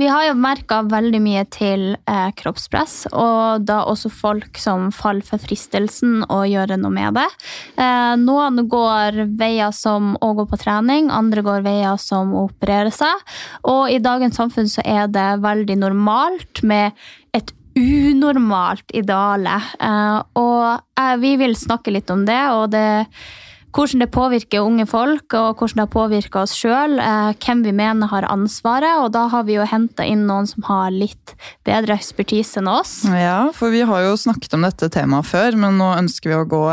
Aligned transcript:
Vi 0.00 0.06
har 0.08 0.24
jo 0.24 0.36
merka 0.40 0.78
veldig 0.88 1.18
mye 1.20 1.42
til 1.52 1.82
eh, 2.08 2.28
kroppspress, 2.38 2.94
og 3.12 3.66
da 3.68 3.82
også 3.90 4.08
folk 4.08 4.56
som 4.60 4.86
faller 4.94 5.26
for 5.26 5.42
fristelsen 5.42 6.22
å 6.32 6.38
gjøre 6.48 6.78
noe 6.80 6.94
med 6.94 7.18
det. 7.18 7.26
Eh, 7.76 8.14
noen 8.22 8.64
går 8.72 9.20
veier 9.36 9.74
som 9.76 10.14
å 10.16 10.32
gå 10.38 10.46
på 10.48 10.58
trening, 10.62 11.10
andre 11.12 11.44
går 11.44 11.60
veier 11.66 12.00
som 12.00 12.32
å 12.32 12.46
operere 12.48 12.92
seg. 12.94 13.20
Og 13.68 13.92
i 13.92 14.00
dagens 14.00 14.40
samfunn 14.40 14.72
så 14.72 14.80
er 14.80 15.12
det 15.12 15.28
veldig 15.44 15.76
normalt 15.84 16.64
med 16.64 16.96
et 17.36 17.52
unormalt 17.76 18.96
ideale. 18.96 19.60
Eh, 19.76 20.18
og 20.40 21.00
eh, 21.04 21.16
vi 21.20 21.36
vil 21.44 21.56
snakke 21.58 21.92
litt 21.92 22.08
om 22.12 22.24
det, 22.28 22.42
og 22.56 22.70
det 22.72 22.88
hvordan 23.72 24.04
det 24.04 24.10
påvirker 24.12 24.64
unge 24.64 24.86
folk, 24.88 25.26
og 25.32 25.58
hvordan 25.58 25.80
det 25.80 25.84
har 25.86 25.92
påvirka 25.92 26.42
oss 26.44 26.54
sjøl. 26.56 26.98
Eh, 27.00 27.32
hvem 27.42 27.62
vi 27.64 27.74
mener 27.76 28.10
har 28.12 28.28
ansvaret. 28.30 29.00
Og 29.02 29.12
da 29.14 29.26
har 29.32 29.46
vi 29.48 29.56
jo 29.56 29.68
henta 29.68 30.06
inn 30.06 30.26
noen 30.28 30.48
som 30.48 30.66
har 30.68 30.92
litt 30.94 31.34
bedre 31.66 31.96
ekspertise 31.96 32.60
enn 32.60 32.70
oss. 32.70 33.00
Ja, 33.08 33.50
for 33.56 33.72
vi 33.74 33.84
har 33.88 34.04
jo 34.06 34.18
snakket 34.20 34.58
om 34.58 34.66
dette 34.66 34.90
temaet 34.92 35.30
før, 35.30 35.56
men 35.56 35.80
nå 35.80 35.94
ønsker 35.96 36.32
vi 36.32 36.40
å 36.40 36.48
gå 36.48 36.66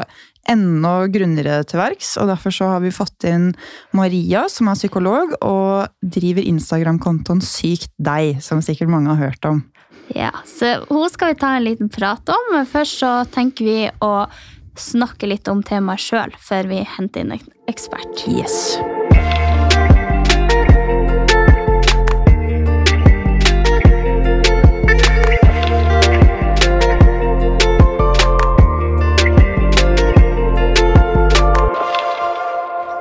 enda 0.50 0.94
grundigere 1.12 1.64
til 1.68 1.80
verks. 1.82 2.16
Og 2.20 2.30
derfor 2.30 2.54
så 2.56 2.72
har 2.74 2.84
vi 2.84 2.94
fått 2.94 3.28
inn 3.30 3.52
Maria, 3.96 4.48
som 4.52 4.70
er 4.72 4.80
psykolog, 4.80 5.36
og 5.46 5.90
driver 6.02 6.46
Instagram-kontoen 6.46 7.44
Sykt 7.46 7.94
deg, 8.02 8.40
som 8.44 8.64
sikkert 8.66 8.92
mange 8.92 9.14
har 9.14 9.30
hørt 9.30 9.50
om. 9.50 9.64
Ja, 10.16 10.32
så 10.46 10.86
Hun 10.90 11.10
skal 11.10 11.34
vi 11.34 11.40
ta 11.40 11.54
en 11.56 11.68
liten 11.68 11.90
prat 11.90 12.30
om, 12.34 12.54
men 12.56 12.66
først 12.66 13.04
så 13.04 13.12
tenker 13.30 13.66
vi 13.66 13.82
å 14.02 14.26
snakke 14.80 15.30
litt 15.30 15.48
om 15.52 15.64
temaet 15.66 16.02
sjøl, 16.04 16.34
før 16.40 16.72
vi 16.72 16.84
henter 16.98 17.26
inn 17.26 17.36
en 17.36 17.52
ekspert. 17.70 18.26
Yes. 18.28 18.80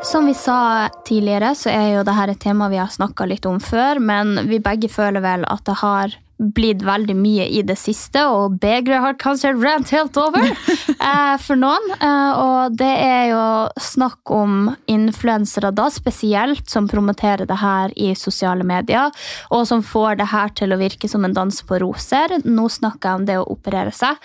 Som 0.08 0.26
vi 0.26 0.34
sa 0.34 0.88
tidligere, 1.04 1.54
så 1.54 1.68
er 1.68 1.90
jo 1.92 2.04
dette 2.06 2.30
et 2.32 2.40
tema 2.40 2.70
vi 2.72 2.78
har 2.80 2.88
snakka 2.88 3.26
litt 3.28 3.44
om 3.46 3.58
før, 3.60 4.00
men 4.00 4.48
vi 4.48 4.56
begge 4.64 4.88
føler 4.88 5.20
vel 5.20 5.44
at 5.44 5.66
det 5.68 5.74
har 5.82 6.14
blitt 6.38 6.84
veldig 6.86 7.16
mye 7.18 7.46
i 7.50 7.62
det 7.66 7.74
siste, 7.78 8.22
og 8.30 8.58
begeret 8.62 9.02
har 9.02 9.16
kanskje 9.18 9.50
rant 9.58 9.90
helt 9.94 10.16
over 10.20 10.44
eh, 11.08 11.34
for 11.42 11.58
noen. 11.58 11.88
Eh, 11.98 12.38
og 12.38 12.76
det 12.78 12.90
er 13.02 13.24
jo 13.32 13.42
snakk 13.82 14.32
om 14.34 14.70
influensere 14.90 15.72
da, 15.74 15.88
spesielt, 15.92 16.68
som 16.70 16.88
promoterer 16.90 17.48
det 17.48 17.58
her 17.58 17.94
i 17.98 18.12
sosiale 18.18 18.66
medier, 18.66 19.10
og 19.50 19.66
som 19.68 19.82
får 19.82 20.20
det 20.20 20.30
her 20.32 20.54
til 20.58 20.74
å 20.74 20.80
virke 20.80 21.10
som 21.10 21.26
en 21.26 21.34
dans 21.34 21.62
på 21.66 21.80
roser. 21.82 22.38
Nå 22.46 22.68
snakker 22.70 23.08
jeg 23.08 23.22
om 23.22 23.26
det 23.28 23.38
å 23.40 23.48
operere 23.50 23.94
seg. 23.94 24.18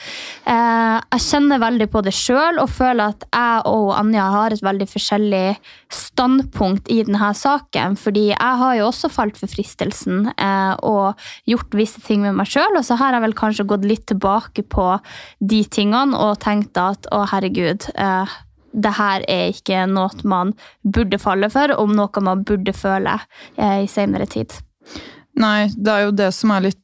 Eh, 0.45 0.99
jeg 1.15 1.25
kjenner 1.27 1.63
veldig 1.63 1.89
på 1.93 2.05
det 2.05 2.13
sjøl, 2.15 2.61
og 2.61 2.71
føler 2.73 3.15
at 3.15 3.25
jeg 3.29 3.65
og 3.73 3.93
Anja 3.97 4.29
har 4.33 4.53
et 4.53 4.63
veldig 4.63 4.89
forskjellig 4.91 5.45
standpunkt 5.93 6.89
i 6.93 7.01
denne 7.05 7.33
saken, 7.37 7.97
fordi 7.97 8.29
jeg 8.31 8.61
har 8.61 8.77
jo 8.77 8.87
også 8.91 9.09
falt 9.13 9.37
for 9.39 9.49
fristelsen 9.49 10.27
eh, 10.33 10.73
og 10.85 11.19
gjort 11.49 11.77
visse 11.77 12.02
ting 12.05 12.23
med 12.23 12.37
meg 12.37 12.49
sjøl, 12.51 12.77
og 12.77 12.85
så 12.87 12.97
har 12.99 13.15
jeg 13.15 13.25
vel 13.25 13.37
kanskje 13.37 13.67
gått 13.69 13.87
litt 13.87 14.05
tilbake 14.11 14.65
på 14.69 14.87
de 15.39 15.63
tingene 15.71 16.17
og 16.19 16.39
tenkt 16.43 16.79
at 16.79 17.07
å, 17.13 17.23
herregud, 17.31 17.89
eh, 17.95 18.35
det 18.73 18.93
her 18.97 19.25
er 19.29 19.51
ikke 19.53 19.85
noe 19.89 20.27
man 20.27 20.53
burde 20.81 21.19
falle 21.21 21.49
for, 21.53 21.73
om 21.77 21.93
noe 21.95 22.23
man 22.25 22.45
burde 22.47 22.73
føle 22.75 23.17
eh, 23.55 23.83
i 23.85 23.89
senere 23.91 24.27
tid. 24.29 24.55
Nei, 25.39 25.69
det 25.75 25.93
er 25.93 26.07
jo 26.07 26.15
det 26.15 26.31
som 26.35 26.53
er 26.53 26.67
litt, 26.69 26.81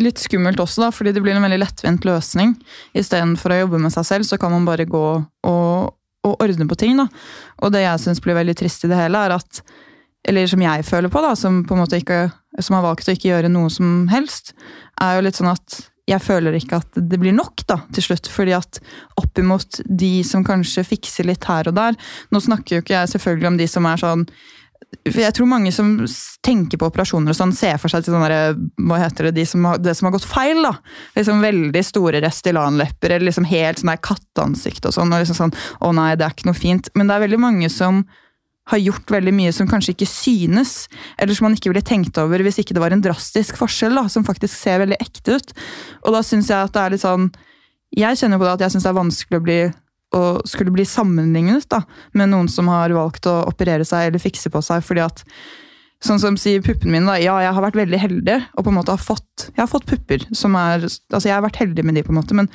litt 0.00 0.22
skummelt 0.22 0.60
også, 0.62 0.86
da, 0.86 0.92
fordi 0.94 1.14
det 1.14 1.22
blir 1.24 1.36
en 1.36 1.44
veldig 1.44 1.60
lettvint 1.62 2.06
løsning. 2.06 2.56
Istedenfor 2.96 3.54
å 3.54 3.60
jobbe 3.64 3.82
med 3.82 3.94
seg 3.94 4.08
selv, 4.08 4.28
så 4.28 4.38
kan 4.40 4.54
man 4.54 4.66
bare 4.68 4.88
gå 4.88 5.06
og, 5.46 5.90
og 6.26 6.38
ordne 6.42 6.68
på 6.70 6.78
ting. 6.80 6.96
da. 6.98 7.08
Og 7.62 7.74
det 7.74 7.84
jeg 7.84 8.02
syns 8.02 8.22
blir 8.24 8.38
veldig 8.38 8.56
trist 8.58 8.86
i 8.86 8.90
det 8.90 8.98
hele, 8.98 9.26
er 9.26 9.36
at 9.36 9.62
eller 10.26 10.48
som 10.50 10.62
jeg 10.62 10.86
føler 10.86 11.12
på, 11.12 11.22
da, 11.22 11.34
som 11.38 11.62
på 11.66 11.76
en 11.76 11.84
måte 11.84 12.00
ikke, 12.00 12.26
som 12.58 12.78
har 12.78 12.86
valgt 12.86 13.08
å 13.08 13.14
ikke 13.14 13.30
gjøre 13.30 13.52
noe 13.52 13.70
som 13.72 14.08
helst, 14.12 14.54
er 15.02 15.16
jo 15.16 15.26
litt 15.26 15.38
sånn 15.38 15.52
at 15.52 15.80
jeg 16.06 16.22
føler 16.22 16.54
ikke 16.54 16.78
at 16.78 16.98
det 17.10 17.18
blir 17.18 17.34
nok 17.34 17.64
da, 17.66 17.80
til 17.94 18.04
slutt. 18.08 18.28
fordi 18.30 18.54
at 18.54 18.78
oppimot 19.18 19.80
de 19.86 20.20
som 20.26 20.44
kanskje 20.46 20.86
fikser 20.86 21.26
litt 21.26 21.48
her 21.50 21.66
og 21.66 21.74
der 21.74 21.96
Nå 22.30 22.38
snakker 22.42 22.76
jo 22.76 22.84
ikke 22.84 22.94
jeg 22.94 23.10
selvfølgelig 23.16 23.48
om 23.50 23.58
de 23.58 23.66
som 23.70 23.88
er 23.90 24.02
sånn 24.02 24.22
for 25.06 25.18
jeg 25.18 25.34
tror 25.34 25.48
mange 25.50 25.70
som 25.74 25.88
tenker 26.46 26.78
på 26.78 26.88
operasjoner 26.88 27.32
og 27.32 27.36
sånn, 27.36 27.54
ser 27.56 27.78
for 27.80 27.90
seg 27.90 28.04
til 28.04 28.14
sånne, 28.14 28.38
hva 28.86 28.98
heter 29.00 29.28
det, 29.28 29.32
de 29.38 29.44
som 29.48 29.64
har, 29.66 29.80
det 29.82 29.94
som 29.96 30.08
har 30.08 30.14
gått 30.14 30.26
feil. 30.28 30.60
da. 30.62 30.72
Liksom 31.16 31.42
Veldig 31.42 31.82
store 31.84 32.20
Restylan-lepper 32.22 33.14
eller 33.14 33.26
liksom 33.28 33.48
helt 33.50 33.80
sånn 33.80 33.90
der 33.92 34.02
katteansikt 34.04 34.86
og 34.88 34.94
sånn. 34.94 35.12
og 35.12 35.22
liksom 35.22 35.38
sånn, 35.38 35.54
Å 35.80 35.92
nei, 35.96 36.10
det 36.14 36.26
er 36.26 36.36
ikke 36.36 36.48
noe 36.50 36.58
fint. 36.58 36.90
Men 36.94 37.08
det 37.08 37.16
er 37.16 37.24
veldig 37.24 37.40
mange 37.42 37.70
som 37.72 38.04
har 38.72 38.82
gjort 38.82 39.10
veldig 39.14 39.34
mye 39.36 39.54
som 39.54 39.68
kanskje 39.70 39.94
ikke 39.94 40.08
synes, 40.10 40.74
eller 41.18 41.36
som 41.36 41.46
man 41.46 41.56
ikke 41.56 41.70
ville 41.70 41.84
tenkt 41.86 42.18
over 42.18 42.42
hvis 42.42 42.58
ikke 42.62 42.74
det 42.74 42.82
var 42.82 42.94
en 42.94 43.04
drastisk 43.04 43.58
forskjell, 43.60 43.94
da, 43.94 44.06
som 44.10 44.26
faktisk 44.26 44.54
ser 44.58 44.82
veldig 44.82 44.98
ekte 45.02 45.38
ut. 45.38 45.52
Og 46.04 46.16
da 46.16 46.22
syns 46.26 46.50
jeg 46.50 46.58
at 46.58 46.74
det 46.74 46.82
er 46.82 46.96
litt 46.96 47.04
sånn 47.04 47.28
Jeg 47.96 48.18
kjenner 48.18 48.40
på 48.40 48.44
det 48.44 48.56
at 48.56 48.64
jeg 48.64 48.74
syns 48.74 48.84
det 48.84 48.90
er 48.90 48.98
vanskelig 48.98 49.38
å 49.38 49.44
bli 49.44 49.60
å 50.16 50.22
skulle 50.46 50.72
bli 50.74 50.84
sammenlignet 50.86 51.66
da, 51.70 51.80
med 52.16 52.30
noen 52.30 52.48
som 52.50 52.68
har 52.70 52.94
valgt 52.94 53.26
å 53.30 53.40
operere 53.50 53.84
seg 53.86 54.08
eller 54.08 54.22
fikse 54.22 54.52
på 54.54 54.62
seg, 54.64 54.84
fordi 54.86 55.06
at 55.06 55.24
Sånn 56.04 56.20
som 56.20 56.34
sier 56.36 56.60
puppene 56.60 56.92
mine, 56.92 57.08
da. 57.08 57.14
Ja, 57.16 57.38
jeg 57.40 57.54
har 57.56 57.64
vært 57.64 57.78
veldig 57.78 57.98
heldig 58.02 58.34
og 58.52 58.66
på 58.66 58.68
en 58.68 58.76
måte 58.76 58.92
har 58.92 59.00
fått, 59.00 59.46
jeg 59.48 59.62
har 59.62 59.70
fått 59.70 59.86
pupper 59.88 60.26
som 60.36 60.52
er 60.60 60.84
Altså, 60.84 61.24
jeg 61.24 61.32
har 61.32 61.44
vært 61.46 61.56
heldig 61.62 61.86
med 61.88 61.96
de, 61.96 62.02
på 62.04 62.12
en 62.12 62.18
måte, 62.18 62.36
men 62.36 62.50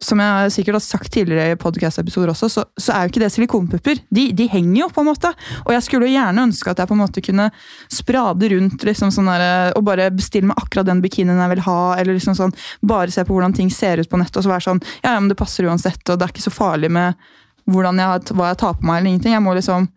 som 0.00 0.20
jeg 0.22 0.52
sikkert 0.54 0.78
har 0.78 0.82
sagt 0.82 1.10
tidligere 1.12 1.52
i 1.52 1.58
podcast-episoder 1.60 2.32
også, 2.32 2.48
så, 2.48 2.62
så, 2.80 2.92
er 2.94 3.04
jo 3.04 3.10
ikke 3.12 3.20
det 3.20 3.30
silikonpupper. 3.34 3.98
De, 4.08 4.26
de, 4.36 4.46
henger 4.48 4.78
jo, 4.80 4.86
på 4.94 5.02
en 5.02 5.10
måte. 5.10 5.32
Og 5.66 5.74
jeg 5.74 5.84
skulle 5.84 6.08
jo 6.08 6.14
gjerne 6.14 6.46
ønske 6.48 6.72
at 6.72 6.80
jeg 6.80 6.88
på 6.88 6.96
en 6.96 7.02
måte 7.02 7.22
kunne 7.24 7.50
sprade 7.92 8.48
rundt 8.54 8.86
liksom 8.88 9.12
sånn 9.12 9.28
der, 9.28 9.74
og 9.76 9.84
bare 9.84 10.08
bestille 10.14 10.48
meg 10.48 10.60
akkurat 10.60 10.88
den 10.88 11.02
bikinien 11.04 11.40
jeg 11.44 11.52
vil 11.52 11.64
ha, 11.66 11.80
eller 12.00 12.16
liksom 12.16 12.38
sånn, 12.38 12.54
bare 12.80 13.12
se 13.12 13.26
på 13.28 13.36
hvordan 13.36 13.56
ting 13.56 13.68
ser 13.74 14.00
ut 14.00 14.08
på 14.08 14.20
nettet, 14.20 14.40
og 14.40 14.46
så 14.46 14.54
være 14.54 14.66
sånn 14.70 14.80
Ja, 15.02 15.12
ja, 15.12 15.18
men 15.18 15.28
det 15.32 15.36
passer 15.40 15.68
uansett, 15.68 16.00
og 16.08 16.16
det 16.16 16.26
er 16.26 16.32
ikke 16.32 16.48
så 16.48 16.54
farlig 16.54 16.90
med 16.96 17.28
hvordan 17.70 18.00
jeg, 18.00 18.32
hva 18.38 18.48
jeg 18.50 18.60
tar 18.62 18.78
på 18.78 18.88
meg, 18.88 19.02
eller 19.02 19.12
ingenting. 19.12 19.36
Jeg 19.36 19.44
må 19.44 19.52
liksom 19.58 19.90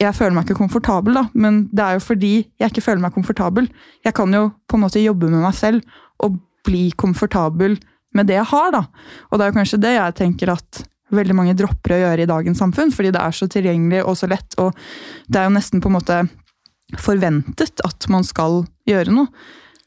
jeg 0.00 0.16
føler 0.16 0.32
meg 0.32 0.46
ikke 0.46 0.62
komfortabel, 0.62 1.18
da, 1.18 1.24
men 1.36 1.64
det 1.74 1.84
er 1.84 1.98
jo 1.98 2.04
fordi 2.06 2.32
jeg 2.60 2.70
ikke 2.70 2.86
føler 2.86 3.02
meg 3.02 3.14
komfortabel. 3.14 3.66
Jeg 4.06 4.16
kan 4.16 4.32
jo 4.32 4.46
på 4.70 4.78
en 4.78 4.84
måte 4.86 5.02
jobbe 5.02 5.28
med 5.28 5.42
meg 5.44 5.58
selv 5.58 5.84
og 6.24 6.38
bli 6.64 6.86
komfortabel 6.96 7.76
med 8.14 8.30
det 8.30 8.38
jeg 8.38 8.50
har. 8.52 8.70
da. 8.74 8.84
Og 9.30 9.38
det 9.38 9.46
er 9.46 9.52
jo 9.52 9.58
kanskje 9.58 9.82
det 9.82 9.96
jeg 9.96 10.18
tenker 10.20 10.54
at 10.54 10.84
veldig 11.14 11.36
mange 11.36 11.56
dropper 11.58 11.94
å 11.94 12.00
gjøre 12.00 12.24
i 12.24 12.30
dagens 12.30 12.62
samfunn, 12.62 12.92
fordi 12.94 13.12
det 13.14 13.20
er 13.22 13.36
så 13.36 13.48
tilgjengelig 13.50 14.00
og 14.04 14.16
så 14.18 14.30
lett, 14.30 14.56
og 14.58 14.72
det 15.28 15.40
er 15.40 15.48
jo 15.48 15.56
nesten 15.56 15.82
på 15.84 15.90
en 15.90 15.98
måte 15.98 16.22
forventet 17.00 17.82
at 17.84 18.08
man 18.12 18.26
skal 18.26 18.64
gjøre 18.88 19.14
noe. 19.14 19.28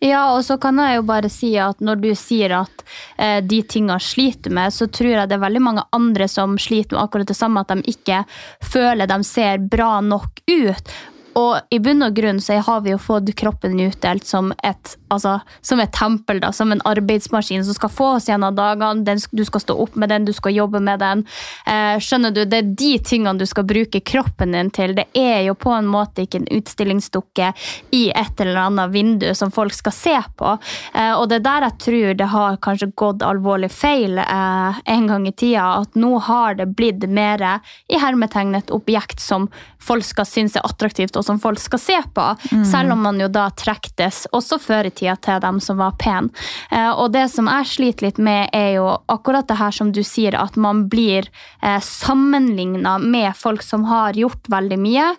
Ja, 0.03 0.35
og 0.35 0.43
så 0.45 0.59
kan 0.61 0.77
jeg 0.77 0.99
jo 0.99 1.05
bare 1.09 1.29
si 1.33 1.55
at 1.57 1.79
når 1.81 2.01
du 2.03 2.11
sier 2.17 2.53
at 2.59 2.83
eh, 3.17 3.39
de 3.41 3.63
tingene 3.65 3.97
sliter 4.03 4.53
med, 4.53 4.73
så 4.73 4.85
tror 4.93 5.09
jeg 5.09 5.29
det 5.29 5.37
er 5.39 5.41
veldig 5.41 5.63
mange 5.63 5.85
andre 5.95 6.27
som 6.29 6.53
sliter 6.61 6.93
med 6.93 7.01
akkurat 7.07 7.31
det 7.31 7.37
samme, 7.37 7.63
at 7.63 7.73
de 7.73 7.95
ikke 7.95 8.21
føler 8.61 9.09
de 9.09 9.17
ser 9.25 9.63
bra 9.65 9.95
nok 10.05 10.43
ut. 10.45 10.93
Og 11.37 11.73
i 11.73 11.77
bunn 11.83 12.01
og 12.01 12.15
grunn 12.17 12.39
så 12.41 12.57
har 12.65 12.81
vi 12.85 12.93
jo 12.93 12.99
fått 13.01 13.29
kroppen 13.37 13.77
utdelt 13.83 14.25
som 14.25 14.49
et, 14.65 14.93
altså, 15.13 15.37
som 15.61 15.81
et 15.83 15.91
tempel, 15.93 16.39
da, 16.41 16.49
som 16.55 16.71
en 16.73 16.81
arbeidsmaskin 16.87 17.65
som 17.65 17.77
skal 17.77 17.91
få 17.93 18.07
oss 18.15 18.29
gjennom 18.29 18.55
dagene. 18.57 19.05
Den, 19.05 19.21
du 19.31 19.43
skal 19.45 19.61
stå 19.61 19.75
opp 19.83 19.95
med 19.99 20.09
den, 20.09 20.25
du 20.25 20.33
skal 20.33 20.55
jobbe 20.55 20.81
med 20.83 21.03
den. 21.03 21.23
Eh, 21.69 21.97
skjønner 22.01 22.33
du, 22.33 22.43
Det 22.45 22.61
er 22.61 22.71
de 22.81 22.91
tingene 23.05 23.37
du 23.37 23.45
skal 23.49 23.67
bruke 23.69 24.01
kroppen 24.01 24.55
din 24.57 24.71
til. 24.73 24.95
Det 24.97 25.05
er 25.13 25.43
jo 25.45 25.53
på 25.53 25.73
en 25.75 25.89
måte 25.89 26.25
ikke 26.25 26.41
en 26.41 26.49
utstillingsdukke 26.57 27.51
i 27.93 28.03
et 28.09 28.41
eller 28.41 28.63
annet 28.63 28.93
vindu 28.95 29.29
som 29.37 29.53
folk 29.53 29.75
skal 29.77 29.95
se 29.95 30.17
på. 30.39 30.55
Eh, 30.93 31.13
og 31.13 31.27
det 31.29 31.41
er 31.41 31.47
der 31.49 31.67
jeg 31.67 31.79
tror 31.85 32.17
det 32.17 32.31
har 32.33 32.59
kanskje 32.65 32.91
gått 32.97 33.25
alvorlig 33.25 33.69
feil 33.73 34.17
eh, 34.23 34.81
en 34.97 35.07
gang 35.11 35.29
i 35.29 35.35
tida. 35.35 35.69
At 35.83 35.99
nå 35.99 36.15
har 36.25 36.57
det 36.57 36.71
blitt 36.73 37.05
mer 37.07 37.37
i 37.37 37.99
hermetegnet 38.01 38.71
objekt 38.73 39.21
som 39.21 39.45
folk 39.83 40.05
skal 40.07 40.25
synes 40.25 40.57
er 40.57 40.65
attraktivt. 40.65 41.15
og 41.15 41.26
som 41.27 41.41
folk 41.41 41.61
skal 41.61 41.81
se 41.81 41.97
på. 42.15 42.27
Mm. 42.51 42.63
Selv 42.67 42.95
om 42.95 43.03
man 43.03 43.19
jo 43.21 43.29
da 43.31 43.49
trektes 43.57 44.25
også 44.35 44.59
før 44.63 44.89
i 44.89 44.93
tida 44.93 45.17
til 45.23 45.41
dem 45.43 45.61
som 45.63 45.81
var 45.81 45.97
pen. 45.99 46.31
Eh, 46.71 46.89
og 46.89 47.11
det 47.15 47.27
som 47.33 47.49
jeg 47.51 47.71
sliter 47.73 48.07
litt 48.07 48.21
med, 48.21 48.49
er 48.55 48.77
jo 48.77 48.87
akkurat 49.11 49.47
det 49.49 49.59
her 49.59 49.75
som 49.75 49.91
du 49.95 50.03
sier, 50.07 50.37
at 50.37 50.57
man 50.59 50.85
blir 50.91 51.29
eh, 51.61 51.79
sammenligna 51.83 52.97
med 53.03 53.35
folk 53.37 53.65
som 53.65 53.87
har 53.91 54.17
gjort 54.17 54.49
veldig 54.51 54.79
mye. 54.81 55.11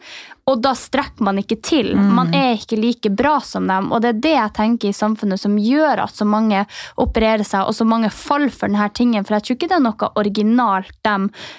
Og 0.48 0.62
da 0.64 0.72
strekker 0.76 1.24
man 1.26 1.38
ikke 1.42 1.58
til. 1.64 1.90
Mm. 1.96 2.12
Man 2.16 2.32
er 2.36 2.54
ikke 2.56 2.78
like 2.80 3.10
bra 3.12 3.36
som 3.44 3.68
dem. 3.68 3.90
Og 3.92 4.02
det 4.02 4.14
er 4.14 4.22
det 4.24 4.34
jeg 4.34 4.54
tenker 4.56 4.90
i 4.90 4.96
samfunnet 4.96 5.40
som 5.42 5.58
gjør 5.60 6.04
at 6.06 6.16
så 6.16 6.26
mange 6.28 6.64
opererer 7.00 7.44
seg, 7.46 7.68
og 7.68 7.76
så 7.76 7.86
mange 7.88 8.10
faller 8.14 8.54
for 8.54 8.70
denne 8.70 8.88
tingen. 8.96 9.26
For 9.26 9.36
jeg 9.36 9.46
tror 9.46 9.58
ikke 9.58 9.70
det 9.72 9.78
er 9.78 9.84
noe 9.84 10.10
originalt 10.22 10.94
de 11.04 11.16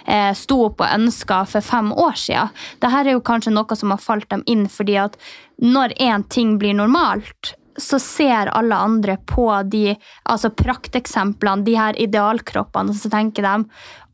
eh, 0.09 0.31
sto 0.37 0.63
opp 0.69 0.81
og 0.81 0.97
ønska 0.97 1.43
for 1.51 1.65
fem 1.65 1.93
år 1.93 2.17
siden. 2.17 2.57
Dette 2.81 3.03
er 3.03 3.13
jo 3.13 3.23
kanskje 3.25 3.53
noe 3.53 3.77
som 3.77 3.93
har 3.93 4.01
falt 4.01 4.29
dem 4.33 4.43
inn 4.49 4.65
fordi 4.69 4.97
at 5.01 5.17
når 5.59 5.93
én 6.01 6.23
ting 6.31 6.57
blir 6.59 6.73
normalt, 6.77 7.53
så 7.79 7.99
ser 7.99 8.51
alle 8.55 8.75
andre 8.75 9.17
på 9.27 9.47
de 9.71 9.93
altså 10.23 10.49
prakteksemplene, 10.49 11.63
de 11.63 11.75
her 11.79 11.99
idealkroppene, 11.99 12.91
og 12.91 12.99
så 12.99 13.11
tenker 13.11 13.45
de 13.45 13.53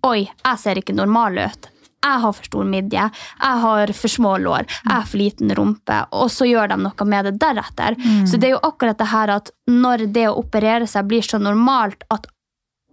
oi, 0.06 0.26
jeg 0.26 0.62
ser 0.62 0.82
ikke 0.82 0.94
normal 0.98 1.40
ut 1.48 1.70
jeg 2.06 2.24
har 2.24 2.36
for 2.38 2.50
stor 2.50 2.70
midje, 2.70 3.10
jeg 3.42 3.62
har 3.66 3.94
for 3.98 4.16
små 4.16 4.36
lår, 4.46 4.70
jeg 4.70 4.94
har 4.94 5.10
for 5.10 5.22
liten 5.22 5.54
rumpe. 5.58 6.00
Og 6.16 6.32
så 6.34 6.48
gjør 6.50 6.74
de 6.74 6.80
noe 6.86 7.10
med 7.12 7.30
det 7.30 7.36
deretter. 7.42 7.98
Mm. 8.00 8.26
Så 8.30 8.40
det 8.40 8.50
er 8.50 8.56
jo 8.56 8.64
akkurat 8.70 9.02
det 9.02 9.12
her 9.12 9.36
at 9.40 9.54
når 9.72 10.08
det 10.16 10.28
å 10.30 10.40
operere 10.42 10.90
seg 10.90 11.10
blir 11.10 11.26
så 11.26 11.42
normalt 11.42 12.06
at 12.14 12.30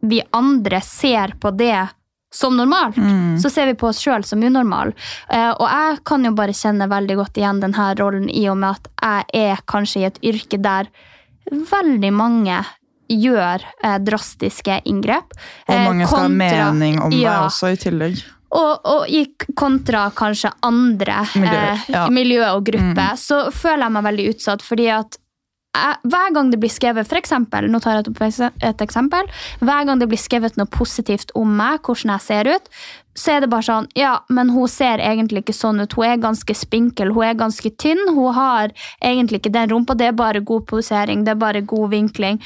vi 0.03 0.23
andre 0.35 0.81
ser 0.83 1.37
på 1.39 1.53
det 1.55 1.87
som 2.33 2.57
normalt, 2.57 2.97
mm. 2.97 3.39
så 3.39 3.51
ser 3.53 3.69
vi 3.69 3.77
på 3.79 3.91
oss 3.91 4.01
sjøl 4.01 4.25
som 4.25 4.43
unormal. 4.43 4.95
Uh, 5.29 5.53
og 5.53 5.67
jeg 5.69 5.99
kan 6.09 6.25
jo 6.25 6.33
bare 6.37 6.57
kjenne 6.57 6.89
veldig 6.89 7.19
godt 7.21 7.39
igjen 7.39 7.61
denne 7.61 7.89
rollen 8.01 8.31
i 8.33 8.47
og 8.49 8.57
med 8.63 8.79
at 8.79 9.27
jeg 9.37 9.51
er 9.53 9.67
kanskje 9.69 10.01
i 10.01 10.07
et 10.09 10.23
yrke 10.33 10.61
der 10.65 10.89
veldig 11.51 12.13
mange 12.17 12.63
gjør 13.13 13.65
eh, 13.85 13.99
drastiske 14.01 14.79
inngrep. 14.89 15.35
Og 15.69 15.75
mange 15.75 16.07
skal 16.09 16.25
ha 16.25 16.31
mening 16.31 17.01
om 17.03 17.13
ja, 17.13 17.19
det 17.19 17.51
også, 17.51 17.73
i 17.75 17.81
tillegg. 17.81 18.23
Og, 18.53 18.85
og 18.85 19.09
i 19.09 19.25
kontra 19.57 20.11
kanskje 20.17 20.51
andre 20.67 21.23
miljøer 21.41 21.71
eh, 21.73 21.91
ja. 21.95 22.05
miljø 22.13 22.43
og 22.51 22.67
grupper, 22.69 23.15
mm. 23.15 23.21
så 23.21 23.47
føler 23.49 23.87
jeg 23.87 23.95
meg 23.97 24.09
veldig 24.11 24.31
utsatt. 24.35 24.65
fordi 24.67 24.89
at 24.93 25.17
jeg, 25.73 25.97
hver 26.13 26.35
gang 26.37 26.51
det 26.53 26.59
blir 26.61 26.73
skrevet 26.73 27.09
for 27.09 27.17
eksempel, 27.17 27.65
nå 27.73 27.81
tar 27.81 28.03
jeg 28.03 28.51
et 28.61 28.83
eksempel, 28.85 29.29
hver 29.65 29.87
gang 29.89 30.03
det 30.03 30.09
blir 30.11 30.21
skrevet 30.21 30.59
noe 30.61 30.69
positivt 30.69 31.33
om 31.39 31.55
meg, 31.57 31.81
hvordan 31.81 32.13
jeg 32.13 32.25
ser 32.27 32.51
ut, 32.53 32.69
så 33.17 33.35
er 33.35 33.45
det 33.45 33.51
bare 33.53 33.67
sånn 33.67 33.89
Ja, 33.97 34.13
men 34.33 34.53
hun 34.53 34.69
ser 34.73 35.01
egentlig 35.05 35.43
ikke 35.43 35.57
sånn 35.57 35.83
ut. 35.85 35.97
Hun 35.97 36.09
er 36.09 36.21
ganske 36.21 36.57
spinkel, 36.57 37.13
hun 37.13 37.27
er 37.27 37.35
ganske 37.37 37.73
tynn. 37.77 38.01
Hun 38.09 38.33
har 38.37 38.73
egentlig 39.05 39.43
ikke 39.43 39.53
den 39.53 39.69
rumpa. 39.69 39.97
Det 39.97 40.07
er 40.09 40.17
bare 40.17 40.41
god 40.41 40.65
posering, 40.71 41.25
det 41.27 41.35
er 41.35 41.41
bare 41.41 41.61
god 41.61 41.93
vinkling. 41.93 42.41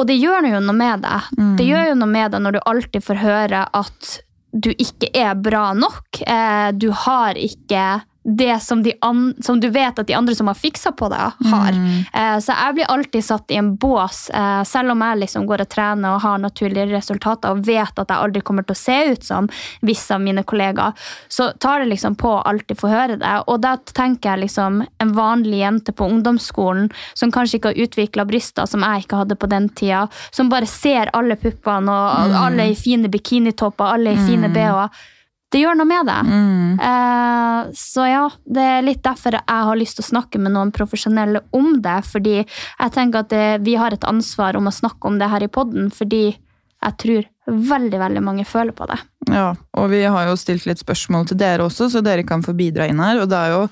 Og 0.00 0.08
det 0.08 0.16
gjør 0.16 0.48
jo 0.48 0.60
noe 0.64 0.76
med 0.76 1.04
deg. 1.04 1.30
Mm. 1.36 1.54
Det 1.56 1.68
gjør 1.68 1.88
jo 1.90 1.96
noe 2.02 2.12
med 2.12 2.34
deg 2.34 2.44
når 2.44 2.56
du 2.56 2.60
alltid 2.72 3.04
får 3.04 3.20
høre 3.20 3.64
at 3.80 4.12
du 4.52 4.70
ikke 4.70 5.10
er 5.14 5.34
bra 5.38 5.72
nok. 5.74 6.22
Eh, 6.26 6.68
du 6.74 6.90
har 6.90 7.38
ikke 7.38 8.00
det 8.22 8.60
som, 8.60 8.82
de 8.82 8.92
an, 9.00 9.34
som, 9.40 9.60
du 9.60 9.68
vet 9.68 9.98
at 9.98 10.06
de 10.06 10.14
andre 10.14 10.34
som 10.34 10.48
har 10.50 10.58
fiksa 10.58 10.92
på 10.92 11.08
deg, 11.08 11.38
har. 11.50 11.72
Mm. 11.72 12.04
Eh, 12.12 12.36
så 12.44 12.52
jeg 12.52 12.76
blir 12.76 12.90
alltid 12.92 13.24
satt 13.24 13.50
i 13.50 13.56
en 13.56 13.72
bås, 13.80 14.26
eh, 14.30 14.62
selv 14.68 14.92
om 14.92 15.04
jeg 15.06 15.22
liksom 15.22 15.46
går 15.48 15.64
og 15.64 15.70
trener 15.72 16.16
og 16.16 16.20
har 16.24 16.42
naturlige 16.42 16.90
resultater 16.92 17.54
og 17.54 17.64
vet 17.64 18.02
at 18.02 18.12
jeg 18.12 18.20
aldri 18.26 18.42
kommer 18.44 18.66
til 18.66 18.76
å 18.76 18.80
se 18.80 18.98
ut 19.12 19.24
som 19.24 19.48
visse 19.86 20.12
av 20.12 20.20
mine 20.20 20.44
kollegaer, 20.44 20.92
så 21.28 21.50
tar 21.58 21.80
det 21.80 21.94
liksom 21.94 22.18
på 22.20 22.34
å 22.34 22.42
alltid 22.50 22.80
få 22.80 22.90
høre 22.92 23.16
det. 23.22 23.36
Og 23.48 23.62
da 23.64 23.76
tenker 23.92 24.34
jeg 24.34 24.44
liksom 24.44 24.82
en 24.84 25.14
vanlig 25.16 25.62
jente 25.62 25.94
på 25.96 26.08
ungdomsskolen 26.12 26.90
som 27.14 27.32
kanskje 27.32 27.56
ikke 27.56 27.72
har 27.72 27.86
utvikla 27.86 28.26
bryster 28.28 28.68
som 28.68 28.84
jeg 28.84 29.06
ikke 29.06 29.22
hadde 29.22 29.38
på 29.40 29.48
den 29.48 29.70
tida, 29.72 30.06
som 30.30 30.52
bare 30.52 30.68
ser 30.68 31.08
alle 31.16 31.40
puppene 31.40 31.88
og 31.88 32.34
mm. 32.34 32.36
alle 32.44 32.68
i 32.74 32.76
fine 32.76 33.08
bikinitopper, 33.08 33.96
alle 33.96 34.12
i 34.12 34.20
fine 34.28 34.52
mm. 34.52 34.54
bh-er 34.58 35.08
det 35.50 35.64
gjør 35.64 35.78
noe 35.80 35.88
med 35.90 36.06
det. 36.06 36.18
Mm. 36.30 36.74
Eh, 36.88 37.70
så 37.74 38.06
ja, 38.06 38.26
det 38.46 38.66
er 38.76 38.84
litt 38.86 39.02
derfor 39.02 39.34
jeg 39.40 39.66
har 39.70 39.78
lyst 39.78 39.98
til 39.98 40.06
å 40.06 40.10
snakke 40.12 40.38
med 40.42 40.54
noen 40.54 40.70
profesjonelle 40.74 41.42
om 41.56 41.72
det. 41.82 41.96
Fordi 42.06 42.36
jeg 42.38 42.94
tenker 42.94 43.24
at 43.24 43.32
det, 43.32 43.48
vi 43.66 43.74
har 43.80 43.94
et 43.94 44.06
ansvar 44.06 44.58
om 44.58 44.70
å 44.70 44.74
snakke 44.74 45.10
om 45.10 45.18
det 45.18 45.30
her 45.32 45.46
i 45.46 45.50
poden, 45.50 45.90
fordi 45.94 46.24
jeg 46.30 46.96
tror 47.02 47.26
veldig 47.50 47.98
veldig 47.98 48.22
mange 48.24 48.46
føler 48.46 48.76
på 48.76 48.86
det. 48.88 49.00
Ja, 49.30 49.50
og 49.76 49.90
vi 49.90 50.04
har 50.04 50.28
jo 50.30 50.38
stilt 50.38 50.68
litt 50.68 50.80
spørsmål 50.80 51.26
til 51.28 51.40
dere 51.40 51.66
også, 51.66 51.90
så 51.92 52.02
dere 52.04 52.24
kan 52.26 52.44
få 52.46 52.54
bidra 52.56 52.86
inn 52.88 53.02
her. 53.02 53.20
og 53.20 53.28
det 53.30 53.40
er 53.40 53.56
jo 53.56 53.64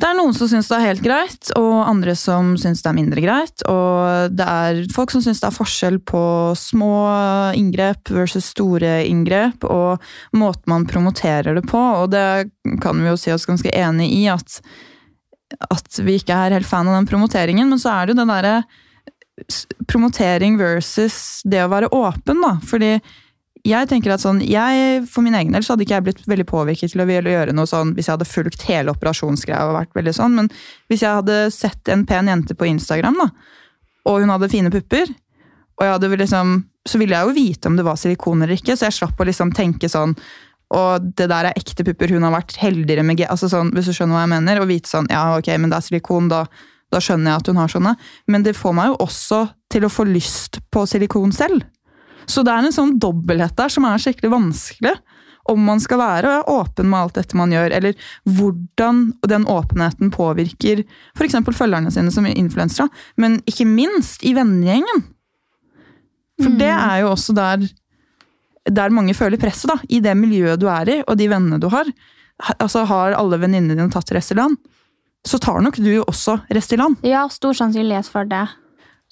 det 0.00 0.08
er 0.08 0.16
noen 0.18 0.34
som 0.34 0.48
syns 0.50 0.66
det 0.70 0.76
er 0.78 0.86
helt 0.88 1.02
greit, 1.04 1.50
og 1.58 1.84
andre 1.84 2.14
som 2.18 2.54
syns 2.58 2.80
det 2.82 2.88
er 2.90 2.96
mindre 2.96 3.22
greit. 3.22 3.62
Og 3.70 4.32
det 4.34 4.46
er 4.48 4.80
folk 4.94 5.12
som 5.14 5.22
syns 5.22 5.42
det 5.42 5.46
er 5.46 5.54
forskjell 5.54 5.98
på 6.08 6.22
små 6.58 6.94
inngrep 7.58 8.10
versus 8.10 8.48
store 8.50 9.02
inngrep, 9.06 9.62
og 9.68 10.02
måten 10.34 10.72
man 10.72 10.88
promoterer 10.90 11.54
det 11.58 11.66
på. 11.70 11.78
Og 11.78 12.10
det 12.14 12.50
kan 12.82 12.98
vi 12.98 13.12
jo 13.12 13.18
si 13.20 13.34
oss 13.34 13.46
ganske 13.46 13.70
enig 13.70 14.08
i, 14.16 14.24
at, 14.32 14.58
at 15.68 16.02
vi 16.02 16.18
ikke 16.18 16.34
er 16.34 16.56
helt 16.56 16.68
fan 16.68 16.90
av 16.90 16.98
den 16.98 17.10
promoteringen. 17.10 17.70
Men 17.70 17.82
så 17.82 17.94
er 17.94 18.08
det 18.08 18.16
jo 18.16 18.22
den 18.24 18.34
derre 18.34 18.62
promotering 19.90 20.58
versus 20.58 21.42
det 21.46 21.62
å 21.62 21.70
være 21.70 21.92
åpen, 21.94 22.42
da. 22.42 22.56
Fordi 22.66 22.96
jeg 23.62 23.88
tenker 23.90 24.10
at 24.10 24.22
sånn, 24.22 24.40
jeg, 24.42 25.04
For 25.06 25.22
min 25.22 25.36
egen 25.38 25.54
del 25.54 25.62
så 25.62 25.74
hadde 25.74 25.84
ikke 25.86 25.94
jeg 25.94 26.06
blitt 26.08 26.22
veldig 26.30 26.46
påvirket 26.50 26.92
til 26.92 27.04
å 27.04 27.06
gjøre 27.06 27.54
noe 27.54 27.68
sånn 27.70 27.92
hvis 27.94 28.08
jeg 28.08 28.16
hadde 28.16 28.26
fulgt 28.26 28.64
hele 28.66 28.90
operasjonsgreia. 28.90 29.68
og 29.68 29.76
vært 29.78 29.94
veldig 29.94 30.14
sånn, 30.18 30.34
Men 30.34 30.50
hvis 30.90 31.04
jeg 31.04 31.20
hadde 31.20 31.50
sett 31.54 31.88
en 31.88 32.06
pen 32.06 32.26
jente 32.26 32.54
på 32.58 32.66
Instagram, 32.66 33.20
da, 33.22 33.28
og 34.10 34.20
hun 34.20 34.32
hadde 34.34 34.50
fine 34.50 34.70
pupper, 34.70 35.06
og 35.78 35.86
jeg 35.86 35.92
hadde 35.92 36.16
liksom, 36.16 36.64
så 36.86 36.98
ville 36.98 37.14
jeg 37.14 37.28
jo 37.28 37.36
vite 37.36 37.68
om 37.68 37.76
det 37.76 37.86
var 37.86 37.96
silikon 37.96 38.42
eller 38.42 38.58
ikke, 38.58 38.74
så 38.76 38.88
jeg 38.88 38.98
slapp 38.98 39.20
å 39.20 39.28
liksom 39.28 39.54
tenke 39.54 39.88
sånn 39.88 40.16
og 40.72 41.08
det 41.18 41.28
der 41.28 41.50
er 41.50 41.58
ekte 41.58 41.84
pupper, 41.84 42.14
hun 42.14 42.24
har 42.24 42.32
vært 42.32 42.56
heldigere 42.56 43.04
med 43.04 43.18
G. 43.20 43.26
altså 43.28 43.48
sånn, 43.52 43.72
Hvis 43.76 43.90
du 43.90 43.92
skjønner 43.92 44.16
hva 44.16 44.22
jeg 44.24 44.32
mener, 44.32 44.60
og 44.62 44.70
vite 44.70 44.88
sånn 44.88 45.08
ja, 45.12 45.36
ok, 45.36 45.52
men 45.60 45.68
det 45.68 45.78
er 45.78 45.84
silikon, 45.84 46.30
da, 46.32 46.46
da 46.92 47.00
skjønner 47.02 47.32
jeg 47.32 47.42
at 47.42 47.50
hun 47.50 47.60
har 47.60 47.72
sånne. 47.72 47.92
Men 48.32 48.46
det 48.46 48.56
får 48.56 48.76
meg 48.78 48.88
jo 48.88 48.96
også 49.04 49.42
til 49.72 49.84
å 49.84 49.92
få 49.92 50.06
lyst 50.08 50.62
på 50.72 50.86
silikon 50.88 51.34
selv. 51.36 51.66
Så 52.26 52.44
det 52.46 52.52
er 52.52 52.68
en 52.68 52.74
sånn 52.74 52.94
dobbelthet 53.02 53.56
der 53.58 53.72
som 53.72 53.86
er 53.88 54.02
skikkelig 54.02 54.32
vanskelig. 54.32 54.94
Om 55.50 55.64
man 55.66 55.80
skal 55.82 55.98
være 55.98 56.34
åpen 56.50 56.86
med 56.90 57.00
alt 57.00 57.16
dette 57.18 57.38
man 57.38 57.50
gjør, 57.50 57.72
eller 57.74 58.10
hvordan 58.30 59.08
den 59.26 59.46
åpenheten 59.50 60.12
påvirker 60.14 60.84
f.eks. 61.18 61.40
følgerne 61.50 61.90
sine 61.90 62.12
som 62.14 62.28
influensere, 62.30 62.86
men 63.18 63.40
ikke 63.50 63.66
minst 63.66 64.22
i 64.22 64.36
vennegjengen. 64.38 65.02
For 66.38 66.52
mm. 66.52 66.58
det 66.60 66.70
er 66.70 67.02
jo 67.02 67.10
også 67.10 67.34
der, 67.36 67.66
der 68.70 68.94
mange 68.94 69.16
føler 69.18 69.40
presset, 69.42 69.72
da. 69.72 69.80
I 69.90 69.98
det 70.04 70.14
miljøet 70.18 70.62
du 70.62 70.68
er 70.70 70.94
i, 70.94 70.98
og 71.02 71.18
de 71.18 71.28
vennene 71.32 71.58
du 71.62 71.68
har. 71.74 71.90
Altså 72.58 72.86
Har 72.88 73.18
alle 73.18 73.38
venninnene 73.42 73.76
dine 73.76 73.92
tatt 73.92 74.14
Restylane, 74.14 74.58
så 75.26 75.38
tar 75.38 75.60
nok 75.62 75.78
du 75.78 75.92
også 76.02 76.38
Restylane. 76.54 76.98
Ja, 77.06 77.26
stor 77.30 77.54
sannsynlighet 77.54 78.08
for 78.10 78.26
det. 78.30 78.46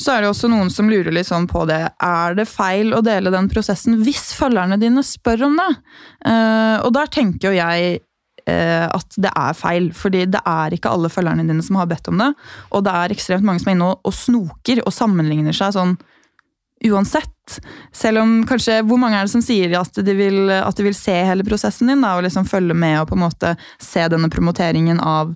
Så 0.01 0.15
er 0.15 0.23
det 0.23 0.31
også 0.31 0.49
noen 0.49 0.71
som 0.73 0.89
lurer 0.89 1.13
litt 1.13 1.29
sånn 1.29 1.49
på 1.51 1.67
det. 1.69 1.83
Er 2.01 2.37
det 2.39 2.49
feil 2.49 2.95
å 2.97 3.03
dele 3.05 3.33
den 3.33 3.51
prosessen 3.53 3.99
hvis 4.01 4.31
følgerne 4.37 4.79
dine 4.81 5.05
spør 5.05 5.51
om 5.51 5.59
det? 5.61 5.73
Uh, 6.25 6.79
og 6.87 6.95
der 6.97 7.11
tenker 7.13 7.51
jo 7.51 7.59
jeg 7.59 7.99
uh, 8.49 8.87
at 8.87 9.19
det 9.21 9.33
er 9.35 9.59
feil. 9.59 9.91
fordi 9.93 10.25
det 10.33 10.41
er 10.49 10.77
ikke 10.77 10.93
alle 10.95 11.13
følgerne 11.13 11.45
dine 11.45 11.65
som 11.67 11.77
har 11.77 11.91
bedt 11.91 12.09
om 12.09 12.23
det. 12.23 12.31
Og 12.73 12.87
det 12.87 12.95
er 12.97 13.13
ekstremt 13.13 13.45
mange 13.45 13.61
som 13.61 13.73
er 13.73 13.77
inne 13.77 13.91
og 13.93 14.17
snoker 14.17 14.81
og 14.87 14.97
sammenligner 14.97 15.57
seg 15.57 15.77
sånn 15.77 15.99
uansett. 16.89 17.61
Selv 17.93 18.23
om 18.23 18.33
kanskje 18.49 18.79
Hvor 18.87 18.97
mange 18.97 19.19
er 19.19 19.27
det 19.27 19.35
som 19.35 19.43
sier 19.45 19.75
at 19.77 20.01
de 20.01 20.15
vil, 20.17 20.49
at 20.49 20.77
de 20.79 20.87
vil 20.87 20.97
se 20.97 21.13
hele 21.13 21.45
prosessen 21.45 21.91
din 21.91 22.01
da, 22.01 22.15
og 22.17 22.25
liksom 22.25 22.49
følge 22.49 22.73
med 22.73 23.03
og 23.03 23.11
på 23.11 23.19
en 23.19 23.27
måte 23.27 23.53
se 23.83 24.07
denne 24.09 24.33
promoteringen 24.33 25.03
av 25.05 25.35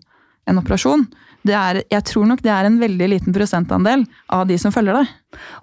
en 0.49 0.61
operasjon? 0.63 1.05
Er, 1.53 1.83
jeg 1.93 2.05
tror 2.09 2.25
nok 2.31 2.41
det 2.41 2.53
er 2.55 2.65
en 2.65 2.79
veldig 2.81 3.09
liten 3.13 3.35
prosentandel 3.37 4.07
av 4.33 4.47
de 4.49 4.57
som 4.61 4.73
følger 4.73 5.03
deg. 5.03 5.13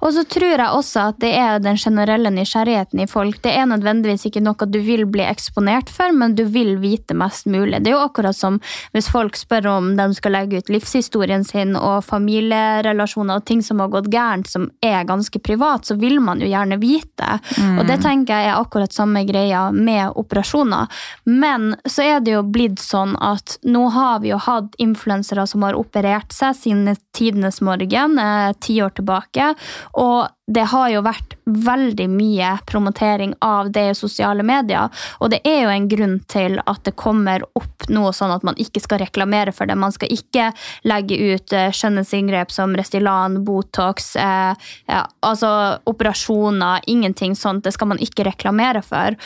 Og 0.01 0.13
så 0.15 0.23
tror 0.23 0.55
jeg 0.55 0.67
også 0.67 1.07
at 1.11 1.19
det 1.23 1.31
er 1.37 1.61
den 1.63 1.79
generelle 1.79 2.31
nysgjerrigheten 2.33 3.03
i 3.03 3.07
folk. 3.09 3.41
Det 3.43 3.53
er 3.55 3.69
nødvendigvis 3.69 4.27
ikke 4.29 4.43
noe 4.43 4.67
du 4.71 4.79
vil 4.85 5.05
bli 5.09 5.25
eksponert 5.25 5.91
for, 5.91 6.13
men 6.15 6.35
du 6.37 6.43
vil 6.51 6.75
vite 6.81 7.15
mest 7.17 7.47
mulig. 7.49 7.81
Det 7.81 7.91
er 7.91 7.97
jo 7.97 8.03
akkurat 8.05 8.37
som 8.37 8.59
hvis 8.95 9.09
folk 9.11 9.37
spør 9.39 9.69
om 9.73 9.91
de 9.97 10.07
skal 10.17 10.35
legge 10.35 10.61
ut 10.61 10.71
livshistorien 10.71 11.45
sin 11.47 11.75
og 11.79 12.03
familierelasjoner 12.07 13.41
og 13.41 13.47
ting 13.47 13.63
som 13.65 13.81
har 13.83 13.91
gått 13.93 14.11
gærent, 14.11 14.49
som 14.49 14.69
er 14.85 15.07
ganske 15.09 15.41
privat, 15.43 15.87
så 15.87 15.97
vil 15.99 16.19
man 16.23 16.41
jo 16.41 16.49
gjerne 16.49 16.79
vite. 16.81 17.37
Mm. 17.57 17.79
Og 17.79 17.87
det 17.89 17.99
tenker 18.03 18.41
jeg 18.41 18.51
er 18.51 18.59
akkurat 18.59 18.93
samme 18.95 19.23
greia 19.27 19.67
med 19.71 20.17
operasjoner. 20.19 20.89
Men 21.29 21.75
så 21.85 22.05
er 22.05 22.23
det 22.23 22.35
jo 22.35 22.43
blitt 22.47 22.81
sånn 22.81 23.15
at 23.21 23.57
nå 23.67 23.87
har 23.95 24.21
vi 24.23 24.31
jo 24.31 24.39
hatt 24.41 24.75
influensere 24.81 25.45
som 25.49 25.65
har 25.65 25.77
operert 25.79 26.33
seg 26.35 26.55
siden 26.57 26.95
tidenes 27.15 27.61
morgen, 27.61 28.19
eh, 28.19 28.53
ti 28.59 28.81
år 28.81 28.95
tilbake. 28.99 29.53
Og 29.99 30.27
det 30.51 30.65
har 30.71 30.89
jo 30.91 31.03
vært 31.05 31.35
veldig 31.45 32.07
mye 32.11 32.49
promotering 32.67 33.33
av 33.45 33.71
det 33.71 33.85
i 33.91 33.97
sosiale 33.97 34.43
medier. 34.43 34.89
Og 35.19 35.31
det 35.31 35.41
er 35.47 35.61
jo 35.63 35.71
en 35.71 35.87
grunn 35.91 36.17
til 36.31 36.57
at 36.65 36.83
det 36.87 36.95
kommer 36.99 37.45
opp 37.57 37.87
noe 37.91 38.11
sånn 38.15 38.33
at 38.33 38.43
man 38.47 38.59
ikke 38.61 38.83
skal 38.83 39.01
reklamere 39.03 39.53
for 39.55 39.69
det. 39.69 39.77
Man 39.79 39.95
skal 39.95 40.11
ikke 40.11 40.49
legge 40.89 41.17
ut 41.31 41.55
uh, 41.55 41.69
skjønnhetsinngrep 41.75 42.51
som 42.53 42.75
Restylan, 42.77 43.41
Botox, 43.47 44.13
eh, 44.19 44.67
ja, 44.91 45.01
altså 45.25 45.51
operasjoner, 45.89 46.83
ingenting 46.91 47.35
sånt. 47.37 47.63
Det 47.65 47.75
skal 47.75 47.93
man 47.93 48.01
ikke 48.03 48.27
reklamere 48.27 48.83
for. 48.85 49.17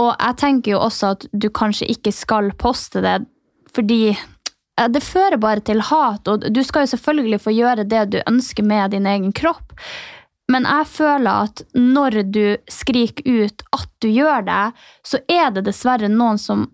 Og 0.00 0.12
jeg 0.16 0.38
tenker 0.40 0.74
jo 0.74 0.82
også 0.86 1.14
at 1.16 1.26
du 1.32 1.50
kanskje 1.52 1.90
ikke 1.92 2.14
skal 2.16 2.52
poste 2.58 3.02
det 3.04 3.20
fordi 3.72 4.12
eh, 4.12 4.22
det 4.88 5.04
fører 5.04 5.38
bare 5.40 5.62
til 5.64 5.82
hat, 5.90 6.28
og 6.28 6.46
du 6.50 6.62
skal 6.66 6.86
jo 6.86 6.92
selvfølgelig 6.94 7.40
få 7.44 7.54
gjøre 7.54 7.86
det 7.88 8.02
du 8.12 8.18
ønsker 8.26 8.66
med 8.66 8.94
din 8.96 9.06
egen 9.06 9.32
kropp. 9.36 9.74
Men 10.52 10.66
jeg 10.66 10.88
føler 10.90 11.48
at 11.48 11.62
når 11.78 12.22
du 12.34 12.44
skriker 12.70 13.44
ut 13.46 13.64
at 13.72 13.88
du 14.02 14.08
gjør 14.10 14.44
det, 14.48 14.64
så 15.06 15.22
er 15.30 15.52
det 15.54 15.66
dessverre 15.68 16.10
noen 16.12 16.40
som 16.40 16.66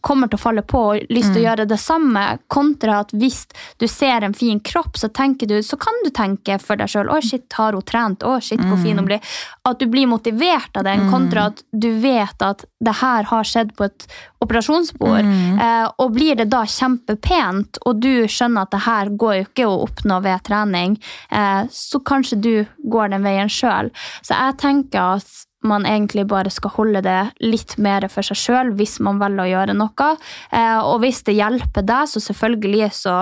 kommer 0.00 0.30
til 0.30 0.38
å 0.38 0.42
falle 0.42 0.64
på 0.66 0.80
og 0.92 1.12
lyst 1.12 1.32
til 1.32 1.40
mm. 1.40 1.42
å 1.42 1.44
gjøre 1.44 1.68
det 1.70 1.80
samme, 1.80 2.24
kontra 2.52 3.00
at 3.04 3.14
hvis 3.16 3.42
du 3.80 3.86
ser 3.90 4.24
en 4.26 4.36
fin 4.36 4.60
kropp, 4.60 4.98
så, 5.00 5.10
du, 5.10 5.56
så 5.62 5.78
kan 5.80 6.00
du 6.04 6.10
tenke 6.14 6.58
for 6.62 6.80
deg 6.80 6.90
sjøl 6.90 7.10
'Å, 7.10 7.20
shit, 7.24 7.46
har 7.58 7.76
hun 7.76 7.86
trent? 7.86 8.24
Å, 8.24 8.38
shit, 8.40 8.60
hvor 8.60 8.80
fin 8.80 8.96
hun 8.96 9.04
mm. 9.04 9.10
blir?' 9.10 9.38
At 9.68 9.80
du 9.80 9.86
blir 9.90 10.08
motivert 10.10 10.76
av 10.76 10.86
den, 10.88 11.08
kontra 11.10 11.46
mm. 11.46 11.52
at 11.52 11.64
du 11.70 11.90
vet 12.00 12.42
at 12.42 12.64
det 12.80 12.96
her 13.00 13.28
har 13.28 13.44
skjedd 13.44 13.74
på 13.76 13.84
et 13.84 14.06
operasjonsbord. 14.40 15.26
Mm. 15.26 15.60
Eh, 15.60 15.86
og 16.00 16.14
blir 16.16 16.38
det 16.38 16.48
da 16.52 16.62
kjempepent, 16.64 17.82
og 17.84 18.00
du 18.00 18.24
skjønner 18.30 18.64
at 18.64 18.72
det 18.72 18.82
her 18.86 19.12
går 19.20 19.36
jo 19.36 19.46
ikke 19.48 19.68
å 19.68 19.82
oppnå 19.84 20.20
ved 20.24 20.46
trening, 20.48 20.96
eh, 21.30 21.62
så 21.70 22.00
kanskje 22.00 22.40
du 22.40 22.54
går 22.90 23.12
den 23.12 23.26
veien 23.26 23.52
sjøl. 23.52 23.92
Så 24.22 24.36
jeg 24.36 24.58
tenker 24.64 25.20
at 25.20 25.49
man 25.66 25.86
egentlig 25.88 26.26
bare 26.30 26.52
skal 26.52 26.72
holde 26.76 27.02
det 27.04 27.18
litt 27.44 27.76
mer 27.82 28.06
for 28.12 28.26
seg 28.26 28.38
sjøl 28.38 28.70
hvis 28.78 28.98
man 29.04 29.20
velger 29.20 29.44
å 29.44 29.50
gjøre 29.50 29.76
noe. 29.76 30.12
Eh, 30.52 30.78
og 30.78 31.02
hvis 31.04 31.22
det 31.26 31.36
hjelper 31.36 31.84
deg, 31.86 32.08
så 32.08 32.22
selvfølgelig 32.24 32.88
så, 32.96 33.16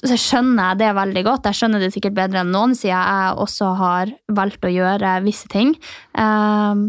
så 0.00 0.20
skjønner 0.20 0.72
jeg 0.72 0.80
det 0.84 0.92
veldig 1.00 1.24
godt. 1.26 1.50
Jeg 1.50 1.60
skjønner 1.60 1.84
det 1.84 1.92
sikkert 1.96 2.16
bedre 2.16 2.44
enn 2.44 2.54
noen, 2.54 2.76
siden 2.78 2.96
jeg 2.96 3.36
også 3.44 3.74
har 3.80 4.14
valgt 4.40 4.64
å 4.64 4.72
gjøre 4.72 5.18
visse 5.26 5.50
ting. 5.52 5.74
Um, 6.16 6.88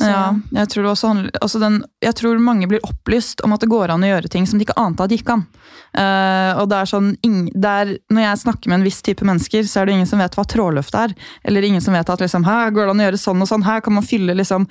så. 0.00 0.08
Ja, 0.10 0.24
jeg 0.62 0.70
tror, 0.72 0.88
handler, 1.02 1.30
altså 1.44 1.60
den, 1.62 1.80
jeg 2.00 2.16
tror, 2.18 2.38
mange 2.42 2.68
blir 2.70 2.82
opplyst 2.86 3.42
om 3.44 3.52
at 3.54 3.62
det 3.62 3.70
går 3.70 3.92
an 3.92 4.06
å 4.06 4.10
gjøre 4.10 4.30
ting 4.32 4.46
som 4.48 4.60
de 4.60 4.64
ikke 4.66 4.78
ante 4.80 5.04
at 5.04 5.12
gikk 5.14 5.32
an. 5.34 5.44
Uh, 5.90 6.60
og 6.60 6.68
det 6.70 6.78
er 6.78 6.86
sånn, 6.86 7.08
det 7.20 7.70
er, 7.70 7.88
Når 8.14 8.22
jeg 8.22 8.40
snakker 8.44 8.70
med 8.70 8.78
en 8.78 8.86
viss 8.86 9.00
type 9.04 9.26
mennesker, 9.26 9.66
så 9.66 9.80
er 9.80 9.88
det 9.88 9.96
ingen 9.98 10.08
som 10.08 10.22
vet 10.22 10.36
hva 10.38 10.46
trådløft 10.48 10.96
er. 10.98 11.14
Eller 11.44 11.66
ingen 11.66 11.84
som 11.84 11.96
vet 11.96 12.12
at 12.14 12.24
liksom, 12.24 12.46
her 12.48 12.72
går 12.74 12.88
det 12.88 12.94
an 12.94 13.04
å 13.04 13.08
gjøre 13.08 13.22
sånn 13.22 13.44
og 13.44 13.50
sånn. 13.50 13.66
Her 13.66 13.84
kan 13.84 13.96
man 13.98 14.06
fylle 14.06 14.36
liksom, 14.38 14.66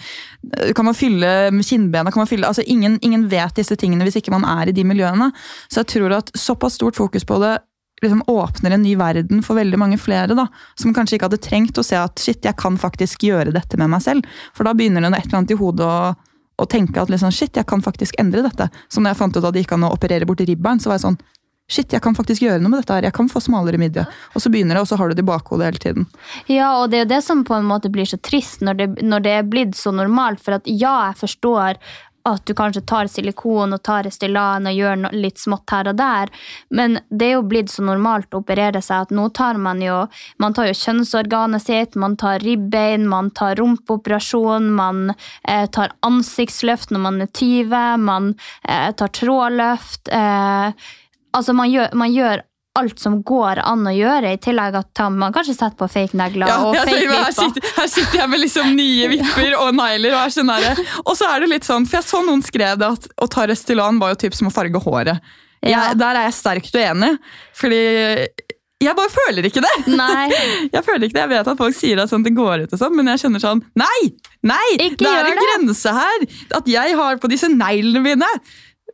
kan 0.75 0.89
man 0.89 0.97
fylle 0.97 1.31
kinnbena. 1.61 2.11
Kan 2.11 2.23
man 2.25 2.31
fylle, 2.31 2.49
altså 2.49 2.65
ingen, 2.65 2.97
ingen 3.05 3.27
vet 3.31 3.59
disse 3.59 3.77
tingene 3.79 4.07
hvis 4.07 4.19
ikke 4.21 4.33
man 4.35 4.47
er 4.47 4.71
i 4.71 4.75
de 4.75 4.87
miljøene. 4.87 5.31
Så 5.69 5.83
jeg 5.83 5.93
tror 5.95 6.19
at 6.19 6.33
såpass 6.37 6.79
stort 6.79 6.97
fokus 6.97 7.27
på 7.27 7.41
det 7.43 7.57
liksom 8.01 8.23
åpner 8.27 8.75
en 8.75 8.83
ny 8.85 8.95
verden 8.99 9.43
for 9.45 9.59
veldig 9.59 9.79
mange 9.79 9.97
flere. 10.01 10.35
da, 10.35 10.47
Som 10.75 10.93
kanskje 10.93 11.17
ikke 11.17 11.29
hadde 11.29 11.43
trengt 11.43 11.77
å 11.77 11.85
se 11.85 11.97
at 11.99 12.19
shit, 12.19 12.43
jeg 12.45 12.57
kan 12.57 12.77
faktisk 12.77 13.23
gjøre 13.27 13.53
dette 13.55 13.77
med 13.77 13.89
meg 13.89 14.03
selv. 14.05 14.27
For 14.53 14.67
da 14.67 14.73
begynner 14.73 15.01
det 15.01 15.11
noe 15.11 15.19
et 15.19 15.27
eller 15.27 15.41
annet 15.41 15.55
i 15.55 15.59
hodet 15.59 15.85
å, 15.85 16.13
å 16.59 16.69
tenke 16.69 17.01
at 17.01 17.11
liksom, 17.11 17.33
shit, 17.35 17.55
jeg 17.55 17.67
kan 17.67 17.83
faktisk 17.85 18.19
endre 18.21 18.45
dette. 18.45 18.69
Som 18.89 19.03
da 19.03 19.13
jeg 19.13 19.21
fant 19.21 19.35
ut 19.35 19.43
at 19.43 19.53
det 19.53 19.65
gikk 19.65 19.75
an 19.77 19.89
å 19.89 19.93
operere 19.95 20.27
bort 20.29 20.43
ribberen, 20.43 20.79
så 20.79 20.91
var 20.91 20.99
jeg 20.99 21.09
sånn 21.09 21.21
Shit, 21.69 21.91
jeg 21.93 22.01
kan 22.01 22.15
faktisk 22.17 22.41
gjøre 22.41 22.63
noe 22.63 22.71
med 22.73 22.81
dette 22.81 22.95
her. 22.95 23.05
Jeg 23.05 23.13
kan 23.13 23.27
få 23.29 23.43
smalere 23.45 23.77
midje. 23.77 24.01
Og 24.33 24.41
så 24.41 24.49
begynner 24.49 24.73
det, 24.73 24.81
og 24.81 24.89
så 24.89 24.97
har 24.97 25.09
du 25.09 25.13
det 25.13 25.21
i 25.21 25.27
bakhodet 25.27 25.67
hele 25.67 25.81
tiden. 25.83 26.07
Ja, 26.49 26.71
og 26.81 26.89
det 26.89 26.97
er 26.97 27.03
jo 27.03 27.09
det 27.11 27.19
som 27.21 27.43
på 27.45 27.53
en 27.59 27.67
måte 27.69 27.91
blir 27.93 28.09
så 28.09 28.17
trist 28.17 28.63
når 28.65 28.79
det, 28.79 28.87
når 29.05 29.25
det 29.25 29.33
er 29.37 29.45
blitt 29.45 29.77
så 29.77 29.93
normalt. 29.93 30.41
For 30.41 30.57
at 30.57 30.65
ja, 30.65 30.95
jeg 31.11 31.19
forstår 31.21 31.77
at 32.27 32.45
du 32.45 32.53
kanskje 32.57 32.83
tar 32.89 33.09
silikon 33.11 33.75
og 33.75 33.83
tar 33.85 34.03
Restylan 34.07 34.67
og 34.69 34.75
gjør 34.75 35.05
litt 35.15 35.39
smått 35.41 35.71
her 35.73 35.91
og 35.91 35.99
der, 35.99 36.31
men 36.69 36.99
det 37.09 37.29
er 37.29 37.37
jo 37.37 37.45
blitt 37.47 37.71
så 37.71 37.85
normalt 37.85 38.33
å 38.33 38.41
operere 38.43 38.81
seg 38.83 39.07
at 39.07 39.15
nå 39.15 39.29
tar 39.35 39.59
man 39.61 39.81
jo 39.83 40.01
man 40.41 40.55
tar 40.55 40.69
jo 40.69 40.77
kjønnsorganet 40.77 41.63
sitt, 41.63 41.97
man 41.99 42.17
tar 42.19 42.43
ribbein, 42.43 43.07
man 43.09 43.31
tar 43.35 43.59
rumpeoperasjon, 43.59 44.69
man 44.75 45.13
eh, 45.43 45.65
tar 45.71 45.95
ansiktsløft 46.05 46.93
når 46.93 47.05
man 47.05 47.21
er 47.25 47.31
20, 47.31 48.05
man 48.05 48.33
eh, 48.63 48.89
tar 48.97 49.13
trådløft. 49.15 50.11
Eh, 50.13 50.91
altså 51.35 51.55
man 51.55 51.71
gjør, 51.71 51.93
man 51.99 52.13
gjør 52.13 52.43
alt 52.77 52.99
som 53.01 53.17
går 53.25 53.59
an 53.65 53.87
å 53.89 53.93
gjøre, 53.93 54.33
i 54.35 54.39
tillegg 54.41 54.75
at 54.77 55.01
man 55.11 55.33
kanskje 55.35 55.55
setter 55.57 55.75
på 55.79 55.87
fake 55.91 56.17
negler 56.19 56.51
ja, 56.51 56.59
og 56.63 56.77
fake 56.77 56.99
vipper. 57.01 57.23
Her 57.25 57.33
sitter, 57.35 57.71
her 57.75 57.89
sitter 57.91 58.21
jeg 58.21 58.31
med 58.31 58.43
liksom 58.43 58.69
nye 58.77 59.09
vipper 59.15 59.57
og 59.59 59.73
negler, 59.79 60.15
og 60.19 60.35
sånn. 60.35 60.53
Og 61.05 61.15
så 61.17 61.31
er 61.33 61.43
det 61.43 61.51
litt 61.55 61.67
sånn, 61.67 61.87
for 61.89 61.99
jeg 61.99 62.09
så 62.11 62.21
noen 62.27 62.45
skrev 62.45 62.79
det 62.79 62.91
at 62.93 63.09
å 63.19 63.29
ta 63.31 63.47
Restylan 63.49 63.99
var 64.01 64.13
jo 64.13 64.21
typ 64.25 64.37
som 64.37 64.51
å 64.51 64.53
farge 64.53 64.81
håret. 64.85 65.19
Jeg, 65.65 65.97
der 65.99 66.15
er 66.15 66.29
jeg 66.29 66.37
sterkt 66.37 66.77
uenig, 66.77 67.17
fordi 67.57 67.81
jeg 68.79 68.95
bare 68.95 69.11
føler 69.11 69.49
ikke 69.49 69.59
det! 69.65 69.73
Nei. 69.91 70.29
Jeg 70.75 70.85
føler 70.85 71.09
ikke 71.09 71.17
det, 71.17 71.23
jeg 71.25 71.31
vet 71.33 71.47
at 71.51 71.59
folk 71.59 71.75
sier 71.75 71.99
at 71.99 72.11
sånn, 72.11 72.23
det 72.23 72.31
går 72.37 72.63
ut, 72.63 72.71
og 72.71 72.79
sånn, 72.79 72.93
men 72.95 73.09
jeg 73.11 73.25
kjenner 73.25 73.41
sånn 73.43 73.59
Nei! 73.79 74.13
Nei! 74.47 74.67
Ikke 74.77 75.01
det 75.03 75.09
er 75.11 75.27
en 75.27 75.35
det. 75.35 75.43
grense 75.49 75.95
her! 75.97 76.23
At 76.55 76.69
jeg 76.71 76.95
har 76.95 77.19
på 77.19 77.27
disse 77.31 77.49
neglene 77.51 77.99
mine 78.05 78.29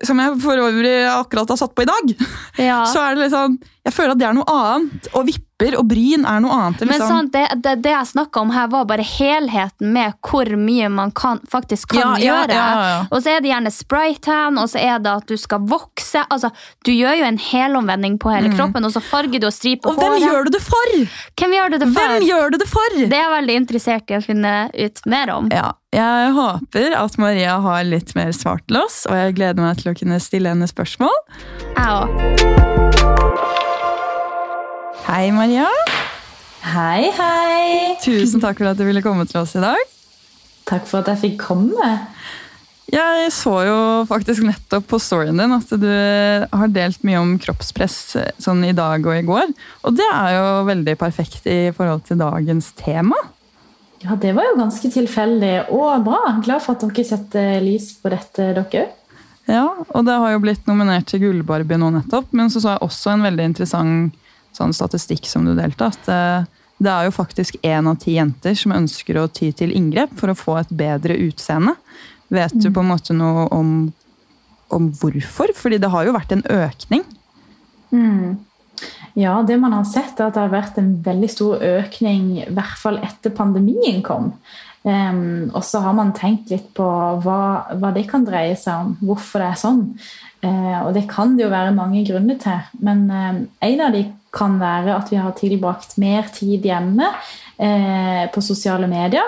som 0.04 0.20
jeg 0.20 0.36
for 0.44 0.60
øvrig 0.66 0.96
akkurat 1.12 1.54
har 1.54 1.60
satt 1.62 1.76
på 1.76 1.86
i 1.86 1.90
dag, 1.90 2.14
ja. 2.60 2.84
så 2.92 3.04
er 3.04 3.16
det 3.16 3.26
litt 3.26 3.36
sånn 3.36 3.58
Jeg 3.86 3.94
føler 3.94 4.16
at 4.16 4.22
det 4.22 4.26
er 4.26 4.34
noe 4.34 4.50
annet. 4.50 5.10
Og 5.14 5.28
vipper 5.28 5.76
og 5.80 5.86
bryn 5.88 6.26
er 6.28 6.42
noe 6.44 6.56
annet. 6.56 6.82
Liksom. 6.82 6.90
Men 6.92 7.04
sant, 7.06 7.32
det, 7.36 7.44
det, 7.64 7.76
det, 7.86 7.92
jeg 7.94 8.10
snakka 8.10 8.42
om 8.42 8.50
her, 8.52 8.68
var 8.74 8.88
bare 8.90 9.06
helheten 9.06 9.94
med 9.96 10.18
hvor 10.26 10.50
mye 10.60 10.90
man 10.92 11.14
kan, 11.16 11.40
faktisk 11.52 11.94
kan 11.94 12.18
ja, 12.18 12.26
gjøre. 12.26 12.58
Ja, 12.58 12.98
og 13.06 13.22
så 13.22 13.36
er 13.36 13.46
det 13.46 13.52
gjerne 13.54 13.72
spraytan, 13.72 14.60
og 14.60 14.72
så 14.74 14.82
er 14.82 15.00
det 15.06 15.14
at 15.14 15.30
du 15.30 15.38
skal 15.40 15.64
vokse. 15.70 16.26
Altså, 16.34 16.50
Du 16.86 16.92
gjør 16.96 17.20
jo 17.22 17.30
en 17.30 17.40
helomvending 17.40 18.18
på 18.22 18.34
hele 18.34 18.52
mm. 18.52 18.58
kroppen, 18.58 18.90
og 18.90 18.96
så 18.96 19.04
farger 19.06 19.40
du 19.40 19.48
og 19.48 19.56
striper 19.56 19.94
håret. 19.94 20.02
Og 20.02 20.18
hvem 20.18 20.28
gjør 20.28 20.50
du 20.50 20.54
det 20.58 20.64
for? 20.66 20.98
Hvem 21.38 21.56
gjør 21.60 21.70
du 21.70 21.78
det 21.78 21.92
for? 21.94 22.02
Hvem 22.16 22.28
gjør 22.32 22.50
du 22.50 22.60
det 22.60 22.70
for? 22.74 23.00
Det 23.00 23.08
er 23.14 23.24
jeg 23.24 23.34
veldig 23.38 23.60
interessert 23.62 24.12
i 24.12 24.18
å 24.18 24.24
finne 24.26 24.56
ut 24.74 25.04
mer 25.14 25.36
om. 25.38 25.52
Ja, 25.54 25.70
jeg 25.96 26.34
håper 26.36 26.98
at 27.00 27.20
Maria 27.22 27.60
har 27.64 27.86
litt 27.88 28.16
mer 28.18 28.34
svar 28.36 28.66
til 28.66 28.82
oss, 28.82 29.04
og 29.08 29.16
jeg 29.16 29.38
gleder 29.38 29.62
meg 29.62 29.80
til 29.80 29.94
å 29.94 29.96
kunne 29.96 30.20
stille 30.24 30.52
henne 30.52 30.68
spørsmål. 30.68 31.16
Jeg 31.78 31.86
òg. 32.02 33.54
Hei, 35.06 35.30
Maria. 35.30 35.68
Hei, 36.66 37.12
hei. 37.14 37.94
Tusen 38.02 38.42
takk 38.42 38.58
for 38.58 38.72
at 38.72 38.80
du 38.80 38.88
ville 38.88 39.04
komme 39.06 39.28
til 39.30 39.38
oss 39.44 39.52
i 39.54 39.62
dag. 39.62 39.78
Takk 40.66 40.88
for 40.90 41.04
at 41.04 41.12
jeg 41.12 41.22
fikk 41.22 41.36
komme. 41.44 41.90
Jeg 42.90 43.28
så 43.36 43.54
jo 43.68 43.78
faktisk 44.10 44.48
nettopp 44.48 44.88
på 44.90 44.98
storyen 44.98 45.38
din 45.38 45.54
at 45.54 45.76
du 45.78 45.86
har 45.86 46.74
delt 46.74 47.06
mye 47.06 47.22
om 47.22 47.36
kroppspress 47.38 48.00
sånn 48.42 48.66
i 48.66 48.74
dag 48.74 49.06
og 49.06 49.14
i 49.20 49.22
går. 49.30 49.54
Og 49.86 49.94
det 49.94 50.10
er 50.10 50.40
jo 50.40 50.50
veldig 50.72 50.98
perfekt 50.98 51.46
i 51.54 51.60
forhold 51.78 52.08
til 52.10 52.24
dagens 52.26 52.74
tema. 52.82 53.22
Ja, 54.02 54.18
det 54.18 54.34
var 54.34 54.50
jo 54.50 54.58
ganske 54.64 54.90
tilfeldig 54.90 55.56
og 55.70 56.02
bra. 56.10 56.24
Glad 56.42 56.66
for 56.66 56.74
at 56.74 56.90
dere 56.90 57.06
setter 57.14 57.62
lys 57.62 57.92
på 58.02 58.10
dette, 58.10 58.52
dere 58.58 58.66
òg. 58.66 59.02
Ja, 59.54 59.68
og 59.70 60.10
det 60.10 60.18
har 60.18 60.34
jo 60.34 60.42
blitt 60.42 60.66
nominert 60.66 61.12
til 61.14 61.28
Gullbarbie 61.28 61.78
nå 61.78 61.94
nettopp, 61.94 62.34
men 62.34 62.50
så 62.50 62.58
så 62.58 62.74
jeg 62.74 62.88
også 62.90 63.14
en 63.14 63.30
veldig 63.30 63.52
interessant 63.54 64.22
sånn 64.56 64.74
statistikk 64.76 65.28
som 65.30 65.46
du 65.48 65.54
delte, 65.58 65.92
at 65.92 66.10
eh, 66.12 66.48
det 66.78 66.92
er 66.92 67.08
jo 67.08 67.16
faktisk 67.16 67.58
én 67.64 67.88
av 67.88 68.00
ti 68.04 68.18
jenter 68.18 68.56
som 68.60 68.74
ønsker 68.76 69.20
å 69.20 69.30
ty 69.32 69.52
til 69.56 69.72
inngrep 69.76 70.16
for 70.20 70.32
å 70.32 70.38
få 70.38 70.58
et 70.60 70.74
bedre 70.76 71.16
utseende. 71.28 71.76
Vet 72.34 72.56
du 72.58 72.68
mm. 72.68 72.74
på 72.76 72.84
en 72.84 72.90
måte 72.90 73.16
noe 73.16 73.46
om, 73.56 73.70
om 74.76 74.90
hvorfor? 75.00 75.54
Fordi 75.56 75.80
det 75.80 75.92
har 75.94 76.08
jo 76.08 76.16
vært 76.18 76.36
en 76.36 76.44
økning. 76.52 77.06
Mm. 77.96 78.36
Ja, 79.16 79.38
det 79.48 79.56
man 79.62 79.72
har 79.72 79.86
sett 79.88 80.20
er 80.20 80.28
at 80.28 80.36
det 80.36 80.44
har 80.44 80.52
vært 80.52 80.80
en 80.82 80.92
veldig 81.06 81.30
stor 81.32 81.62
økning, 81.64 82.34
i 82.44 82.48
hvert 82.52 82.76
fall 82.82 83.00
etter 83.00 83.32
pandemien 83.32 84.02
kom. 84.04 84.34
Um, 84.86 85.50
og 85.50 85.64
så 85.66 85.80
har 85.82 85.96
man 85.98 86.12
tenkt 86.14 86.52
litt 86.54 86.68
på 86.78 86.86
hva, 87.24 87.40
hva, 87.74 87.90
det 87.96 88.04
kan 88.06 88.26
dreie 88.28 88.54
seg 88.60 88.84
om, 88.84 88.92
hvorfor 89.02 89.42
det 89.42 89.48
er 89.48 89.58
sånn. 89.58 89.82
Uh, 90.46 90.80
og 90.84 90.92
det 90.94 91.08
kan 91.10 91.34
det 91.34 91.48
jo 91.48 91.54
være 91.54 91.74
mange 91.74 92.04
grunner 92.06 92.38
til, 92.42 92.68
men 92.86 93.08
uh, 93.10 93.40
en 93.66 93.82
av 93.82 93.96
de 93.96 94.04
kan 94.36 94.60
være 94.62 94.94
at 94.94 95.10
vi 95.10 95.18
har 95.18 95.34
tilbrakt 95.40 95.96
mer 96.02 96.30
tid 96.36 96.68
hjemme 96.70 97.10
uh, 97.10 98.24
på 98.30 98.46
sosiale 98.46 98.90
medier. 98.92 99.26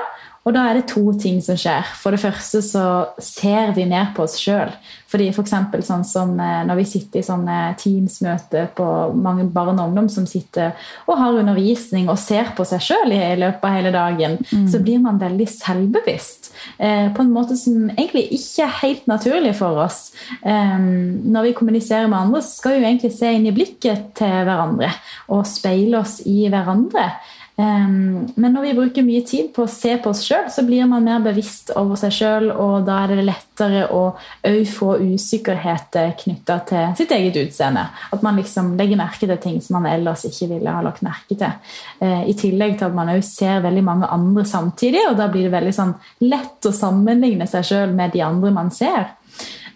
Og 0.48 0.54
da 0.56 0.64
er 0.70 0.78
det 0.78 0.88
to 0.88 1.04
ting 1.20 1.42
som 1.44 1.58
skjer. 1.60 1.84
For 2.00 2.16
det 2.16 2.22
første 2.24 2.62
så 2.64 2.86
ser 3.20 3.74
vi 3.76 3.84
ned 3.90 4.14
på 4.16 4.24
oss 4.24 4.38
sjøl. 4.40 4.72
Fordi 5.12 5.28
for 5.36 5.44
eksempel, 5.44 5.84
sånn 5.84 6.04
som 6.08 6.34
eh, 6.40 6.64
når 6.68 6.82
vi 6.82 6.86
sitter 6.88 7.22
i 7.22 7.26
sånne 7.26 7.58
Teams-møter 7.80 8.70
på 8.76 8.88
mange 9.16 9.46
barn 9.52 9.78
og 9.78 9.90
ungdom 9.90 10.10
som 10.12 10.28
sitter 10.28 10.76
og 11.08 11.20
har 11.20 11.40
undervisning 11.42 12.08
og 12.12 12.20
ser 12.20 12.52
på 12.56 12.66
seg 12.68 12.84
sjøl 12.84 13.16
i 13.16 13.22
løpet 13.40 13.68
av 13.68 13.76
hele 13.76 13.94
dagen, 13.96 14.38
mm. 14.44 14.66
så 14.72 14.82
blir 14.84 15.00
man 15.04 15.20
veldig 15.22 15.48
selvbevisst. 15.52 16.52
Eh, 16.78 17.08
på 17.16 17.24
en 17.24 17.32
måte 17.36 17.56
som 17.60 17.88
egentlig 17.94 18.28
ikke 18.40 18.68
er 18.68 18.78
helt 18.82 19.08
naturlig 19.12 19.56
for 19.60 19.80
oss. 19.84 20.12
Eh, 20.42 20.78
når 20.80 21.50
vi 21.50 21.56
kommuniserer 21.60 22.08
med 22.12 22.20
andre, 22.22 22.44
så 22.44 22.62
skal 22.62 22.76
vi 22.76 22.84
jo 22.84 22.92
egentlig 22.92 23.16
se 23.16 23.32
inn 23.36 23.48
i 23.48 23.56
blikket 23.56 24.12
til 24.20 24.38
hverandre 24.48 24.92
og 25.32 25.48
speile 25.48 26.04
oss 26.04 26.20
i 26.28 26.46
hverandre. 26.52 27.10
Um, 27.58 28.28
men 28.36 28.54
når 28.54 28.68
vi 28.68 28.72
bruker 28.78 29.06
mye 29.06 29.24
tid 29.26 29.48
på 29.56 29.64
å 29.66 29.70
se 29.72 29.96
på 29.98 30.12
oss 30.12 30.20
sjøl, 30.28 30.46
så 30.54 30.62
blir 30.62 30.86
man 30.86 31.06
mer 31.08 31.24
bevisst 31.26 31.72
over 31.74 31.98
seg 31.98 32.12
sjøl, 32.14 32.52
og 32.54 32.84
da 32.86 33.00
er 33.02 33.16
det 33.16 33.24
lettere 33.26 33.80
å 33.90 34.02
òg 34.46 34.60
få 34.70 34.92
usikkerhet 35.02 35.98
knytta 36.22 36.60
til 36.70 36.92
sitt 37.00 37.16
eget 37.16 37.40
utseende. 37.42 37.88
At 38.14 38.26
man 38.26 38.38
liksom 38.38 38.76
legger 38.78 39.00
merke 39.00 39.26
til 39.26 39.40
ting 39.42 39.56
som 39.66 39.80
man 39.80 39.90
ellers 39.90 40.28
ikke 40.30 40.52
ville 40.52 40.76
ha 40.76 40.84
lagt 40.86 41.02
merke 41.06 41.34
til. 41.40 41.74
Uh, 41.98 42.30
I 42.30 42.36
tillegg 42.38 42.78
til 42.78 42.92
at 42.92 43.00
man 43.00 43.10
òg 43.16 43.26
ser 43.26 43.66
veldig 43.66 43.86
mange 43.90 44.12
andre 44.14 44.46
samtidig, 44.46 45.02
og 45.10 45.18
da 45.18 45.26
blir 45.34 45.48
det 45.48 45.56
veldig 45.56 45.74
sånn 45.80 45.96
lett 46.28 46.70
å 46.70 46.76
sammenligne 46.76 47.50
seg 47.50 47.66
sjøl 47.72 47.98
med 47.98 48.14
de 48.14 48.22
andre 48.28 48.54
man 48.54 48.70
ser. 48.76 49.16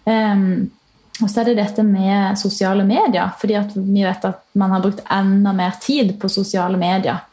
Um, 0.05 0.69
og 1.21 1.29
så 1.29 1.41
er 1.41 1.49
det 1.49 1.57
dette 1.63 1.83
med 1.85 2.37
sosiale 2.37 2.85
medier. 2.85 3.33
fordi 3.41 3.57
vi 3.73 4.05
vet 4.05 4.25
at 4.25 4.45
man 4.53 4.71
har 4.71 4.85
brukt 4.85 5.01
enda 5.09 5.53
mer 5.53 5.73
tid 5.81 6.19
på 6.21 6.29
sosiale 6.29 6.77
medier. 6.77 7.25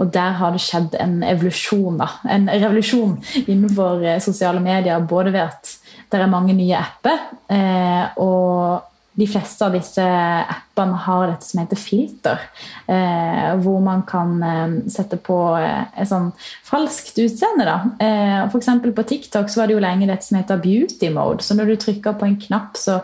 Og 0.00 0.10
der 0.14 0.36
har 0.40 0.54
det 0.54 0.62
skjedd 0.64 0.96
en 1.00 1.20
evolusjon, 1.26 2.00
da. 2.00 2.10
En 2.30 2.48
revolusjon 2.50 3.16
innenfor 3.46 4.04
sosiale 4.24 4.62
medier. 4.62 5.02
Både 5.08 5.34
ved 5.34 5.46
at 5.46 5.76
det 6.10 6.20
er 6.20 6.30
mange 6.30 6.54
nye 6.54 6.76
apper, 6.78 7.24
eh, 7.50 8.04
og 8.22 8.84
de 9.16 9.24
fleste 9.28 9.64
av 9.64 9.72
disse 9.72 10.02
appene 10.04 10.98
har 11.06 11.30
dette 11.30 11.46
som 11.46 11.62
heter 11.62 11.78
filter. 11.80 12.42
Eh, 12.84 13.54
hvor 13.64 13.78
man 13.84 14.02
kan 14.08 14.34
eh, 14.44 14.74
sette 14.92 15.16
på 15.24 15.38
eh, 15.56 15.86
et 15.96 16.10
sånn 16.10 16.28
falskt 16.66 17.16
utseende. 17.22 17.64
da. 17.64 17.78
Eh, 17.96 18.42
F.eks. 18.50 18.68
på 18.84 19.06
TikTok 19.08 19.48
så 19.48 19.62
var 19.62 19.70
det 19.70 19.78
jo 19.78 19.84
lenge 19.86 20.10
dette 20.10 20.28
som 20.28 20.36
heter 20.36 20.60
beauty 20.60 21.08
mode. 21.14 21.46
Så 21.46 21.56
når 21.56 21.72
du 21.72 21.78
trykker 21.80 22.18
på 22.20 22.28
en 22.28 22.36
knapp, 22.44 22.76
så 22.76 23.00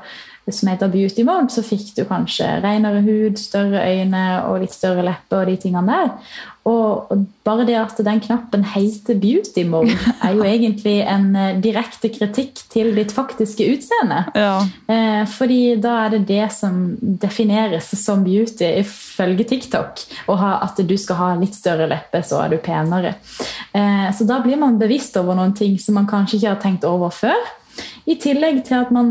som 0.51 0.69
heter 0.73 0.91
beauty 0.91 1.23
mode, 1.27 1.53
så 1.55 1.63
fikk 1.63 1.93
du 1.95 2.03
kanskje 2.09 2.49
renere 2.65 3.03
hud, 3.07 3.39
større 3.39 3.85
øyne 3.87 4.25
og 4.49 4.63
litt 4.65 4.75
større 4.75 5.05
lepper 5.07 5.45
og 5.45 5.53
de 5.53 5.61
tingene 5.63 5.87
der. 5.87 6.11
Og, 6.67 7.11
og 7.11 7.23
bare 7.43 7.65
det 7.67 7.75
at 7.75 7.99
den 8.07 8.21
knappen 8.23 8.63
heter 8.71 9.19
beauty 9.19 9.65
mode, 9.67 9.95
er 10.25 10.35
jo 10.35 10.45
egentlig 10.47 10.97
en 11.11 11.33
eh, 11.39 11.57
direkte 11.63 12.11
kritikk 12.15 12.61
til 12.71 12.93
ditt 12.95 13.15
faktiske 13.15 13.67
utseende. 13.71 14.21
Ja. 14.39 14.61
Eh, 14.91 15.23
fordi 15.31 15.61
da 15.83 15.97
er 16.05 16.15
det 16.15 16.23
det 16.31 16.45
som 16.55 16.85
defineres 17.01 17.91
som 18.03 18.23
beauty 18.27 18.67
ifølge 18.83 19.47
TikTok. 19.55 20.05
Og 20.31 20.47
at 20.53 20.79
du 20.87 20.95
skal 20.99 21.19
ha 21.19 21.33
litt 21.39 21.59
større 21.59 21.91
lepper, 21.91 22.23
så 22.27 22.45
er 22.45 22.55
du 22.55 22.61
penere. 22.63 23.17
Eh, 23.75 24.07
så 24.15 24.27
da 24.27 24.39
blir 24.43 24.59
man 24.59 24.79
bevisst 24.83 25.19
over 25.19 25.39
noen 25.39 25.55
ting 25.59 25.79
som 25.83 25.99
man 25.99 26.11
kanskje 26.11 26.39
ikke 26.39 26.55
har 26.55 26.63
tenkt 26.63 26.87
over 26.87 27.15
før. 27.15 27.51
I 28.03 28.17
tillegg 28.19 28.65
til 28.67 28.81
at 28.81 28.91
man 28.95 29.11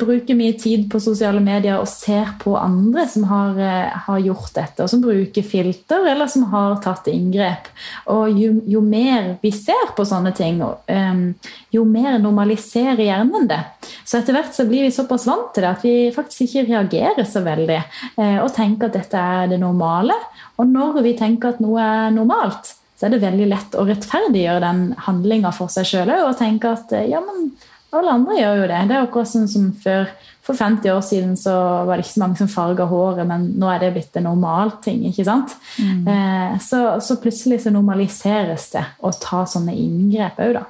bruker 0.00 0.34
mye 0.34 0.56
tid 0.58 0.88
på 0.90 0.98
sosiale 1.02 1.38
medier 1.42 1.78
og 1.78 1.86
ser 1.90 2.32
på 2.42 2.56
andre 2.58 3.04
som 3.10 3.28
har, 3.30 3.58
eh, 3.58 3.92
har 4.06 4.18
gjort 4.18 4.50
dette, 4.56 4.82
og 4.82 4.90
som 4.90 5.02
bruker 5.04 5.46
filter 5.46 6.08
eller 6.10 6.26
som 6.26 6.48
har 6.50 6.74
tatt 6.82 7.06
inngrep. 7.06 7.70
Og 8.10 8.34
jo, 8.34 8.60
jo 8.66 8.80
mer 8.80 9.38
vi 9.42 9.52
ser 9.54 9.94
på 9.94 10.06
sånne 10.08 10.34
ting, 10.34 10.60
um, 10.62 11.22
jo 11.70 11.84
mer 11.84 12.18
normaliserer 12.18 13.04
hjernen 13.06 13.46
det. 13.46 13.62
Så 14.04 14.18
etter 14.18 14.34
hvert 14.34 14.54
så 14.54 14.66
blir 14.66 14.88
vi 14.88 14.94
såpass 14.94 15.26
vant 15.30 15.54
til 15.54 15.62
det 15.62 15.70
at 15.70 15.86
vi 15.86 15.96
faktisk 16.14 16.48
ikke 16.48 16.66
reagerer 16.72 17.24
så 17.28 17.44
veldig 17.46 17.80
uh, 18.18 18.38
og 18.42 18.52
tenker 18.56 18.90
at 18.90 18.98
dette 18.98 19.18
er 19.38 19.50
det 19.54 19.62
normale. 19.62 20.18
Og 20.58 20.66
når 20.66 21.02
vi 21.06 21.14
tenker 21.18 21.54
at 21.54 21.62
noe 21.62 21.78
er 21.78 22.14
normalt, 22.14 22.74
så 22.98 23.06
er 23.06 23.14
det 23.14 23.22
veldig 23.22 23.46
lett 23.50 23.74
å 23.78 23.86
rettferdiggjøre 23.86 24.62
den 24.62 24.82
handlinga 25.06 25.50
for 25.54 25.70
seg 25.70 25.86
sjøl 25.88 26.10
og 26.20 26.36
tenke 26.38 26.70
at 26.70 26.92
ja, 27.10 27.18
men 27.22 27.52
alle 27.92 28.12
andre 28.16 28.36
gjør 28.38 28.60
jo 28.62 28.68
det. 28.70 28.82
Det 28.88 28.96
er 28.96 29.06
akkurat 29.06 29.30
sånn 29.30 29.48
som 29.50 29.72
før. 29.82 30.12
For 30.42 30.58
50 30.58 30.90
år 30.90 31.02
siden 31.06 31.34
så 31.38 31.52
var 31.86 31.94
det 31.94 32.02
ikke 32.02 32.16
så 32.16 32.22
mange 32.24 32.40
som 32.40 32.48
farga 32.50 32.86
håret, 32.90 33.26
men 33.28 33.44
nå 33.62 33.68
er 33.70 33.78
det 33.78 33.92
blitt 33.94 34.16
en 34.18 34.26
normal 34.26 34.72
ting. 34.82 35.04
ikke 35.06 35.26
sant? 35.28 35.54
Mm. 35.78 36.08
Eh, 36.10 36.56
så, 36.64 36.80
så, 37.04 37.18
plutselig 37.22 37.60
så 37.62 37.70
normaliseres 37.70 38.72
det 38.72 38.82
å 39.06 39.12
ta 39.22 39.44
sånne 39.46 39.76
inngrep 39.78 40.40
òg, 40.42 40.56
da. 40.58 40.64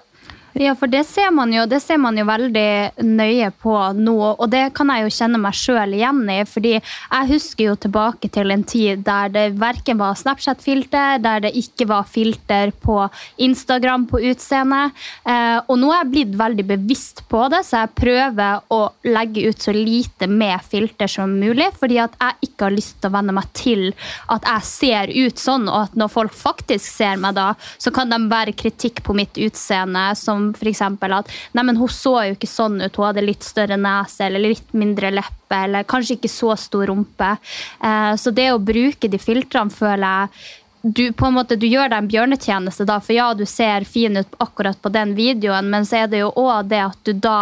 Ja, 0.52 0.74
for 0.76 0.90
det 0.92 1.06
ser 1.08 1.30
man 1.32 1.52
jo, 1.54 1.62
det 1.64 1.78
ser 1.80 1.96
man 1.96 2.18
jo 2.18 2.26
veldig 2.28 3.04
nøye 3.08 3.48
på 3.62 3.72
nå, 3.96 4.16
og 4.36 4.50
det 4.52 4.66
kan 4.76 4.90
jeg 4.92 5.06
jo 5.06 5.12
kjenne 5.16 5.38
meg 5.40 5.56
sjøl 5.56 5.94
igjen 5.96 6.20
i. 6.28 6.42
fordi 6.44 6.72
jeg 6.76 7.28
husker 7.30 7.70
jo 7.70 7.76
tilbake 7.80 8.28
til 8.32 8.52
en 8.52 8.64
tid 8.68 9.00
der 9.06 9.32
det 9.32 9.46
verken 9.60 9.96
var 10.00 10.18
Snapchat-filter, 10.20 11.22
der 11.24 11.46
det 11.46 11.54
ikke 11.56 11.86
var 11.88 12.04
filter 12.04 12.72
på 12.84 12.98
Instagram 13.40 14.04
på 14.10 14.20
utseende. 14.28 14.82
Eh, 15.24 15.58
og 15.64 15.80
nå 15.80 15.88
er 15.88 16.02
jeg 16.02 16.10
blitt 16.12 16.36
veldig 16.42 16.66
bevisst 16.68 17.24
på 17.32 17.46
det, 17.52 17.62
så 17.64 17.86
jeg 17.86 17.94
prøver 18.02 18.60
å 18.76 18.82
legge 19.08 19.46
ut 19.48 19.64
så 19.64 19.72
lite 19.72 20.28
med 20.28 20.60
filter 20.68 21.08
som 21.08 21.32
mulig, 21.32 21.70
fordi 21.80 21.96
at 22.02 22.18
jeg 22.20 22.50
ikke 22.50 22.68
har 22.68 22.76
lyst 22.76 22.98
til 23.00 23.08
å 23.08 23.16
venne 23.16 23.36
meg 23.40 23.48
til 23.56 23.88
at 24.28 24.44
jeg 24.52 24.68
ser 24.68 25.16
ut 25.16 25.40
sånn, 25.40 25.64
og 25.70 25.88
at 25.88 25.96
når 25.96 26.12
folk 26.12 26.36
faktisk 26.36 26.84
ser 26.84 27.16
meg 27.24 27.40
da, 27.40 27.54
så 27.80 27.94
kan 27.94 28.12
de 28.12 28.20
være 28.28 28.52
kritikk 28.52 29.00
på 29.06 29.16
mitt 29.16 29.40
utseende 29.40 30.10
som 30.18 30.41
som 30.42 30.50
f.eks. 30.56 30.82
at 30.82 31.30
nei, 31.52 31.64
men 31.64 31.78
hun 31.78 31.90
så 31.92 32.16
jo 32.26 32.36
ikke 32.36 32.50
sånn 32.50 32.80
ut, 32.82 32.96
hun 32.96 33.08
hadde 33.08 33.24
litt 33.24 33.46
større 33.46 33.78
nese 33.80 34.26
eller 34.26 34.52
litt 34.52 34.74
mindre 34.76 35.12
leppe 35.14 35.60
eller 35.66 35.86
kanskje 35.88 36.16
ikke 36.18 36.32
så 36.32 36.56
stor 36.56 36.88
rumpe. 36.90 37.34
Eh, 37.82 38.14
så 38.16 38.32
det 38.34 38.50
å 38.52 38.62
bruke 38.62 39.10
de 39.10 39.20
filtrene 39.20 39.72
føler 39.72 40.06
jeg 40.06 40.60
du, 40.82 41.12
på 41.12 41.26
en 41.26 41.34
måte, 41.34 41.56
du 41.56 41.66
gjør 41.66 41.88
deg 41.92 41.98
en 41.98 42.08
bjørnetjeneste, 42.10 42.84
da, 42.88 42.98
for 43.02 43.14
ja, 43.14 43.28
du 43.38 43.44
ser 43.46 43.86
fin 43.86 44.18
ut 44.18 44.36
akkurat 44.42 44.80
på 44.82 44.90
den 44.90 45.14
videoen, 45.14 45.70
men 45.70 45.86
så 45.86 46.02
er 46.02 46.10
det 46.10 46.22
jo 46.24 46.32
òg 46.42 46.72
det 46.72 46.80
at 46.82 46.98
du 47.06 47.12
da 47.14 47.36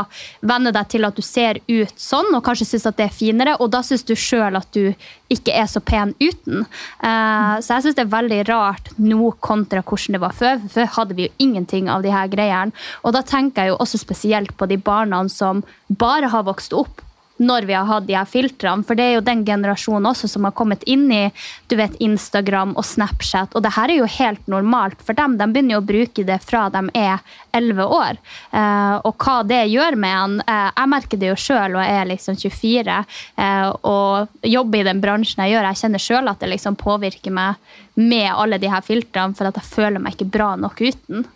venner 0.44 0.74
deg 0.76 0.90
til 0.92 1.08
at 1.08 1.16
du 1.16 1.24
ser 1.24 1.62
ut 1.64 1.94
sånn, 1.96 2.28
og 2.36 2.44
kanskje 2.44 2.68
syns 2.68 2.86
at 2.90 2.98
det 3.00 3.08
er 3.08 3.16
finere, 3.16 3.56
og 3.56 3.72
da 3.72 3.80
syns 3.86 4.04
du 4.04 4.12
sjøl 4.12 4.60
at 4.60 4.68
du 4.76 4.92
ikke 5.32 5.54
er 5.56 5.68
så 5.70 5.80
pen 5.80 6.12
uten. 6.20 6.66
Uh, 7.00 7.56
så 7.62 7.78
jeg 7.78 7.86
syns 7.86 7.96
det 7.96 8.04
er 8.04 8.14
veldig 8.14 8.40
rart 8.50 8.92
nå 9.00 9.32
kontra 9.40 9.80
hvordan 9.80 10.18
det 10.18 10.22
var 10.22 10.36
før. 10.36 10.64
Før 10.72 10.90
hadde 10.98 11.16
vi 11.16 11.28
jo 11.28 11.36
ingenting 11.46 11.88
av 11.92 12.04
de 12.04 12.12
her 12.12 12.28
greiene. 12.32 12.74
Og 13.06 13.14
da 13.16 13.22
tenker 13.24 13.64
jeg 13.64 13.72
jo 13.72 13.78
også 13.80 14.02
spesielt 14.02 14.56
på 14.58 14.68
de 14.68 14.76
barna 14.80 15.22
som 15.32 15.62
bare 15.88 16.28
har 16.32 16.44
vokst 16.48 16.74
opp 16.76 17.04
når 17.40 17.66
vi 17.68 17.76
har 17.76 17.88
hatt 17.88 18.06
de 18.08 18.16
her 18.16 18.28
filtrene. 18.28 18.84
For 18.86 18.98
det 18.98 19.06
er 19.06 19.14
jo 19.16 19.24
den 19.24 19.44
generasjonen 19.48 20.10
også 20.10 20.28
som 20.30 20.46
har 20.46 20.54
kommet 20.56 20.84
inn 20.90 21.08
i 21.12 21.22
du 21.70 21.76
vet, 21.78 21.96
Instagram 22.02 22.74
og 22.76 22.84
Snapchat. 22.86 23.54
Og 23.56 23.64
det 23.64 23.72
her 23.76 23.92
er 23.92 24.00
jo 24.02 24.08
helt 24.18 24.50
normalt 24.50 25.00
for 25.04 25.16
dem. 25.16 25.38
De 25.40 25.48
begynner 25.48 25.78
jo 25.78 25.82
å 25.82 25.88
bruke 25.88 26.26
det 26.26 26.40
fra 26.44 26.66
de 26.72 26.84
er 26.98 27.24
11 27.56 27.86
år. 27.86 28.20
Eh, 28.52 28.96
og 29.08 29.24
hva 29.24 29.40
det 29.46 29.62
gjør 29.72 29.96
med 30.00 30.16
en 30.16 30.36
eh, 30.44 30.68
Jeg 30.76 30.92
merker 30.92 31.20
det 31.20 31.32
jo 31.32 31.40
sjøl 31.40 31.78
og 31.78 31.82
er 31.84 32.08
liksom 32.10 32.36
24 32.38 33.00
eh, 33.00 33.68
og 33.88 34.46
jobber 34.46 34.82
i 34.82 34.88
den 34.90 35.02
bransjen 35.02 35.44
jeg 35.44 35.56
gjør. 35.56 35.70
Jeg 35.70 35.82
kjenner 35.84 36.06
sjøl 36.06 36.32
at 36.32 36.42
det 36.42 36.52
liksom 36.52 36.78
påvirker 36.80 37.34
meg 37.34 37.76
med 38.00 38.30
alle 38.32 38.60
de 38.60 38.70
her 38.70 38.84
filtrene, 38.84 39.36
for 39.36 39.48
at 39.48 39.58
jeg 39.58 39.72
føler 39.72 40.00
meg 40.02 40.16
ikke 40.16 40.32
bra 40.32 40.54
nok 40.60 40.80
uten. 40.80 41.26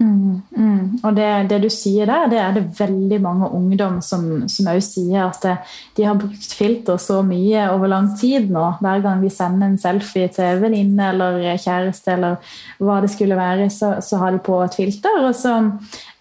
Mm, 0.00 0.40
mm. 0.56 1.00
Og 1.04 1.16
det, 1.16 1.26
det, 1.50 1.58
du 1.60 1.68
sier 1.72 2.08
der, 2.08 2.28
det 2.32 2.38
er 2.40 2.54
det 2.56 2.62
veldig 2.78 3.18
mange 3.20 3.50
ungdom 3.52 3.98
som, 4.00 4.24
som 4.48 4.70
også 4.72 4.94
sier 4.94 5.26
at 5.26 5.42
det, 5.44 5.56
de 5.98 6.06
har 6.08 6.16
brukt 6.16 6.54
filter 6.56 6.96
så 6.96 7.18
mye 7.26 7.66
over 7.74 7.92
lang 7.92 8.08
tid 8.16 8.48
nå. 8.52 8.64
Hver 8.80 9.04
gang 9.04 9.20
vi 9.20 9.32
sender 9.34 9.68
en 9.68 9.78
selfie 9.80 10.30
til 10.32 10.62
venninne 10.62 11.10
eller 11.12 11.42
kjæreste 11.60 12.16
eller 12.16 12.56
hva 12.80 13.00
det 13.04 13.12
skulle 13.12 13.36
være, 13.36 13.68
så, 13.70 13.98
så 14.00 14.22
har 14.22 14.32
de 14.32 14.40
på 14.46 14.62
et 14.64 14.80
filter. 14.80 15.20
Og 15.28 15.36
så, 15.36 15.58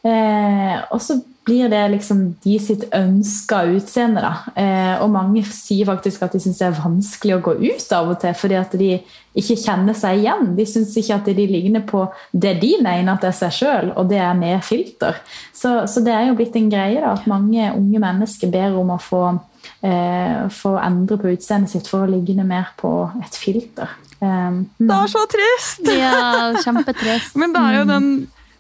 eh, 0.03 0.75
og 0.91 0.99
så 1.05 1.21
blir 1.49 1.69
det 1.71 1.81
liksom 1.95 2.21
de 2.43 2.57
sitt 2.62 2.85
ønska 2.95 3.63
utseende. 3.73 4.21
Da. 4.21 4.53
Eh, 4.62 5.01
og 5.01 5.09
mange 5.13 5.41
sier 5.49 5.89
faktisk 5.89 6.23
at 6.25 6.35
de 6.35 6.41
syns 6.43 6.62
det 6.62 6.67
er 6.69 6.77
vanskelig 6.77 7.38
å 7.38 7.41
gå 7.49 7.55
ut 7.63 7.95
av 7.95 8.12
og 8.13 8.19
til 8.21 8.35
fordi 8.38 8.57
at 8.59 8.75
de 8.77 8.91
ikke 9.39 9.57
kjenner 9.59 9.97
seg 9.97 10.21
igjen. 10.21 10.53
De 10.57 10.65
syns 10.69 10.95
ikke 10.99 11.17
at 11.17 11.29
de 11.29 11.47
ligner 11.49 11.85
på 11.89 12.05
det 12.31 12.55
de 12.62 12.75
mener 12.83 13.12
at 13.13 13.25
det 13.25 13.31
er 13.31 13.39
seg 13.39 13.55
sjøl, 13.59 13.91
og 13.97 14.09
det 14.12 14.21
er 14.21 14.35
med 14.38 14.62
filter. 14.65 15.19
Så, 15.53 15.73
så, 15.89 16.03
det 16.05 16.13
er 16.15 16.29
jo 16.29 16.38
blitt 16.39 16.57
en 16.59 16.71
greie 16.71 17.01
da, 17.01 17.13
at 17.15 17.29
mange 17.29 17.71
unge 17.73 18.03
mennesker 18.03 18.53
ber 18.53 18.77
om 18.79 18.93
å 18.95 18.99
få, 19.01 19.23
eh, 19.85 20.45
få 20.53 20.75
endre 20.81 21.19
på 21.21 21.33
utseendet 21.35 21.73
sitt 21.73 21.89
for 21.89 22.05
å 22.05 22.12
ligne 22.12 22.45
mer 22.47 22.73
på 22.79 22.93
et 23.23 23.39
filter. 23.39 23.97
Um, 24.19 24.65
det 24.75 24.91
er 24.91 25.07
så 25.07 25.21
trist! 25.31 25.85
Ja, 25.95 26.51
kjempetrist. 26.59 27.38
Men 27.39 27.55
det 27.55 27.63
er 27.63 27.77
jo 27.79 27.88
den 27.88 28.09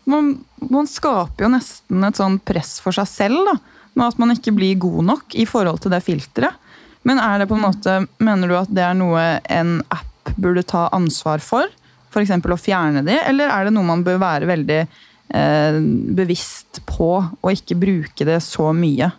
man, 0.09 0.31
man 0.69 0.87
skaper 0.89 1.45
jo 1.45 1.51
nesten 1.53 2.05
et 2.07 2.19
sånn 2.19 2.39
press 2.41 2.77
for 2.83 2.95
seg 2.95 3.09
selv, 3.09 3.43
da. 3.47 3.57
Med 3.97 4.11
at 4.11 4.19
man 4.21 4.33
ikke 4.33 4.53
blir 4.55 4.79
god 4.79 5.05
nok 5.07 5.35
i 5.39 5.45
forhold 5.49 5.81
til 5.83 5.93
det 5.93 6.03
filteret. 6.05 6.67
Men 7.07 7.19
er 7.23 7.41
det 7.41 7.49
på 7.49 7.55
en 7.57 7.63
måte, 7.63 7.95
mener 8.21 8.49
du 8.51 8.55
at 8.59 8.71
det 8.75 8.83
er 8.85 8.97
noe 8.97 9.23
en 9.49 9.79
app 9.93 10.33
burde 10.39 10.65
ta 10.67 10.87
ansvar 10.95 11.41
for? 11.43 11.69
F.eks. 12.09 12.33
å 12.33 12.59
fjerne 12.59 13.03
de, 13.05 13.15
eller 13.29 13.51
er 13.53 13.67
det 13.67 13.73
noe 13.75 13.87
man 13.87 14.03
bør 14.05 14.17
være 14.21 14.49
veldig 14.49 14.79
eh, 14.81 15.79
bevisst 16.17 16.81
på 16.89 17.11
og 17.21 17.51
ikke 17.53 17.77
bruke 17.79 18.25
det 18.27 18.39
så 18.45 18.71
mye? 18.75 19.11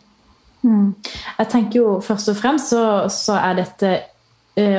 Mm. 0.60 0.92
Jeg 1.38 1.48
tenker 1.52 1.80
jo 1.80 1.92
først 2.04 2.32
og 2.32 2.36
fremst 2.36 2.74
så, 2.74 2.82
så 3.12 3.38
er 3.38 3.60
dette 3.62 3.92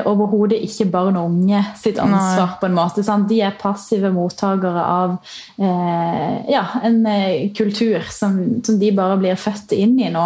overhodet 0.07 0.59
ikke 0.65 0.87
barn 0.91 1.17
og 1.19 1.29
unge 1.29 1.61
sitt 1.79 1.99
ansvar. 2.01 2.47
Nei. 2.47 2.57
på 2.61 2.67
en 2.67 2.75
måte. 2.77 3.03
Sant? 3.05 3.27
De 3.29 3.39
er 3.43 3.57
passive 3.59 4.11
mottakere 4.13 4.83
av 4.83 5.13
eh, 5.61 6.51
ja, 6.51 6.63
en 6.83 6.99
eh, 7.09 7.49
kultur 7.57 8.05
som, 8.13 8.37
som, 8.65 8.79
de 8.81 8.91
bare 8.95 9.17
blir 9.21 9.39
født 9.39 9.75
inn 9.77 9.97
i 10.01 10.09
nå. 10.11 10.23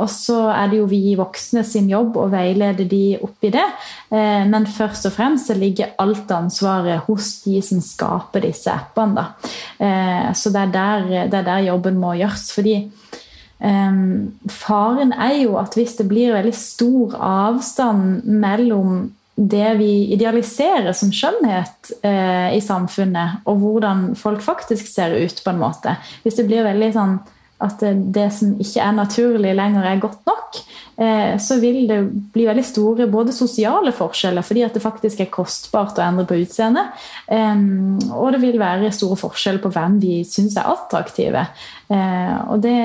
og 0.00 0.08
så 0.12 0.38
er 0.52 0.70
det 0.70 0.78
jo 0.78 0.86
vi 0.90 1.16
voksne 1.18 1.62
sin 1.66 1.88
jobb 1.90 2.16
å 2.20 2.28
veilede 2.32 2.86
de 2.88 3.18
opp 3.20 3.46
i 3.46 3.50
det. 3.52 3.66
men 4.10 4.66
først 4.70 5.08
og 5.08 5.14
fremst 5.14 5.50
så 5.50 5.56
ligger 5.58 5.94
alt 6.02 6.30
ansvaret 6.34 7.06
hos 7.08 7.32
de 7.44 7.60
som 7.64 7.80
skaper 7.84 8.44
disse 8.46 8.70
appene. 8.72 9.26
så 9.78 10.52
det 10.54 10.62
er, 10.62 10.72
der, 10.74 11.08
det 11.32 11.40
er 11.40 11.48
der 11.48 11.68
jobben 11.70 11.98
må 12.00 12.14
gjøres. 12.18 12.50
fordi 12.54 12.76
Um, 13.60 14.38
faren 14.48 15.12
er 15.12 15.34
jo 15.42 15.58
at 15.60 15.74
hvis 15.76 15.98
det 15.98 16.06
blir 16.08 16.32
veldig 16.32 16.54
stor 16.56 17.16
avstand 17.20 18.24
mellom 18.24 19.10
det 19.36 19.74
vi 19.76 19.90
idealiserer 20.14 20.92
som 20.96 21.12
skjønnhet 21.12 21.92
uh, 22.04 22.48
i 22.56 22.60
samfunnet, 22.64 23.42
og 23.48 23.60
hvordan 23.60 24.14
folk 24.16 24.40
faktisk 24.44 24.88
ser 24.88 25.12
ut, 25.16 25.42
på 25.44 25.52
en 25.52 25.60
måte 25.60 25.96
Hvis 26.24 26.40
det 26.40 26.48
blir 26.48 26.64
veldig 26.64 26.90
sånn 26.96 27.14
at 27.60 27.82
det, 27.84 28.30
som 28.32 28.54
ikke 28.60 28.84
er 28.84 28.96
naturlig 28.96 29.54
lenger, 29.56 29.84
er 29.86 30.02
godt 30.02 30.22
nok, 30.28 30.62
Eh, 31.00 31.38
så 31.38 31.56
vil 31.60 31.86
det 31.88 32.00
bli 32.34 32.44
veldig 32.44 32.64
store 32.66 33.06
både 33.08 33.32
sosiale 33.32 33.92
forskjeller, 33.96 34.44
fordi 34.44 34.66
at 34.66 34.74
det 34.76 34.82
faktisk 34.84 35.22
er 35.24 35.30
kostbart 35.32 35.96
å 35.96 36.04
endre 36.04 36.26
på 36.28 36.36
utseendet. 36.42 36.92
Og 38.12 38.26
det 38.34 38.40
vil 38.42 38.58
være 38.60 38.90
store 38.92 39.16
forskjeller 39.20 39.62
på 39.64 39.72
hvem 39.72 39.96
vi 40.02 40.18
syns 40.28 40.58
er 40.60 40.68
attraktive. 40.68 41.46
Eh, 41.88 42.36
og 42.52 42.60
det, 42.60 42.76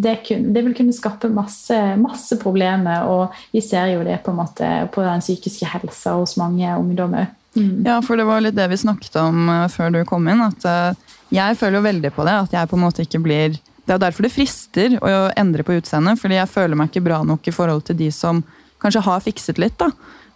det, 0.00 0.16
det, 0.48 0.64
vil 0.64 0.76
kunne 0.78 0.96
skape 0.96 1.28
masse, 1.28 1.76
masse, 2.00 2.40
problemer, 2.40 3.04
og 3.04 3.36
vi 3.52 3.60
ser 3.64 3.92
jo 3.92 4.00
det 4.06 4.22
på, 4.24 4.32
en 4.32 4.40
måte, 4.40 4.72
på 4.94 5.04
den 5.04 5.20
psykiske 5.24 5.68
helsa 5.68 6.16
hos 6.16 6.38
mange 6.40 6.72
ungdommer. 6.72 7.28
Mm. 7.52 7.84
Ja, 7.84 8.00
for 8.04 8.16
det 8.16 8.28
var 8.28 8.40
litt 8.44 8.56
det 8.56 8.70
vi 8.72 8.80
snakket 8.80 9.20
om 9.20 9.44
eh, 9.52 9.66
før 9.74 9.92
du 9.92 10.02
kom 10.08 10.24
inn. 10.32 10.40
at 10.40 10.96
Jeg 11.28 11.60
føler 11.60 11.82
jo 11.82 11.88
veldig 11.90 12.16
på 12.16 12.24
det, 12.24 12.42
at 12.46 12.60
jeg 12.62 12.72
på 12.72 12.80
en 12.80 12.86
måte 12.88 13.04
ikke 13.04 13.26
blir 13.28 13.60
det 13.88 13.96
er 13.96 14.02
derfor 14.02 14.26
det 14.26 14.34
frister 14.34 14.98
å 15.00 15.10
endre 15.38 15.64
på 15.64 15.78
utseendet, 15.78 16.20
fordi 16.20 16.36
jeg 16.36 16.52
føler 16.52 16.76
meg 16.76 16.90
ikke 16.90 17.06
bra 17.06 17.22
nok 17.24 17.48
i 17.48 17.54
forhold 17.54 17.86
til 17.88 17.96
de 17.96 18.10
som 18.12 18.42
kanskje 18.82 19.04
har 19.06 19.22
fikset 19.24 19.60
litt. 19.60 19.78
da. 19.80 19.88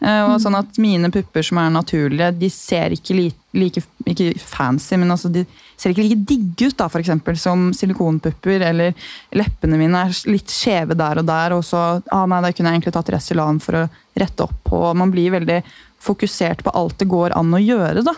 Eh, 0.03 0.23
og 0.27 0.41
sånn 0.43 0.57
at 0.59 0.79
Mine 0.83 1.13
pupper 1.15 1.45
som 1.47 1.61
er 1.63 1.69
naturlige, 1.75 2.31
de 2.41 2.49
ser 2.51 2.97
ikke 2.97 3.15
like, 3.19 3.85
ikke 4.09 4.33
fancy, 4.41 4.97
men 4.99 5.13
altså 5.15 5.31
de 5.31 5.45
ser 5.77 5.93
ikke 5.93 6.07
like 6.07 6.25
digge 6.33 6.73
ut 6.73 6.81
da, 6.81 6.89
for 6.89 7.03
eksempel, 7.03 7.37
som 7.39 7.69
silikonpupper. 7.77 8.65
Eller 8.73 8.97
leppene 9.37 9.79
mine 9.79 10.07
er 10.09 10.17
litt 10.33 10.51
skjeve 10.51 10.97
der 10.99 11.23
og 11.23 11.29
der, 11.29 11.57
og 11.59 11.65
så 11.69 11.85
ah, 12.01 12.27
nei, 12.27 12.43
det 12.47 12.57
kunne 12.57 12.73
jeg 12.73 12.81
egentlig 12.81 12.97
tatt 12.97 13.15
Restylan 13.15 13.63
for 13.63 13.85
å 13.85 13.87
rette 14.19 14.49
opp 14.49 14.59
på. 14.73 14.83
Man 14.99 15.13
blir 15.13 15.37
veldig 15.37 15.63
fokusert 16.03 16.65
på 16.65 16.75
alt 16.75 16.99
det 16.99 17.11
går 17.13 17.37
an 17.39 17.55
å 17.55 17.63
gjøre. 17.63 18.03
da. 18.09 18.17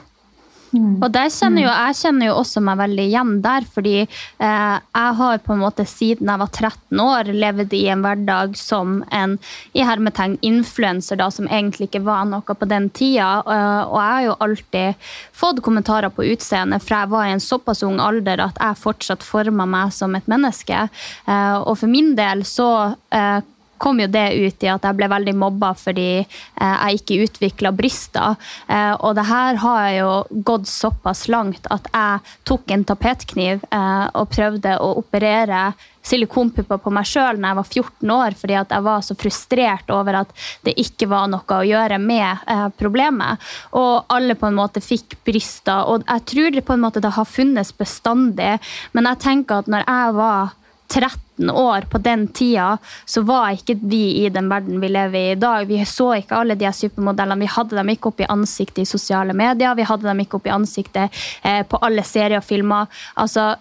Mm. 0.74 0.98
Og 1.04 1.14
kjenner 1.14 1.62
jo, 1.62 1.70
Jeg 1.70 1.96
kjenner 2.00 2.26
jo 2.26 2.36
også 2.40 2.62
meg 2.64 2.80
veldig 2.80 3.04
igjen 3.06 3.32
der, 3.44 3.66
fordi 3.74 3.94
eh, 4.02 4.76
jeg 4.78 5.12
har 5.20 5.42
på 5.44 5.54
en 5.54 5.62
måte 5.62 5.86
siden 5.86 6.30
jeg 6.30 6.42
var 6.42 6.50
13 6.50 7.02
år 7.04 7.30
levd 7.30 7.76
i 7.78 7.84
en 7.92 8.02
hverdag 8.04 8.56
som 8.58 8.96
en 9.14 9.36
i 9.72 9.84
hermetegn 9.86 10.36
influenser, 10.42 11.22
som 11.30 11.48
egentlig 11.48 11.88
ikke 11.88 12.04
var 12.06 12.26
noe 12.28 12.58
på 12.58 12.68
den 12.70 12.90
tida. 12.90 13.30
Eh, 13.46 13.82
og 13.86 13.96
jeg 14.00 14.10
har 14.16 14.26
jo 14.26 14.36
alltid 14.48 15.08
fått 15.44 15.62
kommentarer 15.64 16.12
på 16.14 16.26
utseendet 16.34 16.82
fra 16.82 17.04
jeg 17.04 17.12
var 17.14 17.28
i 17.28 17.34
en 17.36 17.42
såpass 17.42 17.82
ung 17.86 18.00
alder 18.02 18.42
at 18.44 18.60
jeg 18.60 18.80
fortsatt 18.80 19.24
forma 19.24 19.66
meg 19.68 19.94
som 19.94 20.14
et 20.18 20.28
menneske. 20.30 20.86
Eh, 21.26 21.56
og 21.60 21.78
for 21.80 21.90
min 21.90 22.14
del 22.18 22.44
så 22.48 22.70
eh, 23.14 23.40
kom 23.78 24.00
jo 24.00 24.08
det 24.10 24.26
ut 24.34 24.64
i 24.64 24.70
at 24.70 24.84
jeg 24.84 24.98
ble 24.98 25.08
veldig 25.10 25.34
mobba 25.38 25.72
fordi 25.78 26.10
eh, 26.20 26.26
jeg 26.74 27.00
ikke 27.00 27.22
utvikla 27.26 27.72
bryster. 27.76 28.36
Eh, 28.68 28.92
og 28.94 29.16
det 29.18 29.26
her 29.28 29.60
har 29.64 29.88
jo 29.96 30.12
gått 30.46 30.70
såpass 30.70 31.26
langt 31.32 31.66
at 31.74 31.88
jeg 31.92 32.36
tok 32.48 32.74
en 32.74 32.86
tapetkniv 32.88 33.66
eh, 33.70 34.06
og 34.14 34.30
prøvde 34.34 34.78
å 34.80 34.94
operere 35.00 35.72
silikonpupper 36.04 36.82
på 36.84 36.92
meg 36.92 37.08
sjøl 37.08 37.38
når 37.40 37.48
jeg 37.48 37.58
var 37.58 37.68
14 37.70 38.10
år, 38.12 38.34
fordi 38.36 38.56
at 38.60 38.72
jeg 38.76 38.84
var 38.84 39.04
så 39.06 39.14
frustrert 39.16 39.92
over 39.94 40.18
at 40.18 40.34
det 40.66 40.74
ikke 40.82 41.08
var 41.08 41.30
noe 41.32 41.56
å 41.56 41.64
gjøre 41.64 41.96
med 41.96 42.42
problemet. 42.76 43.40
Og 43.80 44.12
alle 44.12 44.36
på 44.36 44.50
en 44.50 44.58
måte 44.58 44.84
fikk 44.84 45.16
bryster. 45.24 45.88
Og 45.88 46.04
jeg 46.04 46.26
tror 46.28 46.52
det 46.52 46.66
på 46.68 46.76
en 46.76 46.84
måte 46.84 47.00
det 47.00 47.14
har 47.16 47.24
funnes 47.24 47.72
bestandig, 47.78 48.58
men 48.92 49.08
jeg 49.08 49.22
tenker 49.24 49.64
at 49.64 49.72
når 49.72 49.88
jeg 49.88 50.18
var 50.20 50.52
13 50.92 51.23
år 51.38 51.88
på 51.90 51.98
den 51.98 52.28
tida, 52.28 52.78
så 53.04 53.22
var 53.26 53.54
ikke 53.54 53.76
vi 53.82 54.24
i 54.24 54.28
den 54.32 54.48
verden 54.48 54.80
vi 54.80 54.88
lever 54.88 55.18
i 55.18 55.32
i 55.32 55.40
dag. 55.40 55.66
Vi 55.66 55.80
så 55.88 56.12
ikke 56.18 56.38
alle 56.38 56.56
de 56.58 56.70
supermodellene. 56.72 57.40
Vi 57.44 57.52
hadde 57.56 57.76
dem 57.78 57.92
ikke 57.94 58.12
opp 58.12 58.22
i 58.22 58.30
ansiktet 58.30 58.84
i 58.84 58.88
sosiale 58.88 59.34
medier. 59.36 59.74
Vi 59.74 59.86
hadde 59.88 60.08
dem 60.08 60.22
ikke 60.22 60.38
opp 60.38 60.48
i 60.48 60.54
ansiktet 60.54 61.22
eh, 61.42 61.62
på 61.66 61.80
alle 61.82 62.04
serier 62.06 62.38
og 62.38 62.46
filmer. 62.46 62.86
Altså, 63.20 63.54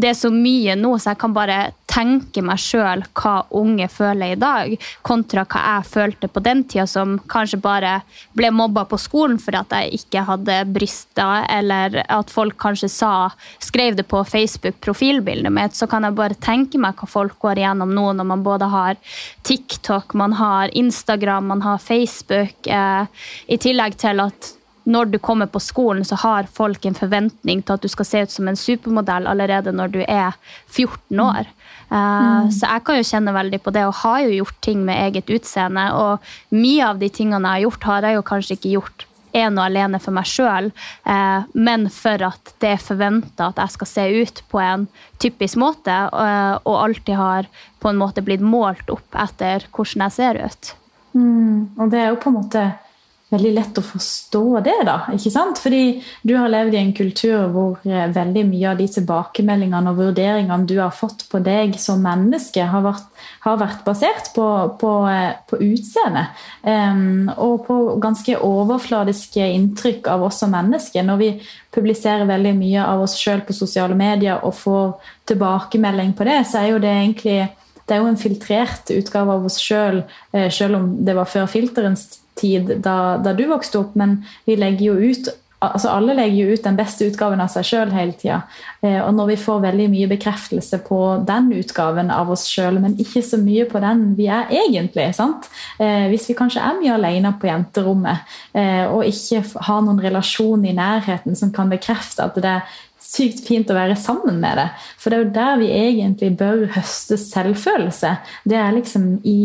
det 0.00 0.12
er 0.12 0.16
så 0.16 0.30
mye 0.32 0.76
nå, 0.78 0.92
så 0.98 1.12
jeg 1.12 1.18
kan 1.20 1.32
bare 1.34 1.58
tenke 1.90 2.42
meg 2.46 2.60
sjøl 2.62 3.02
hva 3.18 3.32
unge 3.58 3.88
føler 3.90 4.36
i 4.36 4.38
dag, 4.38 4.76
kontra 5.06 5.42
hva 5.42 5.62
jeg 5.64 5.88
følte 5.90 6.28
på 6.30 6.42
den 6.44 6.62
tida, 6.70 6.86
som 6.88 7.16
kanskje 7.30 7.58
bare 7.60 7.96
ble 8.38 8.52
mobba 8.54 8.84
på 8.88 8.98
skolen 9.02 9.40
for 9.42 9.58
at 9.58 9.74
jeg 9.74 9.98
ikke 9.98 10.22
hadde 10.28 10.60
bryster, 10.70 11.48
eller 11.50 11.98
at 12.06 12.30
folk 12.30 12.54
kanskje 12.62 12.92
sa, 12.94 13.12
skrev 13.58 13.98
det 13.98 14.06
på 14.10 14.22
Facebook-profilbildet 14.30 15.52
mitt. 15.52 15.74
Så 15.76 15.90
kan 15.90 16.06
jeg 16.06 16.16
bare 16.20 16.38
tenke 16.38 16.78
meg 16.80 16.94
hva 17.00 17.10
folk 17.10 17.36
går 17.42 17.60
igjennom 17.60 17.90
nå, 17.96 18.06
når 18.20 18.30
man 18.30 18.46
både 18.46 18.70
har 18.70 19.02
TikTok, 19.48 20.14
man 20.14 20.38
har 20.38 20.70
Instagram, 20.78 21.50
man 21.50 21.66
har 21.66 21.82
Facebook, 21.82 22.70
eh, 22.70 23.26
i 23.50 23.58
tillegg 23.58 23.98
til 23.98 24.22
at 24.22 24.54
når 24.88 25.10
du 25.12 25.18
kommer 25.18 25.46
på 25.46 25.60
skolen, 25.60 26.04
så 26.04 26.16
har 26.22 26.48
folk 26.52 26.84
en 26.86 26.96
forventning 26.96 27.62
til 27.62 27.76
at 27.76 27.84
du 27.84 27.88
skal 27.92 28.08
se 28.08 28.22
ut 28.24 28.32
som 28.32 28.48
en 28.48 28.58
supermodell 28.58 29.28
allerede 29.28 29.74
når 29.76 29.92
du 29.94 30.00
er 30.06 30.36
14 30.70 31.20
år. 31.20 31.50
Uh, 31.90 31.96
mm. 32.46 32.50
Så 32.54 32.66
jeg 32.66 32.84
kan 32.86 32.98
jo 33.00 33.06
kjenne 33.10 33.36
veldig 33.36 33.60
på 33.64 33.74
det, 33.74 33.84
og 33.86 34.00
har 34.04 34.24
jo 34.24 34.40
gjort 34.40 34.58
ting 34.64 34.82
med 34.86 35.00
eget 35.08 35.30
utseende. 35.30 35.86
Og 35.98 36.56
mye 36.56 36.88
av 36.88 37.00
de 37.02 37.10
tingene 37.12 37.44
jeg 37.44 37.58
har 37.58 37.66
gjort, 37.66 37.88
har 37.90 38.08
jeg 38.08 38.18
jo 38.18 38.26
kanskje 38.32 38.58
ikke 38.58 38.74
gjort 38.78 39.06
ene 39.36 39.60
og 39.60 39.68
alene 39.68 40.00
for 40.02 40.14
meg 40.14 40.26
sjøl, 40.26 40.72
uh, 41.06 41.46
men 41.54 41.86
for 41.94 42.22
at 42.30 42.54
det 42.62 42.74
er 42.74 42.82
forventa 42.82 43.50
at 43.50 43.60
jeg 43.62 43.76
skal 43.76 43.90
se 43.90 44.06
ut 44.24 44.42
på 44.50 44.62
en 44.62 44.88
typisk 45.22 45.60
måte, 45.60 45.94
uh, 46.10 46.56
og 46.64 46.80
alltid 46.80 47.18
har 47.18 47.50
på 47.80 47.92
en 47.92 48.00
måte 48.00 48.24
blitt 48.26 48.42
målt 48.42 48.90
opp 48.90 49.18
etter 49.18 49.68
hvordan 49.70 50.08
jeg 50.08 50.16
ser 50.18 50.40
ut. 50.42 50.72
Mm. 51.14 51.74
Og 51.78 51.90
det 51.90 52.00
er 52.00 52.12
jo 52.12 52.20
på 52.22 52.30
en 52.30 52.38
måte 52.38 52.64
veldig 53.30 53.50
lett 53.54 53.78
å 53.78 53.84
forstå 53.84 54.42
det, 54.66 54.76
da. 54.86 54.96
ikke 55.14 55.30
sant? 55.32 55.60
Fordi 55.62 56.00
du 56.26 56.32
har 56.36 56.50
levd 56.50 56.74
i 56.74 56.80
en 56.80 56.92
kultur 56.96 57.46
hvor 57.54 57.86
eh, 57.86 58.08
veldig 58.10 58.42
mye 58.48 58.72
av 58.72 58.80
de 58.80 58.88
tilbakemeldingene 58.90 59.92
og 59.92 60.00
vurderingene 60.00 60.66
du 60.68 60.76
har 60.80 60.94
fått 60.94 61.26
på 61.30 61.42
deg 61.44 61.76
som 61.80 62.02
menneske, 62.02 62.64
har 62.72 62.84
vært, 62.84 63.06
har 63.46 63.60
vært 63.60 63.84
basert 63.86 64.32
på, 64.34 64.46
på, 64.80 64.94
eh, 65.10 65.36
på 65.50 65.60
utseende. 65.70 66.26
Um, 66.66 67.30
og 67.36 67.64
på 67.68 67.78
ganske 68.02 68.34
overfladiske 68.46 69.46
inntrykk 69.54 70.10
av 70.10 70.26
oss 70.26 70.42
som 70.42 70.52
mennesker. 70.54 71.06
Når 71.06 71.22
vi 71.22 71.30
publiserer 71.74 72.26
veldig 72.28 72.56
mye 72.58 72.82
av 72.82 73.06
oss 73.06 73.14
sjøl 73.20 73.44
på 73.46 73.56
sosiale 73.56 73.94
medier 73.98 74.42
og 74.42 74.56
får 74.58 75.14
tilbakemelding 75.30 76.16
på 76.18 76.26
det, 76.26 76.42
så 76.50 76.64
er 76.64 76.72
jo 76.72 76.82
det 76.82 76.94
egentlig 76.98 77.40
det 77.90 77.96
er 77.96 78.04
jo 78.04 78.10
en 78.12 78.20
filtrert 78.20 78.90
utgave 78.94 79.34
av 79.34 79.46
oss 79.48 79.56
sjøl, 79.58 80.02
selv, 80.02 80.18
eh, 80.32 80.50
selv 80.50 80.78
om 80.78 80.90
det 81.04 81.14
var 81.16 81.26
før 81.26 81.48
filterens 81.50 82.20
tid 82.40 82.74
da, 82.82 82.96
da, 83.22 83.36
du 83.36 83.46
vokste 83.50 83.82
opp, 83.82 83.94
men 83.98 84.20
vi 84.48 84.58
legger 84.60 84.90
jo 84.92 85.12
ut 85.12 85.32
altså 85.60 85.90
Alle 85.92 86.14
legger 86.16 86.38
jo 86.38 86.54
ut 86.56 86.64
den 86.64 86.76
beste 86.78 87.04
utgaven 87.10 87.40
av 87.44 87.50
seg 87.52 87.66
sjøl 87.68 87.90
hele 87.92 88.14
tida. 88.16 88.38
Eh, 88.80 88.96
og 89.02 89.12
når 89.12 89.34
vi 89.34 89.38
får 89.42 89.58
veldig 89.66 89.88
mye 89.92 90.08
bekreftelse 90.08 90.80
på 90.86 91.00
den 91.28 91.50
utgaven 91.58 92.08
av 92.14 92.30
oss 92.32 92.46
sjøl, 92.48 92.78
men 92.80 92.96
ikke 93.00 93.20
så 93.26 93.36
mye 93.40 93.66
på 93.68 93.82
den 93.84 94.06
vi 94.16 94.30
er 94.32 94.48
egentlig, 94.62 95.10
sant? 95.18 95.50
Eh, 95.76 96.08
hvis 96.08 96.30
vi 96.30 96.38
kanskje 96.38 96.64
er 96.64 96.78
mye 96.80 96.96
alene 96.96 97.34
på 97.36 97.50
jenterommet 97.50 98.32
eh, 98.56 98.86
og 98.88 99.04
ikke 99.04 99.44
har 99.68 99.84
noen 99.84 100.00
relasjon 100.00 100.64
i 100.64 100.72
nærheten 100.76 101.36
som 101.36 101.52
kan 101.52 101.68
bekrefte 101.72 102.24
at 102.24 102.40
det 102.40 102.56
sykt 103.10 103.42
fint 103.46 103.70
å 103.72 103.76
være 103.76 103.96
sammen 103.98 104.38
med 104.42 104.60
det. 104.60 104.68
For 105.00 105.10
det 105.10 105.18
er 105.18 105.24
jo 105.24 105.32
der 105.34 105.58
vi 105.60 105.70
egentlig 105.74 106.30
bør 106.38 106.64
høste 106.76 107.18
selvfølelse. 107.18 108.14
Det 108.48 108.58
er 108.60 108.76
liksom 108.76 109.10
i 109.26 109.40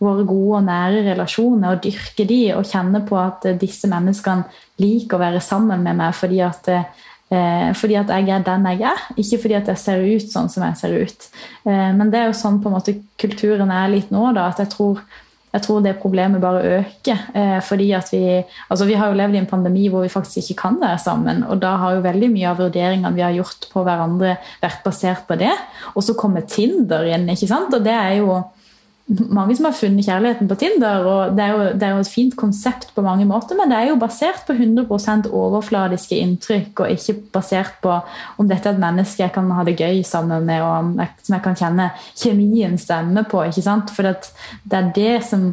våre 0.00 0.24
gode 0.28 0.62
og 0.62 0.66
nære 0.70 1.04
relasjoner 1.10 1.74
å 1.74 1.82
dyrke 1.84 2.26
de 2.28 2.40
og 2.56 2.66
kjenne 2.70 3.04
på 3.08 3.20
at 3.20 3.46
disse 3.60 3.90
menneskene 3.90 4.48
liker 4.80 5.18
å 5.18 5.24
være 5.26 5.44
sammen 5.44 5.84
med 5.84 6.00
meg 6.00 6.16
fordi 6.16 6.40
at 6.46 6.74
Eh, 7.30 7.68
fordi 7.78 7.94
at 7.94 8.08
jeg 8.10 8.26
er 8.26 8.42
den 8.42 8.64
jeg 8.72 8.80
er, 8.90 9.02
ikke 9.14 9.38
fordi 9.38 9.54
at 9.54 9.68
jeg 9.70 9.78
ser 9.78 10.00
ut 10.02 10.32
sånn 10.32 10.48
som 10.50 10.64
jeg 10.66 10.78
ser 10.80 10.96
ut. 10.98 11.26
Eh, 11.62 11.90
men 11.94 12.10
det 12.10 12.18
er 12.18 12.24
jo 12.26 12.34
sånn 12.34 12.58
på 12.58 12.66
en 12.66 12.74
måte 12.74 12.96
kulturen 13.22 13.70
er 13.70 13.92
litt 13.92 14.10
nå, 14.10 14.24
da, 14.34 14.48
at 14.50 14.58
jeg 14.58 14.72
tror, 14.72 15.04
jeg 15.50 15.64
tror 15.64 15.80
det 15.82 15.96
problemet 15.98 16.42
bare 16.42 16.62
øker. 16.78 17.24
Eh, 17.34 17.58
fordi 17.66 17.90
at 17.96 18.12
vi 18.12 18.22
altså 18.70 18.86
vi 18.86 18.94
har 18.98 19.10
jo 19.10 19.18
levd 19.18 19.34
i 19.34 19.40
en 19.42 19.50
pandemi 19.50 19.88
hvor 19.90 20.04
vi 20.04 20.12
faktisk 20.12 20.38
ikke 20.42 20.60
kan 20.62 20.78
være 20.80 20.98
sammen. 21.02 21.42
Og 21.44 21.58
da 21.62 21.74
har 21.80 21.96
jo 21.96 22.06
veldig 22.06 22.30
mye 22.30 22.52
av 22.52 22.62
vurderingene 22.62 23.14
vi 23.16 23.26
har 23.26 23.34
gjort 23.34 23.66
på 23.72 23.82
hverandre, 23.86 24.36
vært 24.62 24.84
basert 24.86 25.26
på 25.26 25.38
det. 25.40 25.52
Og 25.94 26.06
så 26.06 26.14
kommer 26.14 26.46
Tinder 26.46 27.08
inn, 27.10 27.28
ikke 27.30 27.50
sant? 27.50 27.74
Og 27.74 27.84
det 27.84 27.96
er 27.96 28.20
jo 28.20 28.38
mange 29.10 29.56
som 29.58 29.66
har 29.66 29.74
funnet 29.74 30.06
kjærligheten 30.06 30.48
på 30.50 30.56
Tinder. 30.60 31.06
og 31.06 31.36
det 31.36 31.44
er, 31.44 31.50
jo, 31.50 31.64
det 31.74 31.86
er, 31.86 31.94
jo, 31.94 32.02
et 32.04 32.12
fint 32.14 32.36
konsept 32.38 32.92
på 32.94 33.02
mange 33.02 33.26
måter, 33.26 33.58
men 33.58 33.70
det 33.70 33.78
er 33.78 33.88
jo 33.90 33.98
basert 33.98 34.44
på 34.46 34.54
100% 34.54 35.30
overfladiske 35.34 36.18
inntrykk, 36.22 36.84
og 36.84 36.94
ikke 36.94 37.16
basert 37.34 37.80
på 37.82 37.96
om 38.38 38.48
dette 38.48 38.70
er 38.70 38.78
et 38.78 38.82
menneske 38.82 39.24
jeg 39.24 39.34
kan 39.34 39.50
ha 39.56 39.64
det 39.66 39.78
gøy 39.80 40.02
sammen 40.06 40.46
med, 40.46 40.62
og 40.62 41.00
jeg, 41.00 41.14
som 41.26 41.36
jeg 41.36 41.44
kan 41.46 41.58
kjenne 41.58 41.88
kjemien 42.22 42.78
stemme 42.78 43.24
på. 43.30 43.42
ikke 43.48 43.66
sant? 43.66 43.90
For 43.94 44.06
det 44.06 44.78
er 44.78 44.92
det 44.94 45.16
som 45.26 45.50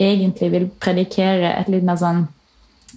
egentlig 0.00 0.52
vil 0.54 0.68
predikere 0.80 1.56
et 1.58 1.68
litt 1.72 1.84
mer 1.84 1.98
sånn 2.00 2.28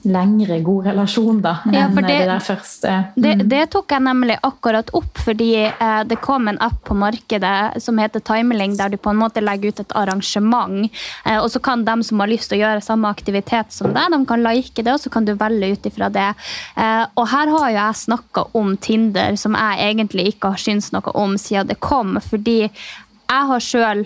lengre 0.04 0.60
god 0.60 0.88
relasjon 0.88 1.42
da, 1.44 1.54
ja, 1.72 1.86
enn 1.86 1.96
det, 1.96 2.04
det, 2.08 2.18
der 2.28 2.44
første. 2.44 2.94
Mm. 3.16 3.22
Det, 3.26 3.34
det, 3.52 3.62
tok 3.74 3.94
jeg 3.96 4.04
nemlig 4.06 4.38
akkurat 4.44 4.90
opp, 4.98 5.22
fordi 5.26 5.50
eh, 5.68 6.02
det 6.10 6.20
kom 6.24 6.50
en 6.52 6.60
app 6.64 6.82
på 6.88 6.98
markedet 6.98 7.82
som 7.84 8.00
heter 8.02 8.24
Timeling, 8.26 8.76
der 8.80 8.94
du 8.94 8.98
på 9.02 9.14
en 9.14 9.22
måte 9.22 9.44
legger 9.44 9.74
ut 9.74 9.84
et 9.84 9.96
arrangement. 10.00 10.90
Eh, 11.26 11.40
og 11.40 11.50
så 11.54 11.62
kan 11.64 11.86
de 11.88 11.98
som 12.04 12.24
har 12.24 12.32
lyst 12.32 12.52
til 12.52 12.60
å 12.60 12.64
gjøre 12.66 12.86
samme 12.86 13.12
aktivitet 13.12 13.76
som 13.76 13.94
deg, 13.96 14.12
de 14.14 14.22
kan 14.30 14.44
like 14.44 14.84
det, 14.84 14.96
og 14.96 15.04
så 15.04 15.14
kan 15.14 15.28
du 15.28 15.36
velge 15.40 15.74
ut 15.74 15.88
ifra 15.90 16.12
det. 16.14 16.30
Eh, 16.76 17.06
og 17.14 17.30
her 17.32 17.54
har 17.54 17.70
jo 17.70 17.78
jeg 17.78 18.02
snakka 18.04 18.48
om 18.60 18.76
Tinder, 18.78 19.38
som 19.40 19.56
jeg 19.58 19.94
egentlig 19.94 20.34
ikke 20.34 20.54
har 20.54 20.62
syntes 20.62 20.92
noe 20.96 21.16
om 21.18 21.38
siden 21.40 21.72
det 21.72 21.80
kom, 21.84 22.18
fordi 22.24 22.60
jeg 22.64 23.48
har 23.50 23.64
sjøl 23.64 24.04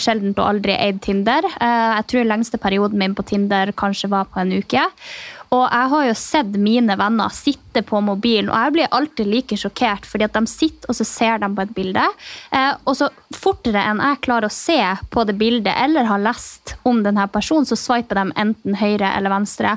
sjelden 0.00 0.34
og 0.36 0.46
aldri 0.46 0.74
eid 0.78 1.00
Tinder. 1.04 1.46
Eh, 1.46 1.92
jeg 2.00 2.08
tror 2.10 2.28
lengste 2.28 2.60
perioden 2.60 3.00
min 3.00 3.14
på 3.16 3.24
Tinder 3.26 3.72
kanskje 3.76 4.10
var 4.12 4.28
på 4.30 4.42
en 4.42 4.52
uke. 4.58 4.84
Og 5.54 5.62
jeg 5.68 5.90
har 5.92 6.06
jo 6.08 6.14
sett 6.18 6.56
mine 6.58 6.96
venner 6.98 7.34
sitte 7.34 7.84
på 7.86 8.00
mobilen, 8.02 8.50
og 8.50 8.58
jeg 8.58 8.74
blir 8.74 8.96
alltid 8.96 9.28
like 9.30 9.58
sjokkert, 9.60 10.08
fordi 10.08 10.26
at 10.26 10.34
de 10.34 10.50
sitter 10.50 10.90
og 10.90 10.98
så 10.98 11.06
ser 11.06 11.38
de 11.42 11.50
på 11.54 11.62
et 11.62 11.74
bilde. 11.76 12.06
Eh, 12.50 12.72
og 12.82 12.98
så 12.98 13.10
fortere 13.34 13.84
enn 13.90 14.02
jeg 14.02 14.22
klarer 14.26 14.50
å 14.50 14.56
se 14.56 14.80
på 15.14 15.26
det 15.28 15.36
bildet 15.38 15.74
eller 15.84 16.10
har 16.10 16.22
lest 16.22 16.74
om 16.82 17.02
denne 17.06 17.28
personen, 17.30 17.68
så 17.68 17.78
sveiper 17.78 18.20
de 18.20 18.36
enten 18.44 18.78
høyre 18.80 19.14
eller 19.14 19.34
venstre. 19.34 19.76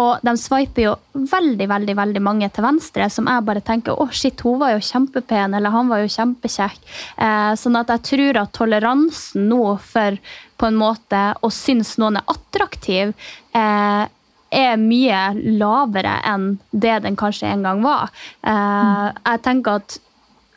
Og 0.00 0.22
de 0.24 0.32
sveiper 0.40 0.86
jo 0.86 0.92
veldig 1.12 1.66
veldig, 1.68 1.96
veldig 1.98 2.22
mange 2.24 2.48
til 2.54 2.64
venstre, 2.64 3.08
som 3.12 3.28
jeg 3.28 3.44
bare 3.44 3.64
tenker 3.64 3.98
å 4.00 4.08
shit, 4.14 4.40
hun 4.40 4.60
var 4.62 4.74
jo 4.74 4.84
kjempepen, 4.86 5.56
eller 5.58 5.74
han 5.74 5.90
var 5.92 6.00
jo 6.00 6.12
kjempekjekk. 6.14 6.80
Eh, 7.16 7.52
sånn 7.60 7.76
at 7.80 7.92
jeg 7.92 8.06
tror 8.08 8.40
at 8.44 8.54
toleransen 8.56 9.50
nå 9.50 9.76
for 9.84 10.16
på 10.56 10.70
en 10.70 10.78
måte 10.78 11.22
å 11.42 11.50
synes 11.52 11.96
noen 12.00 12.20
er 12.20 12.32
attraktiv, 12.32 13.12
eh, 13.52 14.04
er 14.52 14.76
mye 14.76 15.20
lavere 15.58 16.18
enn 16.28 16.58
det 16.70 16.98
den 17.04 17.16
kanskje 17.16 17.48
en 17.48 17.64
gang 17.66 17.84
var. 17.84 18.12
Eh, 18.44 19.12
jeg 19.26 19.44
tenker 19.44 19.82
at 19.82 19.98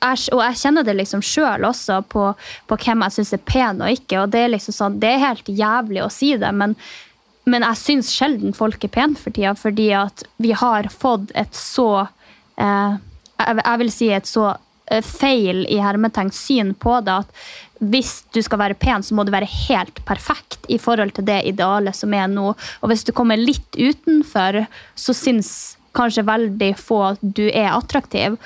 og 0.06 0.42
jeg 0.44 0.58
kjenner 0.60 0.84
det 0.86 0.94
liksom 1.00 1.22
sjøl 1.26 1.64
også 1.66 2.04
på, 2.12 2.28
på, 2.68 2.78
hvem 2.78 3.02
jeg 3.06 3.16
syns 3.16 3.32
er 3.34 3.42
pen 3.42 3.80
og 3.82 3.90
ikke. 3.90 4.20
og 4.22 4.30
Det 4.30 4.44
er 4.44 4.52
liksom 4.54 4.76
sånn, 4.76 5.00
det 5.02 5.16
er 5.16 5.24
helt 5.24 5.50
jævlig 5.50 6.04
å 6.04 6.12
si 6.14 6.36
det, 6.38 6.52
men 6.54 6.76
men 7.46 7.66
jeg 7.68 7.82
syns 7.82 8.12
sjelden 8.14 8.56
folk 8.58 8.84
er 8.86 8.94
pene 8.94 9.20
for 9.20 9.34
tida, 9.34 9.54
fordi 9.58 9.92
at 9.98 10.26
vi 10.42 10.54
har 10.58 10.90
fått 10.94 11.34
et 11.38 11.54
så 11.56 12.08
eh, 12.58 12.96
Jeg 13.38 13.82
vil 13.82 13.92
si 13.94 14.10
et 14.14 14.30
så 14.30 14.48
eh, 14.90 15.06
feil 15.06 15.66
i 15.70 15.78
hermetenkt 15.84 16.38
syn 16.38 16.74
på 16.74 16.98
det 17.06 17.20
at 17.26 17.46
hvis 17.84 18.24
du 18.34 18.40
skal 18.42 18.62
være 18.62 18.78
pen, 18.80 19.04
så 19.04 19.14
må 19.14 19.26
du 19.28 19.34
være 19.34 19.50
helt 19.68 20.00
perfekt 20.08 20.64
i 20.72 20.78
forhold 20.82 21.12
til 21.18 21.26
det 21.28 21.42
idealet 21.52 21.98
som 21.98 22.14
er 22.16 22.30
nå. 22.32 22.54
Og 22.56 22.90
hvis 22.90 23.04
du 23.04 23.12
kommer 23.14 23.38
litt 23.38 23.76
utenfor, 23.76 24.64
så 24.96 25.14
syns 25.14 25.50
kanskje 25.96 26.26
veldig 26.28 26.72
få 26.80 27.02
at 27.12 27.22
du 27.22 27.44
er 27.50 27.74
attraktiv. 27.76 28.40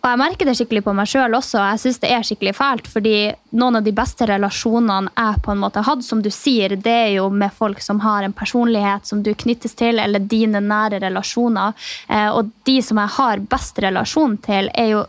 Og 0.00 0.06
jeg 0.08 0.20
merker 0.22 0.48
det 0.48 0.54
skikkelig 0.56 0.80
på 0.86 0.94
meg 0.96 1.08
sjøl 1.12 1.34
også. 1.36 1.58
Jeg 1.60 1.80
syns 1.82 1.98
det 2.00 2.10
er 2.14 2.24
skikkelig 2.24 2.54
fælt, 2.56 2.86
fordi 2.88 3.14
noen 3.60 3.80
av 3.80 3.84
de 3.84 3.92
beste 3.92 4.24
relasjonene 4.30 5.12
jeg 5.12 5.42
på 5.44 5.52
en 5.52 5.60
måte 5.60 5.82
har 5.82 5.90
hatt, 5.90 6.06
som 6.06 6.22
du 6.24 6.30
sier, 6.32 6.72
det 6.72 6.94
er 7.02 7.10
jo 7.18 7.26
med 7.28 7.52
folk 7.52 7.82
som 7.84 8.00
har 8.00 8.24
en 8.24 8.36
personlighet 8.36 9.04
som 9.10 9.20
du 9.26 9.34
knyttes 9.36 9.76
til, 9.76 10.00
eller 10.00 10.24
dine 10.24 10.62
nære 10.64 11.02
relasjoner. 11.04 11.76
Eh, 12.08 12.30
og 12.32 12.48
de 12.64 12.78
som 12.84 13.00
jeg 13.02 13.14
har 13.18 13.44
best 13.52 13.82
relasjon 13.84 14.38
til, 14.46 14.72
er 14.72 14.94
jo 14.94 15.04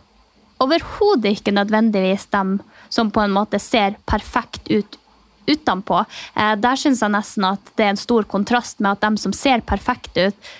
overhodet 0.62 1.38
ikke 1.38 1.56
nødvendigvis 1.56 2.28
dem 2.36 2.58
som 2.92 3.10
på 3.10 3.24
en 3.24 3.32
måte 3.32 3.58
ser 3.62 3.96
perfekt 4.06 4.68
ut 4.68 4.98
utenpå. 5.46 6.04
Eh, 6.36 6.52
der 6.60 6.76
syns 6.78 7.00
jeg 7.02 7.16
nesten 7.16 7.48
at 7.48 7.72
det 7.78 7.86
er 7.86 7.94
en 7.96 8.00
stor 8.00 8.28
kontrast 8.28 8.78
med 8.84 8.92
at 8.92 9.02
dem 9.08 9.16
som 9.18 9.32
ser 9.34 9.64
perfekte 9.66 10.28
ut, 10.28 10.52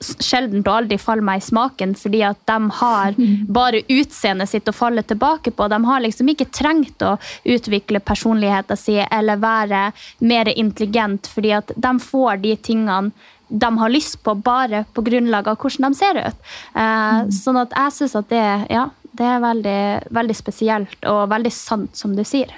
sjelden 0.00 0.60
og 0.64 0.72
aldri 0.72 0.98
faller 1.00 1.24
meg 1.24 1.40
i 1.40 1.46
smaken, 1.46 1.94
fordi 1.98 2.22
at 2.26 2.40
de 2.48 2.58
har 2.80 3.16
bare 3.58 3.84
utseendet 3.92 4.50
sitt 4.50 4.68
å 4.68 4.76
falle 4.76 5.04
tilbake 5.06 5.52
på. 5.56 5.68
De 5.72 5.78
har 5.86 6.02
liksom 6.04 6.32
ikke 6.32 6.50
trengt 6.52 7.04
å 7.06 7.16
utvikle 7.44 8.02
personligheten 8.04 8.80
sin 8.80 9.06
eller 9.10 9.40
være 9.42 9.86
mer 10.18 10.52
intelligent, 10.52 11.30
fordi 11.32 11.54
at 11.56 11.72
de 11.76 11.96
får 12.02 12.44
de 12.44 12.56
tingene 12.56 13.32
de 13.48 13.68
har 13.78 13.90
lyst 13.92 14.22
på, 14.26 14.34
bare 14.34 14.84
på 14.92 15.04
grunnlag 15.06 15.46
av 15.48 15.60
hvordan 15.62 15.94
de 15.94 15.98
ser 15.98 16.18
ut. 16.18 16.46
Eh, 16.74 16.82
mm. 16.82 17.30
sånn 17.30 17.60
at 17.60 17.74
jeg 17.78 17.94
syns 17.94 18.16
at 18.18 18.30
det, 18.32 18.46
ja, 18.74 18.88
det 19.16 19.28
er 19.36 19.42
veldig, 19.44 19.80
veldig 20.18 20.36
spesielt 20.36 21.06
og 21.06 21.28
veldig 21.30 21.52
sant, 21.54 21.94
som 21.96 22.16
du 22.16 22.24
sier. 22.26 22.50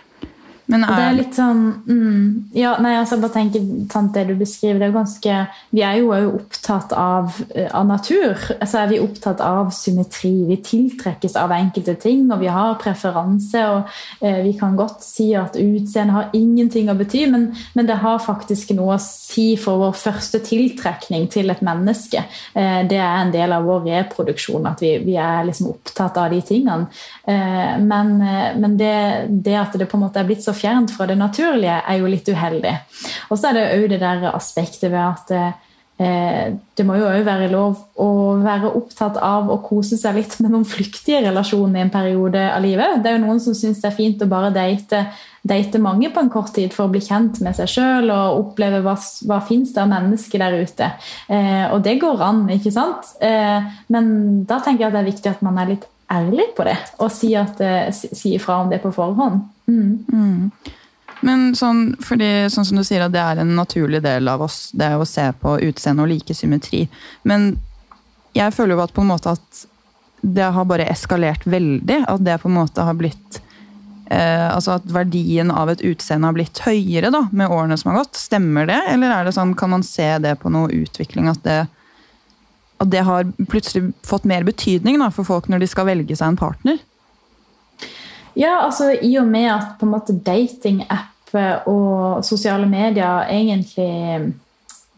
Men 0.69 0.85
er... 0.85 0.99
Det 0.99 1.05
er 1.07 1.17
litt 1.17 1.37
sånn 1.37 1.61
mm, 1.89 2.25
ja, 2.57 2.75
nei, 2.85 2.93
altså 2.99 3.17
bare 3.21 3.33
tenker 3.39 3.65
sant, 3.93 4.13
Det 4.13 4.27
du 4.29 4.35
beskriver, 4.37 4.81
det 4.83 4.89
er 4.91 4.97
ganske 4.97 5.37
Vi 5.73 5.85
er 5.85 6.01
jo 6.03 6.11
òg 6.13 6.27
opptatt 6.43 6.93
av, 6.93 7.39
eh, 7.55 7.71
av, 7.73 7.87
natur. 7.89 8.37
Altså 8.59 8.83
er 8.83 8.91
vi 8.91 9.01
opptatt 9.01 9.41
av 9.45 9.71
symmetri. 9.73 10.33
Vi 10.49 10.59
tiltrekkes 10.65 11.39
av 11.41 11.55
enkelte 11.57 11.95
ting, 12.01 12.27
og 12.33 12.43
vi 12.43 12.51
har 12.53 12.77
preferanse. 12.83 13.63
og 13.73 14.25
eh, 14.25 14.43
Vi 14.45 14.53
kan 14.59 14.77
godt 14.77 15.05
si 15.07 15.31
at 15.39 15.57
utseendet 15.57 16.17
har 16.17 16.37
ingenting 16.37 16.91
å 16.93 16.97
bety, 16.99 17.25
men, 17.33 17.49
men, 17.75 17.89
det 17.89 18.01
har 18.03 18.21
faktisk 18.21 18.75
noe 18.77 18.99
å 18.99 19.03
si 19.03 19.55
for 19.61 19.81
vår 19.81 19.97
første 19.97 20.43
tiltrekning 20.45 21.29
til 21.33 21.49
et 21.55 21.65
menneske. 21.65 22.25
Eh, 22.53 22.83
det 22.89 23.01
er 23.01 23.23
en 23.23 23.33
del 23.33 23.57
av 23.57 23.65
vår 23.69 23.87
reproduksjon, 23.89 24.69
at 24.69 24.85
vi, 24.85 24.95
vi 25.07 25.17
er 25.17 25.49
liksom 25.49 25.73
opptatt 25.73 26.21
av 26.21 26.35
de 26.35 26.43
tingene. 26.45 26.91
Eh, 27.25 27.79
men, 27.81 28.15
eh, 28.21 28.53
men 28.61 28.77
det, 28.81 28.95
det 29.31 29.57
at 29.61 29.81
det 29.81 29.89
på 29.89 29.97
en 29.97 30.05
måte 30.05 30.21
er 30.21 30.29
blitt 30.29 30.45
så 30.45 30.58
fjernt 30.59 30.93
fra 30.95 31.07
det 31.09 31.19
naturlige, 31.21 31.79
er 31.81 32.01
jo 32.01 32.11
litt 32.11 32.29
uheldig. 32.29 32.75
Og 33.31 33.39
så 33.39 33.51
er 33.51 33.59
det 33.59 33.71
òg 33.79 33.89
det 33.95 34.03
der 34.03 34.29
aspektet 34.33 34.93
ved 34.93 35.01
at 35.05 35.35
eh, 35.39 35.57
det 35.99 36.85
må 36.87 36.95
jo 36.95 37.09
òg 37.09 37.25
være 37.27 37.49
lov 37.51 37.81
å 37.99 38.11
være 38.39 38.71
opptatt 38.79 39.17
av 39.25 39.49
å 39.51 39.59
kose 39.65 39.99
seg 39.99 40.21
litt 40.21 40.37
med 40.39 40.53
noen 40.55 40.67
flyktige 40.69 41.25
relasjoner 41.25 41.81
i 41.81 41.85
en 41.87 41.91
periode 41.91 42.45
av 42.53 42.63
livet. 42.63 43.01
Det 43.03 43.11
er 43.11 43.19
jo 43.19 43.25
noen 43.25 43.43
som 43.43 43.57
syns 43.59 43.83
det 43.83 43.91
er 43.91 43.97
fint 43.97 44.23
å 44.23 44.31
bare 44.31 44.53
date, 44.55 45.03
date, 45.43 45.83
mange 45.83 46.13
på 46.15 46.23
en 46.23 46.31
kort 46.31 46.53
tid 46.55 46.71
for 46.75 46.87
å 46.87 46.93
bli 46.93 47.03
kjent 47.03 47.43
med 47.43 47.59
seg 47.59 47.73
sjøl 47.75 48.13
og 48.15 48.45
oppleve 48.45 48.85
hva, 48.87 48.95
hva 49.27 49.43
fins 49.49 49.75
det 49.75 49.83
av 49.83 49.91
mennesker 49.91 50.45
der 50.45 50.59
ute. 50.63 50.93
Eh, 51.27 51.67
og 51.73 51.83
det 51.87 51.99
går 52.03 52.27
an, 52.31 52.45
ikke 52.55 52.75
sant? 52.75 53.17
Eh, 53.19 53.71
men 53.91 54.45
da 54.47 54.63
tenker 54.63 54.87
jeg 54.87 54.93
at 54.93 54.99
det 55.01 55.03
er 55.03 55.13
viktig 55.13 55.35
at 55.35 55.47
man 55.47 55.59
er 55.59 55.75
litt 55.75 55.89
ærlig 56.13 56.51
på 56.57 56.65
det 56.69 56.77
og 56.99 57.13
si, 57.13 57.35
at, 57.37 57.61
uh, 57.61 57.89
si 57.93 58.35
ifra 58.37 58.63
om 58.63 58.73
det 58.73 58.83
på 58.83 58.93
forhånd. 58.95 59.43
Mm. 59.69 60.05
Mm. 60.13 60.75
Men 61.21 61.49
sånn, 61.59 61.97
fordi, 62.05 62.47
sånn 62.53 62.67
som 62.69 62.79
du 62.79 62.85
sier 62.87 63.03
at 63.05 63.15
det 63.15 63.23
er 63.23 63.41
en 63.43 63.57
naturlig 63.59 64.01
del 64.05 64.31
av 64.31 64.45
oss, 64.47 64.69
det 64.73 64.93
å 64.95 65.07
se 65.09 65.27
på 65.41 65.57
utseende 65.67 66.05
og 66.05 66.13
like 66.13 66.37
symmetri. 66.37 66.85
Men 67.27 67.57
jeg 68.37 68.55
føler 68.55 68.77
jo 68.77 68.85
at 68.85 68.95
på 68.95 69.03
en 69.03 69.11
måte 69.11 69.35
at 69.35 69.67
det 70.21 70.51
har 70.55 70.67
bare 70.69 70.87
eskalert 70.91 71.47
veldig. 71.47 72.05
At 72.11 72.25
det 72.25 72.39
på 72.43 72.51
en 72.51 72.59
måte 72.59 72.85
har 72.87 72.97
blitt 72.99 73.41
eh, 74.11 74.47
altså 74.51 74.77
at 74.79 74.87
verdien 74.93 75.51
av 75.51 75.71
et 75.73 75.83
utseende 75.87 76.29
har 76.29 76.37
blitt 76.37 76.63
høyere 76.65 77.13
da, 77.15 77.25
med 77.33 77.51
årene 77.51 77.79
som 77.79 77.93
har 77.93 78.03
gått. 78.03 78.19
Stemmer 78.19 78.69
det, 78.71 78.79
eller 78.93 79.15
er 79.15 79.29
det 79.29 79.35
sånn, 79.37 79.57
kan 79.59 79.75
man 79.75 79.87
se 79.87 80.11
det 80.23 80.37
på 80.43 80.53
noe 80.55 80.71
utvikling? 80.75 81.31
At 81.31 81.43
det 81.47 81.61
at 82.79 82.91
det 82.93 83.03
har 83.07 83.29
plutselig 83.51 83.93
fått 84.07 84.27
mer 84.29 84.47
betydning 84.47 85.01
da, 85.03 85.11
for 85.15 85.27
folk 85.27 85.49
når 85.51 85.65
de 85.65 85.71
skal 85.71 85.89
velge 85.89 86.17
seg 86.19 86.33
en 86.33 86.41
partner? 86.41 86.79
Ja, 88.39 88.61
altså 88.63 88.93
i 88.95 89.17
og 89.19 89.27
med 89.27 89.49
at 89.51 89.75
på 89.81 89.87
en 89.87 89.95
måte 89.97 90.15
datingapp 90.15 91.35
og 91.69 92.25
sosiale 92.25 92.69
medier 92.71 93.29
egentlig 93.29 94.35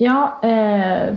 Ja. 0.01 0.41
Eh, 0.43 1.17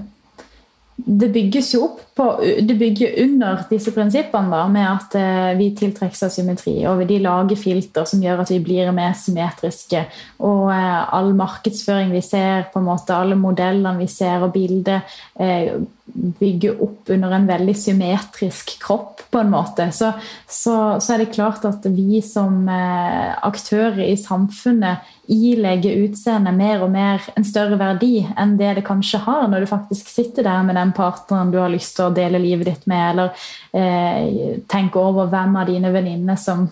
det 0.95 1.31
bygges 1.33 1.73
jo 1.73 1.85
opp 1.87 2.12
på, 2.15 2.25
det 2.61 2.75
bygger 2.77 3.23
under 3.23 3.63
disse 3.69 3.91
prinsippene 3.91 4.51
da, 4.53 4.67
med 4.69 4.85
at 4.85 5.15
eh, 5.17 5.53
vi 5.57 5.71
tiltrekkes 5.77 6.27
av 6.27 6.33
symmetri. 6.35 6.75
Og 6.89 7.01
de 7.09 7.17
lager 7.23 7.57
filter 7.57 8.05
som 8.09 8.21
gjør 8.21 8.43
at 8.43 8.53
vi 8.53 8.59
blir 8.61 8.91
mer 8.93 9.15
symmetriske. 9.17 10.03
Og 10.45 10.69
eh, 10.75 11.01
all 11.17 11.33
markedsføring 11.37 12.13
vi 12.13 12.21
ser, 12.25 12.67
på 12.73 12.81
en 12.81 12.89
måte, 12.91 13.17
alle 13.17 13.39
modellene 13.39 13.97
vi 14.03 14.09
ser 14.11 14.45
og 14.45 14.53
bilder, 14.53 15.01
eh, 15.41 15.73
bygger 16.13 16.81
opp 16.83 17.09
under 17.15 17.33
en 17.33 17.49
veldig 17.49 17.75
symmetrisk 17.79 18.75
kropp, 18.83 19.23
på 19.33 19.39
en 19.39 19.49
måte, 19.49 19.87
så, 19.91 20.11
så, 20.47 20.75
så 21.01 21.13
er 21.15 21.23
det 21.23 21.33
klart 21.33 21.63
at 21.65 21.85
vi 21.89 22.19
som 22.21 22.67
eh, 22.69 23.31
aktører 23.41 24.03
i 24.05 24.17
samfunnet 24.19 25.09
ilegger 25.31 26.03
utseendet 26.03 26.53
mer 26.53 26.83
og 26.83 26.91
mer 26.93 27.23
en 27.33 27.47
større 27.47 27.79
verdi 27.79 28.25
enn 28.37 28.57
det 28.59 28.73
det 28.77 28.83
kanskje 28.85 29.23
har 29.23 29.47
når 29.49 29.63
du 29.63 29.69
faktisk 29.71 30.09
sitter 30.11 30.45
der 30.45 30.65
med 30.67 30.75
den 30.77 30.91
partneren 30.93 31.53
du 31.53 31.57
har 31.61 31.71
lyst 31.71 31.95
til 31.95 32.02
å 32.05 32.13
dele 32.15 32.41
livet 32.41 32.69
ditt 32.69 32.87
med, 32.89 33.03
eller 33.11 33.45
eh, 33.73 34.57
tenke 34.69 35.01
over 35.01 35.29
hvem 35.31 35.59
av 35.59 35.69
dine 35.69 35.91
venninner 35.93 36.39
som, 36.39 36.65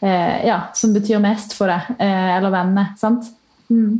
eh, 0.00 0.46
ja, 0.48 0.60
som 0.74 0.94
betyr 0.96 1.22
mest 1.22 1.56
for 1.56 1.70
deg, 1.72 1.90
eh, 1.98 2.36
eller 2.36 2.54
vennene. 2.54 2.86
sant? 3.00 3.28
Mm. 3.70 3.98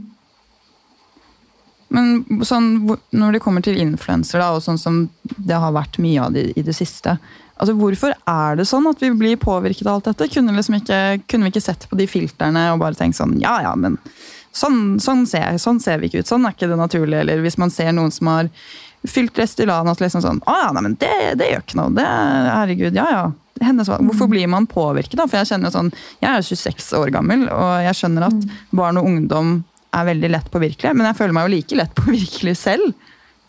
Men 1.89 2.41
sånn, 2.45 2.73
når 3.17 3.37
det 3.37 3.43
kommer 3.45 3.65
til 3.65 3.79
influensere, 3.81 4.51
og 4.53 4.65
sånn 4.65 4.81
som 4.81 5.05
det 5.37 5.57
har 5.57 5.73
vært 5.73 6.01
mye 6.05 6.25
av 6.27 6.35
det 6.37 6.51
i 6.59 6.65
det 6.65 6.77
siste 6.77 7.17
altså 7.59 7.75
Hvorfor 7.75 8.15
er 8.15 8.59
det 8.59 8.69
sånn 8.71 8.87
at 8.91 9.01
vi 9.03 9.11
blir 9.19 9.39
påvirket 9.41 9.87
av 9.87 9.99
alt 9.99 10.11
dette? 10.13 10.29
Kunne, 10.31 10.55
liksom 10.55 10.79
ikke, 10.79 10.99
kunne 11.27 11.49
vi 11.49 11.55
ikke 11.57 11.65
sett 11.65 11.89
på 11.91 11.99
de 11.99 12.07
filterne 12.11 12.69
og 12.73 12.83
bare 12.83 12.99
tenkt 12.99 13.19
sånn 13.19 13.39
Ja, 13.43 13.57
ja, 13.65 13.75
men 13.75 13.99
sånn, 14.55 14.99
sånn, 15.03 15.25
ser, 15.29 15.59
sånn, 15.63 15.81
ser, 15.83 16.01
vi 16.01 16.09
ikke 16.09 16.23
ut. 16.23 16.31
Sånn 16.31 16.47
er 16.47 16.55
ikke 16.55 16.71
det 16.71 16.79
naturlige. 16.81 17.23
Eller 17.23 17.43
hvis 17.45 17.59
man 17.61 17.71
ser 17.71 17.93
noen 17.95 18.15
som 18.15 18.31
har 18.33 18.49
fylt 19.07 19.39
Restylane, 19.39 19.95
liksom 20.01 20.25
sånn 20.25 20.41
Å 20.49 20.57
ja, 20.63 20.71
nei, 20.75 20.83
men 20.89 20.97
det, 20.99 21.13
det, 21.39 21.53
gjør 21.53 21.65
ikke 21.65 21.79
noe. 21.79 21.95
Det, 21.95 22.07
herregud, 22.49 22.99
ja 22.99 23.07
ja. 23.13 23.27
Hennes, 23.63 23.89
hvorfor 23.91 24.29
blir 24.31 24.47
man 24.51 24.69
påvirket? 24.71 25.17
da? 25.19 25.27
For 25.27 25.41
Jeg 25.41 25.51
kjenner 25.51 25.73
sånn, 25.75 25.91
jeg 26.23 26.31
er 26.31 26.45
26 26.47 26.93
år 27.01 27.11
gammel, 27.15 27.49
og 27.51 27.73
jeg 27.83 27.99
skjønner 27.99 28.29
at 28.29 28.49
barn 28.71 29.01
og 29.01 29.09
ungdom 29.11 29.57
er 29.97 30.09
veldig 30.11 30.31
lett 30.31 30.51
påvirkelige, 30.53 30.95
men 30.95 31.09
jeg 31.09 31.19
føler 31.19 31.35
meg 31.35 31.47
jo 31.47 31.55
like 31.57 31.79
lett 31.81 31.95
påvirkelig 32.03 32.55
selv. 32.61 32.93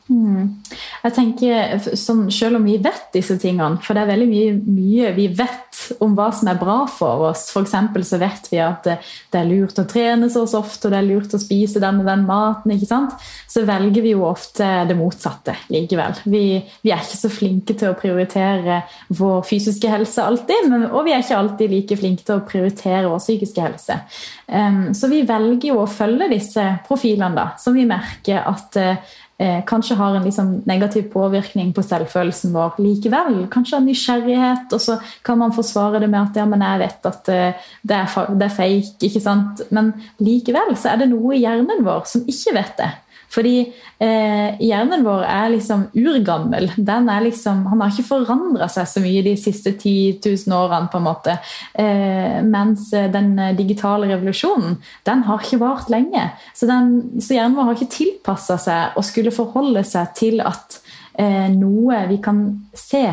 Mm. 0.09 0.55
Jeg 1.03 1.13
tenker, 1.13 1.75
sånn, 1.93 2.23
Selv 2.33 2.57
om 2.57 2.63
vi 2.65 2.79
vet 2.81 3.11
disse 3.13 3.35
tingene, 3.37 3.77
for 3.85 3.93
det 3.93 4.03
er 4.03 4.13
veldig 4.15 4.29
mye, 4.29 4.53
mye 4.65 5.11
vi 5.13 5.27
vet 5.37 5.67
om 6.01 6.15
hva 6.17 6.29
som 6.35 6.49
er 6.49 6.57
bra 6.59 6.79
for 6.89 7.27
oss. 7.29 7.47
F.eks. 7.53 7.75
så 8.09 8.19
vet 8.21 8.49
vi 8.51 8.59
at 8.61 8.83
det, 8.87 8.97
det, 9.31 9.41
er 9.41 9.49
lurt 9.49 9.79
å 9.81 9.85
trene 9.89 10.29
så 10.31 10.43
ofte, 10.43 10.87
og 10.87 10.93
det 10.93 10.99
er 10.99 11.07
lurt 11.07 11.35
å 11.35 11.41
spise 11.41 11.81
den 11.81 12.01
og 12.01 12.09
den 12.09 12.25
maten. 12.27 12.73
ikke 12.73 12.89
sant? 12.89 13.15
Så 13.49 13.63
velger 13.69 14.05
vi 14.05 14.15
jo 14.15 14.25
ofte 14.27 14.67
det 14.89 14.97
motsatte 14.97 15.55
likevel. 15.73 16.17
Vi, 16.25 16.43
vi 16.85 16.93
er 16.93 17.05
ikke 17.05 17.21
så 17.21 17.31
flinke 17.33 17.77
til 17.77 17.93
å 17.93 17.97
prioritere 17.99 18.81
vår 19.13 19.45
fysiske 19.49 19.93
helse 19.93 20.25
alltid, 20.25 20.69
men, 20.73 20.89
og 20.89 21.05
vi 21.07 21.15
er 21.15 21.23
ikke 21.23 21.39
alltid 21.39 21.73
like 21.73 22.01
flinke 22.01 22.25
til 22.25 22.39
å 22.39 22.45
prioritere 22.49 23.07
vår 23.07 23.23
psykiske 23.23 23.65
helse. 23.65 24.01
Um, 24.49 24.89
så 24.97 25.09
vi 25.11 25.21
velger 25.29 25.71
jo 25.71 25.81
å 25.83 25.89
følge 25.89 26.31
disse 26.33 26.65
profilene, 26.87 27.35
da, 27.37 27.49
som 27.61 27.77
vi 27.77 27.85
merker 27.89 28.41
at 28.49 28.77
uh, 28.81 29.17
eh, 29.39 29.59
kanskje 29.65 29.95
har 29.95 30.15
en 30.15 30.25
liksom 30.27 30.51
negativ 30.69 31.07
påvirkning 31.13 31.71
på 31.73 31.83
selvfølelsen 31.85 32.53
vår 32.53 32.79
likevel. 32.83 33.41
Kanskje 33.51 33.79
av 33.79 33.87
nysgjerrighet, 33.87 34.75
og 34.75 34.83
så 34.83 34.99
kan 35.25 35.39
man 35.41 35.55
forsvare 35.55 36.01
det 36.03 36.09
med 36.11 36.21
at 36.21 36.39
ja, 36.41 36.47
men 36.49 36.65
jeg 36.65 36.83
vet 36.83 37.11
at 37.11 37.31
eh, 37.33 37.67
det, 37.81 38.01
er, 38.01 38.33
det 38.35 38.49
er 38.49 38.57
fake. 38.57 38.95
ikke 39.09 39.23
sant? 39.23 39.63
Men 39.75 39.93
likevel 40.23 40.75
så 40.77 40.93
er 40.93 41.03
det 41.03 41.11
noe 41.13 41.37
i 41.37 41.43
hjernen 41.45 41.85
vår 41.87 42.03
som 42.11 42.27
ikke 42.27 42.57
vet 42.59 42.75
det. 42.81 42.91
Fordi 43.29 43.55
eh, 44.01 44.57
hjernen 44.63 45.03
vår 45.05 45.25
er 45.27 45.51
liksom 45.53 45.87
urgammel. 45.97 46.71
Den 46.75 47.09
er 47.13 47.25
liksom, 47.25 47.65
han 47.69 47.83
har 47.83 47.93
ikke 47.93 48.07
forandra 48.07 48.69
seg 48.71 48.89
så 48.89 49.03
mye 49.03 49.23
de 49.25 49.35
siste 49.39 49.75
10 49.75 50.19
000 50.25 50.55
årene. 50.57 50.89
på 50.89 50.97
en 50.97 51.05
måte. 51.05 51.37
Eh, 51.73 52.39
mens 52.45 52.89
den 52.89 53.35
digitale 53.57 54.09
revolusjonen 54.09 54.79
den 55.05 55.23
har 55.27 55.43
ikke 55.43 55.61
vart 55.61 55.89
lenge. 55.93 56.29
Så, 56.53 56.65
den, 56.69 57.21
så 57.21 57.37
hjernen 57.37 57.57
vår 57.57 57.69
har 57.69 57.77
ikke 57.77 57.97
tilpassa 57.99 58.57
seg 58.61 58.97
og 58.97 59.05
skulle 59.05 59.35
forholde 59.35 59.83
seg 59.87 60.15
til 60.17 60.41
at 60.41 60.79
eh, 61.19 61.47
noe 61.53 62.05
vi 62.09 62.19
kan 62.23 62.43
se, 62.73 63.05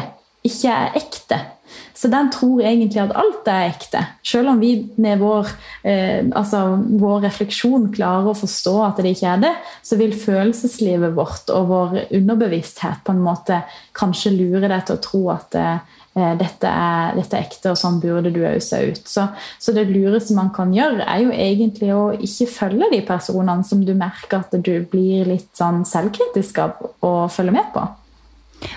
ikke 0.47 0.73
er 0.73 0.99
ekte. 1.03 1.41
Så 1.97 2.11
den 2.13 2.29
tror 2.33 2.61
egentlig 2.61 3.01
at 3.01 3.15
alt 3.17 3.49
er 3.49 3.71
ekte. 3.71 4.03
Selv 4.27 4.53
om 4.53 4.61
vi 4.61 4.75
med 5.01 5.21
vår, 5.23 5.49
eh, 5.89 6.29
altså 6.37 6.77
vår, 7.01 7.23
refleksjon 7.25 7.89
klarer 7.95 8.29
å 8.33 8.37
forstå 8.37 8.75
at 8.85 9.01
det 9.01 9.15
ikke 9.17 9.31
er 9.33 9.45
det, 9.47 9.53
så 9.81 9.97
vil 9.97 10.13
følelseslivet 10.13 11.17
vårt 11.17 11.49
og 11.57 11.71
vår 11.73 11.99
underbevissthet 12.19 13.01
på 13.07 13.17
en 13.17 13.25
måte 13.25 13.63
kanskje 13.97 14.35
lure 14.37 14.69
deg 14.69 14.85
til 14.85 14.99
å 14.99 15.05
tro 15.09 15.23
at 15.33 15.57
eh, 15.57 15.97
dette, 16.17 16.69
er, 16.69 17.17
dette, 17.17 17.37
er, 17.37 17.45
ekte, 17.45 17.73
og 17.73 17.81
sånn 17.81 18.01
burde 18.01 18.33
du 18.33 18.43
òg 18.45 18.61
se 18.65 18.83
ut. 18.93 19.03
Så, 19.09 19.27
så, 19.57 19.73
det 19.77 19.89
lureste 19.89 20.37
man 20.37 20.53
kan 20.57 20.73
gjøre, 20.77 21.05
er 21.05 21.25
jo 21.25 21.33
egentlig 21.33 21.93
å 21.97 22.07
ikke 22.17 22.53
følge 22.53 22.93
de 22.93 23.03
personene 23.09 23.65
som 23.69 23.85
du 23.85 23.93
merker 23.97 24.45
at 24.45 24.57
du 24.57 24.75
blir 24.91 25.29
litt 25.33 25.53
sånn 25.57 25.85
selvkritisk 25.89 26.61
av 26.61 26.91
å 27.05 27.15
følge 27.33 27.57
med 27.57 27.73
på. 27.73 27.89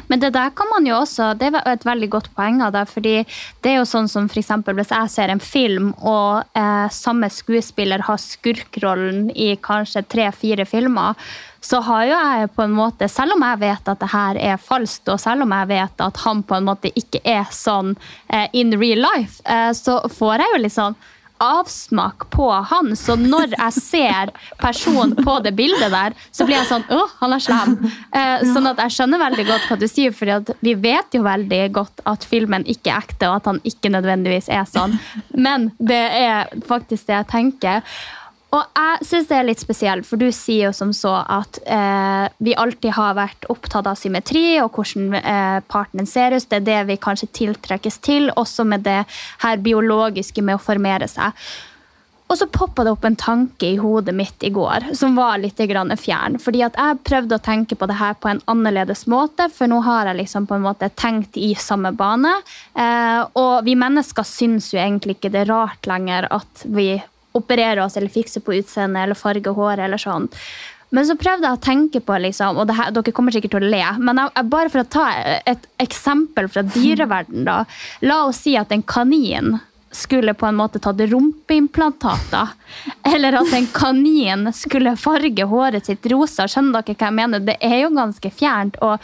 Men 0.07 0.21
det 0.21 0.31
der 0.35 0.51
kan 0.55 0.69
man 0.71 0.87
jo 0.87 0.97
også, 0.99 1.33
det 1.39 1.51
er 1.51 1.67
et 1.71 1.85
veldig 1.85 2.09
godt 2.11 2.29
poeng 2.35 2.61
av 2.65 2.73
det. 2.75 2.85
fordi 2.89 3.15
det 3.63 3.71
er 3.71 3.77
jo 3.79 3.87
sånn 3.87 4.09
som 4.11 4.29
for 4.29 4.41
eksempel, 4.41 4.75
Hvis 4.75 4.91
jeg 4.91 5.09
ser 5.09 5.29
en 5.29 5.39
film, 5.39 5.93
og 5.99 6.43
eh, 6.55 6.87
samme 6.89 7.29
skuespiller 7.29 8.05
har 8.07 8.17
skurkrollen 8.17 9.29
i 9.35 9.55
kanskje 9.55 10.05
tre-fire 10.07 10.65
filmer, 10.65 11.15
så 11.61 11.81
har 11.83 12.05
jo 12.07 12.15
jeg 12.15 12.49
på 12.55 12.63
en 12.63 12.75
måte, 12.75 13.09
selv 13.11 13.35
om 13.35 13.43
jeg 13.43 13.59
vet 13.59 13.91
at 13.91 13.99
det 13.99 14.11
her 14.13 14.39
er 14.39 14.61
falskt, 14.63 15.09
og 15.11 15.19
selv 15.19 15.43
om 15.43 15.51
jeg 15.51 15.71
vet 15.73 16.03
at 16.05 16.21
han 16.23 16.43
på 16.43 16.55
en 16.55 16.67
måte 16.69 16.91
ikke 16.95 17.19
er 17.27 17.47
sånn 17.51 17.95
eh, 18.27 18.47
in 18.53 18.75
real 18.79 19.03
life, 19.03 19.43
eh, 19.45 19.71
så 19.75 19.99
får 20.07 20.39
jeg 20.39 20.53
jo 20.53 20.61
litt 20.63 20.77
sånn 20.77 20.99
avsmak 21.39 22.27
på 22.33 22.49
han. 22.51 22.93
Så 22.99 23.15
når 23.19 23.55
jeg 23.55 23.75
ser 23.79 24.31
personen 24.59 25.15
på 25.17 25.39
det 25.45 25.55
bildet 25.57 25.91
der, 25.93 26.15
så 26.31 26.47
blir 26.47 26.59
jeg 26.59 26.69
sånn 26.69 26.85
Å, 26.89 26.99
han 27.21 27.35
er 27.35 27.43
slem. 27.43 27.75
Eh, 28.19 28.45
sånn 28.53 28.67
at 28.71 28.79
jeg 28.83 28.95
skjønner 28.95 29.21
veldig 29.21 29.45
godt 29.47 29.67
hva 29.69 29.79
du 29.79 29.87
sier, 29.89 30.13
for 30.15 30.53
vi 30.65 30.73
vet 30.81 31.15
jo 31.15 31.23
veldig 31.25 31.61
godt 31.75 32.03
at 32.09 32.25
filmen 32.27 32.65
ikke 32.69 32.91
er 32.91 33.03
ekte, 33.05 33.29
og 33.29 33.39
at 33.39 33.49
han 33.51 33.59
ikke 33.67 33.91
nødvendigvis 33.93 34.49
er 34.51 34.65
sånn. 34.69 34.97
Men 35.37 35.69
det 35.79 36.01
er 36.19 36.49
faktisk 36.67 37.07
det 37.09 37.19
jeg 37.19 37.29
tenker. 37.31 37.99
Og 38.49 38.65
jeg 38.65 39.05
syns 39.05 39.27
det 39.29 39.37
er 39.37 39.45
litt 39.45 39.61
spesielt, 39.61 40.07
for 40.09 40.17
du 40.17 40.31
sier 40.33 40.69
jo 40.69 40.73
som 40.73 40.89
så 40.95 41.19
at 41.21 41.59
eh, 41.69 42.25
vi 42.41 42.55
alltid 42.57 42.95
har 42.97 43.17
vært 43.19 43.45
opptatt 43.53 43.85
av 43.91 43.97
symmetri 43.99 44.57
og 44.63 44.73
hvordan 44.73 45.17
eh, 45.19 45.59
partneren 45.69 46.09
ser 46.09 46.33
ut. 46.33 46.47
Det 46.49 46.57
er 46.57 46.65
det 46.65 46.79
vi 46.89 47.01
kanskje 47.01 47.29
tiltrekkes 47.43 47.99
til, 48.05 48.31
også 48.33 48.65
med 48.65 48.87
det 48.87 49.03
her 49.43 49.61
biologiske 49.61 50.41
med 50.41 50.57
å 50.57 50.63
formere 50.63 51.09
seg. 51.11 51.37
Og 52.29 52.37
så 52.37 52.45
poppa 52.45 52.83
det 52.85 52.91
opp 52.93 53.05
en 53.05 53.17
tanke 53.17 53.71
i 53.71 53.77
hodet 53.81 54.13
mitt 54.13 54.43
i 54.45 54.51
går 54.53 54.91
som 54.97 55.15
var 55.17 55.39
litt 55.41 55.57
fjern. 55.57 56.37
Fordi 56.37 56.61
at 56.61 56.77
jeg 56.77 56.99
prøvde 57.05 57.37
å 57.37 57.41
tenke 57.41 57.75
på 57.75 57.87
det 57.89 57.97
her 57.97 58.13
på 58.13 58.29
en 58.29 58.41
annerledes 58.45 59.07
måte, 59.09 59.49
for 59.49 59.65
nå 59.69 59.81
har 59.81 60.09
jeg 60.09 60.19
liksom 60.21 60.45
på 60.45 60.57
en 60.57 60.65
måte 60.65 60.91
tenkt 60.93 61.37
i 61.37 61.55
samme 61.57 61.91
bane. 61.91 62.35
Eh, 62.73 63.21
og 63.33 63.65
vi 63.65 63.73
mennesker 63.73 64.25
syns 64.25 64.73
jo 64.73 64.81
egentlig 64.81 65.17
ikke 65.17 65.33
det 65.33 65.45
er 65.45 65.53
rart 65.53 65.89
lenger 65.89 66.29
at 66.29 66.65
vi 66.65 66.99
operere 67.37 67.83
oss 67.83 67.97
eller 67.97 68.11
fikse 68.13 68.41
på 68.41 68.57
utseendet 68.57 69.03
eller 69.03 69.17
farge 69.17 69.53
håret 69.53 69.85
eller 69.85 70.01
sånn. 70.01 70.29
Men 70.89 71.05
så 71.05 71.13
prøvde 71.19 71.45
jeg 71.45 71.57
å 71.57 71.61
tenke 71.61 71.99
på, 72.01 72.15
liksom, 72.17 72.57
og 72.57 72.71
her, 72.73 72.89
dere 72.95 73.13
kommer 73.13 73.33
sikkert 73.35 73.53
til 73.53 73.61
å 73.61 73.71
le, 73.75 73.83
men 74.01 74.23
jeg, 74.23 74.45
bare 74.49 74.71
for 74.73 74.81
å 74.81 74.89
ta 74.89 75.05
et 75.45 75.67
eksempel 75.81 76.49
fra 76.49 76.63
dyreverden, 76.65 77.43
da. 77.45 77.59
La 78.01 78.23
oss 78.25 78.41
si 78.47 78.55
at 78.57 78.73
en 78.73 78.81
kanin 78.81 79.59
skulle 79.91 80.33
på 80.33 80.45
en 80.45 80.57
måte 80.57 80.81
tatt 80.81 80.99
rumpeimplantater. 80.99 82.53
Eller 83.09 83.39
at 83.39 83.53
en 83.53 83.67
kanin 83.73 84.49
skulle 84.53 84.95
farge 85.01 85.45
håret 85.49 85.89
sitt 85.89 86.05
rosa. 86.11 86.45
Skjønner 86.49 86.81
dere 86.81 86.97
hva 86.97 87.09
jeg 87.09 87.17
mener? 87.17 87.45
Det 87.45 87.57
er 87.61 87.79
jo 87.83 87.95
ganske 87.95 88.31
fjernt. 88.33 88.77
Og 88.85 89.01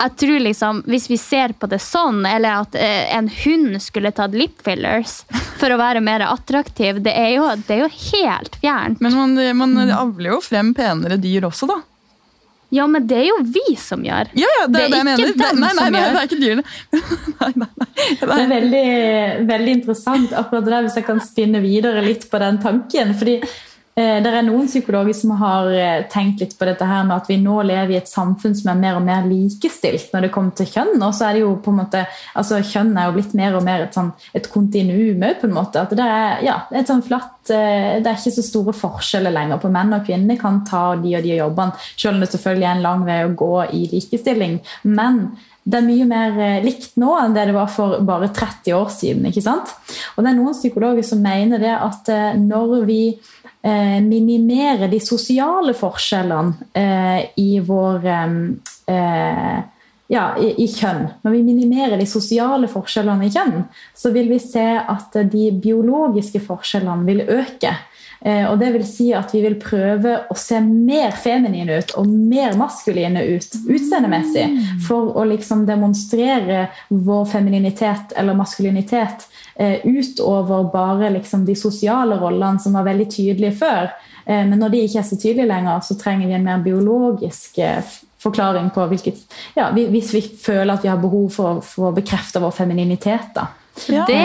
jeg 0.00 0.16
tror 0.16 0.40
liksom, 0.40 0.82
Hvis 0.86 1.10
vi 1.10 1.18
ser 1.20 1.52
på 1.52 1.68
det 1.70 1.80
sånn, 1.84 2.22
eller 2.26 2.62
at 2.64 2.76
eh, 2.78 3.10
en 3.16 3.28
hund 3.44 3.76
skulle 3.82 4.12
tatt 4.16 4.34
lip 4.36 4.62
fillers 4.64 5.20
for 5.60 5.72
å 5.72 5.78
være 5.80 6.00
mer 6.04 6.24
attraktiv, 6.24 7.02
det 7.04 7.12
er 7.12 7.34
jo, 7.36 7.46
det 7.66 7.76
er 7.76 7.84
jo 7.84 7.90
helt 8.12 8.56
fjernt. 8.62 9.00
Men 9.04 9.16
man, 9.18 9.38
man 9.58 9.92
avler 9.92 10.34
jo 10.34 10.40
frem 10.44 10.72
penere 10.76 11.20
dyr 11.20 11.44
også, 11.50 11.68
da. 11.68 11.80
Ja, 12.70 12.86
men 12.86 13.06
det 13.10 13.16
er 13.18 13.24
jo 13.26 13.38
vi 13.50 13.74
som 13.78 14.02
gjør. 14.06 14.30
Ja, 14.38 14.50
ja, 14.60 14.66
det, 14.70 14.78
det, 14.78 14.82
er 14.84 14.90
det 14.90 14.98
jeg 14.98 15.06
mener. 15.08 15.32
Det, 15.34 15.48
nei, 15.58 15.70
nei, 15.74 15.86
nei. 15.90 16.02
Det 16.06 16.20
er 16.20 16.28
ikke 16.28 16.38
dyrene. 16.38 16.62
nei, 17.40 17.50
nei, 17.64 17.70
nei. 17.82 17.88
Det 18.20 18.28
er 18.36 18.52
veldig, 18.52 18.84
veldig 19.48 19.72
interessant 19.74 20.36
akkurat 20.38 20.68
det 20.68 20.74
der, 20.76 20.84
hvis 20.86 20.98
jeg 21.00 21.06
kan 21.08 21.22
spinne 21.24 21.62
videre 21.64 22.04
litt 22.06 22.28
på 22.30 22.40
den 22.40 22.60
tanken. 22.62 23.16
fordi 23.18 23.40
det 24.22 24.30
er 24.30 24.44
noen 24.46 24.68
psykologer 24.70 25.16
som 25.16 25.32
har 25.40 25.66
eh, 25.74 26.04
tenkt 26.12 26.40
litt 26.40 26.54
på 26.58 26.66
dette 26.68 26.86
her 26.86 27.02
med 27.08 27.16
at 27.16 27.26
vi 27.28 27.40
nå 27.42 27.56
lever 27.66 27.96
i 27.96 27.98
et 27.98 28.08
samfunn 28.08 28.54
som 28.56 28.70
er 28.70 28.78
mer 28.78 29.00
og 29.00 29.04
mer 29.04 29.26
likestilt 29.26 30.14
når 30.14 30.26
det 30.26 30.30
kommer 30.34 30.54
til 30.56 30.70
kjønn. 30.70 30.94
Og 31.02 31.10
så 31.16 31.26
er 31.26 31.36
det 31.36 31.42
jo 31.42 31.56
på 31.60 31.74
en 31.74 31.80
måte, 31.82 32.04
altså 32.38 32.62
Kjønn 32.62 32.94
er 32.94 33.08
jo 33.08 33.16
blitt 33.18 33.34
mer 33.38 33.58
og 33.58 33.66
mer 33.66 33.88
et, 33.88 33.96
sånn, 33.96 34.12
et 34.36 34.46
kontinuum 34.52 35.26
på 35.40 35.50
en 35.50 35.56
måte. 35.56 35.82
At 35.82 35.94
det 35.98 36.06
er 36.06 36.46
ja, 36.46 36.56
et 36.70 36.90
sånn 36.90 37.04
flatt 37.04 37.50
eh, 37.50 37.98
Det 37.98 38.06
er 38.06 38.16
ikke 38.16 38.36
så 38.38 38.46
store 38.46 38.76
forskjeller 38.78 39.34
lenger 39.34 39.60
på 39.60 39.72
menn 39.74 39.98
og 39.98 40.06
kvinner 40.06 40.38
kan 40.40 40.62
ta 40.68 40.94
de 41.00 41.16
og 41.18 41.26
de 41.26 41.36
jobbene, 41.40 41.86
selv 41.96 42.14
om 42.14 42.22
det 42.22 42.32
selvfølgelig 42.32 42.68
er 42.70 42.76
en 42.78 42.86
lang 42.86 43.06
vei 43.08 43.22
å 43.26 43.36
gå 43.42 43.54
i 43.74 43.86
likestilling. 43.90 44.60
Men 44.86 45.24
det 45.70 45.76
er 45.76 45.84
mye 45.84 46.06
mer 46.08 46.38
likt 46.64 46.94
nå 46.98 47.10
enn 47.20 47.34
det 47.36 47.50
det 47.50 47.54
var 47.54 47.68
for 47.70 48.00
bare 48.06 48.30
30 48.32 48.72
år 48.74 48.88
siden. 48.94 49.26
ikke 49.28 49.44
sant? 49.44 49.74
Og 50.14 50.24
det 50.24 50.30
er 50.30 50.38
noen 50.38 50.56
psykologer 50.56 51.04
som 51.06 51.20
mener 51.22 51.60
det 51.62 51.74
at 51.74 52.08
når 52.40 52.78
vi 52.88 53.02
eh, 53.12 53.39
minimere 53.62 54.88
de 54.88 55.00
sosiale 55.04 55.74
forskjellene 55.76 56.70
eh, 56.72 57.26
i 57.36 57.58
vår 57.60 58.06
eh, 58.08 59.58
ja, 60.10 60.24
i, 60.40 60.48
i 60.64 60.66
kjønn, 60.66 61.04
når 61.22 61.36
vi 61.36 61.42
minimerer 61.46 62.00
de 62.00 62.06
sosiale 62.08 62.66
forskjellene 62.70 63.28
i 63.28 63.34
kjønn, 63.34 63.60
så 63.94 64.10
vil 64.14 64.30
vi 64.32 64.40
se 64.42 64.66
at 64.80 65.14
de 65.30 65.50
biologiske 65.54 66.42
forskjellene 66.48 67.06
vil 67.06 67.22
øke. 67.28 67.76
Eh, 68.20 68.44
og 68.50 68.58
det 68.60 68.72
vil 68.74 68.82
si 68.84 69.06
at 69.16 69.30
vi 69.32 69.40
vil 69.44 69.54
prøve 69.60 70.16
å 70.28 70.36
se 70.36 70.58
mer 70.60 71.14
feminine 71.16 71.78
ut 71.80 71.94
og 72.00 72.08
mer 72.10 72.56
maskuline 72.60 73.22
ut 73.24 73.54
utseendemessig. 73.64 74.48
For 74.84 75.14
å 75.16 75.24
liksom 75.30 75.64
demonstrere 75.68 76.66
vår 76.90 77.24
femininitet 77.32 78.16
eller 78.20 78.36
maskulinitet 78.36 79.24
eh, 79.24 79.49
utover 79.84 80.70
bare 80.72 81.10
liksom 81.16 81.44
de 81.44 81.56
sosiale 81.56 82.16
rollene 82.20 82.62
som 82.62 82.76
var 82.78 82.86
veldig 82.88 83.08
tydelige 83.12 83.58
før. 83.60 83.90
Eh, 84.24 84.44
men 84.46 84.58
når 84.60 84.74
de 84.74 84.84
ikke 84.86 85.00
er 85.02 85.08
så 85.08 85.18
tydelige 85.18 85.50
lenger, 85.50 85.80
så 85.84 85.96
trenger 86.00 86.30
vi 86.30 86.36
en 86.38 86.46
mer 86.46 86.62
biologisk 86.64 87.58
eh, 87.58 87.96
forklaring 88.20 88.68
på 88.74 88.84
hvilket 88.90 89.20
ja, 89.56 89.70
Hvis 89.72 90.12
vi 90.14 90.20
føler 90.20 90.74
at 90.74 90.84
vi 90.84 90.90
har 90.92 91.00
behov 91.00 91.30
for, 91.32 91.64
for 91.64 91.90
å 91.90 91.96
bekrefte 91.96 92.42
vår 92.42 92.52
femininitet. 92.56 93.32
da. 93.34 93.48
Ja. 93.88 94.04
Det 94.08 94.18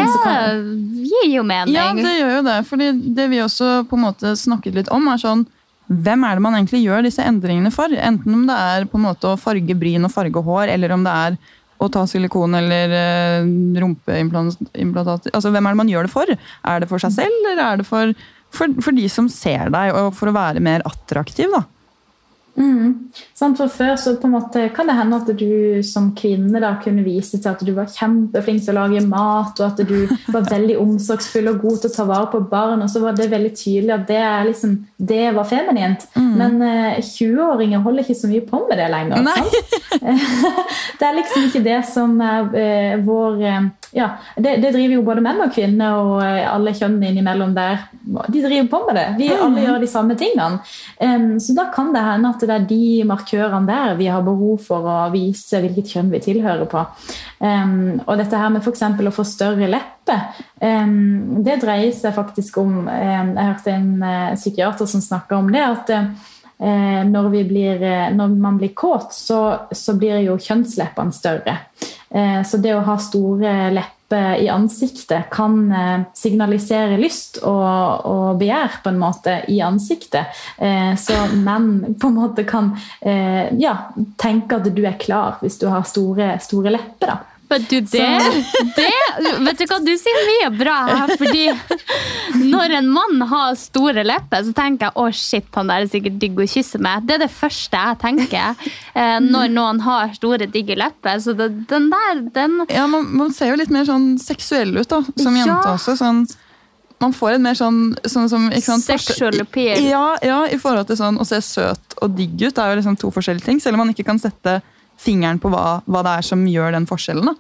gir 1.06 1.36
jo 1.38 1.44
mening. 1.48 1.76
Ja, 1.76 1.92
det 1.96 2.16
gjør 2.18 2.34
jo 2.38 2.46
det. 2.48 2.58
fordi 2.70 2.92
det 3.16 3.28
vi 3.32 3.44
også 3.44 3.86
på 3.90 3.96
en 3.96 4.08
måte 4.08 4.36
snakket 4.40 4.82
litt 4.82 4.92
om, 4.94 5.08
er 5.12 5.22
sånn 5.22 5.46
hvem 5.86 6.24
er 6.26 6.38
det 6.38 6.42
man 6.42 6.56
egentlig 6.58 6.82
gjør 6.82 7.04
disse 7.06 7.22
endringene 7.22 7.70
for? 7.74 7.94
Enten 7.94 8.34
om 8.34 8.48
det 8.48 8.56
er 8.58 8.88
på 8.90 8.98
en 8.98 9.06
måte 9.06 9.30
å 9.30 9.38
farge 9.38 9.76
bryn 9.78 10.08
og 10.08 10.14
farge 10.14 10.42
hår, 10.42 10.72
eller 10.74 10.96
om 10.96 11.04
det 11.06 11.14
er 11.14 11.38
å 11.82 11.90
ta 11.92 12.06
silikon 12.08 12.56
eller 12.58 12.94
uh, 12.96 13.50
rumpeimplantat. 13.82 15.30
Altså, 15.34 15.52
hvem 15.52 15.68
er 15.68 15.76
det 15.76 15.82
man 15.82 15.92
gjør 15.92 16.08
det 16.08 16.14
for? 16.14 16.32
Er 16.32 16.82
det 16.82 16.90
for 16.92 17.04
seg 17.04 17.16
selv, 17.18 17.40
eller 17.52 17.64
er 17.66 17.82
det 17.82 17.88
for, 17.90 18.14
for, 18.56 18.76
for 18.86 18.96
de 18.96 19.08
som 19.12 19.30
ser 19.32 19.72
deg, 19.74 19.94
og 19.96 20.14
for 20.16 20.32
å 20.32 20.36
være 20.36 20.64
mer 20.64 20.86
attraktiv? 20.88 21.52
da? 21.54 21.66
Mm. 22.56 23.12
Sånn, 23.36 23.56
for 23.58 23.72
Før 23.72 23.98
så 24.00 24.14
på 24.20 24.30
en 24.30 24.36
måte 24.38 24.62
kan 24.76 24.88
det 24.88 24.96
hende 24.96 25.18
at 25.20 25.32
du 25.36 25.84
som 25.84 26.12
kvinne 26.16 26.62
da 26.64 26.76
kunne 26.84 27.04
vise 27.04 27.40
til 27.40 27.52
at 27.52 27.64
du 27.66 27.74
var 27.76 27.90
kjempeflink 27.92 28.64
til 28.64 28.76
å 28.76 28.86
lage 28.86 29.04
mat, 29.08 29.60
og 29.60 29.66
at 29.68 29.82
du 29.88 30.08
var 30.36 30.48
veldig 30.50 30.78
omsorgsfull 30.82 31.52
og 31.52 31.62
god 31.66 31.82
til 31.84 31.92
å 31.92 31.96
ta 31.98 32.08
vare 32.10 32.30
på 32.32 32.44
barn. 32.52 32.86
og 32.86 32.92
så 32.92 33.04
var 33.04 33.18
Det 33.18 33.30
veldig 33.32 33.54
tydelig 33.56 33.96
at 33.98 34.08
det, 34.08 34.24
liksom, 34.52 34.78
det 34.98 35.24
var 35.36 35.50
feminint. 35.50 36.08
Mm. 36.16 36.32
Men 36.40 36.62
eh, 36.70 37.00
20-åringer 37.04 37.84
holder 37.84 38.06
ikke 38.06 38.22
så 38.22 38.32
mye 38.32 38.46
på 38.48 38.64
med 38.70 38.80
det 38.80 38.92
lenger. 38.94 39.32
det 41.00 41.10
er 41.10 41.20
liksom 41.20 41.50
ikke 41.50 41.66
det 41.66 41.82
som 41.92 42.16
er 42.24 42.56
eh, 42.62 43.04
vår 43.06 43.44
eh, 43.44 43.68
ja, 43.96 44.10
det, 44.36 44.58
det, 44.58 44.74
driver 44.76 44.98
jo 44.98 45.04
både 45.08 45.22
menn 45.24 45.40
og 45.40 45.54
kvinner 45.56 45.96
og 46.02 46.18
eh, 46.20 46.44
alle 46.50 46.74
kjønnene 46.76 47.14
innimellom 47.14 47.54
der. 47.56 47.86
De 48.04 48.42
driver 48.44 48.68
på 48.68 48.82
med 48.90 48.98
det. 49.00 49.06
Vi 49.22 49.30
mm. 49.32 49.44
alle 49.46 49.64
gjør 49.64 49.78
de 49.80 49.88
samme 49.88 50.18
tingene. 50.20 50.60
Um, 51.00 51.38
så 51.40 51.56
da 51.56 51.70
kan 51.72 51.94
det 51.96 52.04
hende 52.04 52.34
at 52.36 52.44
det 52.50 52.56
er 52.56 52.68
de 52.70 52.86
markørene 53.08 53.68
der 53.68 53.96
vi 54.00 54.10
har 54.12 54.24
behov 54.26 54.60
for 54.66 54.88
å 54.90 54.98
vise 55.14 55.62
hvilket 55.64 55.96
kjønn 55.96 56.12
vi 56.14 56.22
tilhører 56.24 56.68
på. 56.72 56.84
Um, 57.40 58.02
og 58.06 58.16
dette 58.20 58.40
her 58.40 58.54
med 58.54 58.64
f.eks. 58.64 58.84
å 58.84 59.16
få 59.16 59.26
større 59.28 59.70
lepper, 59.72 60.40
um, 60.62 61.42
det 61.46 61.60
dreier 61.64 61.92
seg 61.96 62.16
faktisk 62.16 62.62
om 62.62 62.86
Jeg 62.88 63.36
hørte 63.40 63.74
en 63.74 63.92
uh, 64.04 64.36
psykiater 64.38 64.90
som 64.90 65.04
snakka 65.04 65.42
om 65.42 65.52
det. 65.54 65.66
at 65.66 65.94
uh, 65.96 67.02
når, 67.10 67.30
blir, 67.50 67.84
uh, 67.84 68.08
når, 68.16 68.38
man 68.48 68.62
blir 68.62 68.74
kåt, 68.78 69.14
så, 69.14 69.42
så 69.72 69.98
blir 70.00 70.24
jo 70.26 70.40
kjønnsleppene 70.40 71.16
større. 71.16 71.60
Så 72.48 72.62
det 72.64 72.72
å 72.72 72.84
ha 72.86 72.94
store 73.02 73.50
lepper 73.76 73.95
i 74.14 74.48
ansiktet 74.52 75.32
kan 75.34 75.56
signalisere 76.14 77.00
lyst 77.02 77.40
og, 77.42 78.06
og, 78.06 78.28
begjær 78.40 78.80
på 78.84 78.92
en 78.92 79.00
måte 79.02 79.40
i 79.50 79.58
ansiktet. 79.66 80.36
Så 81.02 81.18
menn 81.34 81.80
på 82.02 82.12
en 82.12 82.20
måte 82.20 82.46
kan 82.48 82.74
ja, 83.02 83.76
tenke 84.22 84.60
at 84.60 84.70
du 84.70 84.84
er 84.86 85.00
klar 85.02 85.40
hvis 85.42 85.58
du 85.62 85.66
har 85.74 85.88
store, 85.90 86.36
store 86.44 86.76
lepper. 86.78 87.16
da. 87.16 87.35
Vet 87.50 87.70
du, 87.70 87.80
det, 87.80 88.08
det, 88.76 88.92
vet 89.46 89.60
du 89.60 89.66
hva, 89.70 89.78
du 89.86 89.92
sier 90.02 90.22
mye 90.30 90.50
bra 90.58 90.76
her. 90.90 91.12
fordi 91.20 91.44
når 92.42 92.78
en 92.80 92.88
mann 92.90 93.22
har 93.30 93.58
store 93.60 94.06
lepper, 94.06 94.48
så 94.48 94.56
tenker 94.58 94.90
jeg 94.90 94.98
å 94.98 95.06
shit, 95.14 95.50
han 95.54 95.70
der 95.70 95.86
er 95.86 95.92
sikkert 95.92 96.18
digg 96.22 96.42
å 96.42 96.48
kysse 96.50 96.82
med. 96.82 97.06
Det 97.06 97.18
er 97.18 97.26
det 97.26 97.32
første 97.34 97.84
jeg 97.84 98.00
tenker 98.02 98.66
eh, 98.96 99.20
når 99.22 99.54
noen 99.54 99.84
har 99.86 100.16
store, 100.18 100.50
digge 100.50 100.78
lepper. 100.80 101.22
Så 101.22 101.36
det, 101.38 101.52
den 101.70 101.92
der, 101.94 102.26
den 102.34 102.58
Ja, 102.74 102.88
man, 102.90 103.12
man, 103.14 103.34
ser 103.36 103.54
jo 103.54 103.62
litt 103.62 103.74
mer 103.74 103.86
sånn 103.88 104.16
seksuell 104.22 104.74
ut 104.80 104.90
da, 104.90 105.04
som 105.14 105.38
ja. 105.38 105.46
jente 105.46 105.76
også. 105.76 105.98
sånn 106.02 106.26
man 107.04 107.12
får 107.14 107.36
en 107.36 107.44
mer 107.44 107.58
sånn, 107.60 107.80
sånn 108.08 108.30
som, 108.32 108.46
Sexual 108.82 109.42
appeal. 109.44 109.84
Ja, 109.84 110.16
ja, 110.24 110.46
i 110.48 110.58
forhold 110.62 110.88
til 110.90 110.98
sånn 111.00 111.20
å 111.20 111.26
se 111.28 111.42
søt 111.44 111.98
og 112.02 112.16
digg 112.16 112.40
ut. 112.40 112.54
Det 112.56 112.64
er 112.64 112.72
jo 112.72 112.80
liksom 112.80 112.96
to 113.00 113.12
forskjellige 113.14 113.46
ting. 113.46 113.60
Selv 113.62 113.76
om 113.76 113.84
man 113.84 113.92
ikke 113.92 114.08
kan 114.08 114.22
sette 114.22 114.62
fingeren 115.02 115.40
på 115.42 115.52
hva, 115.54 115.80
hva, 115.86 116.04
det 116.06 116.20
er 116.20 116.28
som 116.28 116.46
gjør 116.50 116.76
den 116.78 116.88
forskjellen. 116.90 117.34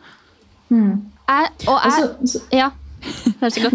Mm. 0.69 1.05
Jeg, 1.25 1.53
og 1.67 1.77
jeg, 1.77 2.09
altså, 2.17 2.41
ja. 2.53 2.71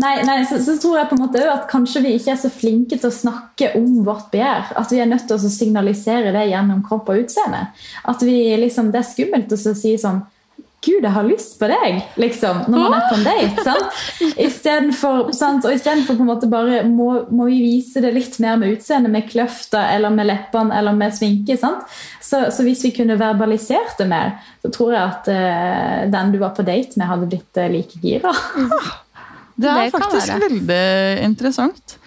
Nei, 0.00 0.14
nei 0.26 0.40
så, 0.48 0.56
så, 0.62 0.74
tror 0.82 0.96
jeg 0.98 1.08
på 1.10 1.14
en 1.14 1.22
måte 1.22 1.42
at 1.46 1.68
kanskje 1.70 2.02
vi 2.02 2.16
ikke 2.18 2.32
er 2.32 2.40
så 2.40 2.50
flinke 2.50 2.96
til 2.98 3.10
å 3.10 3.14
snakke 3.14 3.68
om 3.78 4.00
vårt 4.06 4.30
begjær. 4.32 4.72
At 4.80 4.90
vi 4.90 4.98
er 5.02 5.10
nødt 5.10 5.28
til 5.30 5.36
å 5.36 5.52
signalisere 5.54 6.32
det 6.34 6.48
gjennom 6.50 6.82
kropp 6.86 7.12
og 7.12 7.22
utseende. 7.22 7.68
At 8.10 8.24
vi 8.26 8.36
liksom, 8.58 8.90
Det 8.90 9.02
er 9.02 9.06
skummelt 9.06 9.54
å 9.54 9.60
si 9.60 9.94
sånn 10.00 10.24
Gud, 10.80 11.02
jeg 11.04 11.12
har 11.12 11.26
lyst 11.28 11.58
på 11.60 11.68
deg, 11.68 11.98
liksom, 12.16 12.62
når 12.72 12.78
man 12.80 12.94
er 12.96 13.02
på 13.10 13.16
en 13.18 13.26
date. 13.26 13.64
sant? 13.66 13.98
Istedenfor, 14.40 15.28
sant? 15.36 15.66
Og 15.68 15.74
istedenfor 15.76 16.16
på 16.16 16.24
en 16.24 16.30
måte 16.30 16.48
bare 16.48 16.80
må, 16.88 17.10
må, 17.28 17.50
vi 17.50 17.58
vise 17.66 18.00
det 18.00 18.14
litt 18.14 18.38
mer 18.40 18.56
med 18.60 18.78
utseendet, 18.78 19.12
med 19.12 19.28
kløfta 19.28 19.82
eller 19.92 20.14
med 20.14 20.30
leppene 20.30 20.72
eller 20.78 20.96
med 20.96 21.12
sminke. 21.16 21.58
sant? 21.60 21.84
Så, 22.16 22.46
så, 22.48 22.64
hvis 22.64 22.86
vi 22.88 22.94
kunne 22.96 23.18
verbalisert 23.20 24.00
det 24.00 24.08
mer, 24.08 24.38
så 24.64 24.72
tror 24.72 24.96
jeg 24.96 25.04
at 25.04 25.28
uh, 25.28 26.10
den 26.16 26.32
du 26.32 26.40
var 26.40 26.56
på 26.56 26.64
date 26.64 26.96
med, 26.96 27.10
hadde 27.12 27.28
blitt 27.28 27.60
uh, 27.60 27.68
like 27.68 28.00
gira. 28.00 28.32
Det 29.60 29.68
er 29.68 29.82
det 29.84 29.92
faktisk 29.92 30.32
veldig 30.40 30.84
interessant. 31.26 31.99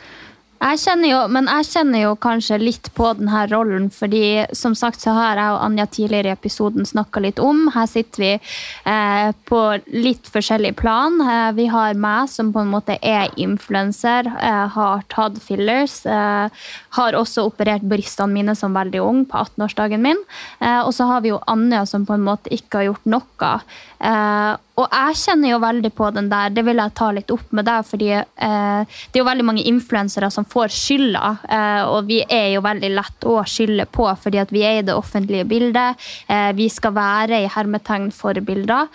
Jeg 0.64 0.80
kjenner 0.80 1.10
jo, 1.10 1.18
men 1.28 1.48
jeg 1.52 1.66
kjenner 1.74 2.02
jo 2.06 2.12
kanskje 2.24 2.56
litt 2.62 2.88
på 2.96 3.10
denne 3.18 3.42
rollen, 3.52 3.90
fordi 3.92 4.46
som 4.56 4.76
sagt 4.80 5.02
så 5.04 5.12
har 5.12 5.40
jeg 5.40 5.56
og 5.58 5.64
Anja 5.66 5.86
tidligere 5.92 6.32
i 6.32 6.36
episoden 6.38 6.88
snakka 6.88 7.20
litt 7.26 7.42
om. 7.44 7.66
Her 7.74 7.90
sitter 7.92 8.24
vi 8.24 8.30
eh, 8.38 9.34
på 9.50 9.60
litt 9.92 10.30
forskjellig 10.32 10.72
plan. 10.80 11.20
Eh, 11.20 11.50
vi 11.58 11.68
har 11.74 12.00
meg 12.00 12.32
som 12.32 12.54
på 12.56 12.64
en 12.64 12.72
måte 12.72 12.96
er 13.04 13.34
influenser, 13.36 14.30
eh, 14.32 14.64
har 14.78 15.04
tatt 15.12 15.42
fillers. 15.44 15.98
Eh, 16.08 16.64
har 16.96 17.20
også 17.20 17.44
operert 17.50 17.84
brystene 17.84 18.32
mine 18.32 18.56
som 18.56 18.78
veldig 18.78 19.04
ung, 19.04 19.26
på 19.28 19.44
18-årsdagen 19.44 20.06
min. 20.06 20.24
Eh, 20.64 20.80
og 20.80 20.94
så 20.96 21.10
har 21.12 21.26
vi 21.26 21.34
jo 21.34 21.44
Anja 21.52 21.84
som 21.90 22.08
på 22.08 22.16
en 22.16 22.24
måte 22.24 22.54
ikke 22.56 22.80
har 22.80 22.94
gjort 22.94 23.12
noe. 23.18 23.52
Eh, 24.04 24.54
og 24.74 24.90
jeg 24.90 25.18
kjenner 25.22 25.54
jo 25.54 25.60
veldig 25.64 25.92
på 25.96 26.10
den 26.16 26.28
der, 26.32 26.52
det 26.52 26.64
vil 26.68 26.82
jeg 26.82 26.96
ta 26.98 27.10
litt 27.16 27.32
opp 27.32 27.54
med 27.56 27.68
deg, 27.70 27.86
fordi 27.88 28.10
eh, 28.18 28.24
det 28.84 29.16
er 29.16 29.22
jo 29.22 29.28
veldig 29.30 29.46
mange 29.48 29.66
influensere 29.70 30.30
som 30.34 30.48
får 30.50 30.74
skylda, 30.76 31.34
eh, 31.48 31.84
og 31.88 32.10
vi 32.10 32.20
er 32.26 32.50
jo 32.56 32.64
veldig 32.66 32.90
lett 32.98 33.28
å 33.30 33.38
skylde 33.48 33.88
på, 33.94 34.08
fordi 34.26 34.42
at 34.44 34.52
vi 34.54 34.66
er 34.68 34.82
i 34.82 34.86
det 34.88 34.98
offentlige 34.98 35.48
bildet. 35.48 36.02
Vi 36.58 36.68
skal 36.72 36.94
være 36.96 37.44
i 37.44 37.50
hermetegn 37.52 38.10
forbilder, 38.14 38.90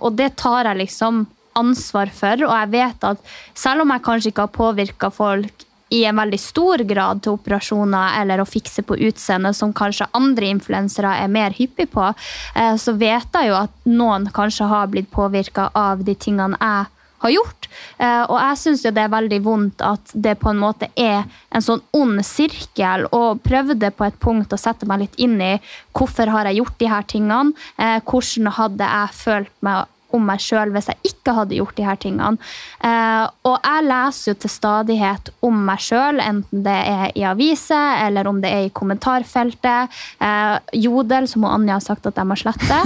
og 0.00 0.16
det 0.18 0.32
tar 0.40 0.68
jeg 0.70 0.80
liksom 0.80 1.24
ansvar 1.58 2.10
for, 2.14 2.46
og 2.46 2.54
jeg 2.56 2.70
vet 2.72 3.06
at 3.06 3.32
selv 3.58 3.84
om 3.84 3.92
jeg 3.92 4.04
kanskje 4.06 4.32
ikke 4.32 4.46
har 4.46 4.56
påvirka 4.56 5.10
folk 5.12 5.66
i 5.92 6.04
en 6.08 6.16
veldig 6.16 6.40
stor 6.40 6.84
grad 6.88 7.20
til 7.24 7.36
operasjoner 7.36 8.16
eller 8.22 8.40
å 8.40 8.48
fikse 8.48 8.84
på 8.86 8.96
utseendet, 9.08 9.58
som 9.58 9.74
kanskje 9.76 10.08
andre 10.16 10.48
influensere 10.54 11.12
er 11.20 11.30
mer 11.32 11.52
hyppig 11.56 11.90
på, 11.92 12.08
eh, 12.54 12.74
så 12.80 12.96
vet 12.96 13.28
jeg 13.36 13.50
jo 13.50 13.60
at 13.60 13.76
noen 13.84 14.28
kanskje 14.32 14.70
har 14.72 14.90
blitt 14.92 15.10
påvirka 15.12 15.68
av 15.76 16.04
de 16.06 16.16
tingene 16.16 16.56
jeg 16.60 16.90
har 17.22 17.30
gjort. 17.30 17.68
Eh, 17.98 18.22
og 18.22 18.36
jeg 18.40 18.58
syns 18.58 18.84
det 18.86 18.98
er 18.98 19.12
veldig 19.12 19.38
vondt 19.44 19.84
at 19.86 20.14
det 20.14 20.34
på 20.40 20.50
en 20.50 20.60
måte 20.62 20.88
er 20.98 21.22
en 21.52 21.64
sånn 21.64 21.82
ond 21.94 22.22
sirkel, 22.26 23.06
og 23.14 23.42
prøvde 23.46 23.92
på 23.94 24.08
et 24.08 24.18
punkt 24.22 24.52
å 24.54 24.60
sette 24.60 24.88
meg 24.90 25.04
litt 25.04 25.18
inn 25.22 25.38
i 25.40 25.54
hvorfor 25.94 26.32
har 26.32 26.50
jeg 26.50 26.62
gjort 26.62 26.78
de 26.80 26.90
her 26.90 27.08
tingene, 27.14 27.68
eh, 27.78 27.98
hvordan 28.00 28.52
hadde 28.58 28.94
jeg 28.96 29.18
følt 29.22 29.58
meg 29.60 29.91
om 30.16 30.24
meg 30.26 30.42
sjøl 30.42 30.72
hvis 30.74 30.90
jeg 30.92 31.12
ikke 31.12 31.36
hadde 31.36 31.56
gjort 31.58 31.76
de 31.78 31.86
her 31.86 32.00
tingene. 32.00 32.50
Eh, 32.84 33.24
og 33.48 33.56
jeg 33.56 33.86
leser 33.88 34.32
jo 34.32 34.38
til 34.42 34.52
stadighet 34.52 35.32
om 35.44 35.62
meg 35.68 35.82
sjøl, 35.82 36.20
enten 36.22 36.66
det 36.66 36.78
er 36.92 37.06
i 37.18 37.24
aviser 37.28 38.04
eller 38.06 38.30
om 38.30 38.42
det 38.42 38.52
er 38.52 38.66
i 38.66 38.74
kommentarfeltet. 38.74 40.02
Eh, 40.22 40.56
Jodel, 40.82 41.28
som 41.30 41.46
Anja 41.48 41.78
har 41.78 41.84
sagt 41.84 42.08
at 42.10 42.20
jeg 42.20 42.28
må 42.28 42.38
slette. 42.38 42.82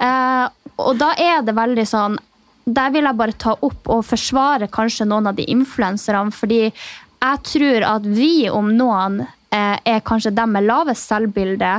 Eh, 0.00 0.46
og 0.80 0.96
da 0.96 1.10
er 1.20 1.42
det 1.44 1.52
veldig 1.56 1.84
sånn 1.88 2.14
Der 2.64 2.92
vil 2.94 3.04
jeg 3.04 3.18
bare 3.18 3.34
ta 3.36 3.52
opp 3.66 3.88
og 3.90 4.04
forsvare 4.06 4.68
kanskje 4.72 5.06
noen 5.08 5.28
av 5.28 5.36
de 5.36 5.44
influenserne, 5.50 6.32
fordi 6.32 6.62
jeg 6.70 7.40
tror 7.50 7.86
at 7.88 8.06
vi 8.06 8.48
om 8.52 8.70
noen 8.76 9.20
eh, 9.24 9.76
er 9.76 10.04
kanskje 10.06 10.32
dem 10.36 10.54
med 10.54 10.68
lavest 10.68 11.08
selvbilde 11.10 11.72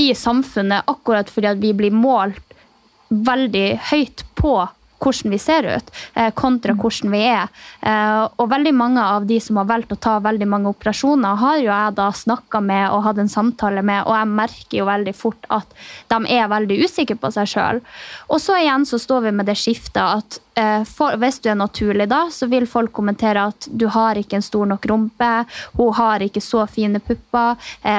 i 0.00 0.12
samfunnet, 0.16 0.86
akkurat 0.88 1.30
fordi 1.32 1.50
at 1.50 1.60
vi 1.60 1.72
blir 1.76 1.94
målt 1.94 2.55
veldig 3.08 3.68
høyt 3.90 4.24
på 4.38 4.54
hvordan 4.98 5.30
vi 5.30 5.38
ser 5.38 5.66
ut, 5.76 5.90
eh, 6.14 6.30
kontra 6.30 6.74
hvordan 6.74 7.10
vi 7.12 7.22
er. 7.28 7.48
Eh, 7.80 8.28
og 8.36 8.50
veldig 8.50 8.74
mange 8.74 9.02
av 9.02 9.26
de 9.26 9.38
som 9.40 9.56
har 9.60 9.68
valgt 9.68 9.92
å 9.92 10.00
ta 10.00 10.18
veldig 10.20 10.48
mange 10.48 10.72
operasjoner, 10.72 11.36
har 11.36 11.58
jo 11.58 11.70
jeg 11.70 11.94
da 11.96 12.08
snakka 12.12 12.62
med 12.62 12.90
og 12.90 13.04
hatt 13.04 13.18
en 13.18 13.28
samtale 13.28 13.82
med, 13.82 14.04
og 14.06 14.16
jeg 14.16 14.32
merker 14.32 14.78
jo 14.78 14.88
veldig 14.88 15.14
fort 15.14 15.46
at 15.50 15.76
de 16.08 16.20
er 16.38 16.48
veldig 16.48 16.80
usikre 16.84 17.18
på 17.20 17.32
seg 17.34 17.52
sjøl. 17.52 17.80
Og 18.28 18.40
så 18.40 18.58
igjen 18.60 18.86
så 18.88 18.98
står 18.98 19.28
vi 19.28 19.36
med 19.36 19.46
det 19.46 19.56
skiftet 19.60 20.02
at 20.02 20.40
eh, 20.56 20.82
for, 20.88 21.16
hvis 21.20 21.40
du 21.44 21.50
er 21.52 21.60
naturlig, 21.60 22.08
da, 22.08 22.26
så 22.32 22.48
vil 22.50 22.66
folk 22.66 22.92
kommentere 22.96 23.46
at 23.52 23.68
du 23.68 23.86
har 23.92 24.16
ikke 24.16 24.40
en 24.40 24.46
stor 24.46 24.66
nok 24.66 24.86
rumpe, 24.88 25.32
hun 25.76 25.92
har 25.96 26.24
ikke 26.24 26.40
så 26.40 26.64
fine 26.70 27.00
pupper, 27.00 27.56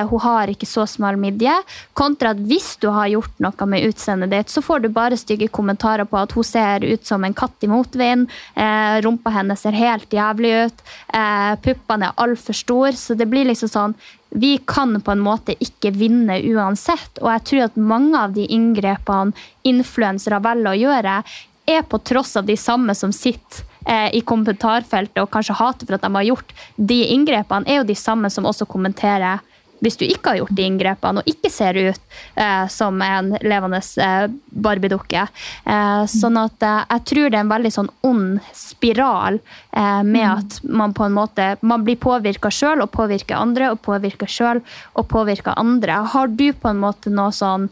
hun 0.09 0.21
har 0.23 0.49
ikke 0.49 0.67
så 0.67 0.85
smal 0.89 1.17
midje. 1.19 1.53
Kontra 1.97 2.31
at 2.33 2.41
hvis 2.49 2.75
du 2.81 2.89
har 2.93 3.07
gjort 3.11 3.43
noe 3.43 3.67
med 3.69 3.85
utseendet 3.87 4.33
ditt, 4.33 4.51
så 4.51 4.63
får 4.65 4.83
du 4.83 4.89
bare 4.93 5.17
stygge 5.19 5.49
kommentarer 5.53 6.07
på 6.09 6.17
at 6.19 6.33
hun 6.35 6.45
ser 6.47 6.86
ut 6.87 7.05
som 7.05 7.23
en 7.23 7.35
katt 7.37 7.63
i 7.63 7.71
motvind, 7.71 8.29
eh, 8.55 8.99
rumpa 9.05 9.33
hennes 9.35 9.61
ser 9.61 9.77
helt 9.77 10.13
jævlig 10.13 10.53
ut, 10.67 10.85
eh, 11.13 11.55
puppene 11.63 12.09
er 12.09 12.23
altfor 12.23 12.55
store, 12.55 12.93
så 12.93 13.17
det 13.17 13.29
blir 13.29 13.45
liksom 13.45 13.71
sånn 13.71 13.97
vi 14.29 14.57
kan 14.67 15.01
på 15.01 15.11
en 15.11 15.23
måte 15.23 15.55
ikke 15.63 15.93
vinne 15.95 16.41
uansett. 16.51 17.21
Og 17.21 17.29
jeg 17.31 17.43
tror 17.47 17.63
at 17.63 17.77
mange 17.79 18.17
av 18.19 18.33
de 18.35 18.43
inngrepene 18.51 19.31
influensere 19.63 20.41
velger 20.43 20.73
å 20.73 20.81
gjøre, 20.81 21.23
er 21.67 21.83
på 21.83 21.99
tross 22.03 22.35
av 22.39 22.45
de 22.47 22.55
samme 22.59 22.95
som 22.95 23.11
sitter 23.11 23.63
eh, 23.87 24.09
i 24.15 24.21
kommentarfeltet 24.21 25.19
og 25.23 25.31
kanskje 25.31 25.57
hater 25.59 25.87
for 25.87 25.97
at 25.97 26.05
de 26.05 26.11
har 26.15 26.27
gjort. 26.29 26.53
De 26.75 27.01
inngrepene, 27.13 27.67
er 27.67 27.81
jo 27.81 27.87
de 27.87 27.95
samme 27.95 28.31
som 28.31 28.47
også 28.47 28.67
kommenterer 28.69 29.43
hvis 29.81 29.97
du 29.99 30.05
ikke 30.07 30.31
har 30.31 30.37
gjort 30.39 30.55
de 30.57 30.63
inngrepene 30.65 31.21
og 31.21 31.27
ikke 31.29 31.51
ser 31.53 31.77
ut 31.77 31.99
eh, 32.35 32.67
som 32.67 33.01
en 33.01 33.31
levende 33.45 33.77
eh, 34.01 34.27
barbiedukke. 34.49 35.27
Eh, 35.65 36.03
sånn 36.09 36.37
at 36.41 36.63
eh, 36.65 36.79
jeg 36.95 37.03
tror 37.11 37.29
det 37.29 37.37
er 37.37 37.43
en 37.45 37.51
veldig 37.51 37.71
sånn 37.75 37.89
ond 38.09 38.39
spiral 38.57 39.39
eh, 39.71 40.01
med 40.03 40.25
Mm. 40.27 40.37
at 40.39 40.59
man 40.63 40.93
på 40.97 41.05
en 41.05 41.13
måte 41.13 41.57
man 41.61 41.83
blir 41.85 41.95
påvirka 42.01 42.49
sjøl 42.49 42.81
og 42.81 42.91
påvirker 42.91 43.35
andre, 43.37 43.69
og 43.71 43.81
påvirker 43.85 44.27
sjøl 44.27 44.63
og 44.95 45.07
påvirker 45.07 45.53
andre. 45.57 45.99
Har 46.13 46.27
du 46.27 46.51
på 46.53 46.69
en 46.69 46.79
måte 46.81 47.09
noe 47.13 47.31
sånn 47.31 47.69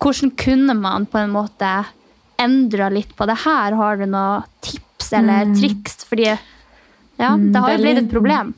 Hvordan 0.00 0.30
kunne 0.36 0.72
man 0.80 1.04
på 1.06 1.18
en 1.20 1.30
måte 1.34 1.70
endra 2.40 2.86
litt 2.88 3.10
på 3.16 3.26
det 3.28 3.34
her? 3.44 3.74
Har 3.76 3.96
du 4.00 4.06
noen 4.06 4.44
tips 4.64 5.12
eller 5.12 5.44
Mm. 5.44 5.54
triks? 5.60 6.04
Fordi 6.08 6.24
ja, 7.18 7.30
Mm, 7.36 7.52
det 7.52 7.60
har 7.60 7.70
jo 7.76 7.82
blitt 7.84 7.98
et 7.98 8.10
problem. 8.10 8.54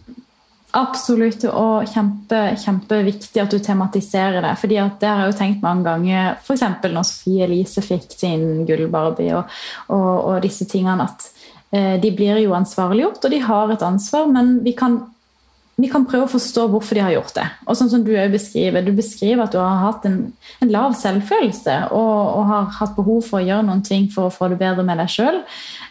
Absolutt, 0.72 1.42
og 1.52 1.84
kjempe, 1.92 2.38
kjempeviktig 2.56 3.42
at 3.42 3.52
du 3.52 3.58
tematiserer 3.60 4.40
det. 4.40 4.54
fordi 4.56 4.78
at 4.80 4.94
det 5.02 5.08
har 5.10 5.20
jeg 5.20 5.32
jo 5.32 5.38
tenkt 5.42 5.64
mange 5.64 5.84
ganger, 5.84 6.38
f.eks. 6.40 6.64
når 6.86 7.04
Sofie 7.04 7.44
Elise 7.44 7.84
fikk 7.84 8.08
sin 8.16 8.64
gull-Barbie 8.68 9.34
og, 9.36 9.52
og, 9.92 10.12
og 10.30 10.38
disse 10.46 10.64
tingene, 10.70 11.04
at 11.04 11.28
eh, 11.76 11.98
de 12.00 12.14
blir 12.16 12.40
jo 12.40 12.56
ansvarliggjort, 12.56 13.20
og 13.20 13.34
de 13.34 13.42
har 13.44 13.74
et 13.74 13.84
ansvar, 13.84 14.32
men 14.32 14.54
vi 14.64 14.72
kan, 14.78 14.96
vi 15.76 15.92
kan 15.92 16.08
prøve 16.08 16.24
å 16.24 16.32
forstå 16.38 16.66
hvorfor 16.72 16.96
de 16.96 17.04
har 17.04 17.18
gjort 17.18 17.36
det. 17.42 17.46
Og 17.66 17.76
sånn 17.76 17.92
som 17.92 18.08
Du 18.08 18.14
beskriver, 18.32 18.80
du 18.80 18.96
beskriver 18.96 19.44
at 19.44 19.52
du 19.52 19.60
har 19.60 19.84
hatt 19.90 20.08
en, 20.08 20.18
en 20.64 20.72
lav 20.72 20.96
selvfølelse 20.96 21.78
og, 21.92 22.18
og 22.32 22.48
har 22.48 22.76
hatt 22.80 22.96
behov 22.96 23.20
for 23.28 23.42
å 23.42 23.46
gjøre 23.50 23.68
noen 23.68 23.84
ting 23.84 24.08
for 24.14 24.30
å 24.30 24.32
få 24.32 24.48
det 24.48 24.62
bedre 24.64 24.88
med 24.88 25.04
deg 25.04 25.16
sjøl. 25.20 25.42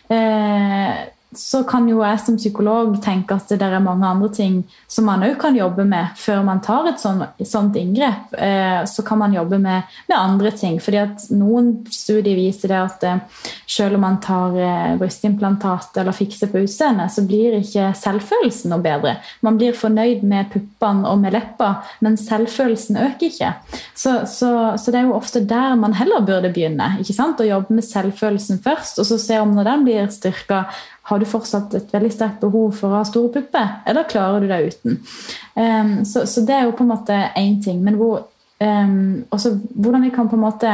Eh, 0.10 1.06
så 1.38 1.62
kan 1.64 1.86
jo 1.88 2.02
jeg 2.04 2.20
som 2.20 2.36
psykolog 2.36 2.98
tenke 3.04 3.38
at 3.38 3.52
det 3.56 3.64
er 3.64 3.80
mange 3.84 4.04
andre 4.04 4.28
ting 4.36 4.58
som 4.92 5.06
man 5.08 5.24
òg 5.24 5.38
kan 5.40 5.56
jobbe 5.56 5.86
med 5.88 6.18
før 6.20 6.42
man 6.44 6.60
tar 6.64 6.90
et 6.90 7.00
sånt, 7.00 7.24
sånt 7.48 7.78
inngrep. 7.80 8.34
Eh, 8.36 8.82
så 8.84 9.06
kan 9.08 9.22
man 9.22 9.36
jobbe 9.36 9.60
med, 9.62 9.88
med 10.10 10.18
andre 10.18 10.52
ting. 10.52 10.80
fordi 10.84 11.00
at 11.00 11.30
Noen 11.32 11.72
studier 11.88 12.36
viser 12.36 12.74
det 12.74 12.82
at 12.82 13.08
eh, 13.08 13.48
selv 13.64 13.96
om 13.96 14.04
man 14.04 14.20
tar 14.24 14.58
eh, 14.60 14.98
brystimplantat 15.00 16.02
eller 16.04 16.16
fikser 16.16 16.52
på 16.52 16.66
utseendet, 16.66 17.14
så 17.16 17.24
blir 17.24 17.62
ikke 17.62 17.94
selvfølelsen 17.96 18.76
noe 18.76 18.84
bedre. 18.84 19.16
Man 19.40 19.60
blir 19.62 19.78
fornøyd 19.78 20.28
med 20.28 20.52
puppene 20.52 21.08
og 21.08 21.24
med 21.24 21.38
leppa, 21.38 21.78
men 22.04 22.20
selvfølelsen 22.20 23.00
øker 23.08 23.32
ikke. 23.32 23.54
Så, 23.96 24.20
så, 24.28 24.52
så 24.76 24.92
det 24.92 25.00
er 25.00 25.08
jo 25.08 25.16
ofte 25.16 25.46
der 25.48 25.80
man 25.80 25.96
heller 25.96 26.28
burde 26.28 26.52
begynne. 26.52 26.98
ikke 27.00 27.16
sant? 27.16 27.40
Å 27.40 27.48
jobbe 27.48 27.80
med 27.80 27.88
selvfølelsen 27.88 28.60
først, 28.66 29.00
og 29.00 29.08
så 29.08 29.20
se 29.22 29.40
om 29.40 29.56
når 29.56 29.72
den 29.72 29.88
blir 29.88 30.12
styrka, 30.12 30.66
har 31.12 31.21
du 31.22 31.30
fortsatt 31.30 31.74
et 31.78 31.94
veldig 31.94 32.12
sterkt 32.14 32.42
behov 32.44 32.74
for 32.78 32.92
å 32.92 33.00
ha 33.00 33.06
store 33.08 33.32
pupper, 33.36 33.78
eller 33.88 34.10
klarer 34.10 34.44
du 34.44 34.50
deg 34.52 34.72
uten? 34.72 34.98
Um, 35.56 35.94
så, 36.08 36.26
så 36.30 36.46
det 36.48 36.58
er 36.58 36.68
jo 36.68 36.76
på 36.78 36.86
en 36.86 36.94
måte 36.94 37.18
én 37.40 37.60
ting. 37.64 37.82
Men 37.86 38.00
hvor, 38.00 38.26
um, 38.60 39.22
også 39.32 39.56
hvordan 39.76 40.08
vi 40.08 40.12
kan 40.16 40.30
på 40.32 40.40
en 40.40 40.46
måte 40.46 40.74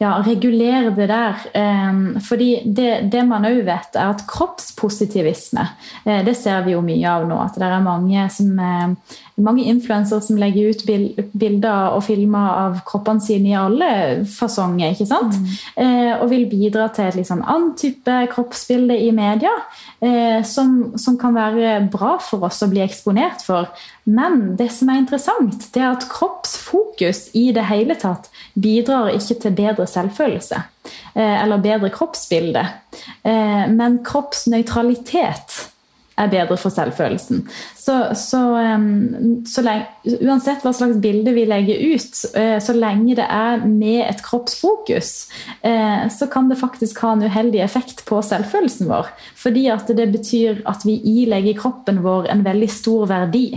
ja, 0.00 0.14
regulere 0.26 0.90
det 0.96 1.06
der. 1.10 1.42
Um, 1.88 2.20
fordi 2.24 2.62
det, 2.64 3.10
det 3.12 3.24
man 3.28 3.44
òg 3.44 3.60
vet, 3.66 3.96
er 3.96 4.14
at 4.14 4.24
kroppspositivisme 4.28 5.66
eh, 6.06 6.22
Det 6.24 6.32
ser 6.38 6.62
vi 6.64 6.72
jo 6.72 6.80
mye 6.84 7.04
av 7.04 7.26
nå. 7.28 7.36
At 7.44 7.58
det 7.60 7.68
er 7.68 7.84
mange, 7.84 8.24
som, 8.32 8.54
eh, 8.56 9.18
mange 9.44 9.64
influensere 9.70 10.22
som 10.24 10.38
legger 10.40 10.70
ut 10.70 10.84
bilder 11.32 11.94
og 11.96 12.04
filmer 12.06 12.50
av 12.66 12.80
kroppene 12.88 13.22
sine 13.24 13.52
i 13.52 13.58
alle 13.58 13.90
fasonger. 14.28 14.94
ikke 14.94 15.08
sant? 15.10 15.38
Eh, 15.76 16.12
og 16.16 16.28
vil 16.32 16.48
bidra 16.50 16.88
til 16.94 17.08
et 17.08 17.18
liksom 17.20 17.42
annen 17.44 17.74
type 17.80 18.16
kroppsbilde 18.34 18.98
i 19.00 19.10
media. 19.16 19.52
Eh, 20.00 20.42
som, 20.44 20.92
som 20.96 21.18
kan 21.20 21.34
være 21.36 21.74
bra 21.92 22.14
for 22.24 22.46
oss 22.48 22.62
å 22.64 22.70
bli 22.70 22.80
eksponert 22.84 23.42
for. 23.44 23.68
Men 24.08 24.54
det 24.56 24.70
som 24.72 24.88
er 24.88 25.02
interessant, 25.02 25.66
det 25.74 25.82
er 25.82 25.90
at 25.92 26.06
kroppsfokus 26.08 27.28
i 27.36 27.50
det 27.56 27.66
hele 27.68 27.96
tatt 28.00 28.30
bidrar 28.56 29.12
ikke 29.14 29.36
til 29.42 29.56
bedre 29.58 29.86
selvfølelse 29.90 30.62
eh, 31.14 31.36
eller 31.42 31.60
bedre 31.62 31.92
kroppsbilde. 31.92 32.64
Eh, 33.28 33.66
men 33.74 34.00
kroppsnøytralitet 34.06 35.60
er 36.20 36.30
bedre 36.32 36.58
for 36.60 36.72
selvfølelsen. 36.74 37.44
Så, 37.78 37.96
så, 38.18 38.40
så 39.48 39.64
lenge, 39.64 39.86
uansett 40.20 40.64
hva 40.64 40.72
slags 40.76 41.00
bilde 41.02 41.34
vi 41.36 41.46
legger 41.48 41.80
ut, 41.94 42.20
eh, 42.38 42.58
så 42.62 42.76
lenge 42.76 43.16
det 43.18 43.26
er 43.26 43.64
med 43.64 44.04
et 44.06 44.22
kroppsfokus, 44.26 45.14
eh, 45.66 46.06
så 46.12 46.28
kan 46.32 46.50
det 46.50 46.60
faktisk 46.60 47.00
ha 47.04 47.14
en 47.16 47.24
uheldig 47.24 47.64
effekt 47.64 48.04
på 48.08 48.20
selvfølelsen 48.26 48.90
vår. 48.90 49.10
Fordi 49.40 49.66
at 49.72 49.90
det 49.96 50.10
betyr 50.12 50.62
at 50.70 50.86
vi 50.86 50.98
ilegger 51.22 51.58
kroppen 51.60 52.02
vår 52.04 52.30
en 52.30 52.44
veldig 52.46 52.70
stor 52.72 53.08
verdi. 53.10 53.48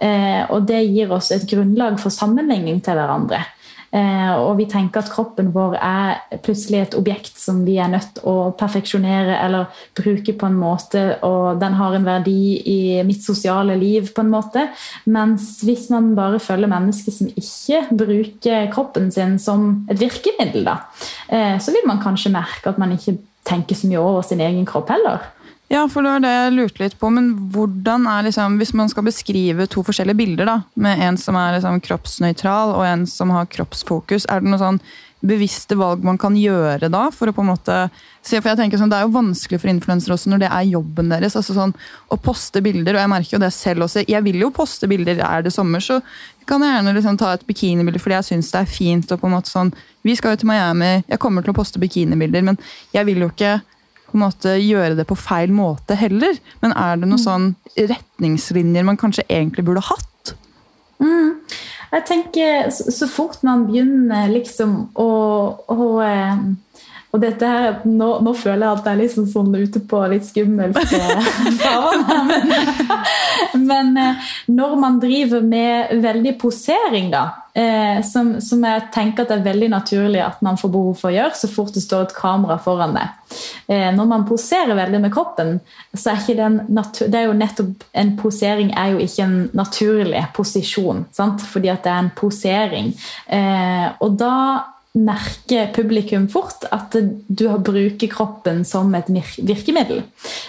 Eh, 0.00 0.42
og 0.50 0.66
det 0.68 0.82
gir 0.88 1.12
oss 1.12 1.30
et 1.34 1.46
grunnlag 1.48 2.00
for 2.00 2.12
sammenligning 2.14 2.80
til 2.84 2.96
hverandre. 2.98 3.44
Eh, 3.90 4.32
og 4.38 4.54
vi 4.60 4.68
tenker 4.70 5.02
at 5.02 5.10
kroppen 5.10 5.48
vår 5.50 5.74
er 5.82 6.38
plutselig 6.44 6.78
et 6.78 6.96
objekt 6.98 7.40
som 7.40 7.64
vi 7.66 7.74
er 7.82 7.90
nødt 7.90 8.12
til 8.14 8.28
å 8.30 8.34
perfeksjonere 8.58 9.40
eller 9.42 9.82
bruke 9.98 10.34
på 10.38 10.46
en 10.46 10.58
måte, 10.60 11.02
og 11.26 11.58
den 11.62 11.74
har 11.78 11.96
en 11.96 12.06
verdi 12.06 12.60
i 12.70 12.78
mitt 13.06 13.24
sosiale 13.26 13.74
liv 13.80 14.12
på 14.14 14.22
en 14.22 14.30
måte. 14.30 14.68
Mens 15.10 15.56
hvis 15.66 15.88
man 15.90 16.12
bare 16.18 16.38
følger 16.42 16.70
mennesker 16.70 17.16
som 17.16 17.32
ikke 17.34 17.82
bruker 17.90 18.70
kroppen 18.74 19.10
sin 19.14 19.38
som 19.42 19.88
et 19.90 19.98
virkemiddel, 19.98 20.62
da, 20.70 20.78
eh, 21.26 21.58
så 21.58 21.74
vil 21.74 21.88
man 21.90 22.02
kanskje 22.02 22.34
merke 22.34 22.70
at 22.70 22.78
man 22.78 22.94
ikke 22.94 23.18
tenker 23.48 23.74
så 23.74 23.90
mye 23.90 23.98
over 23.98 24.22
sin 24.22 24.42
egen 24.44 24.66
kropp 24.68 24.92
heller. 24.92 25.26
Ja, 25.70 25.84
for 25.86 26.02
det 26.02 26.10
var 26.10 26.22
det 26.24 26.30
jeg 26.34 26.54
lurte 26.56 26.82
litt 26.82 26.96
på. 26.98 27.08
Men 27.14 27.28
hvordan 27.54 28.08
er 28.10 28.24
liksom, 28.26 28.56
hvis 28.58 28.72
man 28.74 28.88
skal 28.90 29.06
beskrive 29.06 29.68
to 29.70 29.84
forskjellige 29.86 30.18
bilder, 30.18 30.48
da, 30.48 30.56
med 30.74 31.02
en 31.06 31.18
som 31.20 31.36
er 31.38 31.54
liksom 31.54 31.78
kroppsnøytral 31.86 32.74
og 32.74 32.82
en 32.88 33.06
som 33.06 33.30
har 33.30 33.46
kroppsfokus, 33.52 34.26
er 34.26 34.42
det 34.42 34.50
noe 34.50 34.58
sånn 34.58 34.80
bevisste 35.22 35.76
valg 35.78 36.02
man 36.02 36.18
kan 36.18 36.34
gjøre 36.34 36.88
da? 36.90 37.04
For 37.14 37.30
å 37.30 37.36
på 37.36 37.44
en 37.44 37.52
måte 37.52 37.76
se, 38.18 38.40
for 38.40 38.50
jeg 38.50 38.58
tenker 38.58 38.82
sånn, 38.82 38.90
Det 38.90 38.98
er 38.98 39.06
jo 39.06 39.14
vanskelig 39.14 39.60
for 39.60 39.70
influensere 39.70 40.16
også 40.16 40.34
når 40.34 40.42
det 40.42 40.50
er 40.50 40.70
jobben 40.72 41.14
deres. 41.14 41.36
altså 41.38 41.54
sånn 41.54 41.74
Å 42.10 42.18
poste 42.18 42.62
bilder, 42.66 42.96
og 42.96 43.04
jeg 43.04 43.14
merker 43.14 43.36
jo 43.36 43.44
det 43.46 43.54
selv 43.54 43.86
også. 43.86 44.08
Jeg 44.08 44.24
vil 44.26 44.42
jo 44.42 44.50
poste 44.50 44.90
bilder. 44.90 45.22
Er 45.22 45.42
det 45.42 45.52
sommer, 45.52 45.78
så 45.78 46.02
kan 46.46 46.66
jeg 46.66 46.74
gjerne 46.74 46.96
liksom 46.98 47.16
ta 47.16 47.34
et 47.34 47.46
bikinibilde 47.46 48.00
fordi 48.02 48.18
jeg 48.18 48.32
syns 48.32 48.50
det 48.50 48.60
er 48.64 48.74
fint. 48.74 49.12
og 49.12 49.20
på 49.20 49.30
en 49.30 49.38
måte 49.38 49.54
sånn, 49.54 49.72
Vi 50.02 50.16
skal 50.16 50.32
jo 50.32 50.36
til 50.42 50.48
Miami, 50.48 51.04
jeg 51.06 51.18
kommer 51.20 51.44
til 51.44 51.52
å 51.52 51.60
poste 51.62 51.78
bikinibilder, 51.78 52.42
men 52.42 52.58
jeg 52.92 53.06
vil 53.06 53.18
jo 53.20 53.28
ikke 53.28 53.60
på 54.10 54.18
en 54.18 54.24
måte 54.26 54.54
gjøre 54.58 54.96
det 54.98 55.06
på 55.08 55.18
feil 55.18 55.52
måte 55.54 55.96
heller. 55.98 56.38
Men 56.64 56.74
er 56.76 57.00
det 57.00 57.08
noen 57.10 57.22
sånn 57.22 57.50
retningslinjer 57.78 58.86
man 58.86 59.00
kanskje 59.00 59.26
egentlig 59.28 59.66
burde 59.68 59.84
hatt? 59.88 60.34
Mm. 61.00 61.38
Jeg 61.90 62.06
tenker 62.06 62.68
så, 62.74 62.90
så 62.94 63.08
fort 63.10 63.40
man 63.46 63.64
begynner 63.66 64.30
liksom 64.30 64.76
å, 64.94 65.10
å 65.72 65.86
eh, 66.04 66.42
og 67.10 67.18
dette 67.18 67.46
her, 67.46 67.80
nå, 67.90 68.08
nå 68.22 68.32
føler 68.38 68.62
jeg 68.62 68.70
at 68.76 68.84
det 68.84 68.90
er 68.92 69.00
liksom 69.00 69.26
sånn 69.26 69.54
ute 69.58 69.82
på 69.90 69.98
litt 70.12 70.28
skummelt 70.28 70.78
eh, 70.78 71.30
farvann. 71.62 72.30
Men, 72.46 73.66
men 73.66 73.90
eh, 73.98 74.30
når 74.54 74.76
man 74.78 75.00
driver 75.02 75.42
med 75.42 75.90
veldig 76.04 76.36
posering, 76.38 77.10
da, 77.10 77.24
eh, 77.58 77.98
som, 78.06 78.36
som 78.38 78.62
jeg 78.62 78.86
tenker 78.94 79.26
at 79.26 79.32
det 79.32 79.40
er 79.40 79.48
veldig 79.48 79.72
naturlig 79.74 80.22
at 80.22 80.38
man 80.46 80.60
får 80.60 80.74
behov 80.76 81.02
for 81.02 81.10
å 81.10 81.16
gjøre 81.16 81.34
så 81.42 81.50
fort 81.50 81.74
det 81.74 81.82
står 81.82 82.06
et 82.06 82.16
kamera 82.20 82.60
foran 82.62 82.94
deg. 82.94 83.16
Når 83.70 84.06
man 84.10 84.24
poserer 84.26 84.74
veldig 84.74 84.98
med 85.04 85.12
kroppen, 85.14 85.52
så 85.94 86.10
er 86.10 86.18
ikke 86.18 86.34
det 86.34 86.48
natur, 86.74 87.06
det 87.06 87.18
er 87.20 87.28
jo 87.28 87.36
nettopp 87.38 87.84
En 88.02 88.10
posering 88.18 88.72
er 88.74 88.96
jo 88.96 89.04
ikke 89.04 89.22
en 89.22 89.36
naturlig 89.54 90.24
posisjon, 90.34 91.04
sant? 91.14 91.44
fordi 91.46 91.70
at 91.70 91.86
det 91.86 91.92
er 91.92 92.02
en 92.02 92.10
posering. 92.18 92.90
Og 94.02 94.18
da 94.18 94.34
merker 94.92 95.68
publikum 95.74 96.24
fort 96.28 96.64
at 96.74 96.96
du 97.26 97.44
har 97.46 97.60
bruker 97.62 98.10
kroppen 98.10 98.64
som 98.66 98.90
et 98.98 99.06
virkemiddel. 99.38 100.02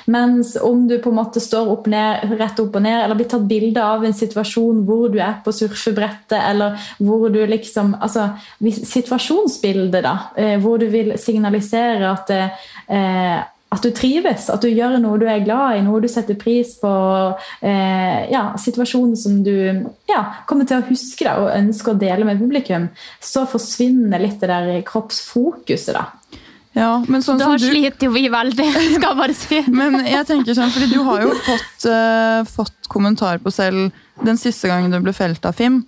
Mens 0.09 0.55
om 0.57 0.87
du 0.89 0.95
på 1.01 1.11
en 1.11 1.19
måte 1.19 1.43
står 1.43 1.69
opp 1.69 1.85
ned, 1.91 2.25
rett 2.39 2.59
opp 2.63 2.79
og 2.79 2.81
ned, 2.81 3.03
eller 3.03 3.19
blir 3.19 3.29
tatt 3.29 3.45
bilde 3.49 3.83
av 3.85 4.05
en 4.05 4.17
situasjon 4.17 4.81
hvor 4.87 5.13
du 5.13 5.19
er 5.21 5.37
på 5.45 5.53
surfebrettet, 5.53 6.39
eller 6.39 6.79
hvor 6.97 7.29
du 7.29 7.41
liksom 7.45 7.93
Altså 8.01 8.31
situasjonsbildet, 8.61 10.01
da. 10.03 10.13
eh, 10.35 10.57
Hvor 10.61 10.79
du 10.81 10.87
vil 10.89 11.13
signalisere 11.21 12.09
at 12.09 12.29
eh, 12.33 13.41
at 13.71 13.85
du 13.85 13.91
trives, 13.95 14.49
at 14.51 14.63
du 14.63 14.67
gjør 14.67 14.97
noe 14.99 15.19
du 15.21 15.27
er 15.31 15.43
glad 15.45 15.77
i, 15.77 15.83
noe 15.85 16.01
du 16.03 16.09
setter 16.11 16.35
pris 16.39 16.73
på. 16.81 16.91
Eh, 17.63 18.17
ja, 18.31 18.49
Situasjonen 18.59 19.15
som 19.19 19.37
du 19.45 19.53
ja, 20.11 20.23
kommer 20.49 20.67
til 20.67 20.81
å 20.81 20.87
huske 20.89 21.23
deg 21.23 21.39
og 21.39 21.53
ønsker 21.55 21.93
å 21.93 22.01
dele 22.01 22.27
med 22.27 22.41
publikum. 22.41 22.89
Så 23.23 23.45
forsvinner 23.47 24.19
litt 24.19 24.43
det 24.43 24.51
der 24.51 24.83
kroppsfokuset. 24.87 25.95
da. 25.95 26.09
Ja, 26.75 26.91
men 27.07 27.23
sånn 27.23 27.39
Da 27.39 27.49
som 27.49 27.57
du, 27.59 27.67
sliter 27.67 28.07
jo 28.07 28.13
vi 28.15 28.27
veldig, 28.31 28.67
skal 28.97 29.07
jeg 29.09 29.19
bare 29.23 29.35
si. 29.35 29.63
men 29.71 30.01
jeg 30.07 30.27
tenker 30.27 30.55
sånn, 30.55 30.71
fordi 30.71 30.91
du 30.91 31.01
har 31.07 31.25
jo 31.25 31.33
fått, 31.47 31.87
uh, 31.87 32.43
fått 32.47 32.91
kommentar 32.91 33.39
på 33.43 33.51
selv 33.55 33.89
den 34.21 34.39
siste 34.39 34.69
gangen 34.71 34.91
du 34.91 34.99
ble 35.03 35.15
felt 35.15 35.47
av 35.47 35.55
Fim. 35.57 35.81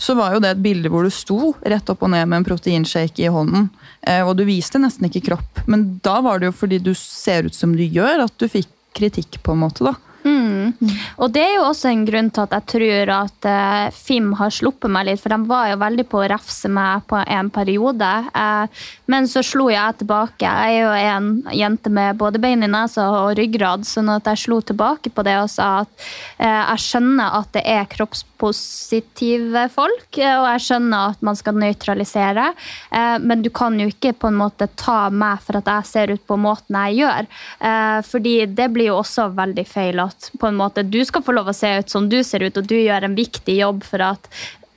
Så 0.00 0.14
var 0.16 0.32
jo 0.32 0.40
det 0.40 0.54
et 0.54 0.62
bilde 0.64 0.88
hvor 0.88 1.04
du 1.04 1.12
sto 1.12 1.52
rett 1.60 1.90
opp 1.92 2.02
og 2.06 2.12
ned 2.14 2.24
med 2.30 2.40
en 2.40 2.46
proteinshake 2.48 3.26
i 3.26 3.32
hånden. 3.32 3.68
eh, 4.00 4.22
Og 4.24 4.32
du 4.38 4.46
viste 4.48 4.80
nesten 4.80 5.10
ikke 5.10 5.26
kropp. 5.28 5.60
Men 5.68 6.00
da 6.02 6.20
var 6.24 6.40
det 6.40 6.48
jo 6.48 6.56
fordi 6.56 6.78
du 6.80 6.94
ser 6.96 7.50
ut 7.50 7.54
som 7.54 7.76
du 7.76 7.84
gjør, 7.84 8.24
at 8.24 8.36
du 8.40 8.48
fikk 8.48 8.70
kritikk, 8.96 9.42
på 9.44 9.52
en 9.52 9.60
måte. 9.66 9.84
da. 9.84 9.94
Mm. 10.24 10.74
Og 11.20 11.30
det 11.32 11.42
er 11.42 11.54
jo 11.56 11.66
også 11.68 11.90
en 11.90 12.04
grunn 12.08 12.28
til 12.32 12.44
at 12.44 12.54
jeg 12.56 12.66
tror 12.74 13.12
at 13.14 13.48
uh, 13.48 13.94
Fim 13.94 14.32
har 14.38 14.52
sluppet 14.52 14.92
meg 14.92 15.08
litt, 15.08 15.22
for 15.22 15.32
de 15.32 15.48
var 15.48 15.70
jo 15.70 15.80
veldig 15.80 16.06
på 16.10 16.20
å 16.20 16.28
refse 16.32 16.70
meg 16.72 17.06
på 17.10 17.20
en 17.20 17.50
periode. 17.52 18.10
Uh, 18.34 18.84
men 19.10 19.28
så 19.30 19.42
slo 19.46 19.70
jeg 19.72 20.00
tilbake. 20.02 20.44
Jeg 20.44 20.76
er 20.76 20.84
jo 20.84 20.92
en 21.16 21.30
jente 21.56 21.92
med 21.92 22.18
både 22.20 22.42
bein 22.42 22.66
i 22.66 22.70
nesa 22.70 23.08
og 23.22 23.34
ryggrad, 23.38 23.86
sånn 23.88 24.12
at 24.12 24.28
jeg 24.32 24.44
slo 24.44 24.60
tilbake 24.64 25.12
på 25.14 25.24
det 25.26 25.38
og 25.40 25.50
sa 25.52 25.70
at 25.84 25.92
uh, 26.40 26.60
jeg 26.74 26.84
skjønner 26.86 27.38
at 27.40 27.52
det 27.56 27.64
er 27.68 27.88
kroppspositive 27.90 29.66
folk, 29.72 30.08
og 30.20 30.46
jeg 30.52 30.64
skjønner 30.66 31.14
at 31.14 31.24
man 31.24 31.36
skal 31.38 31.58
nøytralisere, 31.60 32.46
men 33.20 33.42
du 33.44 33.50
kan 33.54 33.76
jo 33.78 33.88
ikke 33.90 34.12
på 34.16 34.30
en 34.30 34.38
måte 34.38 34.68
ta 34.80 35.10
meg 35.12 35.42
for 35.44 35.58
at 35.58 35.68
jeg 35.68 35.88
ser 35.90 36.12
ut 36.14 36.22
på 36.26 36.38
måten 36.40 36.76
jeg 36.86 37.02
gjør. 37.02 37.28
Fordi 38.08 38.34
det 38.56 38.68
blir 38.72 38.90
jo 38.90 38.98
også 39.00 39.28
veldig 39.36 39.66
feil 39.68 40.00
at 40.02 40.09
på 40.40 40.48
en 40.48 40.58
måte 40.58 40.82
du 40.82 41.00
skal 41.04 41.22
få 41.22 41.34
lov 41.36 41.50
å 41.50 41.56
se 41.56 41.70
ut 41.80 41.90
som 41.92 42.08
du 42.10 42.20
ser 42.24 42.44
ut, 42.46 42.56
og 42.56 42.66
du 42.66 42.76
gjør 42.78 43.06
en 43.06 43.18
viktig 43.18 43.60
jobb 43.60 43.84
for 43.86 44.02
at 44.04 44.30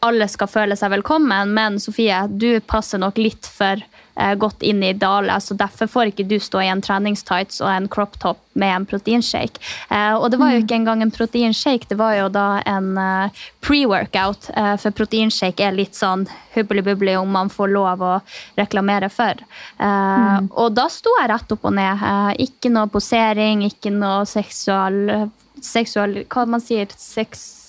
alle 0.04 0.28
skal 0.28 0.52
føle 0.52 0.76
seg 0.76 0.92
velkommen, 0.98 1.54
men 1.56 1.80
Sofie, 1.80 2.26
du 2.28 2.60
passer 2.68 3.00
nok 3.00 3.20
litt 3.22 3.48
for 3.48 3.80
eh, 4.16 4.34
godt 4.36 4.64
inn 4.64 4.84
i 4.84 4.94
dal, 4.94 5.32
så 5.42 5.56
derfor 5.58 5.90
får 5.92 6.12
ikke 6.12 6.28
du 6.30 6.38
stå 6.42 6.62
i 6.64 6.70
en 6.72 6.82
treningstights 6.84 7.62
og 7.64 7.70
en 7.72 7.88
crop 7.92 8.18
top 8.22 8.42
med 8.60 8.76
en 8.76 8.86
proteinshake. 8.86 9.62
Eh, 9.90 10.14
og 10.14 10.30
det 10.32 10.40
var 10.42 10.54
jo 10.54 10.62
ikke 10.62 10.78
engang 10.78 11.02
en 11.02 11.14
proteinshake, 11.14 11.90
det 11.90 11.98
var 12.00 12.16
jo 12.18 12.30
da 12.34 12.48
en 12.70 12.92
eh, 13.00 13.44
pre-workout, 13.64 14.52
for 14.82 14.96
proteinshake 14.96 15.64
er 15.64 15.76
litt 15.76 15.96
sånn 15.96 16.26
hubbeli-bubbeli 16.54 17.16
om 17.18 17.32
man 17.32 17.50
får 17.54 17.72
lov 17.72 18.04
å 18.04 18.14
reklamere 18.60 19.10
for. 19.14 19.40
Mm. 19.80 20.50
Og 20.52 20.76
da 20.76 20.90
sto 20.92 21.14
jeg 21.22 21.32
rett 21.32 21.56
opp 21.56 21.66
og 21.70 21.76
ned. 21.78 22.04
Ikke 22.44 22.70
noe 22.74 22.92
posering, 22.92 23.64
ikke 23.66 23.94
noe 23.96 24.28
seksual, 24.30 25.30
seksual 25.64 26.24
Hva 26.28 26.46
man 26.50 26.64
sier 26.64 26.92
sex... 27.00 27.63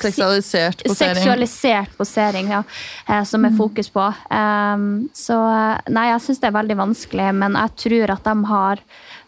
Seksualisert 0.00 0.84
posering. 0.86 1.18
Seksualisert 1.18 1.96
posering, 1.98 2.50
ja. 2.54 2.62
eh, 3.08 3.22
Som 3.24 3.44
er 3.48 3.56
fokus 3.56 3.90
på. 3.92 4.06
Um, 4.30 5.08
så 5.16 5.38
eh, 5.50 5.92
nei, 5.92 6.08
jeg 6.12 6.24
syns 6.26 6.42
det 6.42 6.50
er 6.50 6.58
veldig 6.58 6.78
vanskelig, 6.82 7.28
men 7.42 7.58
jeg 7.60 7.76
tror 7.84 8.14
at 8.16 8.30
de 8.30 8.36
har 8.52 8.84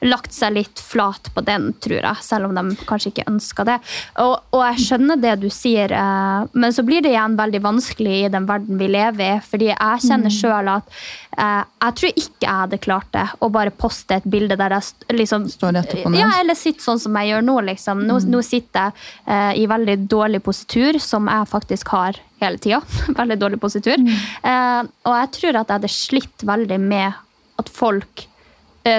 lagt 0.06 0.34
seg 0.34 0.54
litt 0.54 0.80
flat 0.80 1.30
på 1.34 1.42
den, 1.46 1.72
tror 1.82 1.98
jeg. 1.98 2.22
Selv 2.22 2.48
om 2.48 2.54
de 2.56 2.86
kanskje 2.88 3.12
ikke 3.12 3.26
ønska 3.30 3.64
det. 3.66 3.78
Og, 4.22 4.34
og 4.54 4.62
jeg 4.68 4.84
skjønner 4.84 5.20
det 5.22 5.34
du 5.42 5.48
sier, 5.52 5.92
eh, 5.94 6.44
men 6.52 6.74
så 6.74 6.84
blir 6.86 7.02
det 7.04 7.12
igjen 7.14 7.38
veldig 7.38 7.62
vanskelig 7.64 8.14
i 8.20 8.30
den 8.32 8.46
verden 8.48 8.78
vi 8.80 8.90
lever 8.92 9.24
i. 9.26 9.40
Fordi 9.44 9.72
jeg 9.72 10.04
kjenner 10.06 10.34
sjøl 10.34 10.70
at 10.76 10.94
eh, 11.34 11.64
jeg 11.64 11.98
tror 12.00 12.22
ikke 12.22 12.46
jeg 12.46 12.62
hadde 12.62 12.80
klart 12.84 13.10
det 13.16 13.26
å 13.42 13.50
bare 13.54 13.74
poste 13.74 14.20
et 14.20 14.28
bilde 14.28 14.58
der 14.58 14.76
jeg 14.78 15.18
liksom 15.18 15.48
Står 15.48 15.74
rett 15.74 15.92
opp 15.96 16.06
og 16.06 16.14
ned. 16.14 16.22
Ja, 16.22 16.30
eller 16.42 16.58
sitter 16.58 16.84
sånn 16.84 17.02
som 17.02 17.18
jeg 17.18 17.32
gjør 17.32 17.44
nå, 17.48 17.58
liksom. 17.72 18.06
Nå, 18.06 18.20
nå 18.30 18.42
sitter 18.46 18.88
jeg 18.88 19.08
eh, 19.34 19.52
i 19.64 19.66
veldig 19.70 19.98
dårlig 20.10 20.42
positur, 20.46 21.00
som 21.02 21.30
jeg 21.30 21.50
faktisk 21.50 21.94
har 21.96 22.20
hele 22.42 22.62
tida. 22.62 22.82
veldig 23.20 23.38
dårlig 23.40 23.60
positur. 23.62 23.98
Eh, 23.98 24.82
og 24.84 25.20
jeg 25.22 25.32
tror 25.40 25.60
at 25.62 25.66
jeg 25.66 25.80
hadde 25.80 25.94
slitt 25.94 26.46
veldig 26.46 26.82
med 26.86 27.24
at 27.58 27.70
folk 27.74 28.27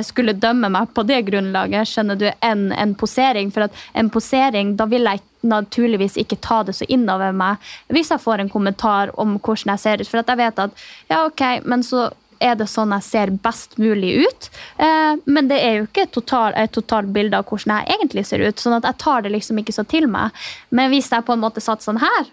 skulle 0.05 0.37
dømme 0.37 0.69
meg 0.73 0.93
på 0.95 1.03
det 1.07 1.21
grunnlaget, 1.29 1.89
skjønner 1.89 2.19
du, 2.19 2.27
enn 2.45 2.69
en 2.75 2.95
posering. 2.99 3.51
For 3.55 3.67
at 3.67 3.83
en 3.97 4.11
posering, 4.13 4.75
da 4.79 4.87
vil 4.89 5.07
jeg 5.09 5.23
naturligvis 5.41 6.17
ikke 6.19 6.39
ta 6.43 6.61
det 6.67 6.75
så 6.75 6.87
innover 6.91 7.31
meg 7.31 7.61
hvis 7.87 8.09
jeg 8.11 8.19
får 8.19 8.41
en 8.43 8.49
kommentar 8.51 9.13
om 9.19 9.37
hvordan 9.37 9.75
jeg 9.75 9.83
ser 9.83 10.01
ut. 10.01 10.09
For 10.11 10.21
at 10.21 10.31
jeg 10.31 10.41
vet 10.41 10.65
at 10.65 10.81
ja, 11.11 11.21
ok, 11.25 11.45
men 11.69 11.85
så 11.85 12.09
er 12.39 12.55
det 12.59 12.69
sånn 12.71 12.93
jeg 12.95 13.05
ser 13.05 13.31
best 13.43 13.77
mulig 13.81 14.13
ut. 14.25 14.49
Eh, 14.79 15.13
men 15.25 15.49
det 15.51 15.59
er 15.63 15.77
jo 15.77 15.87
ikke 15.87 16.05
et 16.07 16.15
total, 16.15 16.55
totalt 16.73 17.11
bilde 17.15 17.39
av 17.39 17.47
hvordan 17.49 17.81
jeg 17.81 17.97
egentlig 17.97 18.25
ser 18.29 18.43
ut. 18.45 18.59
sånn 18.59 18.77
at 18.79 18.87
jeg 18.87 18.99
tar 19.03 19.23
det 19.25 19.33
liksom 19.35 19.59
ikke 19.59 19.75
så 19.75 19.85
til 19.87 20.07
meg. 20.11 20.35
Men 20.69 20.91
hvis 20.93 21.11
jeg 21.11 21.25
på 21.27 21.35
en 21.35 21.43
måte 21.43 21.63
satt 21.63 21.85
sånn 21.85 22.01
her 22.01 22.29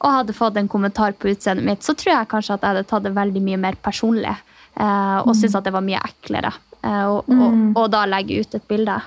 og 0.00 0.14
hadde 0.14 0.36
fått 0.36 0.56
en 0.56 0.68
kommentar 0.68 1.12
på 1.12 1.28
utseendet 1.34 1.66
mitt, 1.66 1.84
så 1.84 1.92
tror 1.92 2.14
jeg 2.14 2.30
kanskje 2.30 2.56
at 2.56 2.62
jeg 2.62 2.72
hadde 2.72 2.88
tatt 2.88 3.04
det 3.04 3.16
veldig 3.16 3.42
mye 3.44 3.60
mer 3.60 3.76
personlig. 3.84 4.36
Eh, 4.78 5.18
og 5.26 5.34
syntes 5.36 5.54
at 5.58 5.64
det 5.64 5.72
var 5.74 5.82
mye 5.86 6.00
eklere. 6.04 6.52
Eh, 6.82 7.04
og, 7.10 7.24
og, 7.28 7.76
og 7.76 7.90
da 7.92 8.04
legge 8.08 8.40
ut 8.40 8.54
et 8.54 8.68
bilde. 8.68 9.00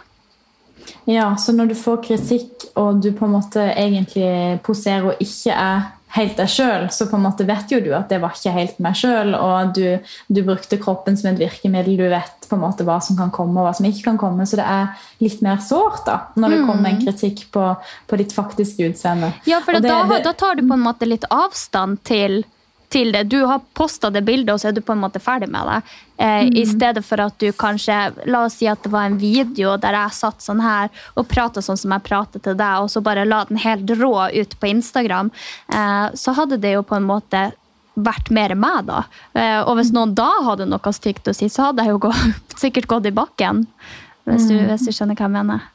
Ja, 1.08 1.36
så 1.40 1.54
når 1.56 1.72
du 1.72 1.76
får 1.80 2.02
kritikk, 2.04 2.66
og 2.80 3.02
du 3.04 3.12
på 3.16 3.26
en 3.28 3.36
måte 3.38 3.64
egentlig 3.72 4.60
poserer 4.66 5.14
og 5.14 5.22
ikke 5.24 5.54
er 5.56 5.84
helt 6.14 6.36
deg 6.38 6.50
sjøl, 6.52 6.84
så 6.94 7.08
på 7.10 7.18
en 7.18 7.24
måte 7.26 7.46
vet 7.48 7.72
jo 7.74 7.80
du 7.82 7.88
at 7.98 8.12
det 8.12 8.20
var 8.22 8.36
ikke 8.36 8.52
helt 8.54 8.82
meg 8.84 8.98
sjøl, 9.00 9.32
og 9.34 9.72
du, 9.74 9.98
du 10.30 10.42
brukte 10.46 10.78
kroppen 10.82 11.16
som 11.18 11.32
et 11.32 11.40
virkemiddel. 11.42 11.96
Du 11.98 12.04
vet 12.12 12.46
på 12.50 12.58
en 12.58 12.62
måte 12.62 12.86
hva 12.86 13.00
som 13.02 13.18
kan 13.18 13.32
komme, 13.34 13.56
og 13.64 13.66
hva 13.70 13.74
som 13.80 13.88
ikke 13.90 14.04
kan 14.12 14.20
komme. 14.22 14.46
Så 14.46 14.60
det 14.60 14.68
er 14.70 14.92
litt 15.24 15.42
mer 15.46 15.58
sårt 15.64 16.04
da, 16.06 16.20
når 16.38 16.54
det 16.54 16.60
kommer 16.68 16.92
en 16.92 17.02
kritikk 17.02 17.48
på, 17.56 17.64
på 18.12 18.20
ditt 18.22 18.36
faktiske 18.36 18.92
utseende. 18.92 19.32
Ja, 19.50 19.62
for 19.66 19.74
det- 19.80 19.88
da, 19.90 20.04
det- 20.12 20.24
da 20.28 20.34
tar 20.38 20.60
du 20.60 20.68
på 20.68 20.74
en 20.78 20.86
måte 20.86 21.10
litt 21.10 21.26
avstand 21.34 22.04
til, 22.06 22.44
til 22.94 23.14
det. 23.14 23.26
Du 23.32 23.40
har 23.50 23.64
posta 23.78 24.12
det 24.14 24.24
bildet, 24.28 24.54
og 24.54 24.62
så 24.62 24.70
er 24.70 24.76
du 24.78 24.84
på 24.86 24.94
en 24.96 25.02
måte 25.02 25.22
ferdig 25.24 25.50
med 25.52 25.70
det. 25.70 25.80
Eh, 26.24 26.50
I 26.62 26.66
stedet 26.70 27.04
for 27.06 27.22
at 27.24 27.36
du 27.42 27.50
kanskje 27.58 27.96
La 28.30 28.44
oss 28.46 28.60
si 28.60 28.68
at 28.70 28.84
det 28.86 28.92
var 28.94 29.10
en 29.10 29.18
video 29.20 29.74
der 29.82 29.98
jeg 29.98 30.18
satt 30.20 30.46
sånn 30.46 30.62
her 30.62 30.92
og 31.18 31.28
prata 31.32 31.64
sånn 31.66 31.80
som 31.80 31.96
jeg 31.96 32.06
prater 32.06 32.44
til 32.44 32.58
deg, 32.60 32.86
og 32.86 32.92
så 32.94 33.02
bare 33.06 33.26
la 33.26 33.44
den 33.50 33.62
helt 33.64 33.90
rå 34.00 34.14
ut 34.30 34.56
på 34.60 34.70
Instagram, 34.70 35.34
eh, 35.74 36.08
så 36.14 36.38
hadde 36.38 36.62
det 36.62 36.76
jo 36.78 36.86
på 36.86 37.00
en 37.00 37.10
måte 37.10 37.50
vært 37.94 38.32
mer 38.34 38.56
meg, 38.58 38.88
da. 38.90 39.04
Eh, 39.38 39.60
og 39.62 39.78
hvis 39.78 39.94
noen 39.94 40.16
da 40.18 40.30
hadde 40.48 40.70
noe 40.70 40.96
stygt 40.96 41.30
å 41.30 41.36
si, 41.38 41.50
så 41.50 41.70
hadde 41.70 41.86
jeg 41.86 41.94
jo 41.94 42.06
gått, 42.08 42.58
sikkert 42.64 42.90
gått 42.90 43.10
i 43.10 43.16
bakken. 43.16 43.68
Hvis 44.30 44.48
du, 44.48 44.56
hvis 44.56 44.88
du 44.88 44.94
skjønner 44.96 45.20
hva 45.20 45.28
jeg 45.28 45.36
mener. 45.36 45.70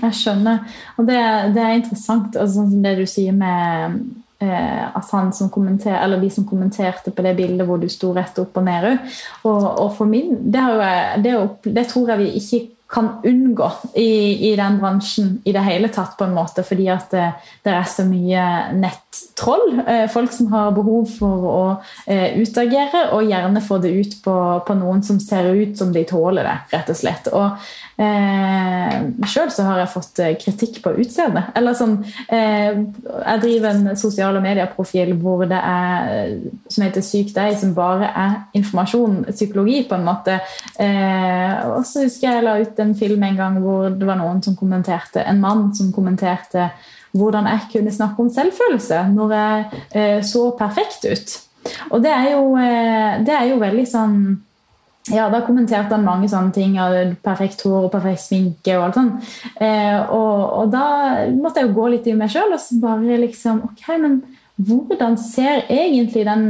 Jeg 0.00 0.16
skjønner. 0.16 0.62
Og 0.96 1.06
det, 1.08 1.20
det 1.54 1.62
er 1.62 1.78
interessant, 1.82 2.32
altså, 2.32 2.62
sånn 2.62 2.70
som 2.72 2.84
det 2.86 2.94
du 3.02 3.06
sier 3.10 3.34
med 3.36 4.00
at 4.48 5.10
han 5.12 5.32
som 5.36 5.50
kommenter, 5.52 5.94
eller 6.00 6.20
de 6.22 6.30
som 6.32 6.46
kommenterte 6.48 7.10
på 7.12 7.22
det 7.26 7.36
bildet 7.36 7.66
hvor 7.68 7.78
du 7.82 7.88
sto 7.92 8.14
rett 8.16 8.38
opp 8.40 8.56
og 8.56 8.64
ned. 8.64 8.98
Og, 9.44 9.64
og 9.84 9.94
for 9.98 10.08
min, 10.08 10.36
det, 10.50 10.60
jeg- 10.80 11.24
det, 11.24 11.38
det 11.74 11.88
tror 11.92 12.08
jeg 12.14 12.18
vi 12.24 12.30
ikke 12.40 12.60
kan 12.90 13.06
unngå 13.22 13.68
i, 14.02 14.50
i 14.50 14.56
den 14.58 14.80
bransjen 14.80 15.36
i 15.46 15.52
det 15.54 15.62
hele 15.62 15.86
tatt, 15.94 16.16
på 16.18 16.24
en 16.26 16.32
måte, 16.34 16.64
fordi 16.66 16.88
at 16.90 17.12
det, 17.14 17.28
det 17.62 17.70
er 17.70 17.84
så 17.86 18.02
mye 18.02 18.46
nettroll. 18.74 19.76
Eh, 19.86 20.08
folk 20.10 20.32
som 20.34 20.48
har 20.50 20.72
behov 20.74 21.06
for 21.18 21.46
å 21.52 21.60
eh, 22.10 22.34
utagere, 22.42 23.04
og 23.14 23.28
gjerne 23.30 23.62
få 23.62 23.78
det 23.84 23.92
ut 23.94 24.16
på, 24.24 24.34
på 24.66 24.74
noen 24.80 25.04
som 25.06 25.20
ser 25.22 25.52
ut 25.54 25.78
som 25.78 25.92
de 25.94 26.02
tåler 26.10 26.42
det, 26.50 26.56
rett 26.74 26.90
og 26.90 26.98
slett. 26.98 27.30
Og 27.30 27.70
eh, 28.00 28.96
Sjøl 29.28 29.50
har 29.66 29.80
jeg 29.82 29.92
fått 29.92 30.20
eh, 30.24 30.36
kritikk 30.40 30.80
på 30.84 30.94
utseendet. 31.02 31.50
Eller 31.58 31.76
sånn 31.78 31.98
eh, 32.32 32.72
Jeg 32.72 33.42
driver 33.44 33.70
en 33.70 33.98
sosiale 34.00 34.42
medier-profil 34.44 35.14
hvor 35.20 35.44
det 35.50 35.60
er 35.60 36.36
som 36.70 36.84
heter 36.86 37.04
Syk 37.04 37.34
deg, 37.36 37.56
som 37.60 37.74
bare 37.76 38.10
er 38.10 38.38
informasjon, 38.58 39.24
psykologi, 39.30 39.82
på 39.88 39.98
en 39.98 40.06
måte. 40.06 40.38
Eh, 40.80 41.68
og 41.70 41.84
så 41.88 42.06
husker 42.06 42.30
jeg 42.30 42.46
la 42.46 42.56
ut 42.60 42.80
en 42.82 42.96
film 42.98 43.26
en 43.26 43.38
gang 43.38 43.60
hvor 43.62 43.90
det 43.92 44.08
var 44.08 44.20
noen 44.20 44.42
som 44.44 44.56
kommenterte, 44.58 45.24
en 45.24 45.42
mann 45.42 45.68
som 45.76 45.92
kommenterte 45.94 46.70
hvordan 47.16 47.48
jeg 47.50 47.70
kunne 47.72 47.92
snakke 47.94 48.22
om 48.22 48.28
selvfølelse 48.30 49.00
når 49.14 49.32
jeg 49.34 49.64
eh, 49.98 50.20
så 50.26 50.50
perfekt 50.58 51.06
ut. 51.10 51.38
Og 51.90 52.02
det 52.04 52.12
er 52.14 52.30
jo, 52.32 52.44
eh, 52.56 53.18
det 53.26 53.34
er 53.34 53.50
jo 53.50 53.58
veldig 53.60 53.86
sånn 53.88 54.14
ja, 55.08 55.30
Da 55.32 55.40
kommenterte 55.46 55.94
han 55.96 56.04
mange 56.04 56.28
sånne 56.28 56.52
ting. 56.54 56.76
Perfekt 57.24 57.64
hår 57.64 57.86
og 57.86 57.94
perfekt 57.94 58.24
sminke 58.26 58.76
og 58.76 58.88
alt 58.88 58.98
sånt. 58.98 59.32
Eh, 59.56 59.96
og, 60.12 60.44
og 60.60 60.74
da 60.74 60.84
måtte 61.32 61.62
jeg 61.62 61.70
jo 61.70 61.78
gå 61.78 61.88
litt 61.94 62.10
i 62.10 62.16
meg 62.18 62.32
sjøl 62.32 62.52
og 62.52 62.60
så 62.60 62.76
bare 62.82 63.18
liksom 63.24 63.64
Ok, 63.70 63.86
men 64.02 64.20
hvordan 64.60 65.16
ser 65.16 65.64
egentlig 65.72 66.26
den 66.28 66.44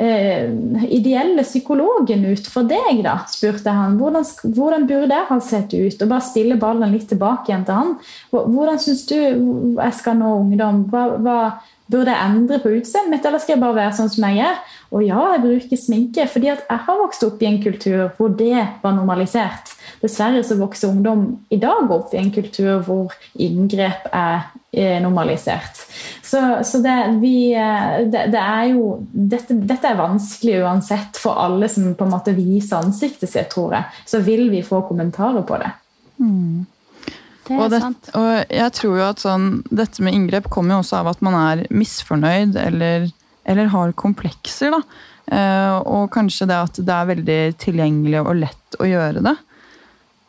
eh, 0.00 0.48
ideelle 0.96 1.44
psykologen 1.44 2.24
ut 2.32 2.48
for 2.48 2.64
deg, 2.68 3.02
da? 3.04 3.18
spurte 3.28 3.74
han. 3.76 3.98
Hvordan, 4.00 4.24
hvordan 4.56 4.88
burde 4.88 5.18
jeg 5.18 5.28
ha 5.28 5.38
sett 5.44 5.76
ut? 5.76 6.00
Og 6.00 6.08
bare 6.08 6.24
stille 6.24 6.56
ballen 6.60 6.96
litt 6.96 7.10
tilbake 7.12 7.52
igjen 7.52 7.68
til 7.68 7.82
han. 7.82 7.94
Hvordan 8.32 8.80
syns 8.80 9.04
du 9.12 9.18
jeg 9.18 10.00
skal 10.00 10.18
nå 10.22 10.32
ungdom? 10.40 10.86
Hva, 10.88 11.06
hva 11.20 11.38
Burde 11.84 12.14
jeg 12.14 12.32
endre 12.32 12.56
på 12.62 12.70
utseendet 12.78 13.12
mitt, 13.12 13.26
eller 13.28 13.40
skal 13.42 13.58
jeg 13.58 13.60
bare 13.60 13.76
være 13.76 13.96
sånn 13.98 14.08
som 14.08 14.24
jeg 14.24 14.40
er? 14.40 14.60
Og 14.94 15.02
ja, 15.02 15.18
jeg 15.34 15.42
bruker 15.42 15.78
sminke, 15.80 16.26
fordi 16.30 16.52
at 16.52 16.60
jeg 16.68 16.82
har 16.86 16.98
vokst 17.00 17.24
opp 17.26 17.40
i 17.42 17.48
en 17.48 17.60
kultur 17.62 18.12
hvor 18.14 18.30
det 18.38 18.60
var 18.82 18.94
normalisert. 18.94 19.72
Dessverre 20.02 20.44
så 20.46 20.54
vokser 20.60 20.92
ungdom 20.92 21.24
i 21.50 21.58
dag 21.58 21.90
opp 21.90 22.14
i 22.14 22.20
en 22.20 22.30
kultur 22.34 22.84
hvor 22.86 23.14
inngrep 23.42 24.06
er 24.12 24.52
eh, 24.70 25.00
normalisert. 25.02 25.82
Så, 26.22 26.42
så 26.62 26.78
det, 26.84 26.94
vi, 27.24 27.50
eh, 27.58 28.04
det, 28.06 28.28
det, 28.36 28.42
er 28.42 28.68
jo 28.70 29.00
dette, 29.10 29.56
dette, 29.66 29.90
er 29.90 29.98
vanskelig 29.98 30.60
uansett 30.62 31.18
for 31.18 31.42
alle 31.42 31.70
som 31.72 31.90
på 31.98 32.06
en 32.06 32.14
måte 32.14 32.36
viser 32.36 32.84
ansiktet 32.84 33.32
sitt, 33.32 33.50
tror 33.50 33.74
jeg. 33.74 34.04
Så 34.06 34.22
vil 34.22 34.46
vi 34.52 34.62
få 34.62 34.84
kommentarer 34.86 35.42
på 35.42 35.58
det. 35.64 35.72
Mm. 36.22 36.62
Det 37.44 37.58
og, 37.58 37.66
det, 37.74 37.82
og, 38.16 38.30
jeg 38.48 38.72
tror 38.78 38.94
jo 38.96 39.04
at 39.04 39.20
sånn, 39.20 39.50
dette 39.74 40.06
med 40.06 40.14
inngrep 40.16 40.46
kommer 40.52 40.78
jo 40.78 40.84
også 40.84 41.02
av 41.02 41.10
at 41.12 41.20
man 41.24 41.34
er 41.42 41.66
misfornøyd 41.74 42.56
eller, 42.62 43.10
eller 43.44 43.72
har 43.72 43.96
komplekser. 43.98 44.74
da. 44.74 44.82
Uh, 45.24 45.78
og 45.88 46.12
kanskje 46.12 46.48
det 46.50 46.60
at 46.66 46.78
det 46.84 46.94
er 46.94 47.10
veldig 47.14 47.40
tilgjengelig 47.62 48.20
og 48.20 48.34
lett 48.42 48.78
å 48.80 48.88
gjøre 48.88 49.24
det. 49.24 49.34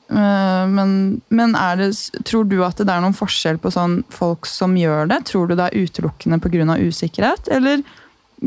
Uh, 0.06 0.64
men, 0.70 0.90
men 1.34 1.56
det, 1.82 1.90
tror 2.28 2.46
du 2.48 2.60
at 2.64 2.80
det 2.80 2.92
er 2.92 3.04
noen 3.04 3.18
forskjell 3.18 3.60
på 3.60 3.74
sånn 3.74 4.04
folk 4.14 4.48
som 4.48 4.78
gjør 4.80 5.10
det? 5.12 5.24
Tror 5.32 5.50
du 5.50 5.58
det 5.58 5.68
er 5.68 5.86
utelukkende 5.86 6.40
pga. 6.40 6.78
usikkerhet, 6.80 7.50
eller 7.52 7.84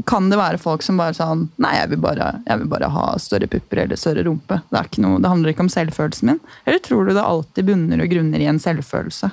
kan 0.06 0.28
det 0.30 0.38
være 0.38 0.60
folk 0.60 0.84
som 0.84 0.98
bare 1.00 1.16
sånn 1.16 1.46
Nei, 1.60 1.72
jeg 1.78 1.92
vil 1.94 2.00
bare, 2.02 2.30
jeg 2.46 2.60
vil 2.60 2.70
bare 2.70 2.90
ha 2.92 3.06
større 3.20 3.48
pupper 3.50 3.84
eller 3.84 4.00
større 4.00 4.24
rumpe. 4.26 4.60
Det, 4.68 4.84
noe, 5.02 5.20
det, 5.20 5.32
handler 5.32 5.52
ikke 5.52 5.64
om 5.66 5.72
selvfølelsen 5.72 6.32
min. 6.32 6.40
Eller 6.64 6.82
tror 6.84 7.08
du 7.08 7.14
det 7.16 7.24
alltid 7.24 7.68
bunner 7.68 8.04
og 8.04 8.12
grunner 8.12 8.44
i 8.44 8.48
en 8.50 8.60
selvfølelse? 8.62 9.32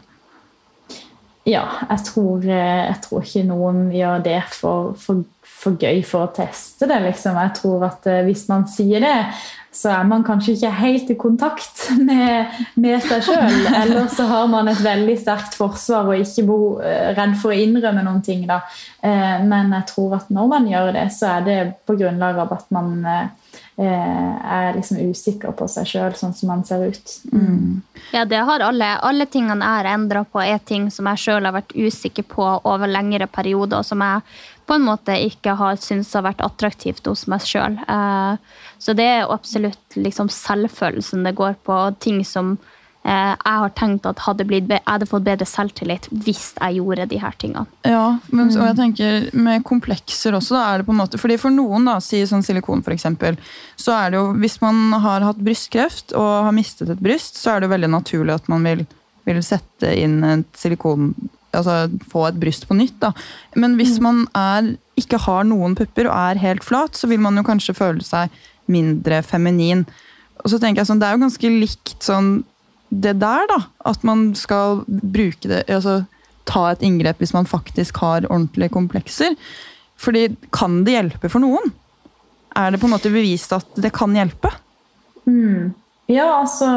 Ja, 1.45 1.65
jeg 1.91 2.01
tror, 2.07 2.41
eh, 2.41 2.87
jeg 2.89 3.01
tror 3.03 3.21
ikke 3.21 3.43
noen 3.45 3.83
gjør 3.93 4.23
det 4.25 4.39
for, 4.49 4.95
for, 4.97 5.21
for, 5.45 5.75
gøy 5.77 6.01
for 6.01 6.25
å 6.25 6.31
teste 6.33 6.87
det. 6.89 6.97
Liksom. 7.03 7.37
Jeg 7.37 7.53
tror 7.59 7.85
at 7.85 8.07
eh, 8.09 8.23
hvis 8.25 8.47
man 8.49 8.65
sier 8.69 9.03
det, 9.05 9.19
så 9.75 9.91
er 9.93 10.07
man 10.09 10.25
kanskje 10.25 10.55
ikke 10.55 10.71
helt 10.79 11.11
i 11.13 11.17
kontakt 11.21 11.83
med, 12.07 12.57
med 12.81 13.05
seg 13.05 13.27
sjøl. 13.27 13.59
Eller 13.77 14.09
så 14.09 14.25
har 14.31 14.49
man 14.49 14.73
et 14.73 14.81
veldig 14.81 15.19
sterkt 15.21 15.53
forsvar 15.59 16.09
og 16.09 16.25
ikke 16.25 16.47
bo, 16.49 16.59
eh, 16.81 17.11
redd 17.13 17.37
for 17.37 17.53
å 17.53 17.61
innrømme 17.61 18.01
noen 18.07 18.25
ting. 18.25 18.47
Da. 18.49 18.63
Men 19.45 19.69
jeg 19.77 19.89
tror 19.91 20.17
at 20.17 20.33
når 20.33 20.49
man 20.49 20.69
gjør 20.71 20.95
det, 20.97 21.07
så 21.13 21.35
er 21.35 21.45
det 21.45 21.59
på 21.85 21.93
grunnlag 21.99 22.41
av 22.41 22.57
at 22.57 22.71
man 22.73 23.05
er 23.83 24.75
liksom 24.77 25.01
usikker 25.11 25.51
på 25.57 25.67
seg 25.67 25.87
sjøl, 25.89 26.13
sånn 26.15 26.33
som 26.33 26.47
man 26.47 26.61
ser 26.63 26.85
ut. 26.87 27.15
Mm. 27.33 27.81
Ja, 28.13 28.23
det 28.25 28.39
har 28.47 28.63
alle. 28.63 28.93
Alle 29.03 29.27
tingene 29.27 29.65
jeg 29.65 29.81
har 29.81 29.89
endra 29.91 30.23
på, 30.23 30.39
er 30.39 30.61
ting 30.63 30.87
som 30.93 31.09
jeg 31.11 31.23
sjøl 31.25 31.47
har 31.47 31.57
vært 31.57 31.75
usikker 31.75 32.23
på 32.31 32.45
over 32.63 32.87
lengre 32.87 33.27
perioder, 33.27 33.81
og 33.83 33.87
som 33.87 34.03
jeg 34.05 34.23
på 34.65 34.77
en 34.77 34.85
måte 34.87 35.17
ikke 35.27 35.57
har 35.59 35.75
syntes 35.81 36.13
har 36.17 36.25
vært 36.25 36.43
attraktivt 36.45 37.05
hos 37.09 37.25
meg 37.29 37.43
sjøl. 37.45 37.75
Eh, 37.83 38.63
så 38.81 38.95
det 38.97 39.05
er 39.17 39.33
absolutt 39.33 39.99
liksom 39.99 40.31
selvfølelsen 40.33 41.27
det 41.27 41.35
går 41.37 41.59
på, 41.67 41.75
og 41.89 41.99
ting 41.99 42.23
som 42.25 42.55
eh, 42.55 42.74
jeg 43.05 43.59
har 43.61 43.73
tenkt 43.77 44.07
at 44.09 44.21
hadde 44.25 44.47
blitt, 44.49 44.69
jeg 44.71 44.81
hadde 44.87 45.05
fått 45.05 45.25
bedre 45.27 45.45
selvtillit 45.45 46.07
hvis 46.09 46.55
jeg 46.57 46.79
gjorde 46.79 47.05
de 47.11 47.19
her 47.21 47.35
tingene. 47.37 47.65
Ja, 47.85 48.17
men, 48.31 48.49
og 48.49 48.65
jeg 48.65 48.77
tenker 48.79 49.27
med 49.37 49.65
komplekser 49.67 50.33
også, 50.33 50.55
da 50.57 50.63
er 50.71 50.81
det 50.81 50.87
på 50.87 50.95
en 50.95 51.01
måte, 51.03 51.19
fordi 51.21 51.37
For 51.41 51.53
noen, 51.53 51.85
da, 51.85 51.99
si 52.01 52.23
sånn 52.25 52.41
silikon 52.45 52.81
f.eks., 52.81 53.05
så 53.77 53.93
er 53.93 54.13
det 54.13 54.17
jo 54.17 54.31
Hvis 54.41 54.57
man 54.63 54.95
har 55.03 55.25
hatt 55.27 55.41
brystkreft 55.43 56.15
og 56.17 56.47
har 56.47 56.55
mistet 56.55 56.89
et 56.89 57.03
bryst, 57.03 57.37
så 57.37 57.53
er 57.53 57.61
det 57.61 57.69
jo 57.69 57.75
veldig 57.75 57.91
naturlig 57.93 58.37
at 58.39 58.49
man 58.49 58.65
vil, 58.65 58.81
vil 59.27 59.43
sette 59.45 59.91
inn 59.99 60.17
et 60.25 60.57
silikon 60.57 61.11
altså, 61.55 61.77
få 62.09 62.25
et 62.29 62.41
bryst 62.41 62.65
på 62.69 62.77
nytt. 62.77 62.97
Da. 63.03 63.13
Men 63.59 63.77
hvis 63.79 63.99
mm. 63.99 64.07
man 64.07 64.25
er, 64.39 64.73
ikke 64.99 65.21
har 65.27 65.45
noen 65.45 65.77
pupper 65.77 66.09
og 66.09 66.17
er 66.17 66.41
helt 66.41 66.65
flat, 66.65 66.97
så 66.97 67.09
vil 67.11 67.21
man 67.21 67.37
jo 67.37 67.45
kanskje 67.45 67.77
føle 67.77 68.05
seg 68.05 68.33
mindre 68.71 69.21
feminin. 69.25 69.85
Og 70.41 70.49
så 70.51 70.59
tenker 70.61 70.81
jeg 70.81 70.89
sånn, 70.89 70.99
Det 71.01 71.07
er 71.07 71.17
jo 71.17 71.25
ganske 71.27 71.55
likt 71.61 72.05
sånn 72.05 72.33
det 73.03 73.15
der, 73.21 73.47
da. 73.51 73.61
At 73.85 74.03
man 74.07 74.29
skal 74.37 74.83
bruke 74.87 75.49
det 75.51 75.63
altså 75.67 76.03
ta 76.45 76.67
et 76.71 76.83
inngrep 76.85 77.21
hvis 77.21 77.33
man 77.35 77.47
faktisk 77.49 77.97
har 78.03 78.27
ordentlige 78.29 78.73
komplekser. 78.73 79.35
Fordi 79.97 80.27
kan 80.53 80.83
det 80.85 80.97
hjelpe 80.97 81.31
for 81.31 81.43
noen? 81.43 81.73
Er 82.55 82.71
det 82.71 82.79
på 82.81 82.87
en 82.87 82.95
måte 82.95 83.11
bevist 83.11 83.53
at 83.55 83.67
det 83.81 83.91
kan 83.95 84.13
hjelpe? 84.15 84.51
Mm. 85.25 85.73
Ja, 86.05 86.25
altså 86.37 86.67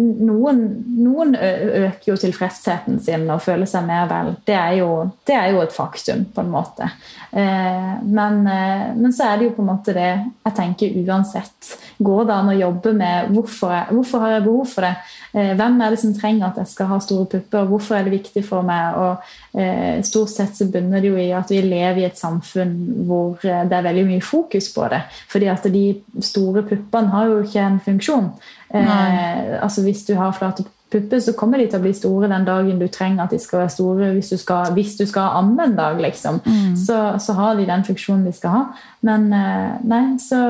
noen, 0.00 0.60
noen, 0.96 1.34
øker 1.36 2.14
jo 2.14 2.16
tilfredsheten 2.16 2.96
sin 3.04 3.26
og 3.28 3.42
føler 3.44 3.68
seg 3.68 3.84
mer 3.84 4.06
vel. 4.08 4.30
Det 4.48 4.56
er 4.56 4.78
jo, 4.78 4.88
det 5.28 5.36
er 5.36 5.50
jo 5.52 5.60
et 5.60 5.74
faktum, 5.74 6.22
på 6.32 6.40
en 6.40 6.52
måte. 6.54 6.88
Eh, 7.30 7.90
men, 8.08 8.40
eh, 8.48 8.86
men, 8.96 9.12
så 9.12 9.28
er 9.28 9.36
det 9.36 9.50
jo 9.50 9.56
på 9.58 9.62
en 9.66 9.68
måte 9.68 9.92
det 9.94 10.08
jeg 10.08 10.56
tenker 10.56 10.96
uansett. 11.04 11.74
Går 12.00 12.24
det 12.24 12.36
an 12.38 12.48
å 12.54 12.56
jobbe 12.56 12.94
med 12.96 13.34
hvorfor, 13.34 13.74
hvorfor 13.92 14.24
har 14.24 14.32
jeg 14.38 14.46
behov 14.48 14.72
for 14.72 14.88
det? 14.88 14.94
Eh, 15.32 15.52
hvem 15.58 15.76
er 15.84 15.92
det 15.92 16.00
som 16.00 16.14
trenger 16.16 16.48
at 16.48 16.62
jeg 16.62 16.72
skal 16.72 16.88
ha 16.90 16.98
store 17.04 17.28
pupper? 17.30 17.68
Hvorfor 17.68 17.98
er 17.98 18.08
det 18.08 18.16
viktig 18.16 18.42
for 18.46 18.66
meg? 18.66 18.96
Og 18.96 19.60
eh, 19.60 20.00
Stort 20.06 20.32
sett 20.32 20.56
så 20.56 20.66
bunner 20.72 21.04
det 21.04 21.12
jo 21.12 21.20
i 21.20 21.28
at 21.36 21.52
vi 21.52 21.60
lever 21.62 22.00
i 22.00 22.08
et 22.08 22.18
samfunn 22.18 22.72
hvor 23.06 23.44
eh, 23.44 23.66
det 23.68 23.76
er 23.76 23.86
veldig 23.90 24.06
mye 24.08 24.24
fokus 24.24 24.72
på 24.74 24.88
det. 24.90 25.04
Fordi 25.30 25.52
at 25.52 25.68
de 25.70 25.84
store 26.24 26.64
puppene 26.66 27.14
har 27.14 27.30
jo 27.30 27.44
ikke 27.44 27.66
en 27.66 27.78
funksjon. 27.84 28.32
Eh, 28.74 29.62
altså 29.62 29.82
Hvis 29.82 30.04
du 30.06 30.14
har 30.14 30.32
flate 30.32 30.64
pupper, 30.90 31.20
så 31.20 31.32
kommer 31.38 31.58
de 31.58 31.66
til 31.70 31.78
å 31.78 31.82
bli 31.84 31.92
store 31.94 32.28
den 32.30 32.44
dagen 32.46 32.78
du 32.80 32.86
trenger 32.90 33.24
at 33.24 33.34
de 33.34 33.38
skal 33.42 33.62
være 33.62 33.72
store. 33.74 34.10
Hvis 34.16 34.32
du 34.32 34.38
skal, 34.40 34.72
hvis 34.74 34.96
du 34.98 35.04
skal 35.06 35.36
amme 35.38 35.66
en 35.68 35.76
dag, 35.78 36.00
liksom, 36.02 36.40
mm. 36.44 36.76
så, 36.78 36.98
så, 37.22 37.36
har 37.38 37.58
de 37.58 37.66
den 37.68 37.84
funksjonen 37.86 38.26
de 38.26 38.34
skal 38.34 38.56
ha. 38.56 38.62
Men 39.06 39.28
eh, 39.36 39.76
nei, 39.90 40.04
så 40.22 40.40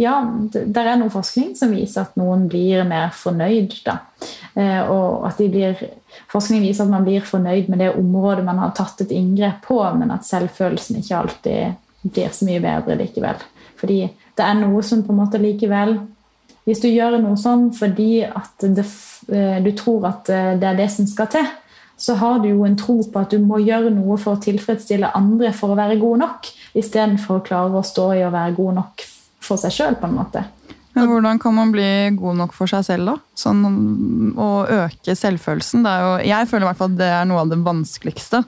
Ja, 0.00 0.16
det 0.52 0.84
er 0.84 0.96
noe 1.00 1.12
forskning 1.12 1.52
som 1.58 1.74
viser 1.74 2.06
at 2.06 2.16
noen 2.20 2.48
blir 2.52 2.86
mer 2.88 3.12
fornøyd, 3.16 3.76
da. 3.86 3.98
Eh, 4.54 4.80
og 4.88 5.26
at 5.28 5.40
de 5.40 5.50
blir 5.52 5.84
Forskning 6.28 6.60
viser 6.60 6.84
at 6.84 6.92
man 6.92 7.06
blir 7.06 7.24
fornøyd 7.24 7.70
med 7.72 7.80
det 7.80 7.94
området 7.96 8.42
man 8.44 8.58
har 8.60 8.74
tatt 8.76 9.00
et 9.00 9.14
inngrep 9.16 9.62
på, 9.64 9.78
men 9.96 10.12
at 10.12 10.26
selvfølelsen 10.28 10.98
ikke 11.00 11.16
alltid 11.16 11.78
blir 12.04 12.34
så 12.36 12.48
mye 12.48 12.60
bedre 12.60 12.98
likevel. 13.00 13.40
Fordi 13.80 14.02
det 14.10 14.44
er 14.44 14.58
noe 14.60 14.82
som 14.84 15.00
på 15.06 15.14
en 15.14 15.20
måte 15.22 15.40
likevel 15.40 15.96
hvis 16.68 16.82
du 16.82 16.88
gjør 16.90 17.18
noe 17.22 17.38
sånn 17.40 17.70
fordi 17.74 18.22
at 18.26 18.62
det, 18.62 18.86
eh, 19.32 19.58
du 19.64 19.72
tror 19.78 20.06
at 20.12 20.30
eh, 20.30 20.54
det 20.60 20.68
er 20.68 20.78
det 20.78 20.88
som 20.94 21.08
skal 21.10 21.30
til, 21.32 21.48
så 22.02 22.16
har 22.18 22.40
du 22.42 22.48
jo 22.50 22.64
en 22.66 22.78
tro 22.78 22.96
på 23.02 23.20
at 23.20 23.34
du 23.34 23.42
må 23.42 23.60
gjøre 23.62 23.92
noe 23.94 24.16
for 24.18 24.36
å 24.36 24.42
tilfredsstille 24.42 25.12
andre 25.14 25.52
for 25.54 25.74
å 25.74 25.78
være 25.78 26.00
god 26.00 26.22
nok, 26.24 26.50
istedenfor 26.78 27.38
å 27.38 27.44
klare 27.46 27.78
å 27.78 27.86
stå 27.86 28.08
i 28.16 28.24
å 28.26 28.32
være 28.34 28.56
god 28.56 28.78
nok 28.80 29.04
for 29.42 29.60
seg 29.60 29.74
sjøl, 29.74 29.98
på 29.98 30.08
en 30.08 30.18
måte. 30.18 30.42
Men 30.92 31.08
hvordan 31.08 31.38
kan 31.40 31.54
man 31.56 31.70
bli 31.72 31.86
god 32.18 32.40
nok 32.42 32.56
for 32.56 32.70
seg 32.70 32.84
selv, 32.84 33.08
da? 33.08 33.14
Sånn 33.38 33.62
Å 34.36 34.48
øke 34.84 35.14
selvfølelsen. 35.16 35.86
Jo, 35.88 36.10
jeg 36.26 36.48
føler 36.50 36.66
i 36.66 36.68
hvert 36.68 36.80
fall 36.82 36.92
at 36.92 36.98
det 36.98 37.08
er 37.08 37.30
noe 37.30 37.44
av 37.44 37.52
det 37.52 37.62
vanskeligste. 37.64 38.42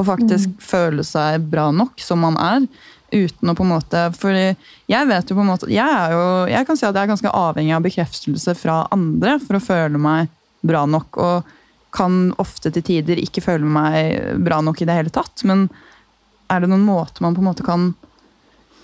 Å 0.00 0.06
faktisk 0.06 0.54
mm. 0.54 0.62
føle 0.64 1.04
seg 1.04 1.44
bra 1.52 1.68
nok 1.76 2.00
som 2.00 2.22
man 2.24 2.38
er 2.40 2.64
uten 3.12 3.50
å 3.50 3.54
på 3.58 3.64
en 3.66 3.72
måte 3.72 4.02
fordi 4.16 4.44
jeg 4.90 5.08
vet 5.10 5.30
jo 5.30 5.36
på 5.36 5.44
en 5.44 5.50
måte, 5.50 5.70
jeg, 5.70 5.86
er 5.86 6.14
jo, 6.14 6.26
jeg 6.50 6.66
kan 6.68 6.78
si 6.78 6.86
at 6.86 6.94
jeg 6.94 7.02
er 7.02 7.12
ganske 7.12 7.32
avhengig 7.40 7.74
av 7.76 7.86
bekreftelse 7.86 8.54
fra 8.58 8.82
andre 8.94 9.38
for 9.42 9.58
å 9.58 9.64
føle 9.64 10.00
meg 10.00 10.30
bra 10.66 10.84
nok. 10.88 11.18
Og 11.20 11.56
kan 11.94 12.30
ofte 12.38 12.70
til 12.70 12.84
tider 12.86 13.18
ikke 13.18 13.42
føle 13.42 13.66
meg 13.66 14.38
bra 14.44 14.60
nok 14.62 14.82
i 14.82 14.86
det 14.88 14.96
hele 14.96 15.12
tatt. 15.14 15.42
Men 15.48 15.66
er 16.50 16.62
det 16.62 16.70
noen 16.70 16.86
måte 16.86 17.24
man 17.24 17.36
på 17.36 17.42
en 17.42 17.50
måte 17.50 17.66
kan 17.66 17.92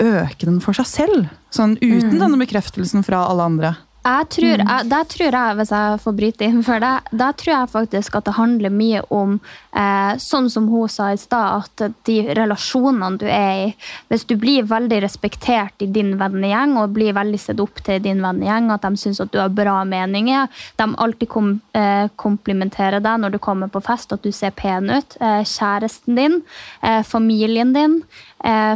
øke 0.03 0.47
den 0.47 0.61
for 0.65 0.77
seg 0.77 0.89
selv? 0.91 1.29
Sånn 1.55 1.77
uten 1.81 2.17
mm. 2.17 2.21
denne 2.21 2.41
bekreftelsen 2.43 3.07
fra 3.07 3.25
alle 3.31 3.47
andre. 3.47 3.75
Jeg 4.07 4.27
tror, 4.31 4.61
mm. 4.61 4.69
jeg, 4.71 4.87
der 4.91 5.07
tror 5.11 5.35
jeg, 5.35 5.55
hvis 5.59 5.71
jeg 5.75 6.01
får 6.05 6.15
bryte 6.21 6.47
inn 6.47 6.61
for 6.67 6.83
det, 6.83 6.93
der 7.11 7.33
tror 7.41 7.53
jeg 7.53 7.71
faktisk 7.73 8.19
at 8.19 8.29
det 8.29 8.35
handler 8.37 8.71
mye 8.71 9.01
om 9.15 9.33
eh, 9.75 10.13
sånn 10.23 10.47
som 10.53 10.69
hun 10.71 10.91
sa 10.93 11.09
i 11.11 11.19
stad, 11.19 11.65
at 11.65 11.97
de 12.07 12.19
relasjonene 12.39 13.19
du 13.19 13.27
er 13.27 13.65
i 13.65 13.73
Hvis 14.11 14.27
du 14.29 14.37
blir 14.39 14.67
veldig 14.69 15.01
respektert 15.03 15.83
i 15.83 15.89
din 15.91 16.15
vennegjeng 16.21 16.77
og 16.79 16.95
blir 16.95 17.17
veldig 17.17 17.41
sett 17.41 17.61
opp 17.63 17.83
til 17.87 17.99
din 18.05 18.23
vennegjeng, 18.23 18.71
at 18.71 18.87
de 18.87 19.01
syns 19.01 19.21
at 19.25 19.33
du 19.35 19.41
har 19.41 19.51
bra 19.51 19.81
meninger, 19.89 20.47
de 20.79 20.87
alltid 21.03 21.31
kom, 21.33 21.51
eh, 21.75 22.07
komplimenterer 22.17 23.03
deg 23.03 23.25
når 23.25 23.35
du 23.35 23.41
kommer 23.43 23.73
på 23.73 23.83
fest, 23.83 24.15
at 24.15 24.23
du 24.23 24.31
ser 24.31 24.55
pen 24.55 24.91
ut, 24.93 25.19
eh, 25.21 25.43
kjæresten 25.43 26.15
din, 26.15 26.41
eh, 26.83 27.03
familien 27.03 27.75
din 27.75 28.01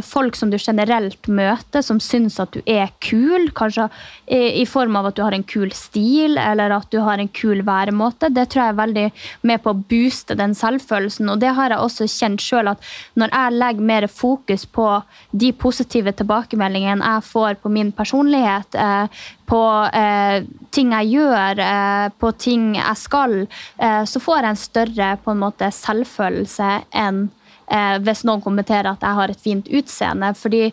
folk 0.03 0.35
som 0.35 0.49
du 0.51 0.57
generelt 0.59 1.27
møter, 1.31 1.83
som 1.85 1.99
syns 2.03 2.39
at 2.41 2.51
du 2.51 2.59
er 2.69 2.89
kul. 3.03 3.49
Kanskje 3.55 3.87
i, 4.25 4.61
i, 4.61 4.65
form 4.67 4.97
av 4.99 5.09
at 5.09 5.15
du 5.15 5.21
har 5.23 5.35
en 5.35 5.45
kul 5.47 5.71
stil, 5.75 6.37
eller 6.41 6.73
at 6.75 6.89
du 6.91 6.99
har 7.05 7.21
en 7.21 7.29
kul 7.31 7.63
væremåte. 7.67 8.31
Det 8.35 8.49
tror 8.51 8.63
jeg 8.63 8.73
er 8.73 8.79
veldig 8.81 9.05
med 9.47 9.63
på 9.63 9.73
å 9.73 9.81
booste 9.93 10.35
den 10.39 10.55
selvfølelsen. 10.57 11.31
Og 11.31 11.41
det 11.43 11.53
har 11.57 11.71
jeg 11.71 11.85
også 11.85 12.09
kjent 12.11 12.43
sjøl, 12.43 12.71
at 12.73 12.91
når 13.19 13.35
jeg 13.35 13.57
legger 13.61 13.89
mer 13.91 14.07
fokus 14.11 14.65
på 14.67 14.87
de 15.31 15.51
positive 15.55 16.13
tilbakemeldingene 16.19 17.15
jeg 17.15 17.29
får 17.31 17.61
på 17.63 17.71
min 17.71 17.93
personlighet, 17.95 18.75
eh, 18.75 19.21
på 19.51 19.61
eh, 19.93 20.45
ting 20.71 20.93
jeg 20.95 21.11
gjør, 21.17 21.59
eh, 21.65 22.07
på 22.19 22.31
ting 22.39 22.71
jeg 22.77 22.99
skal, 22.99 23.35
eh, 23.77 24.03
så 24.07 24.23
får 24.23 24.41
jeg 24.41 24.49
en 24.49 24.63
større 24.65 25.11
på 25.23 25.33
en 25.33 25.43
måte, 25.43 25.71
selvfølelse 25.75 26.71
enn 27.03 27.25
eh, 27.71 27.97
hvis 28.03 28.25
noen 28.27 28.43
kommenterer 28.43 28.91
at 28.93 29.05
jeg 29.05 29.19
har 29.19 29.33
et 29.33 29.41
fint 29.41 29.71
utseende. 29.71 30.33
Fordi 30.37 30.67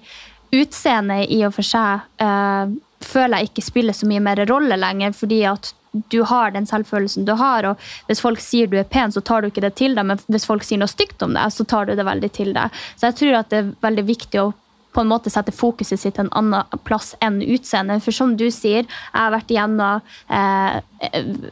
utseendet 0.59 1.32
i 1.34 1.42
og 1.46 1.55
for 1.57 1.66
seg 1.66 2.05
eh, 2.24 2.76
føler 3.05 3.42
jeg 3.42 3.53
ikke 3.53 3.66
spiller 3.66 3.96
så 3.96 4.09
mye 4.11 4.22
mer 4.24 4.44
rolle 4.49 4.78
lenger. 4.78 5.12
fordi 5.16 5.42
at 5.49 5.74
du 6.12 6.22
har 6.22 6.51
den 6.53 6.66
selvfølelsen 6.68 7.24
du 7.24 7.32
har, 7.40 7.64
og 7.64 7.80
hvis 8.07 8.20
folk 8.20 8.40
sier 8.44 8.68
du 8.68 8.76
er 8.78 8.84
pen, 8.84 9.12
så 9.12 9.22
tar 9.24 9.42
du 9.42 9.49
ikke 9.49 9.64
det 9.64 9.74
til 9.80 9.96
deg, 9.96 10.05
men 10.07 10.20
hvis 10.28 10.44
folk 10.46 10.62
sier 10.66 10.78
noe 10.78 10.90
stygt 10.90 11.22
om 11.24 11.32
deg, 11.34 11.53
så 11.53 11.64
tar 11.64 11.88
du 11.88 11.94
det 11.96 12.05
veldig 12.07 12.30
til 12.36 12.53
deg. 12.57 12.74
Så 12.96 13.09
jeg 13.09 13.16
tror 13.20 13.38
at 13.40 13.53
det 13.53 13.62
er 13.62 13.70
veldig 13.82 14.05
viktig 14.11 14.42
å 14.42 14.51
på 14.92 15.03
en 15.05 15.11
måte 15.11 15.30
sette 15.30 15.53
fokuset 15.53 16.01
sitt 16.01 16.16
en 16.18 16.30
annen 16.36 16.78
plass 16.86 17.12
enn 17.24 17.42
utseende. 17.44 17.99
For 18.03 18.14
som 18.14 18.32
du 18.40 18.49
sier, 18.51 18.86
jeg 18.88 19.14
har 19.14 19.34
vært 19.34 19.53
igjennom 19.53 20.01
eh, 20.32 20.78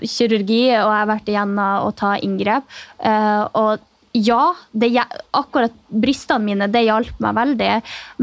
kirurgi, 0.03 0.63
og 0.81 0.89
jeg 0.89 1.03
har 1.03 1.11
vært 1.13 1.29
igjennom 1.31 1.85
å 1.87 1.93
ta 1.97 2.17
inngrep. 2.27 2.79
Eh, 2.99 3.45
og 3.61 3.85
ja, 4.17 4.55
det, 4.73 4.91
akkurat 5.37 5.75
brystene 5.89 6.45
mine 6.45 6.69
det 6.73 6.85
hjalp 6.87 7.19
meg 7.23 7.37
veldig. 7.37 7.71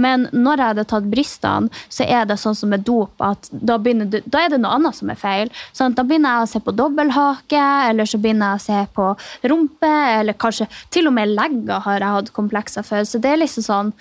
Men 0.02 0.28
når 0.34 0.62
jeg 0.62 0.72
hadde 0.72 0.86
tatt 0.90 1.10
brystene, 1.12 1.84
så 1.92 2.08
er 2.08 2.26
det 2.30 2.40
sånn 2.42 2.58
som 2.58 2.72
med 2.74 2.86
dop 2.88 3.22
at 3.24 3.50
da, 3.52 3.78
du, 3.78 4.20
da 4.26 4.42
er 4.42 4.54
det 4.54 4.62
noe 4.64 4.74
annet 4.78 4.98
som 4.98 5.12
er 5.14 5.20
feil. 5.20 5.52
Sånn, 5.76 5.96
da 5.98 6.06
begynner 6.08 6.40
jeg 6.40 6.48
å 6.48 6.52
se 6.54 6.64
på 6.64 6.76
dobbelthake, 6.78 7.64
eller 7.92 8.10
så 8.10 8.20
begynner 8.22 8.54
jeg 8.54 8.62
å 8.62 8.66
se 8.66 8.82
på 8.98 9.08
rumpe, 9.54 9.94
eller 10.18 10.40
kanskje 10.40 10.70
til 10.94 11.10
og 11.12 11.18
med 11.18 11.36
legger 11.36 11.84
har 11.86 12.00
jeg 12.00 12.18
hatt 12.18 12.34
komplekser 12.36 12.88
for. 12.88 13.06
Så 13.08 13.22
det 13.22 13.34
er 13.34 13.44
liksom 13.44 13.68
sånn 13.68 13.94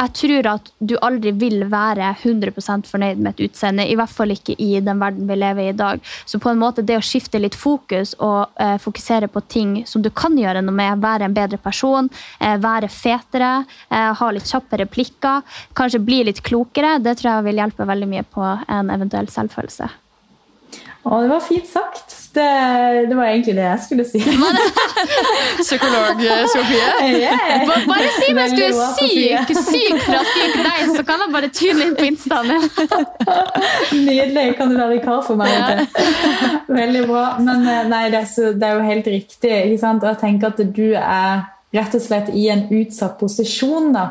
jeg 0.00 0.14
tror 0.18 0.48
at 0.50 0.70
du 0.82 0.96
aldri 1.04 1.30
vil 1.38 1.66
være 1.70 2.08
100% 2.24 2.88
fornøyd 2.90 3.20
med 3.22 3.34
et 3.34 3.44
utseende. 3.46 3.86
I 3.86 3.94
hvert 3.98 4.10
fall 4.10 4.34
ikke 4.34 4.56
i 4.58 4.80
den 4.82 4.98
verden 5.02 5.28
vi 5.28 5.36
lever 5.38 5.68
i 5.68 5.72
i 5.72 5.76
dag. 5.78 6.00
Så 6.24 6.38
på 6.42 6.50
en 6.50 6.60
måte 6.60 6.84
det 6.86 6.98
å 6.98 7.04
skifte 7.04 7.40
litt 7.40 7.56
fokus 7.58 8.14
og 8.18 8.50
eh, 8.60 8.76
fokusere 8.82 9.28
på 9.32 9.44
ting 9.48 9.74
som 9.86 10.02
du 10.02 10.10
kan 10.10 10.36
gjøre 10.38 10.62
noe 10.64 10.74
med, 10.74 11.02
være 11.02 11.28
en 11.28 11.36
bedre 11.36 11.60
person, 11.62 12.10
eh, 12.40 12.56
være 12.62 12.90
fetere, 12.92 13.52
eh, 13.90 14.10
ha 14.18 14.30
litt 14.34 14.48
kjappe 14.50 14.82
replikker, 14.82 15.46
kanskje 15.78 16.02
bli 16.04 16.22
litt 16.28 16.42
klokere, 16.46 16.98
det 17.02 17.18
tror 17.20 17.36
jeg 17.36 17.48
vil 17.50 17.62
hjelpe 17.62 17.88
veldig 17.88 18.10
mye 18.10 18.26
på 18.26 18.42
en 18.42 18.92
eventuell 18.92 19.30
selvfølelse. 19.32 19.90
Å, 21.02 21.22
det 21.22 21.30
var 21.32 21.42
fint 21.42 21.68
sagt. 21.68 22.21
Det, 22.32 23.06
det, 23.08 23.16
var 23.16 23.24
egentlig 23.24 23.54
det 23.56 23.64
jeg 23.64 23.80
skulle 23.84 24.04
si. 24.08 24.20
Psykolog 25.60 26.22
eh, 26.24 26.44
Sofie? 26.48 26.86
Yeah. 27.20 27.66
Bare 27.88 28.08
si 28.16 28.32
hvis 28.32 28.54
du 28.56 28.62
er 28.64 28.78
syk, 28.96 29.52
syk 29.58 29.98
fra 30.06 30.22
syk 30.30 30.56
deg, 30.56 30.94
så 30.96 31.04
kan 31.08 31.24
jeg 31.24 31.34
bare 31.34 31.50
tune 31.52 31.88
inn 31.90 31.96
på 31.98 32.08
instaen. 32.08 32.68
Nydelig. 33.92 34.46
Kan 34.56 34.72
du 34.72 34.78
være 34.80 34.94
vikar 34.94 35.20
for 35.26 35.40
meg? 35.40 35.52
Ja. 35.52 35.84
Veldig 36.72 37.06
bra. 37.10 37.26
Men 37.44 37.68
eh, 37.68 37.82
nei, 37.92 38.04
det 38.14 38.22
er, 38.22 38.30
så, 38.32 38.52
det 38.56 38.68
er 38.68 38.80
jo 38.80 38.86
helt 38.88 39.12
riktig. 39.12 39.52
Og 39.82 40.08
jeg 40.08 40.20
tenker 40.24 40.54
at 40.54 40.64
du 40.72 40.86
er 40.96 41.44
rett 41.72 41.94
og 41.96 42.04
slett 42.04 42.30
i 42.36 42.46
en 42.52 42.66
utsatt 42.70 43.18
posisjon 43.20 43.92
da, 43.94 44.04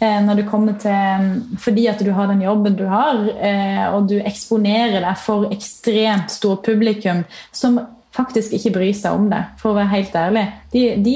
eh, 0.00 0.18
når 0.24 0.42
det 0.42 0.48
kommer 0.50 0.78
til 0.80 1.26
Fordi 1.62 1.86
at 1.88 2.02
du 2.04 2.10
har 2.12 2.28
den 2.28 2.42
jobben 2.44 2.76
du 2.76 2.84
har, 2.90 3.22
eh, 3.40 3.84
og 3.94 4.08
du 4.10 4.18
eksponerer 4.20 5.00
deg 5.00 5.18
for 5.18 5.48
ekstremt 5.52 6.30
stort 6.30 6.64
publikum 6.66 7.24
som 7.52 7.80
faktisk 8.16 8.54
ikke 8.56 8.72
bryr 8.78 8.94
seg 8.96 9.16
om 9.16 9.28
det, 9.30 9.42
for 9.60 9.72
å 9.72 9.78
være 9.78 9.92
helt 9.92 10.14
ærlig. 10.16 10.44
De, 10.72 10.82
de, 11.04 11.14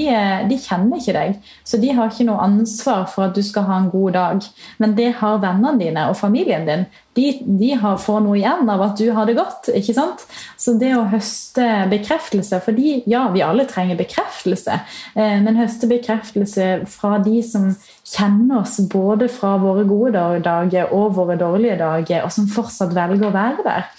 de, 0.49 0.57
kjenner 0.61 1.01
ikke 1.01 1.15
deg, 1.17 1.53
så 1.67 1.81
de 1.81 1.93
har 1.97 2.11
ikke 2.11 2.27
noe 2.29 2.41
ansvar 2.45 3.07
for 3.13 3.27
at 3.27 3.37
du 3.37 3.43
skal 3.45 3.67
ha 3.69 3.79
en 3.81 3.91
god 3.93 4.17
dag. 4.17 4.49
Men 4.83 4.97
det 4.99 5.13
har 5.21 5.41
vennene 5.43 5.81
dine 5.81 6.09
og 6.11 6.19
familien 6.21 6.67
din. 6.69 6.87
De, 7.19 7.27
de 7.43 7.73
har, 7.81 7.99
får 8.01 8.21
noe 8.25 8.39
igjen 8.39 8.69
av 8.71 8.85
at 8.85 9.01
du 9.01 9.11
har 9.17 9.27
det 9.29 9.37
godt. 9.39 9.73
ikke 9.75 9.97
sant? 9.97 10.25
Så 10.61 10.77
det 10.81 10.93
å 10.97 11.09
høste 11.11 11.67
bekreftelse 11.91 12.61
fordi 12.65 13.01
ja, 13.11 13.27
vi 13.35 13.45
alle 13.45 13.67
trenger 13.69 13.99
bekreftelse, 13.99 14.81
eh, 15.17 15.39
men 15.45 15.59
høste 15.61 15.91
bekreftelse 15.91 16.71
fra 16.91 17.19
de 17.25 17.41
som 17.45 17.73
kjenner 18.07 18.63
oss 18.63 18.79
både 18.91 19.29
fra 19.33 19.57
våre 19.61 19.85
gode 19.89 20.29
dager 20.45 20.95
og 20.97 21.17
våre 21.19 21.37
dårlige 21.41 21.81
dager, 21.81 22.25
og 22.25 22.33
som 22.35 22.49
fortsatt 22.51 22.95
velger 22.97 23.29
å 23.29 23.35
være 23.35 23.67
der. 23.67 23.91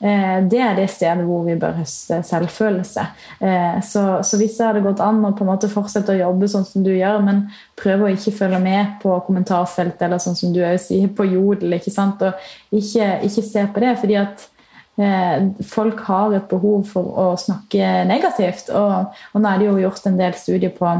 Eh, 0.00 0.38
det 0.50 0.60
er 0.60 0.74
det 0.76 0.88
stedet 0.92 1.24
hvor 1.26 1.44
vi 1.46 1.56
bør 1.60 1.78
høste 1.78 2.20
selvfølelse. 2.26 3.04
Eh, 3.40 3.78
så, 3.86 4.04
så 4.26 4.38
hvis 4.40 4.56
det 4.58 4.66
hadde 4.66 4.84
gått 4.84 5.02
an 5.04 5.22
å 5.24 5.34
på 5.36 5.46
en 5.46 5.52
måte 5.52 5.70
fortsette 5.72 6.14
å 6.14 6.18
jobbe 6.18 6.48
sånn 6.50 6.66
som 6.68 6.86
du 6.86 6.92
gjør, 6.94 7.20
men 7.26 7.44
prøve 7.78 8.08
å 8.08 8.14
ikke 8.14 8.34
følge 8.38 8.60
med 8.64 8.96
på 9.02 9.14
kommentarfeltet 9.26 10.06
eller 10.06 10.22
sånn 10.22 10.38
som 10.38 10.54
du 10.54 10.62
sier, 10.82 11.10
på 11.14 11.28
Jodel, 11.28 11.78
ikke 11.78 11.94
sant? 11.94 12.22
og 12.24 12.74
ikke, 12.74 13.18
ikke 13.28 13.46
se 13.46 13.66
på 13.74 13.84
det. 13.84 13.94
fordi 14.00 14.18
at 14.20 14.48
eh, 14.98 15.50
folk 15.70 16.00
har 16.08 16.34
et 16.34 16.48
behov 16.50 16.86
for 16.90 17.18
å 17.24 17.28
snakke 17.40 18.04
negativt. 18.10 18.72
Og, 18.74 19.20
og 19.32 19.42
nå 19.42 19.50
er 19.50 19.60
det 19.60 19.70
jo 19.70 19.82
gjort 19.86 20.10
en 20.10 20.18
del 20.20 20.38
studier 20.38 20.74
på 20.74 20.90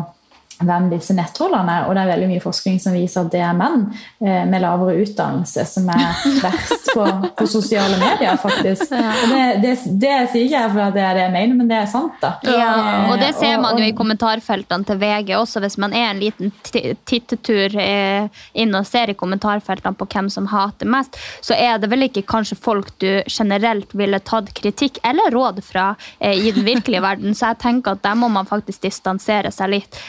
hvem 0.62 0.90
disse 0.92 1.14
nettrollene 1.16 1.80
og 1.88 1.94
det 1.94 2.04
er 2.04 2.10
veldig 2.12 2.28
mye 2.30 2.42
forskning 2.42 2.78
som 2.82 2.94
viser 2.94 3.24
at 3.24 3.32
det 3.32 3.42
er 3.42 3.56
menn 3.58 3.88
eh, 4.22 4.44
med 4.48 4.62
lavere 4.62 4.96
utdannelse 5.02 5.64
som 5.68 5.88
er 5.92 6.24
verst 6.44 6.90
på, 6.94 7.06
på 7.38 7.46
sosiale 7.50 7.96
medier, 7.98 8.36
faktisk. 8.40 8.90
Det, 8.90 9.42
det, 9.62 9.72
det 10.00 10.12
sier 10.30 10.44
ikke 10.46 10.60
jeg 10.60 10.72
for 10.74 10.82
at 10.86 10.94
det 10.94 11.02
er 11.02 11.18
det 11.18 11.24
jeg 11.24 11.34
mener, 11.34 11.58
men 11.58 11.70
det 11.70 11.78
er 11.80 11.88
sant. 11.90 12.14
da. 12.22 12.34
Ja, 12.46 12.70
og 13.10 13.18
det 13.22 13.32
ser 13.38 13.58
man 13.62 13.78
jo 13.80 13.86
i 13.86 13.94
kommentarfeltene 13.96 14.86
til 14.86 15.00
VG 15.00 15.34
også, 15.38 15.62
hvis 15.64 15.78
man 15.82 15.96
er 15.96 16.12
en 16.12 16.22
liten 16.22 16.52
tittetur 16.64 17.74
eh, 17.80 18.28
inn 18.54 18.74
og 18.78 18.86
ser 18.88 19.10
i 19.10 19.18
kommentarfeltene 19.18 19.98
på 19.98 20.08
hvem 20.14 20.30
som 20.32 20.48
hater 20.52 20.90
mest, 20.90 21.18
så 21.44 21.56
er 21.58 21.80
det 21.82 21.90
vel 21.92 22.06
ikke 22.08 22.24
kanskje 22.30 22.58
folk 22.60 22.92
du 23.02 23.10
generelt 23.26 23.94
ville 23.96 24.20
tatt 24.22 24.52
kritikk 24.56 25.00
eller 25.06 25.34
råd 25.34 25.62
fra 25.66 25.90
eh, 26.18 26.38
i 26.46 26.54
den 26.54 26.66
virkelige 26.66 27.02
verden, 27.04 27.34
så 27.34 27.52
jeg 27.52 27.62
tenker 27.64 27.98
at 27.98 28.04
der 28.06 28.18
må 28.18 28.30
man 28.32 28.48
faktisk 28.48 28.84
distansere 28.86 29.50
seg 29.54 29.74
litt 29.74 30.00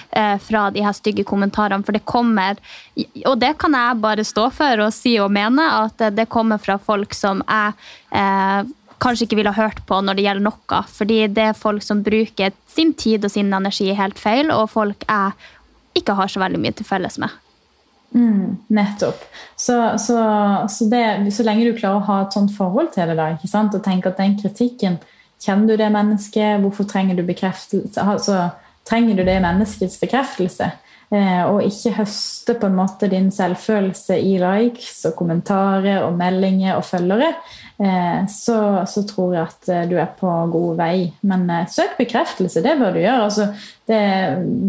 fra 0.42 0.68
de 0.74 0.84
her 0.86 0.96
stygge 0.96 1.26
kommentarene. 1.28 1.86
For 1.86 1.96
det 1.96 2.06
kommer, 2.08 2.60
og 3.26 3.38
det 3.42 3.54
kan 3.62 3.76
jeg 3.78 4.02
bare 4.04 4.26
stå 4.28 4.50
for 4.56 4.86
og 4.86 4.96
si 4.96 5.18
og 5.22 5.32
mene, 5.36 5.68
at 5.86 6.10
det 6.16 6.30
kommer 6.32 6.62
fra 6.62 6.78
folk 6.82 7.16
som 7.18 7.44
jeg 7.46 7.78
eh, 8.16 8.74
kanskje 9.04 9.28
ikke 9.28 9.40
ville 9.42 9.56
hørt 9.56 9.82
på 9.88 10.00
når 10.02 10.18
det 10.18 10.28
gjelder 10.28 10.48
noe. 10.48 10.84
Fordi 10.98 11.22
det 11.32 11.50
er 11.52 11.58
folk 11.58 11.84
som 11.86 12.04
bruker 12.06 12.56
sin 12.72 12.94
tid 12.98 13.26
og 13.26 13.34
sin 13.34 13.54
energi 13.54 13.92
helt 13.96 14.20
feil, 14.20 14.52
og 14.54 14.72
folk 14.74 15.08
jeg 15.08 15.36
ikke 15.96 16.16
har 16.18 16.32
så 16.32 16.42
veldig 16.44 16.62
mye 16.62 16.76
til 16.76 16.88
felles 16.88 17.20
med. 17.22 17.42
Mm, 18.16 18.58
nettopp. 18.68 19.24
Så, 19.56 19.98
så, 20.00 20.20
så, 20.70 20.86
det, 20.92 21.34
så, 21.36 21.44
lenge 21.44 21.66
du 21.68 21.76
klarer 21.76 22.00
å 22.00 22.08
ha 22.08 22.22
et 22.24 22.36
sånt 22.36 22.54
forhold 22.56 22.94
til 22.94 23.10
det, 23.12 23.18
da, 23.20 23.34
ikke 23.36 23.52
sant? 23.52 23.76
og 23.76 23.84
tenke 23.84 24.12
at 24.12 24.22
den 24.22 24.40
kritikken 24.40 25.02
Kjenner 25.46 25.76
du 25.76 25.78
det 25.78 25.90
mennesket? 25.92 26.62
Hvorfor 26.64 26.88
trenger 26.90 27.18
du 27.18 27.26
bekreftelse? 27.28 28.02
Altså, 28.02 28.38
trenger 28.88 29.18
du 29.18 29.24
det 29.28 29.40
menneskets 29.44 30.00
bekreftelse. 30.02 30.72
Eh, 31.14 31.44
og 31.46 31.62
ikke 31.62 31.94
høste 32.00 32.56
på 32.58 32.70
en 32.70 32.78
måte 32.80 33.10
din 33.12 33.28
selvfølelse 33.34 34.18
i 34.18 34.38
likes 34.42 35.04
og 35.06 35.14
kommentarer 35.20 36.02
og 36.06 36.18
meldinger 36.18 36.80
og 36.80 36.86
følgere. 36.88 37.36
Eh, 37.78 38.28
så, 38.28 38.86
så, 38.88 39.04
tror 39.04 39.34
jeg 39.36 39.44
at 39.44 39.70
eh, 39.70 39.82
du 39.90 39.98
er 40.00 40.12
på 40.16 40.32
god 40.52 40.78
vei. 40.80 41.10
Men 41.28 41.50
eh, 41.52 41.68
søk 41.72 41.98
bekreftelse, 42.00 42.64
det 42.64 42.78
bør 42.80 42.96
du 42.96 43.02
gjøre. 43.02 43.26
Altså, 43.26 43.48
det, 43.86 44.00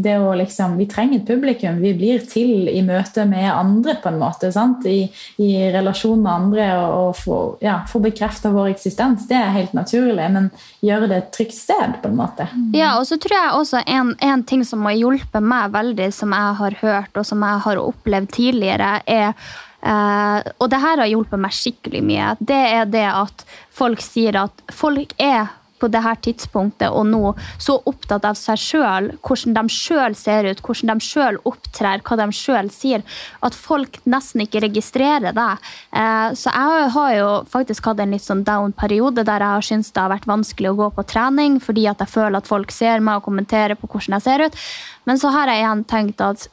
det 0.03 0.17
å 0.19 0.33
liksom, 0.37 0.75
vi 0.81 0.89
trenger 0.91 1.21
et 1.21 1.29
publikum. 1.29 1.79
Vi 1.81 1.93
blir 1.97 2.25
til 2.29 2.67
i 2.69 2.83
møte 2.85 3.25
med 3.29 3.47
andre, 3.53 3.95
på 4.03 4.11
en 4.11 4.19
måte. 4.21 4.51
I, 4.91 5.07
I, 5.39 5.51
relasjon 5.77 6.19
med 6.25 6.33
andre 6.33 6.67
og, 6.81 6.97
og 6.99 7.21
få, 7.21 7.39
ja, 7.65 7.79
få 7.89 8.03
bekrefta 8.05 8.51
vår 8.55 8.73
eksistens. 8.75 9.29
Det 9.31 9.39
er 9.39 9.55
helt 9.55 9.77
naturlig, 9.77 10.27
men 10.35 10.51
gjøre 10.85 11.11
det 11.13 11.21
et 11.21 11.31
trygt 11.39 11.57
sted, 11.57 12.01
på 12.03 12.11
en 12.11 12.19
måte. 12.19 12.49
Ja, 12.75 12.97
og 12.99 13.07
så 13.09 13.21
tror 13.23 13.39
jeg 13.39 13.55
også 13.61 13.85
en, 13.87 14.17
en 14.19 14.43
ting 14.49 14.67
som 14.67 14.83
har 14.89 14.99
hjulpet 14.99 15.47
meg 15.47 15.71
veldig, 15.79 16.11
som 16.15 16.35
jeg 16.35 16.59
har 16.61 16.81
hørt 16.83 17.23
og 17.23 17.29
som 17.29 17.47
jeg 17.47 17.65
har 17.69 17.81
opplevd 17.87 18.35
tidligere, 18.35 18.91
er 19.07 19.55
Uh, 19.87 20.43
og 20.59 20.71
det 20.73 20.81
her 20.83 20.99
har 20.99 21.11
hjulpet 21.11 21.39
meg 21.39 21.55
skikkelig 21.55 22.03
mye. 22.03 22.33
Det 22.41 22.63
er 22.81 22.91
det 22.91 23.07
at 23.13 23.47
folk 23.75 24.03
sier 24.03 24.41
at 24.41 24.67
folk 24.75 25.15
er 25.23 25.53
på 25.77 25.89
det 25.93 26.01
her 26.01 26.17
tidspunktet 26.25 26.89
og 26.89 27.05
nå 27.11 27.35
så 27.61 27.77
opptatt 27.89 28.25
av 28.25 28.37
seg 28.39 28.61
sjøl, 28.61 29.11
hvordan 29.21 29.57
de 29.59 29.73
sjøl 29.73 30.17
ser 30.17 30.49
ut, 30.49 30.63
hvordan 30.65 30.93
de 30.93 31.05
sjøl 31.05 31.39
opptrer, 31.49 32.01
hva 32.07 32.19
de 32.21 32.27
sjøl 32.33 32.71
sier, 32.73 33.05
at 33.45 33.57
folk 33.57 34.01
nesten 34.09 34.47
ikke 34.47 34.65
registrerer 34.65 35.37
det. 35.37 35.49
Uh, 35.93 36.33
så 36.33 36.53
jeg 36.53 36.91
har 36.97 37.13
jo 37.19 37.31
faktisk 37.53 37.91
hatt 37.91 38.03
en 38.03 38.17
litt 38.17 38.25
sånn 38.25 38.45
down-periode 38.47 39.27
der 39.27 39.45
jeg 39.45 39.59
har 39.59 39.69
syntes 39.71 39.93
det 39.93 40.05
har 40.05 40.15
vært 40.17 40.31
vanskelig 40.31 40.73
å 40.73 40.81
gå 40.81 40.91
på 40.97 41.07
trening 41.13 41.61
fordi 41.63 41.87
at 41.91 42.03
jeg 42.03 42.15
føler 42.17 42.41
at 42.41 42.51
folk 42.51 42.73
ser 42.75 43.05
meg 43.05 43.21
og 43.21 43.29
kommenterer 43.29 43.79
på 43.79 43.91
hvordan 43.91 44.19
jeg 44.19 44.27
ser 44.27 44.47
ut. 44.49 44.61
Men 45.07 45.21
så 45.21 45.31
har 45.35 45.53
jeg 45.53 45.63
igjen 45.63 45.87
tenkt 45.87 46.25
at 46.25 46.49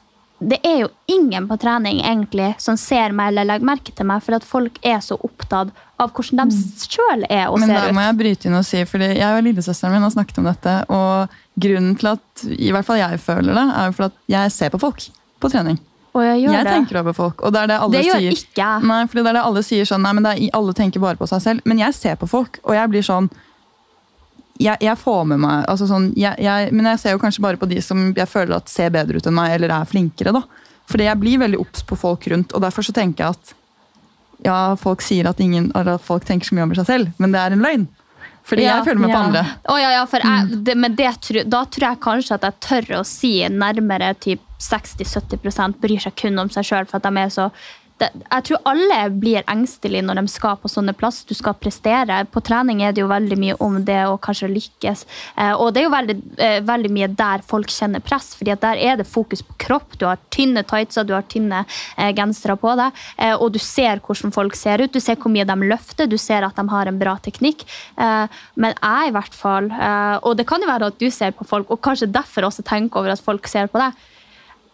det 0.50 0.58
er 0.66 0.78
jo 0.84 0.88
ingen 1.10 1.46
på 1.48 1.56
trening 1.60 2.00
egentlig 2.04 2.52
som 2.62 2.76
ser 2.80 3.14
meg 3.16 3.32
eller 3.32 3.48
legger 3.48 3.68
merke 3.68 3.94
til 3.96 4.08
meg, 4.08 4.22
for 4.24 4.36
at 4.36 4.46
folk 4.46 4.78
er 4.84 5.00
så 5.04 5.16
opptatt 5.24 5.72
av 6.02 6.12
hvordan 6.12 6.50
de 6.50 6.58
sjøl 6.84 7.24
er 7.28 7.48
og 7.48 7.60
Men 7.62 7.70
ser 7.70 7.80
da 7.80 7.94
må 7.94 8.04
jeg 8.04 8.18
bryte 8.20 8.48
inn 8.50 8.58
og 8.58 8.66
si, 8.66 8.82
fordi 8.88 9.12
jeg 9.14 9.30
og 9.30 9.42
lillesøsteren 9.46 9.94
min 9.94 10.06
har 10.06 10.14
snakket 10.14 10.40
om 10.42 10.50
dette, 10.50 10.76
og 10.92 11.34
grunnen 11.66 11.96
til 12.00 12.12
at 12.14 12.46
i 12.56 12.70
hvert 12.74 12.86
fall 12.88 13.00
jeg 13.00 13.20
føler 13.22 13.56
det, 13.56 13.66
er 13.70 13.90
jo 13.90 13.96
for 13.98 14.10
at 14.10 14.22
jeg 14.36 14.54
ser 14.54 14.74
på 14.74 14.82
folk 14.82 15.08
på 15.40 15.52
trening. 15.52 15.80
Og 16.14 16.22
jeg 16.22 16.44
Jeg 16.46 16.66
tenker 16.68 17.00
over 17.00 17.12
folk, 17.12 17.42
og 17.42 17.52
det 17.54 17.64
er 17.64 17.72
det 17.72 17.78
alle 17.82 17.98
Det 17.98 18.04
sier. 18.06 18.36
ikke. 18.38 18.68
Nei, 18.86 19.00
fordi 19.10 19.22
det 19.24 19.30
er 19.32 19.38
det 19.40 19.46
alle 19.48 19.62
sier 19.66 19.88
sånn, 19.88 20.04
nei, 20.06 20.12
men 20.14 20.26
det 20.26 20.34
er, 20.36 20.50
alle 20.54 20.74
tenker 20.78 21.02
bare 21.02 21.18
på 21.18 21.26
seg 21.26 21.42
selv. 21.42 21.64
Men 21.66 21.80
jeg 21.82 21.94
ser 21.94 22.14
på 22.20 22.28
folk, 22.30 22.60
og 22.62 22.76
jeg 22.76 22.90
blir 22.92 23.02
sånn 23.02 23.30
jeg, 24.64 24.80
jeg 24.84 25.00
får 25.00 25.24
med 25.32 25.42
meg 25.44 25.66
altså 25.70 25.88
sånn, 25.90 26.10
jeg, 26.18 26.38
jeg, 26.42 26.70
Men 26.74 26.88
jeg 26.92 27.02
ser 27.02 27.16
jo 27.16 27.20
kanskje 27.22 27.42
bare 27.44 27.60
på 27.60 27.68
de 27.70 27.80
som 27.84 28.06
jeg 28.16 28.30
føler 28.30 28.56
at 28.56 28.72
ser 28.72 28.92
bedre 28.94 29.20
ut 29.20 29.28
enn 29.28 29.36
meg, 29.36 29.56
eller 29.56 29.74
er 29.74 29.90
flinkere. 29.90 30.34
da. 30.36 30.44
Fordi 30.90 31.08
jeg 31.08 31.20
blir 31.20 31.42
veldig 31.42 31.60
obs 31.62 31.84
på 31.86 31.98
folk 31.98 32.26
rundt, 32.32 32.54
og 32.54 32.64
derfor 32.64 32.86
så 32.86 32.94
tenker 32.96 33.24
jeg 33.24 33.36
at 33.36 33.54
ja, 34.44 34.56
folk 34.76 35.04
sier 35.04 35.28
at, 35.30 35.40
ingen, 35.40 35.70
eller 35.72 35.96
at 35.96 36.04
folk 36.04 36.26
tenker 36.28 36.48
så 36.48 36.56
mye 36.56 36.66
over 36.66 36.80
seg 36.80 36.88
selv, 36.90 37.12
men 37.22 37.32
det 37.32 37.40
er 37.40 37.54
en 37.54 37.64
løgn. 37.64 37.86
Fordi 38.44 38.66
Ja, 38.66 38.74
jeg 38.76 38.90
føler 38.90 39.00
meg 39.00 39.12
på 39.14 39.16
ja. 39.16 39.22
andre. 39.24 39.42
Oh, 39.72 39.78
ja, 39.80 39.92
ja, 39.94 40.02
for 40.08 40.20
jeg, 40.20 40.58
det, 40.66 40.74
men 40.76 40.96
det, 40.98 41.08
da 41.48 41.62
tror 41.64 41.86
jeg 41.86 42.00
kanskje 42.04 42.36
at 42.36 42.44
jeg 42.44 42.60
tør 42.66 42.98
å 42.98 43.04
si 43.08 43.38
nærmere 43.48 44.10
typ 44.20 44.42
60-70 44.60 45.78
bryr 45.80 46.02
seg 46.04 46.16
kun 46.20 46.42
om 46.42 46.50
seg 46.52 46.68
sjøl. 46.68 46.84
For 46.90 47.00
at 47.00 47.08
de 47.08 47.22
er 47.22 47.32
så 47.32 47.48
jeg 48.02 48.44
tror 48.48 48.62
alle 48.66 48.96
blir 49.22 49.44
engstelige 49.50 50.02
når 50.02 50.18
de 50.18 50.30
skal 50.32 50.56
på 50.58 50.70
sånne 50.70 50.94
plass. 50.98 51.20
Du 51.28 51.34
skal 51.36 51.54
prestere. 51.54 52.16
På 52.26 52.42
trening 52.44 52.82
er 52.82 52.94
det 52.94 53.04
jo 53.04 53.10
veldig 53.10 53.38
mye 53.38 53.56
om 53.62 53.76
det 53.86 54.00
å 54.08 54.16
kanskje 54.22 54.50
lykkes. 54.50 55.04
Eh, 55.38 55.52
og 55.54 55.72
det 55.74 55.82
er 55.82 55.86
jo 55.86 55.92
veldig, 55.94 56.16
eh, 56.42 56.58
veldig 56.66 56.90
mye 56.90 57.08
der 57.14 57.44
folk 57.46 57.70
kjenner 57.70 58.02
press, 58.02 58.32
fordi 58.34 58.56
der 58.60 58.80
er 58.82 58.96
det 58.96 59.06
fokus 59.06 59.42
på 59.42 59.54
kropp. 59.66 59.96
Du 59.98 60.06
har 60.06 60.18
tynne 60.30 60.64
tightser, 60.66 61.06
du 61.06 61.14
har 61.14 61.22
tynne 61.22 61.64
eh, 61.96 62.12
gensere 62.12 62.56
på 62.58 62.74
deg, 62.76 62.92
og 63.38 63.52
du 63.52 63.58
ser 63.58 64.00
hvordan 64.00 64.32
folk 64.34 64.56
ser 64.56 64.82
ut. 64.82 64.92
Du 64.92 65.00
ser 65.00 65.16
hvor 65.16 65.30
mye 65.30 65.46
de 65.46 65.54
løfter, 65.54 66.08
du 66.10 66.18
ser 66.18 66.42
at 66.42 66.56
de 66.56 66.66
har 66.68 66.86
en 66.88 66.98
bra 66.98 67.16
teknikk. 67.22 67.64
Men 67.96 68.74
jeg 68.74 69.08
i 69.08 69.14
hvert 69.14 69.34
fall, 69.34 69.70
og 70.22 70.36
det 70.36 70.46
kan 70.46 70.60
jo 70.60 70.66
være 70.68 70.90
at 70.90 70.98
du 70.98 71.10
ser 71.10 71.32
på 71.32 71.46
folk, 71.46 71.70
og 71.70 71.80
kanskje 71.80 72.10
derfor 72.12 72.48
også 72.48 72.64
tenker 72.66 73.00
over 73.00 73.14
at 73.14 73.22
folk 73.22 73.46
ser 73.48 73.70
på 73.70 73.78
deg. 73.78 73.94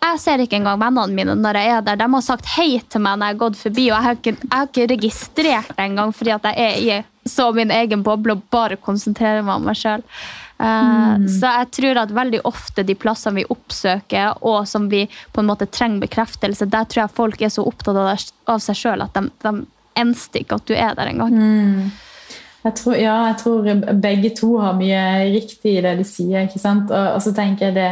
Jeg 0.01 0.21
ser 0.23 0.41
ikke 0.41 0.57
engang 0.57 0.81
vennene 0.81 1.17
mine 1.17 1.37
når 1.37 1.59
jeg 1.61 1.73
er 1.77 1.83
der. 1.85 1.99
De 2.01 2.09
har 2.15 2.25
sagt 2.25 2.49
hei 2.57 2.81
til 2.89 3.03
meg 3.05 3.19
når 3.21 3.31
jeg 3.31 3.37
har 3.37 3.41
gått 3.43 3.59
forbi, 3.61 3.87
og 3.91 3.95
jeg 3.95 4.07
har 4.07 4.19
ikke, 4.19 4.37
jeg 4.41 4.53
har 4.55 4.69
ikke 4.71 4.91
registrert 4.95 5.73
det 5.75 5.87
engang 5.87 6.13
fordi 6.17 6.33
at 6.37 6.47
jeg 6.49 6.69
er 6.69 6.79
i 6.81 7.31
så 7.31 7.51
min 7.53 7.73
egen 7.75 8.01
boble 8.03 8.39
og 8.39 8.47
bare 8.53 8.79
konsentrerer 8.81 9.45
meg 9.45 9.61
om 9.61 9.69
meg 9.69 9.77
sjøl. 9.77 10.05
Så 10.61 11.51
jeg 11.53 11.69
tror 11.77 12.01
at 12.03 12.15
veldig 12.17 12.41
ofte 12.49 12.85
de 12.85 12.97
plassene 12.99 13.41
vi 13.41 13.47
oppsøker, 13.53 14.41
og 14.45 14.69
som 14.69 14.89
vi 14.93 15.07
på 15.33 15.41
en 15.41 15.49
måte 15.49 15.69
trenger 15.69 16.05
bekreftelse, 16.05 16.69
der 16.69 16.89
tror 16.89 17.05
jeg 17.05 17.17
folk 17.17 17.45
er 17.45 17.53
så 17.53 17.65
opptatt 17.69 17.97
av, 17.97 18.25
av 18.57 18.65
seg 18.65 18.81
sjøl 18.81 19.05
at 19.05 19.17
de, 19.17 19.29
de 19.45 19.55
enster 20.01 20.45
ikke 20.45 20.61
at 20.61 20.69
du 20.69 20.75
er 20.77 20.97
der 20.97 21.13
engang. 21.13 21.37
Jeg 22.61 22.77
tror, 22.77 22.97
ja, 23.01 23.17
jeg 23.31 23.39
tror 23.41 23.69
begge 24.05 24.33
to 24.37 24.51
har 24.61 24.77
mye 24.77 25.05
riktig 25.33 25.79
i 25.79 25.85
det 25.85 25.95
de 26.01 26.05
sier. 26.05 26.45
ikke 26.45 26.61
sant? 26.61 26.93
Og, 26.93 27.07
og 27.17 27.23
så 27.25 27.33
tenker 27.37 27.71
jeg 27.71 27.79
det, 27.79 27.91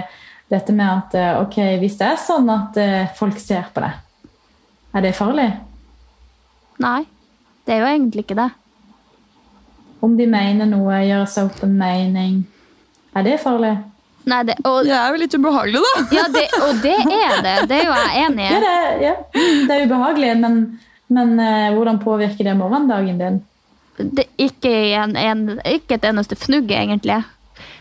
dette 0.48 0.74
med 0.74 0.88
at 0.88 1.16
eh, 1.18 1.40
ok, 1.42 1.58
hvis 1.82 1.98
det 2.00 2.12
er 2.12 2.20
sånn 2.22 2.48
at 2.52 2.78
eh, 2.80 3.10
folk 3.18 3.38
ser 3.42 3.68
på 3.74 3.82
deg, 3.84 3.98
er 4.96 5.04
det 5.04 5.16
farlig? 5.16 5.48
Nei, 6.82 7.02
det 7.66 7.74
er 7.74 7.82
jo 7.82 7.90
egentlig 7.92 8.24
ikke 8.24 8.38
det. 8.38 8.48
Om 10.04 10.14
de 10.16 10.28
mener 10.30 10.68
noe, 10.70 11.02
gjør 11.04 11.26
seg 11.28 11.50
opp 11.50 11.62
en 11.66 11.76
mening, 11.78 12.40
er 13.18 13.26
det 13.26 13.38
farlig? 13.42 13.74
Nei, 14.28 14.42
det, 14.44 14.58
og, 14.68 14.82
Det 14.84 14.92
er 14.92 15.12
jo 15.12 15.20
litt 15.22 15.34
ubehagelig, 15.36 15.82
da. 15.84 16.02
ja, 16.18 16.24
det, 16.32 16.46
og 16.60 16.82
det 16.84 16.96
er 17.00 17.38
det. 17.44 17.54
Det 17.70 17.78
er 17.78 17.86
jo 17.86 17.94
jeg 17.96 18.24
enig 18.26 18.44
i. 18.44 18.48
Ja, 18.52 18.58
det, 18.64 18.74
ja. 19.04 19.14
det 19.68 19.76
er 19.76 19.86
ubehagelig, 19.88 20.32
men, 20.42 20.58
men 21.08 21.38
uh, 21.40 21.68
hvordan 21.76 22.00
påvirker 22.02 22.50
det 22.50 22.56
morgendagen 22.58 23.20
din? 23.22 23.38
det, 23.98 24.28
ikke, 24.38 24.70
en, 24.94 25.16
en, 25.16 25.60
ikke 25.66 25.98
et 25.98 26.06
eneste 26.08 26.36
fnugg, 26.38 26.70
egentlig. 26.70 27.18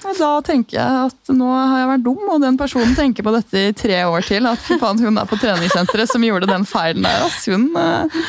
Da 0.01 0.29
tenker 0.45 0.77
jeg 0.77 1.07
at 1.07 1.31
nå 1.33 1.47
har 1.51 1.81
jeg 1.81 1.89
vært 1.91 2.05
dum, 2.05 2.21
og 2.33 2.43
den 2.43 2.57
personen 2.59 2.93
tenker 2.97 3.25
på 3.25 3.33
dette 3.35 3.63
i 3.69 3.73
tre 3.77 4.03
år 4.05 4.27
til. 4.27 4.47
At 4.49 4.61
fy 4.63 4.77
faen, 4.81 5.01
hun 5.01 5.17
er 5.17 5.29
på 5.29 5.39
treningssenteret 5.41 6.11
som 6.11 6.25
gjorde 6.25 6.49
den 6.49 6.67
feilen 6.69 7.07
der. 7.07 7.25
Ass. 7.25 7.47
Hun, 7.49 7.69
uh... 7.73 8.21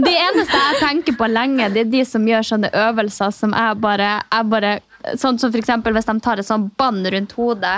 De 0.00 0.10
eneste 0.10 0.58
jeg 0.58 0.78
tenker 0.80 1.14
på 1.18 1.28
lenge, 1.30 1.68
det 1.70 1.84
er 1.84 1.90
de 1.92 2.04
som 2.08 2.24
gjør 2.26 2.46
sånne 2.46 2.70
øvelser 2.74 3.34
som 3.34 3.54
jeg 3.54 3.76
bare, 3.82 4.16
jeg 4.26 4.48
bare 4.50 4.72
Sånn 5.20 5.38
som 5.40 5.54
eksempel 5.56 5.94
hvis 5.96 6.08
de 6.08 6.16
tar 6.22 6.40
et 6.40 6.46
sånn 6.46 6.68
bånd 6.78 7.06
rundt 7.12 7.32
hodet, 7.38 7.76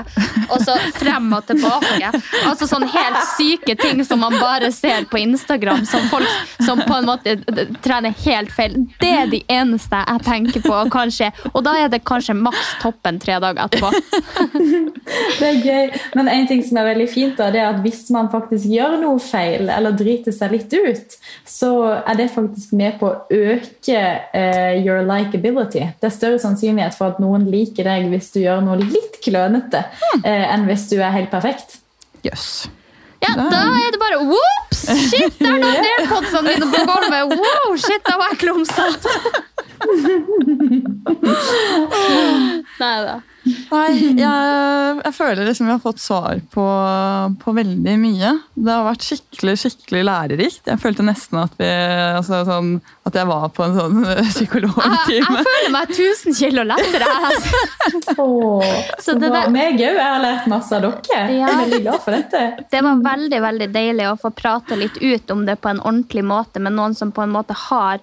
og 0.49 0.59
så 0.65 0.77
frem 0.99 1.31
og 1.37 1.47
tilbake. 1.49 2.11
Altså 2.49 2.69
sånne 2.71 2.91
helt 2.93 3.21
syke 3.37 3.77
ting 3.79 4.03
som 4.07 4.23
man 4.23 4.37
bare 4.41 4.73
ser 4.75 5.07
på 5.11 5.21
Instagram, 5.23 5.85
som 5.89 6.09
folk 6.11 6.29
som 6.65 6.83
på 6.87 6.97
en 6.99 7.09
måte 7.09 7.37
trener 7.85 8.15
helt 8.25 8.53
feil. 8.55 8.77
Det 9.01 9.13
er 9.23 9.31
de 9.33 9.43
eneste 9.53 10.03
jeg 10.03 10.27
tenker 10.27 10.65
på. 10.67 10.79
Kanskje, 10.93 11.31
og 11.53 11.63
da 11.67 11.77
er 11.81 11.93
det 11.93 12.03
kanskje 12.09 12.37
maks 12.39 12.75
toppen 12.83 13.21
tre 13.23 13.39
dager 13.43 13.67
etterpå. 13.67 13.93
Det 15.03 15.47
er 15.49 15.59
gøy. 15.67 15.89
Men 16.15 16.29
en 16.31 16.47
ting 16.47 16.61
som 16.65 16.79
er 16.79 16.87
veldig 16.93 17.09
fint, 17.11 17.35
da, 17.39 17.49
det 17.53 17.61
er 17.61 17.73
at 17.73 17.81
hvis 17.83 18.05
man 18.15 18.29
faktisk 18.33 18.69
gjør 18.71 18.99
noe 19.01 19.19
feil, 19.23 19.71
eller 19.73 19.95
driter 19.97 20.35
seg 20.35 20.55
litt 20.55 20.73
ut, 20.73 21.17
så 21.49 21.73
er 21.99 22.19
det 22.19 22.29
faktisk 22.35 22.75
med 22.79 22.99
på 23.01 23.11
å 23.11 23.17
øke 23.33 24.03
uh, 24.37 24.75
your 24.79 25.03
likability. 25.09 25.85
Det 26.01 26.09
er 26.09 26.15
større 26.15 26.41
sannsynlighet 26.43 26.97
for 26.99 27.12
at 27.12 27.12
noen 27.21 27.45
liker 27.53 27.85
deg 27.91 28.09
hvis 28.13 28.31
du 28.33 28.41
gjør 28.45 28.63
noe 28.65 28.79
litt 28.81 29.19
klønete, 29.25 29.85
eh, 30.23 30.47
enn 30.55 30.65
hvis 30.71 30.89
du 30.93 30.97
er 31.01 31.13
helt 31.17 31.31
perfekt. 31.35 31.81
Jøss. 32.25 32.69
Ja, 33.23 33.37
da 33.37 33.61
er 33.79 33.93
det 33.95 34.01
bare 34.03 34.19
Whoops! 34.27 34.81
Shit, 35.11 35.37
der 35.39 35.61
lå 35.63 35.69
airpodsene 35.93 36.43
mine 36.49 36.67
på 36.73 36.81
gulvet! 36.89 37.37
Wow, 37.39 37.77
shit, 37.79 38.03
da 38.09 38.17
var 38.19 38.33
jeg 38.35 38.41
klumsete! 38.47 39.13
Nei 42.81 42.97
da. 43.07 43.21
Nei, 43.43 43.89
jeg, 44.15 44.99
jeg 45.03 45.15
føler 45.17 45.49
liksom 45.49 45.67
vi 45.67 45.73
har 45.75 45.81
fått 45.83 45.99
svar 45.99 46.39
på, 46.55 46.65
på 47.43 47.55
veldig 47.57 47.95
mye. 47.99 48.29
Det 48.55 48.71
har 48.71 48.85
vært 48.87 49.03
skikkelig 49.03 49.55
skikkelig 49.65 50.03
lærerikt. 50.07 50.63
Jeg 50.71 50.79
følte 50.83 51.03
nesten 51.07 51.41
at, 51.43 51.57
vi, 51.59 51.67
altså, 52.21 52.39
sånn, 52.47 52.69
at 53.09 53.19
jeg 53.19 53.27
var 53.33 53.49
på 53.57 53.67
en 53.67 53.75
sånn 53.81 53.99
Jeg, 54.13 54.29
psykologtime. 54.31 55.19
jeg 55.19 55.47
føler 55.51 55.75
meg 55.75 55.91
1000 55.97 56.39
kilo 56.39 56.67
lettere. 56.71 57.11
Altså. 57.33 58.15
Åh, 58.23 58.79
Så 59.03 59.11
så 59.11 59.19
det 59.19 59.33
var 59.35 59.49
der- 59.49 59.55
Meg 59.59 59.75
òg. 59.83 59.99
Jeg 59.99 60.07
har 60.07 60.23
lært 60.23 60.47
masse 60.53 60.79
av 60.79 60.87
dere. 60.87 61.25
Jeg 61.35 61.43
er 61.49 61.61
veldig 61.65 61.83
glad 61.89 62.01
for 62.07 62.19
dette. 62.21 62.45
Det 62.77 62.85
var 62.87 63.03
veldig 63.11 63.43
veldig 63.49 63.71
deilig 63.75 64.07
å 64.13 64.19
få 64.23 64.31
prate 64.39 64.79
litt 64.79 65.03
ut 65.03 65.35
om 65.35 65.43
det 65.51 65.59
på 65.59 65.73
en 65.75 65.83
ordentlig 65.83 66.23
måte 66.31 66.63
med 66.63 66.79
noen 66.79 66.95
som 66.95 67.11
på 67.11 67.27
en 67.27 67.35
måte 67.35 67.59
har 67.69 67.99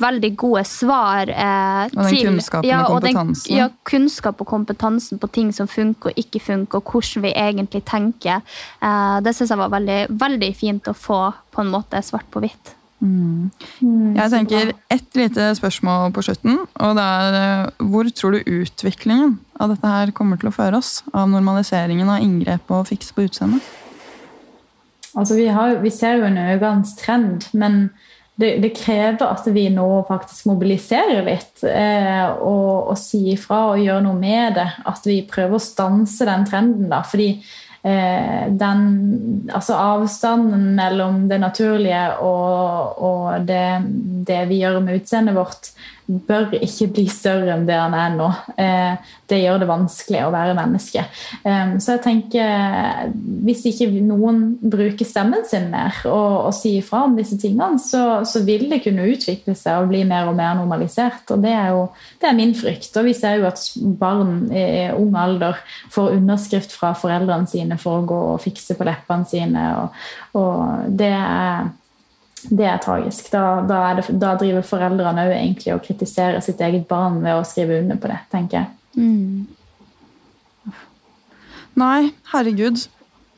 veldig 0.00 0.30
gode 0.36 0.64
svar. 0.68 1.28
Eh, 1.28 1.84
Og 1.96 2.02
den 2.04 2.10
til, 2.14 2.26
kunnskapen 2.28 2.74
og 2.80 2.90
og 2.90 3.02
den- 3.02 3.14
kompetansen. 3.16 3.56
ja, 3.56 3.68
kunnskap 3.84 4.40
og 4.40 4.46
kompetansen 4.46 5.18
på 5.18 5.30
ting 5.32 5.52
som 5.54 5.66
funker 5.66 6.10
og 6.10 6.16
ikke 6.16 6.40
funker, 6.40 6.76
og 6.78 6.84
hvordan 6.84 7.22
vi 7.22 7.32
egentlig 7.32 7.84
tenker. 7.84 8.42
Eh, 8.82 9.20
det 9.20 9.34
syns 9.34 9.48
jeg 9.50 9.58
var 9.58 9.68
veldig, 9.70 10.06
veldig 10.10 10.54
fint 10.56 10.84
å 10.88 10.94
få 10.94 11.32
på 11.52 11.60
en 11.64 11.70
måte 11.72 12.02
svart 12.04 12.28
på 12.30 12.40
hvitt. 12.40 12.72
Jeg 13.02 14.30
tenker 14.32 14.72
ett 14.90 15.14
lite 15.16 15.50
spørsmål 15.54 16.12
på 16.16 16.22
slutten. 16.24 16.58
og 16.80 16.96
det 16.96 17.04
er 17.04 17.34
eh, 17.66 17.70
Hvor 17.84 18.04
tror 18.10 18.32
du 18.32 18.38
utviklingen 18.62 19.38
av 19.60 19.68
dette 19.70 19.86
her 19.86 20.10
kommer 20.12 20.38
til 20.40 20.48
å 20.48 20.54
føre 20.54 20.78
oss? 20.78 21.02
Av 21.12 21.28
normaliseringen 21.28 22.08
av 22.08 22.20
inngrep 22.24 22.70
og 22.70 22.86
fiks 22.88 23.12
på 23.12 23.26
utseendet? 23.28 23.60
Altså, 25.16 25.34
vi, 25.36 25.46
har, 25.48 25.76
vi 25.80 25.90
ser 25.90 26.18
jo 26.18 26.24
en 26.28 26.36
økende 26.36 26.96
trend, 26.98 27.46
men 27.56 27.90
det, 28.36 28.56
det 28.60 28.74
krever 28.76 29.24
at 29.30 29.46
vi 29.48 29.68
nå 29.72 29.88
faktisk 30.08 30.50
mobiliserer 30.50 31.22
litt 31.24 31.62
eh, 31.64 32.26
og, 32.36 32.90
og 32.92 32.98
sier 33.00 33.32
ifra 33.32 33.62
og 33.70 33.80
gjør 33.80 34.02
noe 34.04 34.18
med 34.18 34.58
det. 34.58 34.66
At 34.84 35.08
vi 35.08 35.22
prøver 35.28 35.56
å 35.56 35.62
stanse 35.62 36.28
den 36.28 36.44
trenden. 36.48 36.90
da, 36.92 37.00
fordi 37.08 37.30
eh, 37.80 38.44
den, 38.52 38.84
altså 39.48 39.78
avstanden 39.80 40.68
mellom 40.76 41.24
det 41.30 41.40
naturlige 41.40 42.04
og, 42.28 43.00
og 43.08 43.48
det, 43.48 43.64
det 44.28 44.42
vi 44.52 44.60
gjør 44.60 44.82
med 44.84 45.00
utseendet 45.00 45.38
vårt, 45.38 45.72
bør 46.06 46.54
ikke 46.60 46.88
bli 46.94 47.04
større 47.10 47.54
enn 47.56 47.66
det 47.66 47.76
han 47.78 47.94
er 47.96 48.14
nå. 48.14 48.28
Eh, 48.62 49.12
det 49.26 49.40
gjør 49.42 49.62
det 49.62 49.68
vanskelig 49.70 50.22
å 50.22 50.32
være 50.34 50.56
menneske. 50.58 51.02
Eh, 51.42 51.76
så 51.82 51.96
jeg 51.96 52.02
tenker 52.04 53.12
hvis 53.46 53.64
ikke 53.72 53.88
noen 54.06 54.42
bruker 54.62 55.08
stemmen 55.08 55.46
sin 55.48 55.68
mer 55.72 55.98
og, 56.04 56.48
og 56.48 56.54
sier 56.56 56.84
fra 56.86 57.04
om 57.06 57.16
disse 57.18 57.38
tingene, 57.42 57.80
så, 57.82 58.22
så 58.28 58.42
vil 58.46 58.68
det 58.70 58.82
kunne 58.84 59.08
utvikle 59.10 59.56
seg 59.58 59.82
og 59.82 59.90
bli 59.90 60.04
mer 60.08 60.30
og 60.30 60.38
mer 60.38 60.54
normalisert. 60.58 61.24
Og 61.34 61.42
det 61.42 61.54
er 61.54 61.72
jo 61.74 61.88
det 62.20 62.30
er 62.30 62.38
min 62.38 62.54
frykt. 62.56 62.92
Og 62.96 63.08
vi 63.08 63.16
ser 63.16 63.40
jo 63.40 63.48
at 63.50 63.62
barn 63.98 64.46
i 64.54 64.86
ung 64.94 65.16
alder 65.18 65.58
får 65.92 66.20
underskrift 66.20 66.74
fra 66.76 66.92
foreldrene 66.98 67.50
sine 67.50 67.80
for 67.80 68.00
å 68.00 68.06
gå 68.06 68.20
og 68.34 68.44
fikse 68.44 68.78
på 68.78 68.86
leppene 68.86 69.26
sine. 69.28 69.66
og, 69.80 70.06
og 70.38 70.94
det 70.96 71.10
er 71.16 71.66
det 72.50 72.66
er 72.70 72.80
tragisk. 72.82 73.30
Da, 73.32 73.44
da, 73.68 73.82
er 73.90 74.00
det, 74.00 74.16
da 74.22 74.34
driver 74.40 74.66
foreldrene 74.66 75.26
òg 75.28 75.34
egentlig 75.36 75.74
og 75.74 75.84
kritiserer 75.86 76.42
sitt 76.44 76.60
eget 76.64 76.86
barn 76.90 77.20
ved 77.24 77.38
å 77.38 77.46
skrive 77.46 77.80
under 77.82 78.00
på 78.00 78.10
det, 78.12 78.18
tenker 78.32 78.62
jeg. 78.62 78.72
Nei, 81.76 82.12
herregud. 82.32 82.86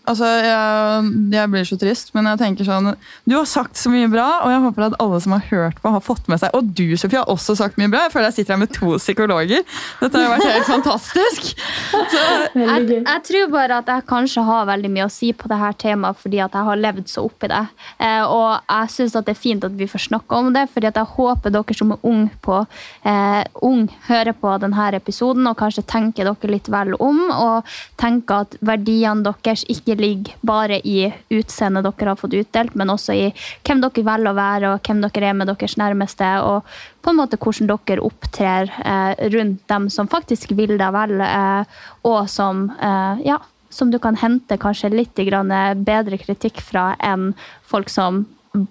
Altså, 0.09 0.29
jeg, 0.43 1.13
jeg 1.35 1.53
blir 1.53 1.67
så 1.69 1.79
trist, 1.81 2.13
men 2.17 2.29
jeg 2.31 2.41
tenker 2.41 2.67
sånn 2.69 2.93
Du 3.29 3.35
har 3.37 3.47
sagt 3.49 3.77
så 3.79 3.93
mye 3.93 4.09
bra, 4.11 4.27
og 4.45 4.53
jeg 4.53 4.63
håper 4.65 4.87
at 4.89 4.97
alle 5.03 5.21
som 5.25 5.35
har 5.37 5.45
hørt 5.51 5.83
på, 5.83 5.93
har 5.93 6.05
fått 6.05 6.31
med 6.33 6.41
seg 6.43 6.55
Og 6.57 6.71
du, 6.79 6.97
Sofie, 7.01 7.21
har 7.21 7.29
også 7.31 7.57
sagt 7.59 7.79
mye 7.81 7.91
bra. 7.93 8.07
Jeg 8.07 8.15
føler 8.15 8.31
jeg 8.31 8.39
sitter 8.41 8.57
her 8.57 8.63
med 8.63 8.73
to 8.75 8.95
psykologer. 8.99 9.65
Dette 10.01 10.19
har 10.19 10.27
jo 10.27 10.33
vært 10.35 10.49
helt 10.49 10.71
fantastisk. 10.75 11.53
Så, 11.93 12.25
Jeg, 12.55 12.87
jeg 12.97 13.25
tror 13.29 13.53
bare 13.53 13.81
at 13.83 13.93
jeg 13.93 14.07
kanskje 14.09 14.45
har 14.49 14.69
veldig 14.71 14.93
mye 14.95 15.09
å 15.09 15.13
si 15.13 15.33
på 15.37 15.51
det 15.51 15.61
her 15.61 15.77
temaet 15.79 16.19
fordi 16.23 16.41
at 16.45 16.57
jeg 16.57 16.69
har 16.71 16.81
levd 16.81 17.11
så 17.13 17.25
oppi 17.29 17.51
det. 17.53 17.63
Eh, 18.01 18.23
og 18.25 18.49
jeg 18.65 18.95
syns 18.95 19.17
det 19.19 19.35
er 19.35 19.39
fint 19.39 19.67
at 19.67 19.77
vi 19.77 19.89
får 19.91 20.07
snakke 20.09 20.39
om 20.41 20.51
det, 20.55 20.65
fordi 20.73 20.91
at 20.91 20.99
jeg 21.01 21.13
håper 21.19 21.53
dere 21.55 21.77
som 21.77 21.93
er 21.95 22.07
ung 22.09 22.25
på 22.45 22.61
eh, 22.63 23.43
ung 23.67 23.85
hører 24.09 24.35
på 24.39 24.55
denne 24.63 24.89
episoden 24.97 25.47
og 25.51 25.59
kanskje 25.59 25.85
tenker 25.91 26.29
dere 26.29 26.53
litt 26.53 26.71
vel 26.73 26.95
om, 27.03 27.21
og 27.35 27.69
tenker 28.01 28.47
at 28.47 28.57
verdiene 28.65 29.27
deres 29.27 29.65
ikke 29.69 29.98
ligger 29.99 30.35
bare 30.47 30.79
i 30.87 31.13
utseendet 31.31 31.85
dere 31.85 32.13
har 32.13 32.21
fått 32.21 32.37
utdelt, 32.39 32.75
men 32.79 32.93
også 32.93 33.17
i 33.17 33.27
hvem 33.67 33.83
dere 33.83 34.05
velger 34.07 34.31
å 34.31 34.39
være, 34.39 34.71
og 34.73 34.87
hvem 34.87 35.03
dere 35.05 35.31
er 35.31 35.37
med 35.37 35.51
deres 35.51 35.77
nærmeste, 35.81 36.31
og 36.45 36.67
på 37.03 37.13
en 37.13 37.21
måte 37.21 37.41
hvordan 37.41 37.71
dere 37.71 38.05
opptrer 38.07 38.73
eh, 38.85 39.29
rundt 39.35 39.63
dem 39.69 39.91
som 39.93 40.11
faktisk 40.11 40.55
vil 40.59 40.77
deg 40.79 40.95
vel, 40.95 41.19
eh, 41.25 41.85
og 42.09 42.25
som 42.31 42.69
eh, 42.79 43.27
ja, 43.29 43.39
som 43.71 43.93
du 43.93 43.99
kan 44.01 44.17
hente 44.17 44.57
kanskje 44.57 44.95
litt 44.95 45.19
grann 45.29 45.53
bedre 45.85 46.17
kritikk 46.19 46.63
fra 46.65 46.95
enn 47.05 47.35
folk 47.69 47.91
som 47.93 48.25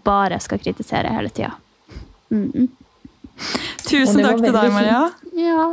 bare 0.04 0.40
skal 0.42 0.60
kritisere 0.60 1.14
hele 1.14 1.30
tida. 1.30 1.54
Mm 2.32 2.52
-mm. 2.52 2.68
Tusen 3.88 4.24
takk 4.24 4.42
til 4.44 4.56
deg, 4.56 4.72
Maria. 4.74 5.02
Ja. 5.38 5.66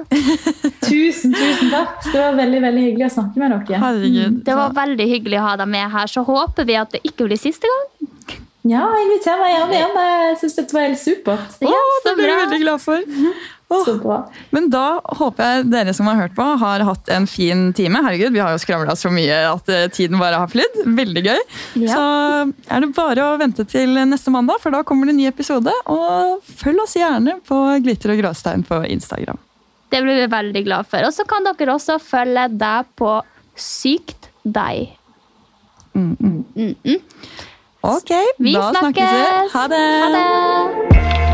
tusen, 0.84 1.32
tusen 1.34 1.70
takk. 1.72 2.02
Det 2.04 2.18
var 2.20 2.36
veldig 2.38 2.60
veldig 2.66 2.82
hyggelig 2.88 3.08
å 3.08 3.12
snakke 3.16 3.40
med 3.40 3.54
dere. 3.54 3.80
Herregud. 3.82 4.40
Det 4.46 4.56
var 4.58 4.74
veldig 4.76 5.06
hyggelig 5.14 5.40
å 5.40 5.46
ha 5.48 5.54
deg 5.62 5.70
med 5.72 5.94
her. 5.96 6.10
Så 6.12 6.24
håper 6.28 6.68
vi 6.68 6.76
at 6.80 6.94
det 6.94 7.00
ikke 7.08 7.28
blir 7.30 7.40
siste 7.40 7.70
gang. 7.70 8.40
Ja, 8.64 8.84
inviter 8.96 9.36
meg 9.36 9.50
gjerne 9.52 9.74
igjen. 9.76 9.96
Jeg 10.00 10.36
syns 10.40 10.54
dette 10.56 10.76
var 10.76 10.86
helt 10.86 11.00
supert. 11.00 11.56
Ja, 11.60 11.82
det 12.06 12.14
blir 12.16 12.30
jeg 12.30 12.40
veldig 12.46 12.60
glad 12.62 12.80
for. 12.80 13.02
Så 13.84 13.94
bra. 13.98 14.18
Men 14.54 14.68
da 14.70 15.00
håper 15.18 15.48
jeg 15.48 15.64
dere 15.72 15.94
som 15.96 16.06
har 16.06 16.18
hørt 16.20 16.34
på, 16.36 16.44
har 16.60 16.84
hatt 16.86 17.08
en 17.10 17.24
fin 17.26 17.72
time. 17.74 18.02
Herregud, 18.04 18.30
Vi 18.36 18.38
har 18.42 18.52
jo 18.54 18.60
skravla 18.62 18.94
så 18.96 19.10
mye 19.10 19.38
at 19.50 19.68
eh, 19.72 19.86
tiden 19.90 20.20
bare 20.20 20.38
har 20.38 20.50
flydd. 20.52 20.76
Veldig 20.94 21.22
gøy. 21.24 21.40
Ja. 21.82 21.96
Så 21.96 22.04
er 22.70 22.84
det 22.84 22.90
bare 22.94 23.24
å 23.32 23.38
vente 23.40 23.64
til 23.66 23.96
neste 24.06 24.30
mandag, 24.34 24.60
for 24.62 24.70
da 24.74 24.84
kommer 24.86 25.08
det 25.08 25.16
en 25.16 25.20
ny 25.22 25.26
episode. 25.30 25.72
Og 25.90 26.44
følg 26.60 26.84
oss 26.84 26.94
gjerne 27.00 27.40
på 27.48 27.58
Glitter 27.82 28.14
og 28.14 28.20
gråstein 28.22 28.62
på 28.68 28.82
Instagram. 28.86 29.40
Det 29.90 30.02
blir 30.02 30.22
vi 30.22 30.30
veldig 30.30 30.64
glad 30.66 30.86
for. 30.90 31.04
Og 31.08 31.12
så 31.14 31.26
kan 31.28 31.44
dere 31.46 31.74
også 31.74 31.98
følge 32.02 32.46
deg 32.58 32.92
på 32.98 33.16
Sykt 33.54 34.30
deg. 34.44 34.92
Ok, 37.84 38.10
Vi 38.38 38.54
da 38.56 38.70
snakkes! 38.70 38.80
snakkes 38.80 39.12
vi. 39.12 39.52
Ha 39.54 39.66
det! 39.68 39.84
Ha 40.02 40.08
det! 40.14 41.33